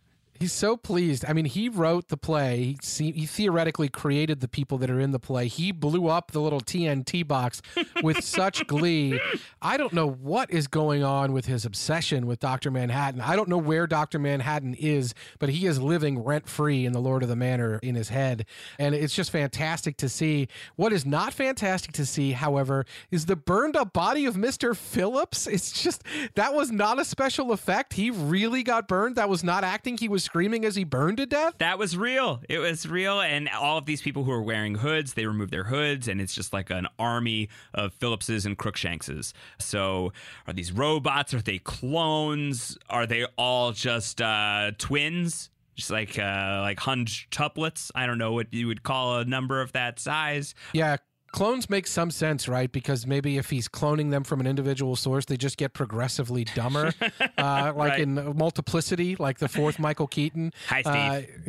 He's 0.43 0.51
so 0.51 0.75
pleased. 0.75 1.23
I 1.25 1.31
mean, 1.31 1.45
he 1.45 1.69
wrote 1.69 2.09
the 2.09 2.17
play. 2.17 2.57
He, 2.57 2.77
see, 2.81 3.13
he 3.13 3.25
theoretically 3.25 3.87
created 3.87 4.41
the 4.41 4.49
people 4.49 4.77
that 4.79 4.89
are 4.89 4.99
in 4.99 5.11
the 5.11 5.19
play. 5.19 5.47
He 5.47 5.71
blew 5.71 6.09
up 6.09 6.31
the 6.31 6.41
little 6.41 6.59
TNT 6.59 7.25
box 7.25 7.61
with 8.03 8.21
such 8.25 8.67
glee. 8.67 9.21
I 9.61 9.77
don't 9.77 9.93
know 9.93 10.09
what 10.09 10.51
is 10.51 10.67
going 10.67 11.01
on 11.01 11.31
with 11.31 11.45
his 11.45 11.63
obsession 11.63 12.27
with 12.27 12.41
Dr. 12.41 12.71
Manhattan. 12.71 13.21
I 13.21 13.37
don't 13.37 13.47
know 13.47 13.57
where 13.57 13.87
Dr. 13.87 14.19
Manhattan 14.19 14.73
is, 14.73 15.13
but 15.39 15.47
he 15.47 15.65
is 15.65 15.79
living 15.79 16.21
rent 16.21 16.49
free 16.49 16.85
in 16.85 16.91
the 16.91 16.99
Lord 16.99 17.23
of 17.23 17.29
the 17.29 17.37
Manor 17.37 17.79
in 17.81 17.95
his 17.95 18.09
head. 18.09 18.45
And 18.77 18.93
it's 18.93 19.15
just 19.15 19.31
fantastic 19.31 19.95
to 19.95 20.09
see. 20.09 20.49
What 20.75 20.91
is 20.91 21.05
not 21.05 21.31
fantastic 21.31 21.93
to 21.93 22.05
see, 22.05 22.33
however, 22.33 22.85
is 23.11 23.27
the 23.27 23.37
burned 23.37 23.77
up 23.77 23.93
body 23.93 24.25
of 24.25 24.35
Mr. 24.35 24.75
Phillips. 24.75 25.47
It's 25.47 25.71
just, 25.71 26.03
that 26.35 26.53
was 26.53 26.69
not 26.69 26.99
a 26.99 27.05
special 27.05 27.53
effect. 27.53 27.93
He 27.93 28.11
really 28.11 28.61
got 28.61 28.89
burned. 28.89 29.15
That 29.15 29.29
was 29.29 29.41
not 29.41 29.63
acting. 29.63 29.97
He 29.97 30.09
was 30.09 30.32
screaming 30.33 30.65
as 30.65 30.75
he 30.75 30.83
burned 30.83 31.17
to 31.17 31.27
death. 31.27 31.53
That 31.59 31.77
was 31.77 31.95
real. 31.95 32.41
It 32.49 32.57
was 32.57 32.87
real. 32.87 33.21
And 33.21 33.47
all 33.49 33.77
of 33.77 33.85
these 33.85 34.01
people 34.01 34.23
who 34.23 34.31
are 34.31 34.41
wearing 34.41 34.73
hoods, 34.73 35.13
they 35.13 35.27
remove 35.27 35.51
their 35.51 35.65
hoods, 35.65 36.07
and 36.07 36.19
it's 36.19 36.33
just 36.33 36.51
like 36.51 36.71
an 36.71 36.87
army 36.97 37.49
of 37.75 37.93
Phillipses 37.93 38.43
and 38.47 38.57
Crookshankses. 38.57 39.33
So 39.59 40.11
are 40.47 40.53
these 40.53 40.71
robots? 40.71 41.35
Are 41.35 41.41
they 41.41 41.59
clones? 41.59 42.79
Are 42.89 43.05
they 43.05 43.25
all 43.37 43.73
just 43.73 44.23
uh, 44.23 44.71
twins? 44.79 45.51
Just 45.75 45.91
like 45.91 46.17
uh, 46.17 46.61
like 46.61 46.79
hundtuplets. 46.79 47.91
I 47.93 48.07
don't 48.07 48.17
know 48.17 48.33
what 48.33 48.51
you 48.51 48.65
would 48.65 48.81
call 48.81 49.19
a 49.19 49.25
number 49.25 49.61
of 49.61 49.73
that 49.73 49.99
size. 49.99 50.55
Yeah. 50.73 50.97
Clones 51.33 51.67
make 51.69 51.87
some 51.87 52.11
sense, 52.11 52.47
right? 52.47 52.71
Because 52.71 53.05
maybe 53.07 53.37
if 53.37 53.49
he's 53.49 53.67
cloning 53.67 54.11
them 54.11 54.23
from 54.23 54.39
an 54.39 54.45
individual 54.47 54.95
source, 54.95 55.25
they 55.25 55.35
just 55.35 55.57
get 55.57 55.73
progressively 55.73 56.43
dumber, 56.45 56.93
uh, 57.37 57.73
like 57.75 57.93
Right. 57.93 57.99
in 58.01 58.37
Multiplicity, 58.37 59.15
like 59.17 59.39
the 59.39 59.49
fourth 59.49 59.79
Michael 59.79 60.05
Keaton. 60.07 60.53
Hi, 60.69 60.81
Steve. 60.81 60.95
Uh, 60.95 61.41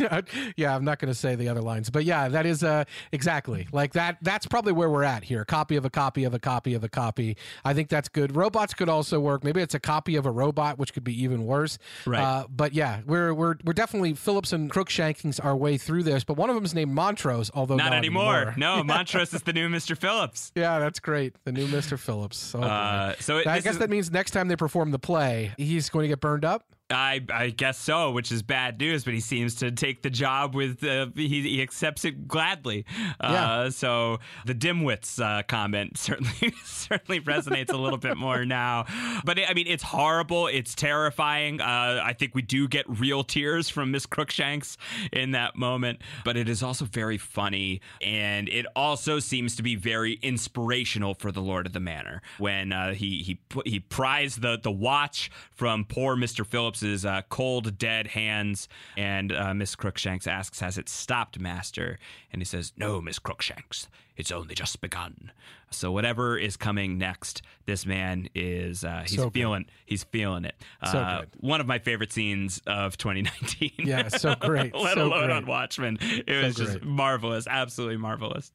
yeah, 0.00 0.20
yeah. 0.56 0.74
I'm 0.74 0.84
not 0.84 0.98
going 0.98 1.12
to 1.12 1.14
say 1.14 1.34
the 1.34 1.48
other 1.50 1.60
lines, 1.60 1.90
but 1.90 2.04
yeah, 2.04 2.28
that 2.28 2.46
is 2.46 2.64
uh, 2.64 2.84
exactly 3.12 3.68
like 3.72 3.92
that. 3.92 4.16
That's 4.22 4.46
probably 4.46 4.72
where 4.72 4.88
we're 4.88 5.04
at 5.04 5.22
here. 5.22 5.44
Copy 5.44 5.76
of 5.76 5.84
a 5.84 5.90
copy 5.90 6.24
of 6.24 6.32
a 6.32 6.38
copy 6.38 6.72
of 6.74 6.82
a 6.82 6.88
copy. 6.88 7.36
I 7.66 7.74
think 7.74 7.90
that's 7.90 8.08
good. 8.08 8.34
Robots 8.34 8.72
could 8.72 8.88
also 8.88 9.20
work. 9.20 9.44
Maybe 9.44 9.60
it's 9.60 9.74
a 9.74 9.80
copy 9.80 10.16
of 10.16 10.24
a 10.24 10.30
robot, 10.30 10.78
which 10.78 10.94
could 10.94 11.04
be 11.04 11.22
even 11.22 11.44
worse. 11.44 11.78
Right. 12.06 12.22
Uh, 12.22 12.46
but 12.48 12.72
yeah, 12.72 13.00
we're 13.06 13.34
we're 13.34 13.56
we're 13.64 13.74
definitely 13.74 14.14
Phillips 14.14 14.52
and 14.54 14.70
Crookshankings 14.72 15.44
our 15.44 15.54
way 15.54 15.76
through 15.76 16.04
this. 16.04 16.24
But 16.24 16.38
one 16.38 16.48
of 16.48 16.54
them 16.56 16.64
is 16.64 16.74
named 16.74 16.92
Montrose, 16.94 17.50
although 17.54 17.76
Not, 17.76 17.90
not 17.90 17.98
anymore. 17.98 18.54
No, 18.56 18.77
Montrose 18.86 19.32
is 19.34 19.42
the 19.42 19.52
new 19.52 19.68
Mr. 19.68 19.96
Phillips. 19.96 20.52
Yeah, 20.54 20.78
that's 20.78 21.00
great. 21.00 21.34
The 21.44 21.52
new 21.52 21.66
Mr. 21.66 21.98
Phillips. 21.98 22.54
Oh. 22.54 22.60
Uh, 22.60 23.14
so 23.20 23.38
it, 23.38 23.46
I 23.46 23.60
guess 23.60 23.74
is- 23.74 23.78
that 23.78 23.90
means 23.90 24.10
next 24.10 24.30
time 24.32 24.48
they 24.48 24.56
perform 24.56 24.90
the 24.90 24.98
play, 24.98 25.52
he's 25.56 25.88
going 25.90 26.04
to 26.04 26.08
get 26.08 26.20
burned 26.20 26.44
up. 26.44 26.64
I 26.90 27.20
I 27.32 27.50
guess 27.50 27.78
so, 27.78 28.10
which 28.10 28.32
is 28.32 28.42
bad 28.42 28.78
news. 28.78 29.04
But 29.04 29.14
he 29.14 29.20
seems 29.20 29.54
to 29.56 29.70
take 29.70 30.02
the 30.02 30.10
job 30.10 30.54
with 30.54 30.82
uh, 30.82 31.06
he, 31.14 31.42
he 31.42 31.62
accepts 31.62 32.04
it 32.04 32.26
gladly. 32.28 32.84
Uh, 33.20 33.28
Yeah. 33.32 33.68
So 33.70 34.18
the 34.46 34.54
dimwits 34.54 35.20
uh, 35.22 35.42
comment 35.42 35.98
certainly 35.98 36.52
certainly 36.64 37.20
resonates 37.20 37.72
a 37.72 37.76
little 37.76 37.98
bit 37.98 38.16
more 38.16 38.44
now. 38.46 38.86
But 39.24 39.38
it, 39.38 39.50
I 39.50 39.54
mean, 39.54 39.66
it's 39.66 39.82
horrible. 39.82 40.46
It's 40.46 40.74
terrifying. 40.74 41.60
Uh, 41.60 42.00
I 42.02 42.12
think 42.14 42.34
we 42.34 42.42
do 42.42 42.68
get 42.68 42.86
real 42.88 43.22
tears 43.22 43.68
from 43.68 43.90
Miss 43.90 44.06
Crookshanks 44.06 44.76
in 45.12 45.32
that 45.32 45.56
moment. 45.56 46.00
But 46.24 46.36
it 46.36 46.48
is 46.48 46.62
also 46.62 46.84
very 46.84 47.18
funny, 47.18 47.80
and 48.00 48.48
it 48.48 48.66
also 48.74 49.18
seems 49.18 49.56
to 49.56 49.62
be 49.62 49.76
very 49.76 50.14
inspirational 50.22 51.14
for 51.14 51.30
the 51.32 51.40
Lord 51.42 51.66
of 51.66 51.72
the 51.72 51.80
Manor 51.80 52.22
when 52.38 52.72
uh, 52.72 52.94
he 52.94 53.22
he 53.22 53.40
he 53.66 53.80
pries 53.80 54.36
the 54.36 54.58
the 54.58 54.70
watch 54.70 55.30
from 55.50 55.84
poor 55.84 56.16
Mister 56.16 56.44
Phillips's 56.78 57.04
uh, 57.04 57.22
cold 57.28 57.78
dead 57.78 58.08
hands, 58.08 58.68
and 58.96 59.32
uh, 59.32 59.54
Miss 59.54 59.74
Crookshanks 59.74 60.26
asks, 60.26 60.60
"Has 60.60 60.78
it 60.78 60.88
stopped, 60.88 61.38
Master?" 61.38 61.98
And 62.32 62.40
he 62.40 62.44
says, 62.44 62.72
"No, 62.76 63.00
Miss 63.00 63.18
Crookshanks, 63.18 63.88
it's 64.16 64.30
only 64.32 64.54
just 64.54 64.80
begun." 64.80 65.32
So 65.70 65.92
whatever 65.92 66.38
is 66.38 66.56
coming 66.56 66.96
next, 66.96 67.42
this 67.66 67.84
man 67.84 68.28
is 68.34 68.84
uh, 68.84 69.02
he's 69.06 69.16
So 69.16 69.24
good. 69.24 69.34
feeling 69.34 69.66
he's 69.86 70.04
feeling 70.04 70.44
it. 70.44 70.54
So 70.90 70.98
Uh, 70.98 71.20
good. 71.20 71.28
One 71.40 71.60
of 71.60 71.66
my 71.66 71.78
favorite 71.78 72.12
scenes 72.12 72.62
of 72.66 72.96
2019. 72.96 73.72
Yeah, 73.78 74.08
so 74.08 74.34
great, 74.40 74.74
Let 74.74 74.94
so 74.94 75.04
alone 75.06 75.26
great. 75.26 75.36
on 75.36 75.46
Watchmen. 75.46 75.98
It 76.00 76.42
was 76.42 76.54
just 76.56 76.82
marvelous, 76.82 77.46
absolutely 77.46 77.98
marvelous, 77.98 78.50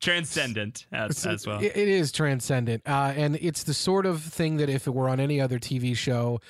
transcendent 0.00 0.86
as, 0.92 1.24
as 1.26 1.46
well. 1.46 1.60
It- 1.62 1.76
it 1.76 1.88
is 1.88 2.10
transcendent, 2.12 2.82
uh, 2.86 3.12
and 3.16 3.36
it's 3.36 3.62
the 3.64 3.74
sort 3.74 4.06
of 4.06 4.22
thing 4.22 4.56
that 4.56 4.68
if 4.68 4.86
it 4.86 4.90
were 4.94 5.08
on 5.08 5.20
any 5.20 5.40
other 5.40 5.58
TV 5.58 5.96
show, 5.96 6.40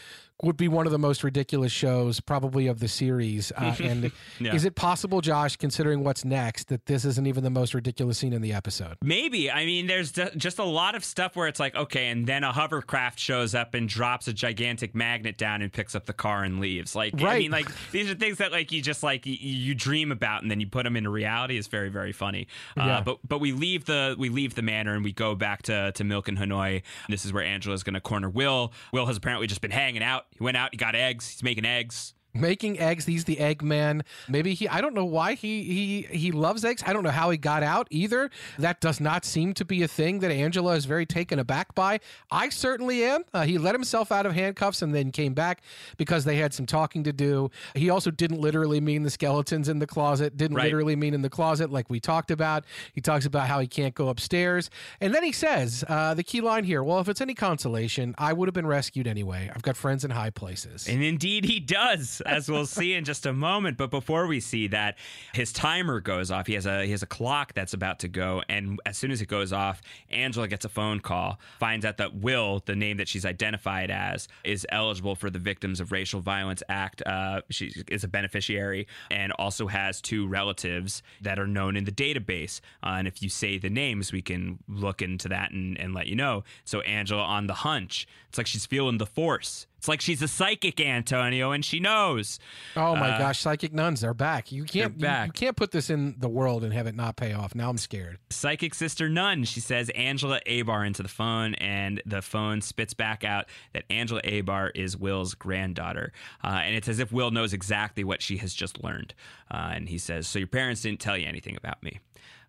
would 0.42 0.56
be 0.56 0.68
one 0.68 0.86
of 0.86 0.92
the 0.92 0.98
most 0.98 1.24
ridiculous 1.24 1.72
shows, 1.72 2.20
probably 2.20 2.66
of 2.68 2.78
the 2.80 2.88
series. 2.88 3.50
Uh, 3.56 3.74
and 3.82 4.12
Yeah. 4.38 4.54
is 4.54 4.64
it 4.64 4.74
possible, 4.76 5.20
Josh, 5.20 5.56
considering 5.56 6.04
what's 6.04 6.24
next, 6.24 6.68
that 6.68 6.86
this 6.86 7.04
isn't 7.04 7.26
even 7.26 7.42
the 7.44 7.50
most 7.50 7.74
ridiculous 7.74 8.18
scene 8.18 8.32
in 8.32 8.40
the 8.42 8.52
episode? 8.52 8.96
Maybe. 9.02 9.50
I 9.50 9.64
mean, 9.66 9.86
there's 9.88 10.12
ju- 10.12 10.30
just 10.36 10.58
a 10.58 10.64
lot 10.64 10.94
of 10.94 11.04
stuff 11.04 11.34
where 11.34 11.48
it's 11.48 11.58
like, 11.58 11.74
okay, 11.74 12.08
and 12.08 12.26
then 12.26 12.44
a 12.44 12.52
hovercraft 12.52 13.18
shows 13.18 13.54
up 13.54 13.74
and 13.74 13.88
drops 13.88 14.28
a 14.28 14.32
gigantic 14.32 14.94
magnet 14.94 15.36
down 15.36 15.60
and 15.62 15.72
picks 15.72 15.94
up 15.94 16.06
the 16.06 16.12
car 16.12 16.44
and 16.44 16.60
leaves. 16.60 16.94
Like, 16.94 17.20
I 17.20 17.38
mean, 17.40 17.50
like 17.50 17.68
these 17.90 18.08
are 18.10 18.14
things 18.14 18.38
that 18.38 18.52
like 18.52 18.70
you 18.70 18.80
just 18.80 19.02
like 19.02 19.26
you, 19.26 19.34
you 19.34 19.74
dream 19.74 20.12
about 20.12 20.42
and 20.42 20.50
then 20.50 20.60
you 20.60 20.66
put 20.68 20.84
them 20.84 20.96
into 20.96 21.10
reality. 21.10 21.56
is 21.56 21.66
very 21.66 21.88
very 21.88 22.12
funny. 22.12 22.46
Uh, 22.76 22.82
Yeah. 22.84 23.00
But 23.00 23.18
but 23.26 23.40
we 23.40 23.52
leave 23.52 23.84
the 23.86 24.14
we 24.18 24.28
leave 24.28 24.54
the 24.54 24.62
manor 24.62 24.94
and 24.94 25.02
we 25.02 25.12
go 25.12 25.34
back 25.34 25.62
to 25.62 25.90
to 25.92 26.04
Milk 26.04 26.28
and 26.28 26.38
Honey. 26.38 26.82
This 27.08 27.24
is 27.24 27.32
where 27.32 27.42
Angela's 27.44 27.82
going 27.82 27.94
to 27.94 28.00
corner 28.00 28.28
Will. 28.30 28.72
Will 28.92 29.06
has 29.06 29.16
apparently 29.16 29.46
just 29.46 29.60
been 29.60 29.70
hanging 29.70 30.02
out. 30.02 30.26
He 30.38 30.44
went 30.44 30.56
out. 30.56 30.70
He 30.72 30.76
got 30.76 30.94
eggs. 30.94 31.28
He's 31.28 31.42
making 31.42 31.64
eggs. 31.64 32.14
Making 32.40 32.78
eggs. 32.78 33.06
He's 33.06 33.24
the 33.24 33.38
egg 33.40 33.62
man. 33.62 34.02
Maybe 34.28 34.54
he 34.54 34.68
I 34.68 34.80
don't 34.80 34.94
know 34.94 35.04
why 35.04 35.34
he 35.34 35.62
he 35.64 36.02
he 36.16 36.32
loves 36.32 36.64
eggs. 36.64 36.82
I 36.86 36.92
don't 36.92 37.02
know 37.02 37.10
how 37.10 37.30
he 37.30 37.38
got 37.38 37.62
out 37.62 37.86
either. 37.90 38.30
That 38.58 38.80
does 38.80 39.00
not 39.00 39.24
seem 39.24 39.54
to 39.54 39.64
be 39.64 39.82
a 39.82 39.88
thing 39.88 40.20
that 40.20 40.30
Angela 40.30 40.74
is 40.74 40.84
very 40.84 41.06
taken 41.06 41.38
aback 41.38 41.74
by. 41.74 42.00
I 42.30 42.48
certainly 42.48 43.04
am. 43.04 43.24
Uh, 43.34 43.42
he 43.44 43.58
let 43.58 43.74
himself 43.74 44.12
out 44.12 44.26
of 44.26 44.32
handcuffs 44.34 44.82
and 44.82 44.94
then 44.94 45.10
came 45.12 45.34
back 45.34 45.62
because 45.96 46.24
they 46.24 46.36
had 46.36 46.52
some 46.54 46.66
talking 46.66 47.04
to 47.04 47.12
do. 47.12 47.50
He 47.74 47.90
also 47.90 48.10
didn't 48.10 48.40
literally 48.40 48.80
mean 48.80 49.02
the 49.02 49.10
skeletons 49.10 49.68
in 49.68 49.78
the 49.78 49.86
closet, 49.86 50.36
didn't 50.36 50.56
Right. 50.56 50.64
literally 50.64 50.96
mean 50.96 51.14
in 51.14 51.22
the 51.22 51.30
closet 51.30 51.70
like 51.70 51.88
we 51.90 52.00
talked 52.00 52.30
about. 52.30 52.64
He 52.92 53.00
talks 53.00 53.24
about 53.26 53.46
how 53.48 53.60
he 53.60 53.66
can't 53.66 53.94
go 53.94 54.08
upstairs. 54.08 54.70
And 55.00 55.14
then 55.14 55.22
he 55.22 55.32
says, 55.32 55.84
uh, 55.88 56.14
the 56.14 56.22
key 56.24 56.40
line 56.40 56.64
here, 56.64 56.82
well, 56.82 56.98
if 57.00 57.08
it's 57.08 57.20
any 57.20 57.34
consolation, 57.34 58.14
I 58.18 58.32
would 58.32 58.48
have 58.48 58.54
been 58.54 58.66
rescued 58.66 59.06
anyway. 59.06 59.50
I've 59.54 59.62
got 59.62 59.76
friends 59.76 60.04
in 60.04 60.10
high 60.10 60.30
places. 60.30 60.88
And 60.88 61.02
indeed, 61.02 61.44
he 61.44 61.60
does, 61.60 62.20
as 62.28 62.48
we'll 62.50 62.66
see 62.66 62.94
in 62.94 63.04
just 63.04 63.26
a 63.26 63.32
moment. 63.32 63.76
But 63.76 63.90
before 63.90 64.26
we 64.26 64.40
see 64.40 64.68
that, 64.68 64.96
his 65.32 65.52
timer 65.52 66.00
goes 66.00 66.30
off. 66.30 66.46
He 66.46 66.54
has 66.54 66.66
a 66.66 66.84
he 66.84 66.90
has 66.92 67.02
a 67.02 67.06
clock 67.06 67.54
that's 67.54 67.74
about 67.74 68.00
to 68.00 68.08
go, 68.08 68.42
and 68.48 68.80
as 68.86 68.96
soon 68.96 69.10
as 69.10 69.20
it 69.20 69.28
goes 69.28 69.52
off, 69.52 69.80
Angela 70.10 70.48
gets 70.48 70.64
a 70.64 70.68
phone 70.68 71.00
call, 71.00 71.38
finds 71.58 71.84
out 71.84 71.96
that 71.98 72.14
Will, 72.14 72.62
the 72.66 72.76
name 72.76 72.96
that 72.98 73.08
she's 73.08 73.24
identified 73.24 73.90
as, 73.90 74.28
is 74.44 74.66
eligible 74.70 75.14
for 75.14 75.30
the 75.30 75.38
Victims 75.38 75.80
of 75.80 75.92
Racial 75.92 76.20
Violence 76.20 76.62
Act. 76.68 77.02
Uh, 77.06 77.42
she 77.50 77.72
is 77.88 78.04
a 78.04 78.08
beneficiary 78.08 78.86
and 79.10 79.32
also 79.32 79.66
has 79.66 80.00
two 80.00 80.26
relatives 80.26 81.02
that 81.20 81.38
are 81.38 81.46
known 81.46 81.76
in 81.76 81.84
the 81.84 81.92
database. 81.92 82.60
Uh, 82.82 82.96
and 82.98 83.08
if 83.08 83.22
you 83.22 83.28
say 83.28 83.58
the 83.58 83.70
names, 83.70 84.12
we 84.12 84.22
can 84.22 84.58
look 84.68 85.02
into 85.02 85.28
that 85.28 85.50
and, 85.50 85.78
and 85.78 85.94
let 85.94 86.06
you 86.06 86.16
know. 86.16 86.44
So 86.64 86.80
Angela 86.82 87.22
on 87.22 87.46
the 87.46 87.54
hunch. 87.54 88.06
It's 88.28 88.38
like 88.38 88.46
she's 88.46 88.66
feeling 88.66 88.98
the 88.98 89.06
force. 89.06 89.66
It's 89.78 89.88
like 89.88 90.00
she's 90.00 90.20
a 90.22 90.28
psychic, 90.28 90.80
Antonio, 90.80 91.52
and 91.52 91.64
she 91.64 91.78
knows. 91.80 92.38
Oh 92.76 92.96
my 92.96 93.10
Uh, 93.12 93.18
gosh, 93.18 93.38
psychic 93.40 93.72
nuns 93.72 94.02
are 94.04 94.12
back. 94.12 94.50
You 94.52 94.64
can't 94.64 94.98
They're 94.98 95.08
you- 95.08 95.12
back. 95.12 95.26
You, 95.28 95.32
can't 95.32 95.56
put 95.56 95.70
this 95.70 95.88
in 95.88 96.16
the 96.18 96.28
world 96.28 96.64
and 96.64 96.72
have 96.74 96.86
it 96.88 96.96
not 96.96 97.16
pay 97.16 97.32
off. 97.32 97.54
Now 97.54 97.70
I'm 97.70 97.78
scared. 97.78 98.18
Psychic 98.30 98.74
sister 98.74 99.08
nun. 99.08 99.44
She 99.44 99.60
says 99.60 99.88
Angela 99.90 100.40
Abar 100.46 100.84
into 100.86 101.02
the 101.04 101.08
phone, 101.08 101.54
and 101.54 102.02
the 102.04 102.20
phone 102.22 102.60
spits 102.60 102.92
back 102.92 103.22
out 103.22 103.46
that 103.72 103.84
Angela 103.88 104.20
Abar 104.22 104.70
is 104.74 104.96
Will's 104.96 105.34
granddaughter. 105.34 106.12
Uh, 106.42 106.60
and 106.64 106.74
it's 106.74 106.88
as 106.88 106.98
if 106.98 107.12
Will 107.12 107.30
knows 107.30 107.52
exactly 107.52 108.02
what 108.02 108.20
she 108.20 108.38
has 108.38 108.52
just 108.54 108.82
learned. 108.82 109.14
Uh, 109.50 109.70
and 109.74 109.88
he 109.88 109.98
says, 109.98 110.26
So 110.26 110.38
your 110.40 110.48
parents 110.48 110.82
didn't 110.82 111.00
tell 111.00 111.16
you 111.16 111.26
anything 111.26 111.56
about 111.56 111.82
me. 111.84 112.00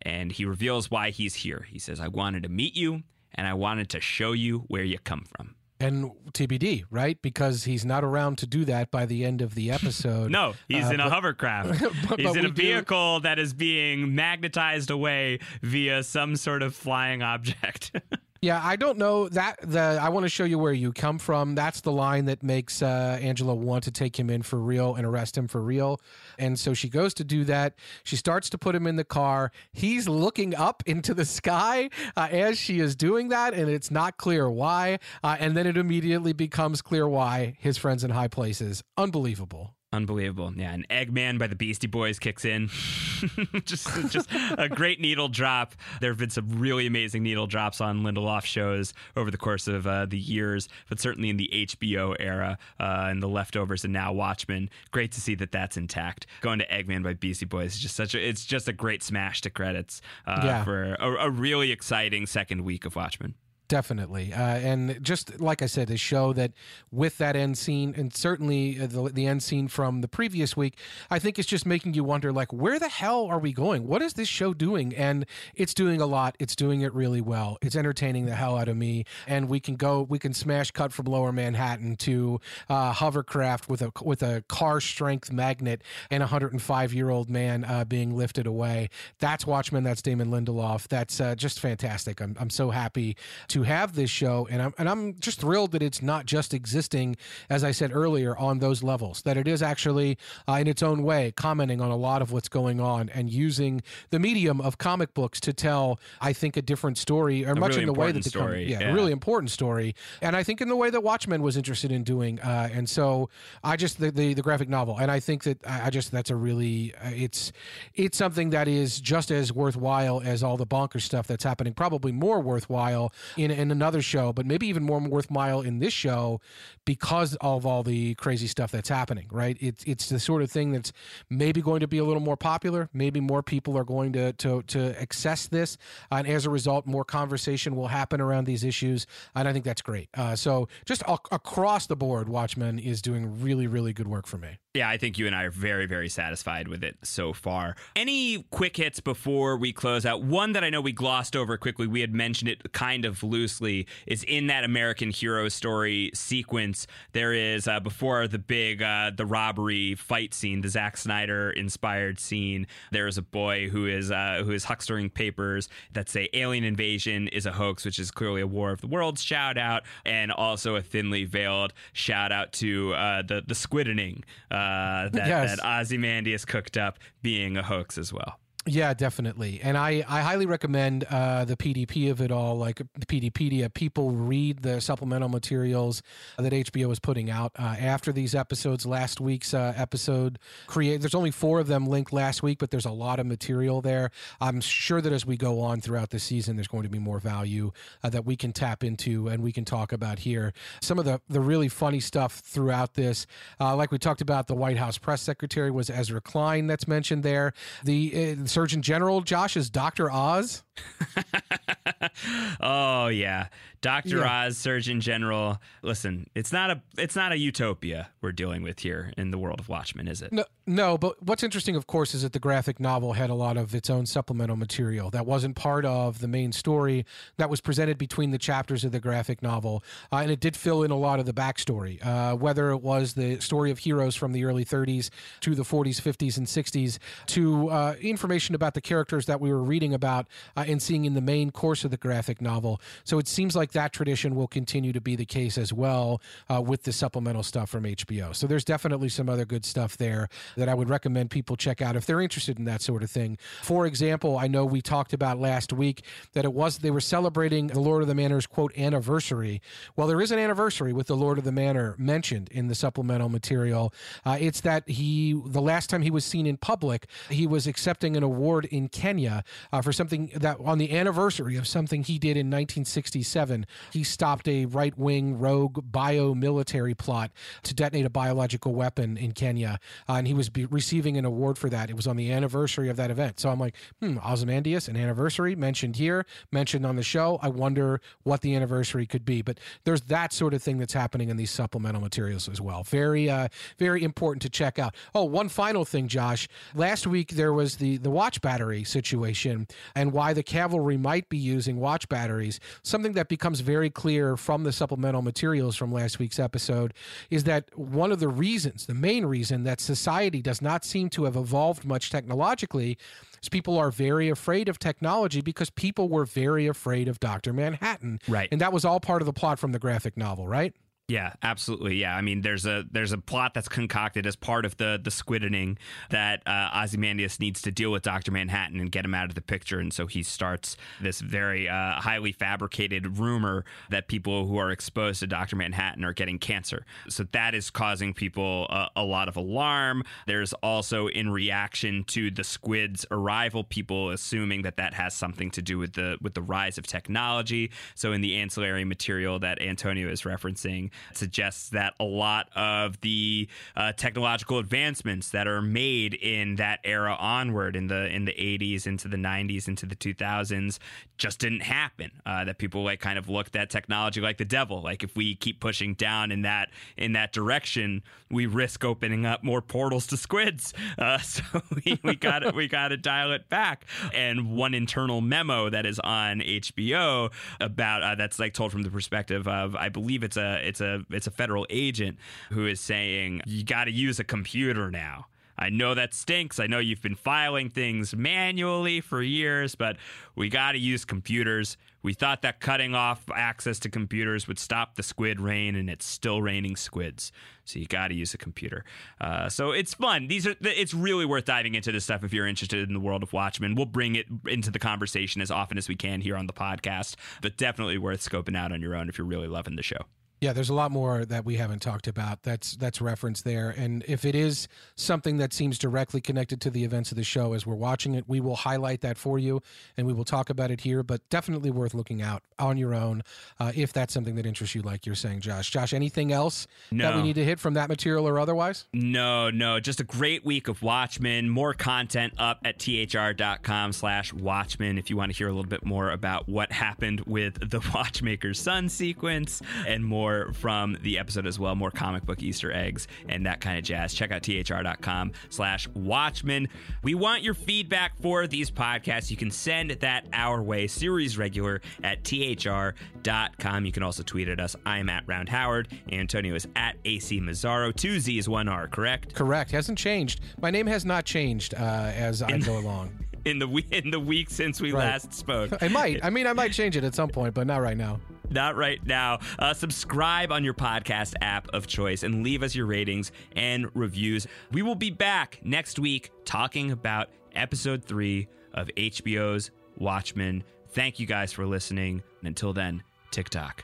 And 0.02 0.32
he 0.32 0.46
reveals 0.46 0.90
why 0.90 1.12
he's 1.12 1.36
here. 1.36 1.68
He 1.70 1.78
says, 1.78 2.00
I 2.00 2.08
wanted 2.08 2.44
to 2.44 2.50
meet 2.50 2.76
you, 2.76 3.04
and 3.36 3.46
I 3.46 3.54
wanted 3.54 3.90
to 3.90 4.00
show 4.02 4.32
you 4.32 4.60
where 4.68 4.84
you 4.84 4.98
come 4.98 5.26
from. 5.38 5.56
And 5.82 6.12
TBD, 6.34 6.84
right? 6.92 7.18
Because 7.22 7.64
he's 7.64 7.86
not 7.86 8.04
around 8.04 8.38
to 8.40 8.46
do 8.48 8.66
that 8.66 8.92
by 8.92 9.06
the 9.06 9.24
end 9.24 9.42
of 9.42 9.56
the 9.56 9.72
episode. 9.78 10.30
No, 10.30 10.54
he's 10.68 10.86
Uh, 10.86 10.94
in 10.96 11.00
a 11.00 11.10
hovercraft. 11.10 11.80
but- 12.10 12.20
he's 12.20 12.28
but 12.28 12.38
in 12.38 12.46
a 12.46 12.50
we 12.50 12.54
do- 12.54 12.62
vehicle 12.62 13.22
that 13.22 13.40
is 13.40 13.54
being 13.54 14.14
magnetized 14.14 14.90
away 14.90 15.40
via 15.62 16.04
some 16.04 16.36
sort 16.36 16.62
of 16.64 16.76
flying 16.76 17.22
object. 17.22 17.92
Yeah, 18.42 18.62
I 18.64 18.78
don't 18.78 18.98
know 18.98 19.28
that 19.30 19.60
the 19.62 20.00
I 20.02 20.08
want 20.10 20.24
to 20.24 20.30
show 20.30 20.46
you 20.46 20.58
where 20.58 20.72
you 20.72 20.94
come 20.94 21.20
from. 21.20 21.56
That's 21.56 21.82
the 21.82 21.92
line 21.92 22.26
that 22.26 22.42
makes 22.42 22.82
uh, 22.82 23.20
Angela 23.22 23.54
want 23.54 23.84
to 23.84 23.92
take 23.92 24.18
him 24.18 24.30
in 24.30 24.44
for 24.44 24.58
real 24.58 24.96
and 24.96 25.06
arrest 25.06 25.38
him 25.38 25.50
for 25.50 25.62
real. 25.62 26.00
And 26.38 26.58
so 26.58 26.74
she 26.74 26.88
goes 26.88 27.14
to 27.16 27.26
do 27.26 27.44
that. 27.46 27.76
She 28.06 28.16
starts 28.16 28.50
to 28.52 28.58
put 28.58 28.76
him 28.76 28.88
in 28.88 28.96
the 28.96 29.04
car. 29.04 29.52
He's 29.74 30.08
looking 30.08 30.56
up 30.56 30.84
into 30.86 31.14
the 31.14 31.26
sky 31.26 31.90
uh, 32.16 32.30
as 32.32 32.58
she 32.58 32.80
is 32.80 32.96
doing 32.96 33.28
that, 33.28 33.54
and 33.54 33.70
it's 33.70 33.92
not 33.92 34.16
clear 34.16 34.50
why. 34.50 35.00
Uh, 35.22 35.36
and 35.38 35.58
then 35.58 35.68
it 35.68 35.76
immediately 35.76 36.32
becomes 36.32 36.82
clear 36.82 37.10
why 37.10 37.58
his 37.60 37.78
friends 37.78 38.06
in 38.06 38.12
high 38.12 38.30
places. 38.30 38.84
Unbelievable. 38.98 39.76
Unbelievable. 39.92 40.54
Yeah, 40.56 40.72
an 40.72 40.86
Eggman 40.92 41.40
by 41.40 41.48
the 41.48 41.56
Beastie 41.56 41.88
Boys 41.88 42.20
kicks 42.20 42.46
in. 42.46 42.68
just 43.66 43.88
just 44.12 44.30
a 44.56 44.70
great 44.70 45.02
needle 45.02 45.28
drop. 45.30 45.74
There 46.00 46.12
have 46.12 46.20
been 46.20 46.30
some 46.30 46.60
really 46.60 46.86
amazing 46.86 47.24
needle 47.24 47.48
drops 47.48 47.82
on 47.82 48.02
Lindelof 48.04 48.46
shows 48.46 48.94
over 49.18 49.32
the 49.32 49.38
course 49.38 49.68
of 49.68 49.88
uh, 49.88 50.06
the 50.06 50.18
years, 50.20 50.70
but 50.90 51.00
certainly 51.00 51.30
in 51.32 51.38
the 51.38 51.50
HBO 51.52 52.16
era 52.20 52.60
uh, 52.80 53.08
and 53.10 53.22
the 53.24 53.28
leftovers 53.28 53.84
and 53.84 53.92
now 53.92 54.14
Watchmen. 54.14 54.70
Great 54.92 55.12
to 55.14 55.22
see 55.22 55.34
that 55.34 55.52
that's 55.52 55.76
intact. 55.76 56.28
Going 56.42 56.60
to 56.60 56.68
Eggman 56.68 57.02
by 57.04 57.14
Beastie 57.16 57.46
Boys 57.48 57.74
is 57.74 57.80
just 57.80 57.96
such 57.96 58.14
a 58.14 58.20
it's 58.30 58.46
just 58.46 58.68
a 58.68 58.74
great 58.74 59.02
smash 59.02 59.42
to 59.42 59.50
credits 59.50 60.02
uh, 60.28 60.42
Yeah. 60.44 60.64
for 60.66 60.94
a, 61.00 61.26
a 61.26 61.30
really 61.32 61.72
exciting 61.72 62.28
second 62.28 62.64
week 62.64 62.86
of 62.86 62.96
Watchmen. 62.96 63.34
Definitely. 63.70 64.34
Uh, 64.34 64.40
and 64.40 64.98
just 65.04 65.40
like 65.40 65.62
I 65.62 65.68
said, 65.68 65.92
a 65.92 65.96
show 65.96 66.34
that 66.34 66.54
with 66.92 67.20
that 67.20 67.36
end 67.36 67.56
scene, 67.56 67.94
and 67.96 68.12
certainly 68.12 68.82
uh, 68.82 68.88
the, 68.88 69.10
the 69.10 69.28
end 69.28 69.44
scene 69.44 69.68
from 69.68 70.02
the 70.02 70.08
previous 70.08 70.58
week, 70.58 70.76
I 71.12 71.20
think 71.20 71.38
it's 71.38 71.48
just 71.48 71.68
making 71.68 71.94
you 71.94 72.04
wonder, 72.04 72.34
like, 72.34 72.52
where 72.52 72.80
the 72.80 72.90
hell 72.90 73.28
are 73.28 73.38
we 73.38 73.54
going? 73.54 73.88
What 73.88 74.02
is 74.02 74.14
this 74.14 74.28
show 74.28 74.56
doing? 74.56 74.96
And 74.96 75.24
it's 75.54 75.76
doing 75.76 76.02
a 76.02 76.08
lot. 76.08 76.36
It's 76.40 76.56
doing 76.56 76.82
it 76.82 76.92
really 76.96 77.22
well. 77.22 77.60
It's 77.62 77.76
entertaining 77.76 78.26
the 78.26 78.34
hell 78.34 78.58
out 78.58 78.70
of 78.70 78.76
me. 78.76 79.06
And 79.28 79.48
we 79.48 79.60
can 79.60 79.76
go, 79.76 80.02
we 80.02 80.18
can 80.18 80.34
smash 80.34 80.72
cut 80.72 80.92
from 80.92 81.06
lower 81.06 81.32
Manhattan 81.32 81.96
to 81.98 82.42
uh, 82.70 82.92
hovercraft 82.92 83.70
with 83.70 83.84
a, 83.84 83.92
with 84.04 84.24
a 84.24 84.44
car 84.48 84.82
strength 84.82 85.32
magnet 85.32 85.84
and 86.10 86.24
a 86.24 86.26
105 86.26 86.92
year 86.92 87.12
old 87.12 87.30
man 87.30 87.64
uh, 87.66 87.86
being 87.86 88.18
lifted 88.18 88.48
away. 88.48 88.90
That's 89.20 89.46
Watchmen. 89.46 89.84
That's 89.84 90.02
Damon 90.02 90.32
Lindelof. 90.32 90.88
That's 90.88 91.22
uh, 91.22 91.36
just 91.36 91.60
fantastic. 91.60 92.20
I'm, 92.20 92.36
I'm 92.40 92.50
so 92.50 92.72
happy 92.72 93.16
to 93.50 93.59
have 93.64 93.96
this 93.96 94.10
show, 94.10 94.48
and 94.50 94.62
I'm 94.62 94.74
and 94.78 94.90
I'm 94.90 95.20
just 95.20 95.42
thrilled 95.42 95.72
that 95.72 95.84
it's 95.84 96.02
not 96.02 96.26
just 96.26 96.54
existing, 96.54 97.18
as 97.50 97.64
I 97.64 97.72
said 97.72 97.92
earlier, 97.94 98.38
on 98.38 98.60
those 98.60 98.82
levels. 98.82 99.22
That 99.24 99.38
it 99.38 99.48
is 99.48 99.62
actually, 99.62 100.18
uh, 100.48 100.54
in 100.54 100.68
its 100.68 100.82
own 100.82 101.04
way, 101.04 101.34
commenting 101.36 101.82
on 101.82 101.92
a 101.92 101.98
lot 101.98 102.22
of 102.22 102.32
what's 102.32 102.50
going 102.50 102.80
on 102.80 103.10
and 103.10 103.30
using 103.30 103.82
the 104.10 104.20
medium 104.20 104.62
of 104.62 104.78
comic 104.78 105.14
books 105.14 105.40
to 105.42 105.54
tell, 105.54 106.00
I 106.22 106.34
think, 106.34 106.56
a 106.56 106.62
different 106.62 106.98
story, 106.98 107.46
or 107.46 107.56
much 107.56 107.72
really 107.72 107.82
in 107.82 107.88
the 107.88 107.94
way 107.94 108.12
that 108.12 108.24
the 108.24 108.32
comic- 108.32 108.48
story, 108.48 108.64
yeah, 108.66 108.80
yeah. 108.80 108.92
a 108.92 108.94
really 108.94 109.12
important 109.12 109.52
story, 109.52 109.96
and 110.22 110.36
I 110.36 110.44
think 110.44 110.62
in 110.62 110.70
the 110.70 110.76
way 110.76 110.90
that 110.90 111.02
Watchmen 111.02 111.42
was 111.42 111.58
interested 111.58 111.92
in 111.92 112.04
doing. 112.04 112.40
Uh, 112.40 112.70
and 112.72 112.90
so 112.90 113.30
I 113.64 113.76
just 113.76 114.00
the, 114.00 114.12
the 114.12 114.34
the 114.34 114.42
graphic 114.42 114.70
novel, 114.70 114.98
and 114.98 115.12
I 115.12 115.20
think 115.20 115.44
that 115.44 115.66
I 115.68 115.90
I 115.90 115.92
just 115.92 116.12
that's 116.12 116.30
a 116.30 116.36
really 116.36 116.94
uh, 117.04 117.10
it's 117.12 117.52
it's 117.96 118.16
something 118.16 118.52
that 118.52 118.68
is 118.68 119.00
just 119.00 119.32
as 119.32 119.52
worthwhile 119.52 120.22
as 120.24 120.44
all 120.44 120.56
the 120.56 120.68
bonker 120.68 121.00
stuff 121.00 121.26
that's 121.26 121.44
happening. 121.44 121.74
Probably 121.74 122.12
more 122.12 122.40
worthwhile 122.40 123.12
in 123.38 123.49
in 123.50 123.72
another 123.72 124.02
show, 124.02 124.34
but 124.34 124.46
maybe 124.46 124.68
even 124.68 124.84
more 124.84 125.00
worthwhile 125.00 125.62
in 125.62 125.80
this 125.80 125.94
show 125.94 126.42
because 126.86 127.36
of 127.42 127.66
all 127.66 127.84
the 127.84 128.16
crazy 128.16 128.48
stuff 128.48 128.72
that's 128.72 128.90
happening. 128.90 129.28
Right? 129.32 129.58
It's 129.60 129.84
it's 129.84 130.10
the 130.10 130.20
sort 130.20 130.42
of 130.42 130.52
thing 130.52 130.72
that's 130.72 130.92
maybe 131.30 131.62
going 131.62 131.80
to 131.82 131.88
be 131.88 131.98
a 131.98 132.04
little 132.04 132.22
more 132.22 132.38
popular. 132.38 132.90
Maybe 132.94 133.20
more 133.20 133.44
people 133.44 133.78
are 133.78 133.84
going 133.84 134.14
to 134.14 134.34
to 134.34 134.62
to 134.64 135.02
access 135.02 135.48
this, 135.48 135.78
and 136.12 136.28
as 136.28 136.46
a 136.46 136.50
result, 136.50 136.86
more 136.86 137.06
conversation 137.06 137.76
will 137.76 137.88
happen 137.88 138.22
around 138.22 138.46
these 138.46 138.64
issues. 138.64 139.06
And 139.36 139.48
I 139.48 139.54
think 139.54 139.66
that's 139.66 139.82
great. 139.82 140.10
Uh, 140.14 140.36
so 140.36 140.68
just 140.86 141.04
ac- 141.08 141.18
across 141.32 141.88
the 141.88 141.96
board, 141.96 142.30
Watchmen 142.30 142.80
is 142.80 143.02
doing 143.02 143.42
really 143.42 143.68
really 143.68 143.94
good 143.94 144.08
work 144.08 144.28
for 144.28 144.38
me. 144.38 144.58
Yeah, 144.76 144.88
I 144.88 144.98
think 144.98 145.18
you 145.18 145.26
and 145.26 145.36
I 145.36 145.46
are 145.46 145.52
very, 145.52 145.88
very 145.88 146.10
satisfied 146.10 146.68
with 146.68 146.84
it 146.84 146.98
so 147.02 147.34
far. 147.34 147.76
Any 147.96 148.44
quick 148.52 148.78
hits 148.78 149.00
before 149.00 149.58
we 149.58 149.74
close 149.74 150.06
out? 150.06 150.22
One 150.22 150.52
that 150.54 150.64
I 150.64 150.70
know 150.70 150.80
we 150.80 150.92
glossed 150.92 151.36
over 151.36 151.58
quickly, 151.58 151.88
we 151.88 152.02
had 152.02 152.14
mentioned 152.14 152.50
it 152.50 152.72
kind 152.72 153.04
of 153.04 153.24
loosely, 153.40 153.88
is 154.06 154.24
in 154.24 154.48
that 154.48 154.64
American 154.64 155.10
hero 155.12 155.48
story 155.50 156.12
sequence. 156.14 156.88
There 157.14 157.34
is, 157.34 157.68
uh, 157.68 157.80
before 157.80 158.28
the 158.28 158.40
big, 158.40 158.82
uh, 158.82 159.12
the 159.16 159.26
robbery 159.26 159.96
fight 159.96 160.34
scene, 160.34 160.62
the 160.62 160.68
Zack 160.70 160.98
Snyder 160.98 161.52
inspired 161.52 162.20
scene, 162.20 162.68
there 162.92 163.08
is 163.08 163.18
a 163.18 163.22
boy 163.22 163.70
who 163.70 163.86
is, 163.88 164.12
uh, 164.12 164.42
who 164.46 164.52
is 164.52 164.66
huckstering 164.66 165.14
papers 165.14 165.70
that 165.94 166.10
say 166.10 166.28
alien 166.34 166.64
invasion 166.64 167.28
is 167.30 167.46
a 167.46 167.52
hoax, 167.54 167.86
which 167.86 168.00
is 168.00 168.12
clearly 168.12 168.42
a 168.42 168.48
War 168.48 168.72
of 168.72 168.82
the 168.82 168.88
Worlds 168.88 169.22
shout 169.24 169.58
out, 169.58 169.84
and 170.06 170.32
also 170.32 170.76
a 170.76 170.82
thinly 170.82 171.24
veiled 171.24 171.74
shout 171.94 172.32
out 172.32 172.52
to 172.54 172.94
uh, 172.94 173.22
the, 173.22 173.42
the 173.48 173.54
squiddening 173.56 174.24
uh, 174.52 175.08
that, 175.10 175.28
Yes. 175.28 175.56
that 175.58 175.66
Ozymandias 175.82 176.44
cooked 176.46 176.78
up 176.78 177.00
being 177.22 177.56
a 177.58 177.64
hoax 177.64 177.98
as 177.98 178.12
well. 178.12 178.40
Yeah, 178.66 178.94
definitely. 178.94 179.62
And 179.64 179.78
I, 179.78 180.04
I 180.08 180.22
highly 180.22 180.46
recommend 180.46 181.06
uh, 181.06 181.46
the 181.46 181.56
PDP 181.56 182.12
of 182.12 182.22
it 182.22 182.30
all, 182.30 182.56
like 182.56 182.78
the 182.78 183.06
Peteypedia. 183.06 183.74
People 183.74 184.12
read 184.12 184.64
the 184.64 184.82
supplemental 184.82 185.30
materials 185.30 186.04
that 186.38 186.52
HBO 186.52 186.92
is 186.92 187.00
putting 187.00 187.32
out 187.32 187.54
uh, 187.58 187.76
after 187.80 188.12
these 188.12 188.36
episodes. 188.36 188.86
Last 188.86 189.22
week's 189.22 189.54
uh, 189.54 189.74
episode, 189.78 190.40
create. 190.68 191.00
There's 191.00 191.16
only 191.16 191.32
four 191.32 191.60
of 191.62 191.68
them 191.68 191.88
linked 191.88 192.12
last 192.12 192.44
week, 192.44 192.60
but 192.60 192.70
there's 192.70 192.86
a 192.86 192.92
lot 192.92 193.20
of 193.20 193.26
material 193.26 193.82
there. 193.82 194.12
I'm 194.42 194.60
sure 194.60 195.00
that 195.00 195.14
as 195.14 195.26
we 195.26 195.38
go 195.38 195.62
on 195.62 195.80
throughout 195.80 196.10
the 196.10 196.20
season, 196.20 196.58
there's 196.58 196.68
going 196.68 196.84
to 196.84 196.90
be 196.90 197.00
more 197.00 197.20
value 197.20 197.72
uh, 198.04 198.10
that 198.10 198.26
we 198.26 198.36
can 198.36 198.52
tap 198.52 198.84
into 198.84 199.30
and 199.30 199.42
we 199.42 199.54
can 199.54 199.64
talk 199.64 199.94
about 199.94 200.20
here. 200.20 200.54
Some 200.82 201.00
of 201.00 201.06
the 201.06 201.22
the 201.30 201.40
really 201.40 201.70
funny 201.70 202.02
stuff 202.02 202.34
throughout 202.40 202.96
this, 202.96 203.26
uh, 203.60 203.76
like 203.76 203.92
we 203.92 203.98
talked 203.98 204.22
about, 204.22 204.48
the 204.48 204.56
White 204.56 204.78
House 204.78 204.98
press 204.98 205.22
secretary 205.22 205.72
was 205.72 205.90
Ezra 205.90 206.20
Klein. 206.20 206.68
That's 206.68 206.88
mentioned 206.88 207.24
there. 207.24 207.54
The 207.86 208.38
uh, 208.38 208.48
Surgeon 208.50 208.82
General, 208.82 209.22
Josh, 209.22 209.56
is 209.56 209.70
Doctor 209.70 210.12
Oz. 210.12 210.64
oh 212.60 213.08
yeah, 213.08 213.48
Doctor 213.82 214.20
Yeah. 214.20 214.46
Oz, 214.48 214.58
Surgeon 214.58 215.00
General. 215.02 215.62
Listen, 215.82 216.30
it's 216.36 216.52
not 216.52 216.70
a 216.72 216.82
it's 216.98 217.16
not 217.16 217.32
a 217.32 217.38
utopia 217.38 218.10
we're 218.22 218.32
dealing 218.32 218.62
with 218.62 218.80
here 218.80 219.14
in 219.18 219.32
the 219.32 219.38
world 219.38 219.60
of 219.60 219.70
Watchmen, 219.70 220.08
is 220.08 220.22
it? 220.22 220.32
No, 220.34 220.46
no, 220.66 220.98
but 220.98 221.22
what's 221.24 221.44
interesting, 221.44 221.76
of 221.76 221.88
course, 221.88 222.14
is 222.14 222.24
that 222.24 222.34
the 222.34 222.40
graphic 222.40 222.80
novel 222.80 223.14
had 223.14 223.30
a 223.30 223.34
lot 223.34 223.58
of 223.58 223.74
its 223.74 223.90
own 223.90 224.06
supplemental 224.06 224.56
material 224.56 225.10
that 225.12 225.26
wasn't 225.26 225.56
part 225.56 225.86
of 225.86 226.20
the 226.20 226.28
main 226.28 226.52
story 226.52 227.06
that 227.38 227.50
was 227.50 227.62
presented 227.62 227.98
between 227.98 228.32
the 228.32 228.38
chapters 228.38 228.84
of 228.84 228.92
the 228.92 229.00
graphic 229.00 229.42
novel, 229.42 229.84
uh, 230.12 230.18
and 230.18 230.32
it 230.32 230.40
did 230.40 230.56
fill 230.56 230.84
in 230.84 230.92
a 230.92 230.98
lot 230.98 231.20
of 231.20 231.26
the 231.26 231.34
backstory, 231.34 232.06
uh, 232.06 232.36
whether 232.36 232.70
it 232.72 232.82
was 232.82 233.14
the 233.14 233.40
story 233.40 233.72
of 233.72 233.80
heroes 233.80 234.16
from 234.16 234.32
the 234.34 234.44
early 234.44 234.66
30s 234.66 235.10
to 235.42 235.56
the 235.56 235.64
40s, 235.64 236.02
50s, 236.02 236.38
and 236.38 236.48
60s, 236.48 236.98
to 237.28 237.70
uh, 237.70 237.96
information 238.02 238.56
about 238.56 238.74
the 238.74 238.82
characters 238.82 239.26
that 239.26 239.40
we 239.40 239.52
were 239.52 239.64
reading 239.64 239.94
about 239.94 240.28
uh, 240.58 240.66
and 240.70 240.82
seeing 240.82 241.06
in 241.06 241.14
the 241.14 241.22
main 241.22 241.52
course 241.52 241.84
of 241.84 241.92
the 241.92 241.98
graphic 241.98 242.42
novel. 242.42 242.80
So 243.04 243.20
it 243.20 243.28
seems 243.28 243.56
like 243.56 243.72
that 243.72 243.92
tradition 243.92 244.36
will 244.36 244.48
continue 244.48 244.94
to 244.94 245.02
be 245.02 245.16
the 245.16 245.26
case 245.26 245.58
as 245.58 245.74
well 245.74 246.22
uh, 246.50 246.62
with 246.62 246.84
the 246.84 246.92
supplemental 246.92 247.44
stuff 247.44 247.70
from 247.70 247.84
HBO. 247.84 248.36
So 248.36 248.48
there's 248.48 248.64
definitely 248.64 249.10
some 249.10 249.30
other 249.30 249.46
good 249.46 249.66
stuff 249.66 249.98
there 249.98 250.30
that 250.56 250.70
I 250.70 250.74
would 250.74 250.90
recommend 250.90 251.32
people 251.32 251.56
check 251.56 251.82
out 251.82 251.96
if 251.96 252.06
they're 252.06 252.22
interested 252.22 252.60
in 252.60 252.66
that 252.66 252.82
sort 252.82 253.04
of 253.04 253.10
thing. 253.10 253.38
For 253.64 253.86
example, 253.86 254.38
I 254.38 254.48
know 254.48 254.66
we 254.66 254.82
talked 254.82 255.14
about 255.14 255.40
last 255.40 255.74
week 255.74 256.04
that 256.34 256.46
it 256.46 256.54
was 256.54 256.80
they 256.80 256.92
were 256.92 257.02
celebrating 257.02 257.68
the 257.68 257.80
Lord 257.80 258.02
of 258.02 258.08
the 258.08 258.16
Manor's 258.16 258.48
quote 258.48 258.78
anniversary. 258.78 259.62
Well, 259.96 260.08
there 260.08 260.22
is 260.22 260.32
an 260.32 260.40
anniversary 260.40 260.94
with 260.94 261.08
the 261.08 261.18
Lord 261.18 261.38
of 261.38 261.44
the 261.44 261.52
Manor 261.52 261.96
mentioned 261.98 262.50
in 262.52 262.68
the 262.68 262.76
supplemental 262.76 263.30
material. 263.30 263.94
Uh, 264.26 264.38
it's 264.40 264.62
that 264.62 264.88
he 264.88 265.34
the 265.46 265.62
last 265.62 265.90
time 265.90 266.02
he 266.02 266.12
was 266.12 266.26
seen 266.26 266.46
in 266.46 266.58
public, 266.58 267.08
he 267.30 267.48
was 267.48 267.68
accepting 267.68 268.16
an 268.16 268.24
award 268.24 268.66
in 268.66 268.88
Kenya 268.88 269.44
uh, 269.72 269.82
for 269.82 269.92
something 269.92 270.32
that 270.36 270.59
on 270.64 270.78
the 270.78 270.96
anniversary 270.98 271.56
of 271.56 271.68
something 271.68 272.04
he 272.04 272.20
did 272.20 272.38
in 272.38 272.48
1967. 272.48 273.66
He 273.92 274.04
stopped 274.04 274.48
a 274.48 274.66
right 274.66 274.98
wing 274.98 275.40
rogue 275.40 275.92
bio 275.92 276.34
military 276.34 276.94
plot 276.94 277.32
to 277.64 277.74
detonate 277.74 278.06
a 278.06 278.10
biological 278.10 278.74
weapon 278.74 279.18
in 279.18 279.32
Kenya, 279.34 279.80
uh, 280.08 280.14
and 280.14 280.28
he 280.28 280.34
was 280.34 280.50
be- 280.50 280.66
receiving 280.66 281.18
an 281.18 281.26
award 281.26 281.58
for 281.58 281.70
that. 281.70 281.90
It 281.90 281.96
was 281.96 282.08
on 282.08 282.16
the 282.16 282.32
anniversary 282.32 282.90
of 282.90 282.98
that 282.98 283.12
event. 283.12 283.40
So 283.40 283.50
I'm 283.50 283.60
like, 283.60 283.76
hmm, 284.00 284.18
Ozymandias, 284.20 284.88
an 284.88 284.96
anniversary 284.96 285.56
mentioned 285.56 285.96
here, 285.96 286.26
mentioned 286.52 286.86
on 286.86 286.96
the 286.96 287.04
show. 287.04 287.40
I 287.42 287.50
wonder 287.50 288.02
what 288.24 288.42
the 288.42 288.56
anniversary 288.56 289.06
could 289.06 289.26
be. 289.26 289.42
But 289.42 289.60
there's 289.84 290.02
that 290.02 290.34
sort 290.34 290.54
of 290.54 290.64
thing 290.64 290.78
that's 290.78 290.94
happening 290.94 291.30
in 291.30 291.38
these 291.38 291.52
supplemental 291.52 292.02
materials 292.02 292.50
as 292.50 292.62
well. 292.62 292.84
Very, 292.84 293.30
uh, 293.30 293.48
very 293.78 294.04
important 294.04 294.42
to 294.44 294.50
check 294.50 294.80
out. 294.80 294.96
Oh, 295.14 295.24
one 295.24 295.50
final 295.50 295.86
thing, 295.86 296.08
Josh. 296.08 296.48
Last 296.76 297.08
week 297.08 297.32
there 297.32 297.54
was 297.54 297.78
the 297.78 297.98
the 297.98 298.10
watch 298.10 298.42
battery 298.42 298.84
situation 298.84 299.68
and 299.96 300.12
why 300.12 300.34
the 300.34 300.44
Kavalry 300.50 301.00
might 301.00 301.30
be 301.30 301.38
using 301.38 301.80
watch 301.80 302.10
batteries. 302.10 302.60
Something 302.82 303.14
that 303.14 303.30
becomes 303.30 303.60
very 303.60 303.92
clear 303.92 304.36
from 304.36 304.64
the 304.64 304.72
supplemental 304.72 305.22
materials 305.22 305.76
from 305.76 305.92
last 305.92 306.18
week's 306.18 306.40
episode 306.40 306.96
is 307.30 307.44
that 307.44 307.78
one 307.78 308.12
of 308.12 308.20
the 308.20 308.28
reasons, 308.28 308.88
the 308.88 308.96
main 308.96 309.28
reason 309.28 309.64
that 309.66 309.80
society 309.80 310.42
does 310.42 310.60
not 310.60 310.84
seem 310.84 311.08
to 311.10 311.26
have 311.26 311.36
evolved 311.36 311.86
much 311.86 312.10
technologically 312.10 312.98
is 313.44 313.48
people 313.48 313.78
are 313.78 313.92
very 313.92 314.28
afraid 314.28 314.68
of 314.68 314.80
technology 314.80 315.42
because 315.42 315.70
people 315.70 316.10
were 316.10 316.26
very 316.26 316.66
afraid 316.66 317.08
of 317.08 317.20
Dr. 317.20 317.54
Manhattan. 317.54 318.20
Right. 318.28 318.50
And 318.52 318.60
that 318.60 318.74
was 318.74 318.84
all 318.84 319.00
part 319.00 319.22
of 319.22 319.28
the 319.28 319.34
plot 319.34 319.60
from 319.60 319.72
the 319.72 319.80
graphic 319.80 320.18
novel, 320.18 320.48
right? 320.48 320.74
Yeah, 321.10 321.34
absolutely. 321.42 321.96
Yeah, 321.96 322.16
I 322.16 322.22
mean, 322.22 322.42
there's 322.42 322.68
a 322.68 322.86
there's 322.92 323.12
a 323.12 323.18
plot 323.18 323.56
that's 323.56 323.68
concocted 323.68 324.28
as 324.28 324.36
part 324.36 324.64
of 324.64 324.78
the 324.78 325.00
the 325.04 325.10
squidding 325.10 325.78
that 326.12 326.44
uh, 326.48 326.70
Ozymandias 326.84 327.40
needs 327.40 327.64
to 327.64 327.72
deal 327.72 327.92
with 327.92 328.04
Doctor 328.04 328.32
Manhattan 328.32 328.80
and 328.80 328.92
get 328.92 329.06
him 329.06 329.16
out 329.16 329.26
of 329.26 329.34
the 329.34 329.42
picture, 329.42 329.80
and 329.80 329.92
so 329.92 330.06
he 330.06 330.22
starts 330.22 330.78
this 331.02 331.20
very 331.20 331.68
uh, 331.68 331.94
highly 331.94 332.32
fabricated 332.32 333.18
rumor 333.18 333.66
that 333.90 334.08
people 334.08 334.46
who 334.46 334.58
are 334.58 334.70
exposed 334.70 335.22
to 335.22 335.28
Doctor 335.28 335.56
Manhattan 335.56 336.06
are 336.06 336.14
getting 336.14 336.38
cancer. 336.38 336.86
So 337.08 337.24
that 337.32 337.56
is 337.56 337.72
causing 337.72 338.14
people 338.14 338.68
a, 338.70 338.90
a 338.98 339.04
lot 339.04 339.28
of 339.28 339.36
alarm. 339.36 340.04
There's 340.28 340.54
also 340.54 341.08
in 341.08 341.32
reaction 341.32 342.04
to 342.10 342.30
the 342.30 342.44
squid's 342.44 343.04
arrival, 343.10 343.64
people 343.64 344.12
assuming 344.12 344.62
that 344.62 344.78
that 344.78 344.94
has 344.94 345.16
something 345.16 345.50
to 345.52 345.62
do 345.64 345.80
with 345.80 345.94
the 345.94 346.18
with 346.22 346.36
the 346.36 346.44
rise 346.44 346.78
of 346.78 346.86
technology. 346.86 347.72
So 347.96 348.12
in 348.12 348.22
the 348.22 348.36
ancillary 348.38 348.86
material 348.86 349.40
that 349.40 349.60
Antonio 349.60 350.08
is 350.08 350.22
referencing 350.22 350.92
suggests 351.14 351.70
that 351.70 351.94
a 352.00 352.04
lot 352.04 352.50
of 352.56 353.00
the 353.02 353.48
uh, 353.76 353.92
technological 353.94 354.60
advancements 354.60 355.30
that 355.30 355.48
are 355.48 355.62
made 355.62 356.14
in 356.14 356.56
that 356.56 356.80
era 356.84 357.16
onward 357.20 357.76
in 357.76 357.88
the 357.88 358.08
in 358.08 358.26
the 358.26 358.34
80s 358.34 358.88
into 358.88 359.08
the 359.08 359.18
90s 359.18 359.68
into 359.68 359.86
the 359.86 359.96
2000s 359.96 360.80
just 361.18 361.40
didn't 361.40 361.62
happen. 361.62 362.12
Uh, 362.26 362.46
that 362.46 362.58
people 362.58 362.84
like 362.84 363.00
kind 363.00 363.20
of 363.20 363.30
looked 363.30 363.56
at 363.56 363.70
technology 363.70 364.22
like 364.22 364.38
the 364.38 364.46
devil. 364.46 364.82
Like 364.82 365.04
if 365.04 365.16
we 365.16 365.36
keep 365.36 365.60
pushing 365.60 365.94
down 365.94 366.32
in 366.32 366.44
that 366.44 366.70
in 366.98 367.14
that 367.14 367.34
direction 367.34 368.04
we 368.32 368.46
risk 368.46 368.84
opening 368.84 369.26
up 369.26 369.44
more 369.44 369.62
portals 369.62 370.08
to 370.08 370.18
squids. 370.18 370.74
Uh, 370.98 371.18
so 371.20 371.44
we, 371.86 372.00
we 372.04 372.16
got 372.16 372.54
we 372.54 372.68
got 372.68 372.90
to 372.90 372.98
dial 372.98 373.32
it 373.32 373.48
back. 373.48 373.86
And 374.14 374.52
one 374.52 374.74
internal 374.74 375.22
memo 375.22 375.70
that 375.70 375.86
is 375.86 376.00
on 376.00 376.40
HBO 376.40 377.32
about 377.60 378.04
uh, 378.04 378.16
that's 378.16 378.38
like 378.38 378.54
told 378.54 378.72
from 378.72 378.82
the 378.82 378.90
perspective 378.90 379.48
of 379.48 379.76
I 379.76 379.90
believe 379.90 380.24
it's 380.24 380.36
a 380.36 380.68
it's 380.68 380.82
a 380.82 380.89
it's 381.10 381.28
a 381.28 381.32
federal 381.32 381.66
agent 381.70 382.18
who 382.52 382.66
is 382.66 382.80
saying 382.80 383.42
you 383.46 383.64
got 383.64 383.86
to 383.86 383.92
use 383.92 384.20
a 384.20 384.24
computer 384.24 384.90
now. 384.92 385.28
I 385.60 385.70
know 385.70 385.94
that 385.94 386.14
stinks. 386.14 386.58
I 386.58 386.68
know 386.68 386.80
you've 386.80 387.02
been 387.02 387.16
filing 387.16 387.70
things 387.70 388.16
manually 388.16 389.02
for 389.02 389.22
years, 389.22 389.76
but 389.76 389.98
we 390.34 390.48
got 390.48 390.72
to 390.72 390.80
use 390.80 391.04
computers. 391.04 391.76
We 392.02 392.14
thought 392.14 392.44
that 392.44 392.62
cutting 392.62 392.96
off 392.96 393.26
access 393.36 393.78
to 393.80 393.90
computers 393.90 394.48
would 394.48 394.58
stop 394.58 394.96
the 394.96 395.04
squid 395.04 395.42
rain, 395.42 395.76
and 395.76 395.90
it's 395.90 396.06
still 396.06 396.42
raining 396.42 396.78
squids. 396.78 397.34
So 397.66 397.78
you 397.78 397.88
got 397.88 398.08
to 398.08 398.16
use 398.16 398.34
a 398.34 398.38
computer. 398.38 398.86
Uh, 399.20 399.50
so 399.50 399.72
it's 399.72 399.94
fun. 399.94 400.28
These 400.28 400.48
are. 400.48 400.56
It's 400.62 400.94
really 400.94 401.26
worth 401.26 401.44
diving 401.44 401.76
into 401.76 401.92
this 401.92 402.06
stuff 402.06 402.24
if 402.24 402.32
you're 402.32 402.48
interested 402.48 402.88
in 402.88 402.94
the 402.94 403.02
world 403.02 403.22
of 403.22 403.34
Watchmen. 403.34 403.76
We'll 403.76 403.86
bring 403.86 404.16
it 404.16 404.28
into 404.48 404.72
the 404.72 404.80
conversation 404.80 405.42
as 405.42 405.52
often 405.52 405.78
as 405.78 405.90
we 405.90 405.96
can 405.96 406.22
here 406.22 406.38
on 406.38 406.48
the 406.48 406.54
podcast, 406.54 407.16
but 407.42 407.58
definitely 407.58 407.98
worth 407.98 408.22
scoping 408.22 408.56
out 408.56 408.72
on 408.72 408.82
your 408.82 408.96
own 408.96 409.10
if 409.10 409.18
you're 409.18 409.28
really 409.28 409.50
loving 409.50 409.76
the 409.76 409.84
show. 409.84 410.06
Yeah, 410.42 410.54
there's 410.54 410.70
a 410.70 410.74
lot 410.74 410.92
more 410.92 411.26
that 411.26 411.46
we 411.46 411.56
haven't 411.56 411.82
talked 411.82 412.08
about. 412.08 412.44
That's 412.44 412.76
that's 412.78 413.02
referenced 413.02 413.44
there, 413.44 413.70
and 413.70 414.04
if 414.08 414.26
it 414.26 414.36
is 414.36 414.68
something 414.96 415.38
that 415.38 415.54
seems 415.54 415.78
directly 415.78 416.22
connected 416.22 416.62
to 416.62 416.70
the 416.70 416.84
events 416.84 417.12
of 417.12 417.18
the 417.18 417.24
show 417.24 417.54
as 417.54 417.66
we're 417.66 417.76
watching 417.76 418.16
it, 418.16 418.26
we 418.28 418.40
will 418.40 418.56
highlight 418.56 419.02
that 419.02 419.18
for 419.18 419.38
you, 419.38 419.62
and 419.98 420.08
we 420.08 420.14
will 420.14 420.26
talk 420.26 420.50
about 420.50 420.72
it 420.72 420.82
here. 420.82 421.04
But 421.04 421.28
definitely 421.30 421.72
worth 421.72 421.94
looking 421.94 422.22
out 422.22 422.44
on 422.58 422.78
your 422.78 422.94
own 422.94 423.24
uh, 423.60 423.72
if 423.76 423.94
that's 423.94 424.14
something 424.14 424.36
that 424.36 424.46
interests 424.46 424.76
you, 424.76 424.82
like 424.82 425.06
you're 425.06 425.16
saying, 425.16 425.42
Josh. 425.42 425.72
Josh, 425.72 425.94
anything 425.94 426.32
else 426.32 426.68
that 426.92 427.16
we 427.16 427.22
need 427.22 427.36
to 427.36 427.44
hit 427.44 427.60
from 427.60 427.74
that 427.74 427.90
material 427.90 428.28
or 428.28 428.40
otherwise? 428.40 428.88
No, 428.94 429.50
no, 429.50 429.80
just 429.80 430.00
a 430.00 430.04
great 430.04 430.46
week 430.46 430.68
of 430.68 430.82
Watchmen. 430.82 431.50
More 431.50 431.74
content 431.74 432.34
up 432.38 432.60
at 432.64 432.80
thr.com 432.80 433.94
slash 433.94 434.34
Watchmen 434.34 434.98
if 434.98 435.10
you 435.10 435.18
want 435.18 435.32
to 435.32 435.38
hear 435.38 435.48
a 435.48 435.52
little 435.52 435.70
bit 435.70 435.86
more 435.86 436.12
about 436.12 436.48
what 436.48 436.72
happened 436.72 437.22
with 437.22 437.70
the 437.70 437.80
Watchmaker's 437.94 438.60
Son 438.60 438.90
sequence 438.90 439.62
and 439.88 440.06
more 440.06 440.29
from 440.54 440.98
the 441.02 441.18
episode 441.20 441.46
as 441.46 441.60
well, 441.60 441.76
more 441.76 441.92
comic 441.92 442.26
book 442.26 442.42
Easter 442.42 442.72
eggs 442.72 443.08
and 443.28 443.46
that 443.46 443.62
kind 443.62 443.78
of 443.78 443.84
jazz. 443.84 444.14
Check 444.14 444.32
out 444.32 444.44
thr.com 444.44 445.32
slash 445.50 445.88
Watchmen. 445.90 446.68
We 447.04 447.16
want 447.16 447.44
your 447.44 447.54
feedback 447.54 448.18
for 448.22 448.48
these 448.48 448.72
podcasts. 448.72 449.30
You 449.32 449.38
can 449.38 449.52
send 449.52 449.92
that 449.92 450.28
our 450.34 450.62
way, 450.62 450.88
series 450.88 451.38
regular 451.38 451.82
at 452.04 452.24
thr.com. 452.24 453.86
You 453.86 453.92
can 453.92 454.04
also 454.04 454.24
tweet 454.24 454.48
at 454.50 454.60
us. 454.60 454.76
I'm 454.86 455.10
at 455.10 455.24
Round 455.28 455.50
Howard. 455.50 455.90
Antonio 456.12 456.56
is 456.56 456.68
at 456.76 456.98
AC 457.06 457.40
Mazzaro. 457.40 457.96
Two 457.96 458.20
Z's, 458.20 458.48
one 458.48 458.68
R, 458.68 458.88
correct? 458.88 459.34
Correct. 459.34 459.72
Hasn't 459.72 459.98
changed. 459.98 460.42
My 460.62 460.72
name 460.72 460.88
has 460.88 461.06
not 461.06 461.26
changed 461.26 461.74
uh, 461.74 461.78
as 461.78 462.42
I 462.42 462.58
go 462.58 462.78
along. 462.78 463.12
In 463.46 463.60
the 463.60 463.68
in 463.92 464.12
the 464.12 464.20
week 464.20 464.50
since 464.50 464.82
we 464.82 464.92
Right. 464.92 465.06
last 465.06 465.34
spoke. 465.34 465.72
I 465.82 465.88
might. 465.88 466.24
I 466.24 466.30
mean, 466.30 466.48
I 466.48 466.54
might 466.54 466.72
change 466.74 466.96
it 466.98 467.04
at 467.04 467.16
some 467.16 467.30
point, 467.30 467.54
but 467.54 467.68
not 467.68 467.82
right 467.82 467.98
now. 467.98 468.20
Not 468.52 468.76
right 468.76 469.00
now. 469.06 469.40
Uh, 469.60 469.74
subscribe 469.76 470.52
on 470.52 470.64
your 470.64 470.74
podcast 470.74 471.36
app 471.42 471.68
of 471.72 471.86
choice 471.86 472.24
and 472.24 472.44
leave 472.44 472.64
us 472.64 472.74
your 472.74 472.88
ratings 472.88 473.32
and 473.56 473.88
reviews. 473.96 474.48
We 474.72 474.82
will 474.82 474.96
be 474.96 475.12
back 475.12 475.60
next 475.64 476.00
week 476.00 476.32
talking 476.46 476.92
about 476.92 477.30
episode 477.56 478.04
three 478.04 478.48
of 478.74 478.90
HBO's 478.98 479.70
Watchmen. 479.98 480.64
Thank 480.90 481.20
you 481.20 481.28
guys 481.28 481.54
for 481.54 481.68
listening. 481.68 482.24
And 482.40 482.48
until 482.48 482.74
then, 482.74 483.04
TikTok. 483.32 483.84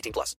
18 0.01 0.11
plus. 0.13 0.35